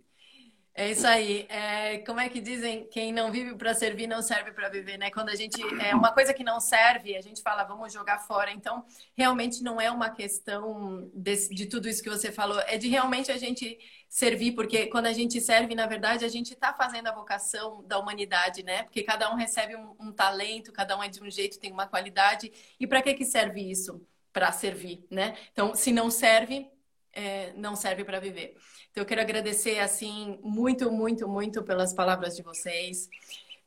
É 0.75 0.89
isso 0.89 1.05
aí. 1.05 1.45
É, 1.49 1.99
como 1.99 2.19
é 2.19 2.27
que 2.27 2.41
dizem? 2.41 2.87
Quem 2.87 3.13
não 3.13 3.31
vive 3.31 3.55
para 3.55 3.75
servir 3.75 4.07
não 4.07 4.23
serve 4.23 4.51
para 4.51 4.69
viver, 4.69 4.97
né? 4.97 5.11
Quando 5.11 5.29
a 5.29 5.35
gente 5.35 5.61
é 5.79 5.93
uma 5.93 6.11
coisa 6.11 6.33
que 6.33 6.43
não 6.43 6.59
serve, 6.59 7.15
a 7.15 7.21
gente 7.21 7.43
fala 7.43 7.63
vamos 7.63 7.93
jogar 7.93 8.19
fora. 8.19 8.51
Então, 8.51 8.83
realmente 9.15 9.61
não 9.61 9.79
é 9.79 9.91
uma 9.91 10.09
questão 10.09 11.11
de, 11.13 11.67
tudo 11.67 11.87
isso 11.87 12.01
que 12.01 12.09
você 12.09 12.31
falou. 12.31 12.59
É 12.61 12.75
de 12.79 12.87
realmente 12.87 13.31
a 13.31 13.37
gente 13.37 13.77
servir, 14.09 14.53
porque 14.53 14.87
quando 14.87 15.05
a 15.05 15.13
gente 15.13 15.39
serve, 15.39 15.75
na 15.75 15.85
verdade, 15.85 16.25
a 16.25 16.27
gente 16.27 16.53
está 16.53 16.73
fazendo 16.73 17.07
a 17.07 17.13
vocação 17.13 17.83
da 17.85 17.99
humanidade, 17.99 18.63
né? 18.63 18.81
Porque 18.81 19.03
cada 19.03 19.31
um 19.31 19.35
recebe 19.35 19.75
um, 19.75 19.95
um 19.99 20.11
talento, 20.11 20.71
cada 20.71 20.97
um 20.97 21.03
é 21.03 21.07
de 21.07 21.21
um 21.21 21.29
jeito, 21.29 21.59
tem 21.59 21.71
uma 21.71 21.85
qualidade. 21.85 22.51
E 22.79 22.87
para 22.87 23.01
que 23.03 23.13
que 23.13 23.25
serve 23.25 23.61
isso? 23.61 24.01
Para 24.31 24.51
servir, 24.51 25.05
né? 25.11 25.35
Então, 25.51 25.75
se 25.75 25.91
não 25.91 26.09
serve, 26.09 26.67
é, 27.11 27.53
não 27.53 27.75
serve 27.75 28.03
para 28.03 28.19
viver. 28.19 28.55
Então, 28.93 29.01
eu 29.01 29.07
quero 29.07 29.21
agradecer, 29.21 29.79
assim, 29.79 30.39
muito, 30.43 30.91
muito, 30.91 31.27
muito 31.27 31.63
pelas 31.63 31.91
palavras 31.95 32.35
de 32.35 32.43
vocês, 32.43 33.09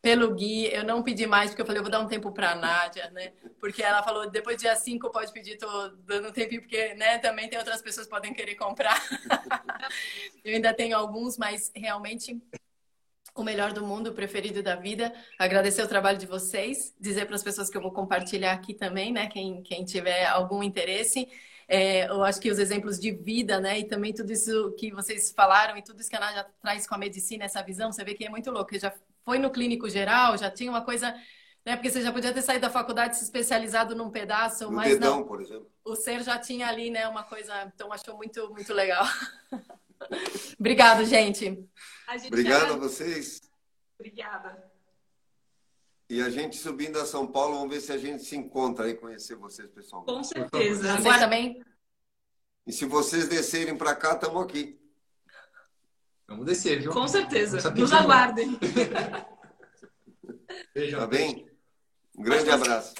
pelo 0.00 0.32
Gui. 0.32 0.72
Eu 0.72 0.84
não 0.84 1.02
pedi 1.02 1.26
mais, 1.26 1.50
porque 1.50 1.62
eu 1.62 1.66
falei, 1.66 1.80
eu 1.80 1.82
vou 1.82 1.90
dar 1.90 1.98
um 1.98 2.06
tempo 2.06 2.30
para 2.30 2.52
a 2.52 2.54
Nádia, 2.54 3.10
né? 3.10 3.32
Porque 3.58 3.82
ela 3.82 4.04
falou, 4.04 4.30
depois 4.30 4.56
do 4.56 4.60
dia 4.60 4.76
5 4.76 5.10
pode 5.10 5.32
pedir, 5.32 5.58
tô 5.58 5.88
dando 6.04 6.28
um 6.28 6.32
tempinho, 6.32 6.60
porque, 6.60 6.94
né, 6.94 7.18
também 7.18 7.48
tem 7.48 7.58
outras 7.58 7.82
pessoas 7.82 8.06
que 8.06 8.12
podem 8.12 8.32
querer 8.32 8.54
comprar. 8.54 9.02
eu 10.44 10.54
ainda 10.54 10.72
tenho 10.72 10.96
alguns, 10.96 11.36
mas 11.36 11.72
realmente 11.74 12.40
o 13.34 13.42
melhor 13.42 13.72
do 13.72 13.84
mundo, 13.84 14.10
o 14.10 14.14
preferido 14.14 14.62
da 14.62 14.76
vida. 14.76 15.12
Agradecer 15.40 15.82
o 15.82 15.88
trabalho 15.88 16.18
de 16.18 16.26
vocês, 16.26 16.94
dizer 17.00 17.26
para 17.26 17.34
as 17.34 17.42
pessoas 17.42 17.68
que 17.68 17.76
eu 17.76 17.82
vou 17.82 17.90
compartilhar 17.90 18.52
aqui 18.52 18.74
também, 18.74 19.12
né? 19.12 19.26
Quem, 19.26 19.60
quem 19.64 19.84
tiver 19.84 20.24
algum 20.26 20.62
interesse. 20.62 21.28
É, 21.68 22.08
eu 22.08 22.22
acho 22.24 22.40
que 22.40 22.50
os 22.50 22.58
exemplos 22.58 22.98
de 22.98 23.10
vida, 23.12 23.60
né? 23.60 23.78
E 23.78 23.84
também 23.84 24.12
tudo 24.12 24.32
isso 24.32 24.72
que 24.78 24.92
vocês 24.92 25.32
falaram 25.32 25.76
e 25.76 25.82
tudo 25.82 26.00
isso 26.00 26.10
que 26.10 26.16
a 26.16 26.20
Nádia 26.20 26.46
traz 26.62 26.86
com 26.86 26.94
a 26.94 26.98
medicina, 26.98 27.44
essa 27.44 27.62
visão, 27.62 27.92
você 27.92 28.04
vê 28.04 28.14
que 28.14 28.24
é 28.24 28.30
muito 28.30 28.50
louco. 28.50 28.78
Já 28.78 28.92
foi 29.24 29.38
no 29.38 29.50
clínico 29.50 29.88
geral, 29.88 30.36
já 30.36 30.50
tinha 30.50 30.70
uma 30.70 30.82
coisa 30.82 31.14
né? 31.66 31.74
Porque 31.74 31.90
você 31.90 32.00
já 32.00 32.12
podia 32.12 32.32
ter 32.32 32.42
saído 32.42 32.62
da 32.62 32.70
faculdade 32.70 33.16
se 33.16 33.24
especializado 33.24 33.96
num 33.96 34.08
pedaço, 34.08 34.66
no 34.66 34.76
mas 34.76 34.92
dedão, 34.92 35.18
não. 35.18 35.26
por 35.26 35.42
exemplo. 35.42 35.68
O 35.84 35.96
ser 35.96 36.22
já 36.22 36.38
tinha 36.38 36.68
ali, 36.68 36.90
né, 36.90 37.08
uma 37.08 37.24
coisa, 37.24 37.52
então 37.74 37.92
achou 37.92 38.16
muito 38.16 38.48
muito 38.50 38.72
legal. 38.72 39.04
Obrigado, 40.58 41.04
gente. 41.04 41.68
A 42.06 42.16
gente 42.16 42.28
Obrigado 42.28 42.70
é- 42.70 42.74
a 42.74 42.76
vocês. 42.76 43.40
Obrigada. 43.98 44.65
E 46.08 46.22
a 46.22 46.30
gente 46.30 46.56
subindo 46.56 46.98
a 46.98 47.04
São 47.04 47.26
Paulo, 47.26 47.56
vamos 47.56 47.74
ver 47.74 47.80
se 47.80 47.92
a 47.92 47.98
gente 47.98 48.22
se 48.22 48.36
encontra 48.36 48.86
aí, 48.86 48.94
conhecer 48.94 49.34
vocês 49.34 49.68
pessoalmente. 49.68 50.12
Com 50.12 50.22
certeza. 50.22 50.96
Você 50.96 51.18
também? 51.18 51.64
E 52.64 52.72
se 52.72 52.84
vocês 52.84 53.28
descerem 53.28 53.76
para 53.76 53.94
cá, 53.94 54.14
estamos 54.14 54.42
aqui. 54.42 54.80
Vamos 56.28 56.46
descer, 56.46 56.80
viu? 56.80 56.92
Com 56.92 57.08
certeza. 57.08 57.70
Nos 57.70 57.92
aguardem. 57.92 58.58
Beijo. 60.74 60.96
Tá 60.96 61.06
bem? 61.06 61.50
Um 62.16 62.22
grande 62.22 62.50
abraço. 62.50 62.94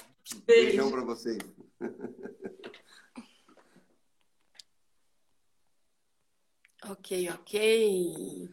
Beijo. 0.45 0.67
Beijão 0.67 0.91
para 0.91 1.03
vocês. 1.03 1.37
Ok, 6.89 7.29
ok. 7.31 8.49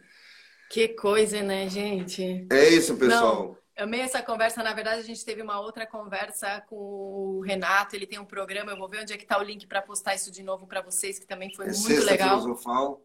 Que 0.68 0.88
coisa, 0.88 1.40
né, 1.40 1.68
gente? 1.68 2.48
É 2.50 2.68
isso, 2.68 2.96
pessoal. 2.96 3.50
Eu 3.50 3.63
amei 3.76 4.00
essa 4.00 4.22
conversa. 4.22 4.62
Na 4.62 4.72
verdade, 4.72 5.00
a 5.00 5.04
gente 5.04 5.24
teve 5.24 5.42
uma 5.42 5.60
outra 5.60 5.86
conversa 5.86 6.60
com 6.68 6.76
o 6.76 7.40
Renato. 7.40 7.94
Ele 7.96 8.06
tem 8.06 8.18
um 8.18 8.24
programa. 8.24 8.70
Eu 8.72 8.76
vou 8.76 8.88
ver 8.88 9.02
onde 9.02 9.12
é 9.12 9.16
que 9.16 9.26
tá 9.26 9.38
o 9.38 9.42
link 9.42 9.66
para 9.66 9.82
postar 9.82 10.14
isso 10.14 10.30
de 10.30 10.42
novo 10.42 10.66
para 10.66 10.80
vocês, 10.82 11.18
que 11.18 11.26
também 11.26 11.52
foi 11.54 11.66
É 11.66 11.68
muito 11.68 11.80
sexta 11.82 12.04
legal. 12.10 12.40
filosofal. 12.40 13.02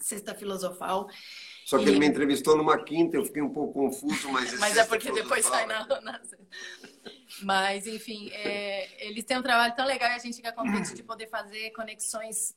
Sexta 0.00 0.34
Filosofal. 0.34 1.08
Só 1.64 1.78
que 1.78 1.84
E- 1.84 1.88
ele 1.88 1.98
me 2.00 2.06
entrevistou 2.06 2.56
numa 2.56 2.82
quinta, 2.82 3.16
eu 3.16 3.24
fiquei 3.24 3.40
um 3.40 3.48
pouco 3.52 3.72
confuso, 3.72 4.28
mas 4.30 4.52
é 4.52 4.56
Mas 4.58 4.76
é 4.76 4.84
porque 4.84 5.10
depois 5.12 5.46
sai 5.46 5.66
na. 5.66 5.86
na- 6.00 6.20
Mas, 7.42 7.86
enfim, 7.86 8.28
é, 8.32 9.06
eles 9.06 9.24
têm 9.24 9.38
um 9.38 9.42
trabalho 9.42 9.74
tão 9.74 9.86
legal 9.86 10.10
e 10.10 10.14
a 10.14 10.18
gente 10.18 10.36
fica 10.36 10.52
contente 10.52 10.94
de 10.94 11.02
poder 11.02 11.28
fazer 11.28 11.70
conexões 11.70 12.54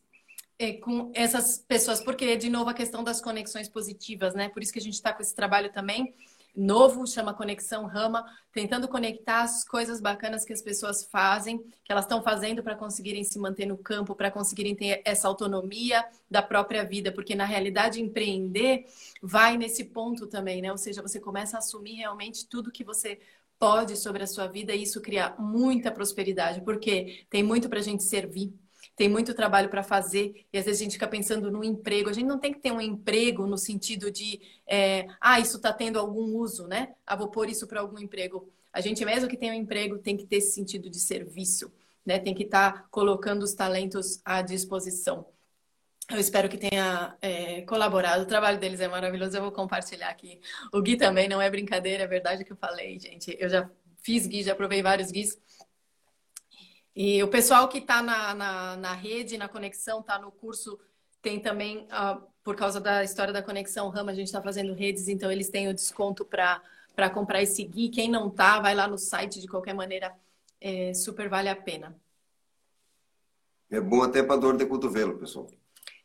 é, 0.60 0.74
com 0.74 1.12
essas 1.14 1.60
pessoas, 1.60 2.02
porque, 2.02 2.36
de 2.36 2.50
novo, 2.50 2.70
a 2.72 2.74
questão 2.74 3.04
das 3.04 3.22
conexões 3.22 3.70
positivas, 3.70 4.34
né? 4.34 4.50
Por 4.50 4.62
isso 4.64 4.74
que 4.74 4.80
a 4.80 4.82
gente 4.82 4.96
está 4.96 5.14
com 5.14 5.22
esse 5.22 5.36
trabalho 5.36 5.72
também 5.72 6.16
novo, 6.58 7.06
chama 7.06 7.36
Conexão 7.36 7.86
Rama, 7.86 8.26
tentando 8.52 8.88
conectar 8.88 9.42
as 9.44 9.64
coisas 9.64 10.02
bacanas 10.02 10.44
que 10.44 10.52
as 10.52 10.62
pessoas 10.62 11.04
fazem, 11.06 11.60
que 11.60 11.92
elas 11.92 12.06
estão 12.06 12.24
fazendo 12.24 12.64
para 12.64 12.76
conseguirem 12.76 13.24
se 13.24 13.38
manter 13.38 13.68
no 13.68 13.78
campo, 13.78 14.16
para 14.16 14.32
conseguirem 14.32 14.76
ter 14.76 15.02
essa 15.06 15.28
autonomia 15.28 16.04
da 16.30 16.42
própria 16.42 16.84
vida, 16.84 17.12
porque 17.12 17.36
na 17.36 17.46
realidade 17.46 18.02
empreender 18.02 18.86
vai 19.22 19.56
nesse 19.56 19.86
ponto 19.86 20.26
também, 20.26 20.62
né? 20.62 20.72
Ou 20.72 20.78
seja, 20.78 21.02
você 21.02 21.20
começa 21.20 21.58
a 21.58 21.60
assumir 21.60 21.94
realmente 21.94 22.48
tudo 22.48 22.72
que 22.72 22.84
você 22.84 23.20
pode 23.60 23.96
sobre 23.96 24.24
a 24.24 24.28
sua 24.28 24.48
vida 24.48 24.74
e 24.74 24.84
isso 24.84 25.02
cria 25.02 25.36
muita 25.38 25.92
prosperidade, 25.92 26.62
porque 26.62 27.26
tem 27.30 27.44
muito 27.44 27.70
para 27.70 27.80
a 27.80 27.84
gente 27.84 28.04
servir. 28.04 28.54
Tem 28.98 29.08
muito 29.08 29.36
trabalho 29.36 29.70
para 29.70 29.84
fazer 29.84 30.48
e 30.52 30.58
às 30.58 30.66
vezes 30.66 30.82
a 30.82 30.84
gente 30.84 30.94
fica 30.94 31.08
pensando 31.08 31.52
no 31.52 31.64
emprego. 31.64 32.10
A 32.10 32.14
gente 32.14 32.26
não 32.26 32.40
tem 32.40 32.52
que 32.52 32.60
ter 32.60 32.72
um 32.72 32.82
emprego 32.82 33.46
no 33.46 33.56
sentido 33.56 34.10
de, 34.10 34.42
é, 34.66 35.08
ah, 35.22 35.40
isso 35.40 35.58
está 35.58 35.72
tendo 35.72 36.00
algum 36.00 36.36
uso, 36.36 36.68
né? 36.68 36.96
Ah, 37.06 37.16
vou 37.16 37.28
pôr 37.28 37.48
isso 37.48 37.68
para 37.68 37.80
algum 37.80 38.00
emprego. 38.00 38.52
A 38.74 38.82
gente 38.82 39.06
mesmo 39.06 39.30
que 39.30 39.38
tem 39.38 39.52
um 39.52 39.54
emprego 39.54 40.00
tem 40.00 40.18
que 40.18 40.26
ter 40.26 40.38
esse 40.38 40.54
sentido 40.54 40.90
de 40.90 41.00
serviço, 41.00 41.72
né? 42.04 42.18
Tem 42.18 42.34
que 42.34 42.42
estar 42.42 42.88
colocando 42.90 43.44
os 43.44 43.54
talentos 43.54 44.20
à 44.26 44.42
disposição. 44.42 45.28
Eu 46.10 46.18
espero 46.18 46.50
que 46.50 46.58
tenha 46.58 47.16
é, 47.22 47.62
colaborado. 47.64 48.24
O 48.24 48.26
trabalho 48.26 48.60
deles 48.60 48.80
é 48.80 48.88
maravilhoso. 48.88 49.38
Eu 49.38 49.44
vou 49.44 49.52
compartilhar 49.52 50.10
aqui. 50.10 50.40
O 50.74 50.82
Gui 50.82 50.98
também 50.98 51.30
não 51.30 51.40
é 51.40 51.52
brincadeira, 51.52 52.04
é 52.04 52.08
verdade 52.08 52.44
que 52.44 52.52
eu 52.52 52.58
falei, 52.58 52.98
gente. 53.00 53.36
Eu 53.40 53.48
já 53.48 53.70
fiz 54.02 54.26
Gui, 54.26 54.42
já 54.42 54.56
provei 54.56 54.82
vários 54.82 55.12
Guis. 55.12 55.38
E 57.00 57.22
o 57.22 57.28
pessoal 57.28 57.68
que 57.68 57.78
está 57.78 58.02
na, 58.02 58.34
na, 58.34 58.76
na 58.76 58.94
rede, 58.94 59.38
na 59.38 59.48
conexão, 59.48 60.00
está 60.00 60.18
no 60.18 60.32
curso, 60.32 60.80
tem 61.22 61.40
também, 61.40 61.86
ah, 61.92 62.20
por 62.44 62.56
causa 62.56 62.82
da 62.82 63.04
história 63.04 63.32
da 63.32 63.44
conexão 63.44 63.88
Rama, 63.90 64.12
a 64.12 64.16
gente 64.16 64.26
está 64.26 64.42
fazendo 64.42 64.74
redes, 64.74 65.08
então 65.08 65.32
eles 65.32 65.48
têm 65.48 65.68
o 65.68 65.76
desconto 65.76 66.26
para 66.26 67.10
comprar 67.14 67.44
esse 67.44 67.64
Gui. 67.64 67.90
Quem 67.90 68.10
não 68.10 68.32
tá, 68.32 68.60
vai 68.60 68.74
lá 68.74 68.88
no 68.88 68.98
site, 68.98 69.40
de 69.40 69.48
qualquer 69.48 69.76
maneira, 69.76 70.12
é, 70.60 70.92
super 70.96 71.30
vale 71.30 71.50
a 71.50 71.56
pena. 71.56 71.96
É 73.70 73.80
bom 73.80 74.02
até 74.02 74.24
para 74.24 74.42
dor 74.42 74.58
de 74.58 74.66
cotovelo, 74.66 75.20
pessoal. 75.20 75.46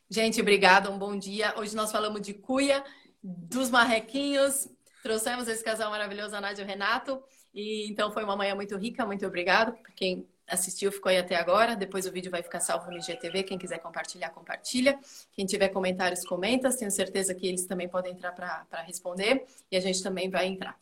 Gente, 0.07 0.41
obrigada, 0.41 0.91
um 0.91 0.99
bom 0.99 1.17
dia. 1.17 1.55
Hoje 1.57 1.75
nós 1.75 1.91
falamos 1.91 2.21
de 2.21 2.35
cuia, 2.35 2.83
dos 3.23 3.71
marrequinhos, 3.71 4.69
trouxemos 5.01 5.47
esse 5.47 5.63
casal 5.63 5.89
maravilhoso, 5.89 6.35
a 6.35 6.41
Nádia 6.41 6.61
e 6.61 6.65
o 6.65 6.67
Renato. 6.67 7.23
E 7.51 7.89
então 7.89 8.11
foi 8.11 8.23
uma 8.23 8.35
manhã 8.35 8.53
muito 8.53 8.77
rica, 8.77 9.03
muito 9.07 9.25
obrigado 9.25 9.73
por 9.73 9.91
quem 9.93 10.27
assistiu, 10.47 10.91
ficou 10.91 11.09
aí 11.09 11.17
até 11.17 11.35
agora. 11.35 11.75
Depois 11.75 12.05
o 12.05 12.11
vídeo 12.11 12.31
vai 12.31 12.43
ficar 12.43 12.59
salvo 12.59 12.89
no 12.91 12.97
IGTV. 12.97 13.43
Quem 13.43 13.57
quiser 13.57 13.79
compartilhar, 13.79 14.29
compartilha. 14.29 14.99
Quem 15.31 15.45
tiver 15.45 15.69
comentários, 15.69 16.25
comenta. 16.25 16.75
Tenho 16.75 16.91
certeza 16.91 17.33
que 17.33 17.47
eles 17.47 17.65
também 17.65 17.87
podem 17.87 18.13
entrar 18.13 18.31
para 18.31 18.81
responder. 18.81 19.45
E 19.71 19.77
a 19.77 19.79
gente 19.79 20.01
também 20.03 20.29
vai 20.29 20.47
entrar. 20.47 20.79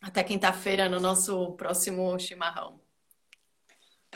Até 0.00 0.22
quinta-feira 0.22 0.88
no 0.88 1.00
nosso 1.00 1.52
próximo 1.52 2.18
chimarrão. 2.18 2.78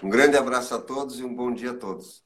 Um 0.02 0.08
grande 0.08 0.36
abraço 0.36 0.74
a 0.74 0.80
todos 0.80 1.18
e 1.18 1.24
um 1.24 1.34
bom 1.34 1.52
dia 1.52 1.72
a 1.72 1.76
todos. 1.76 2.24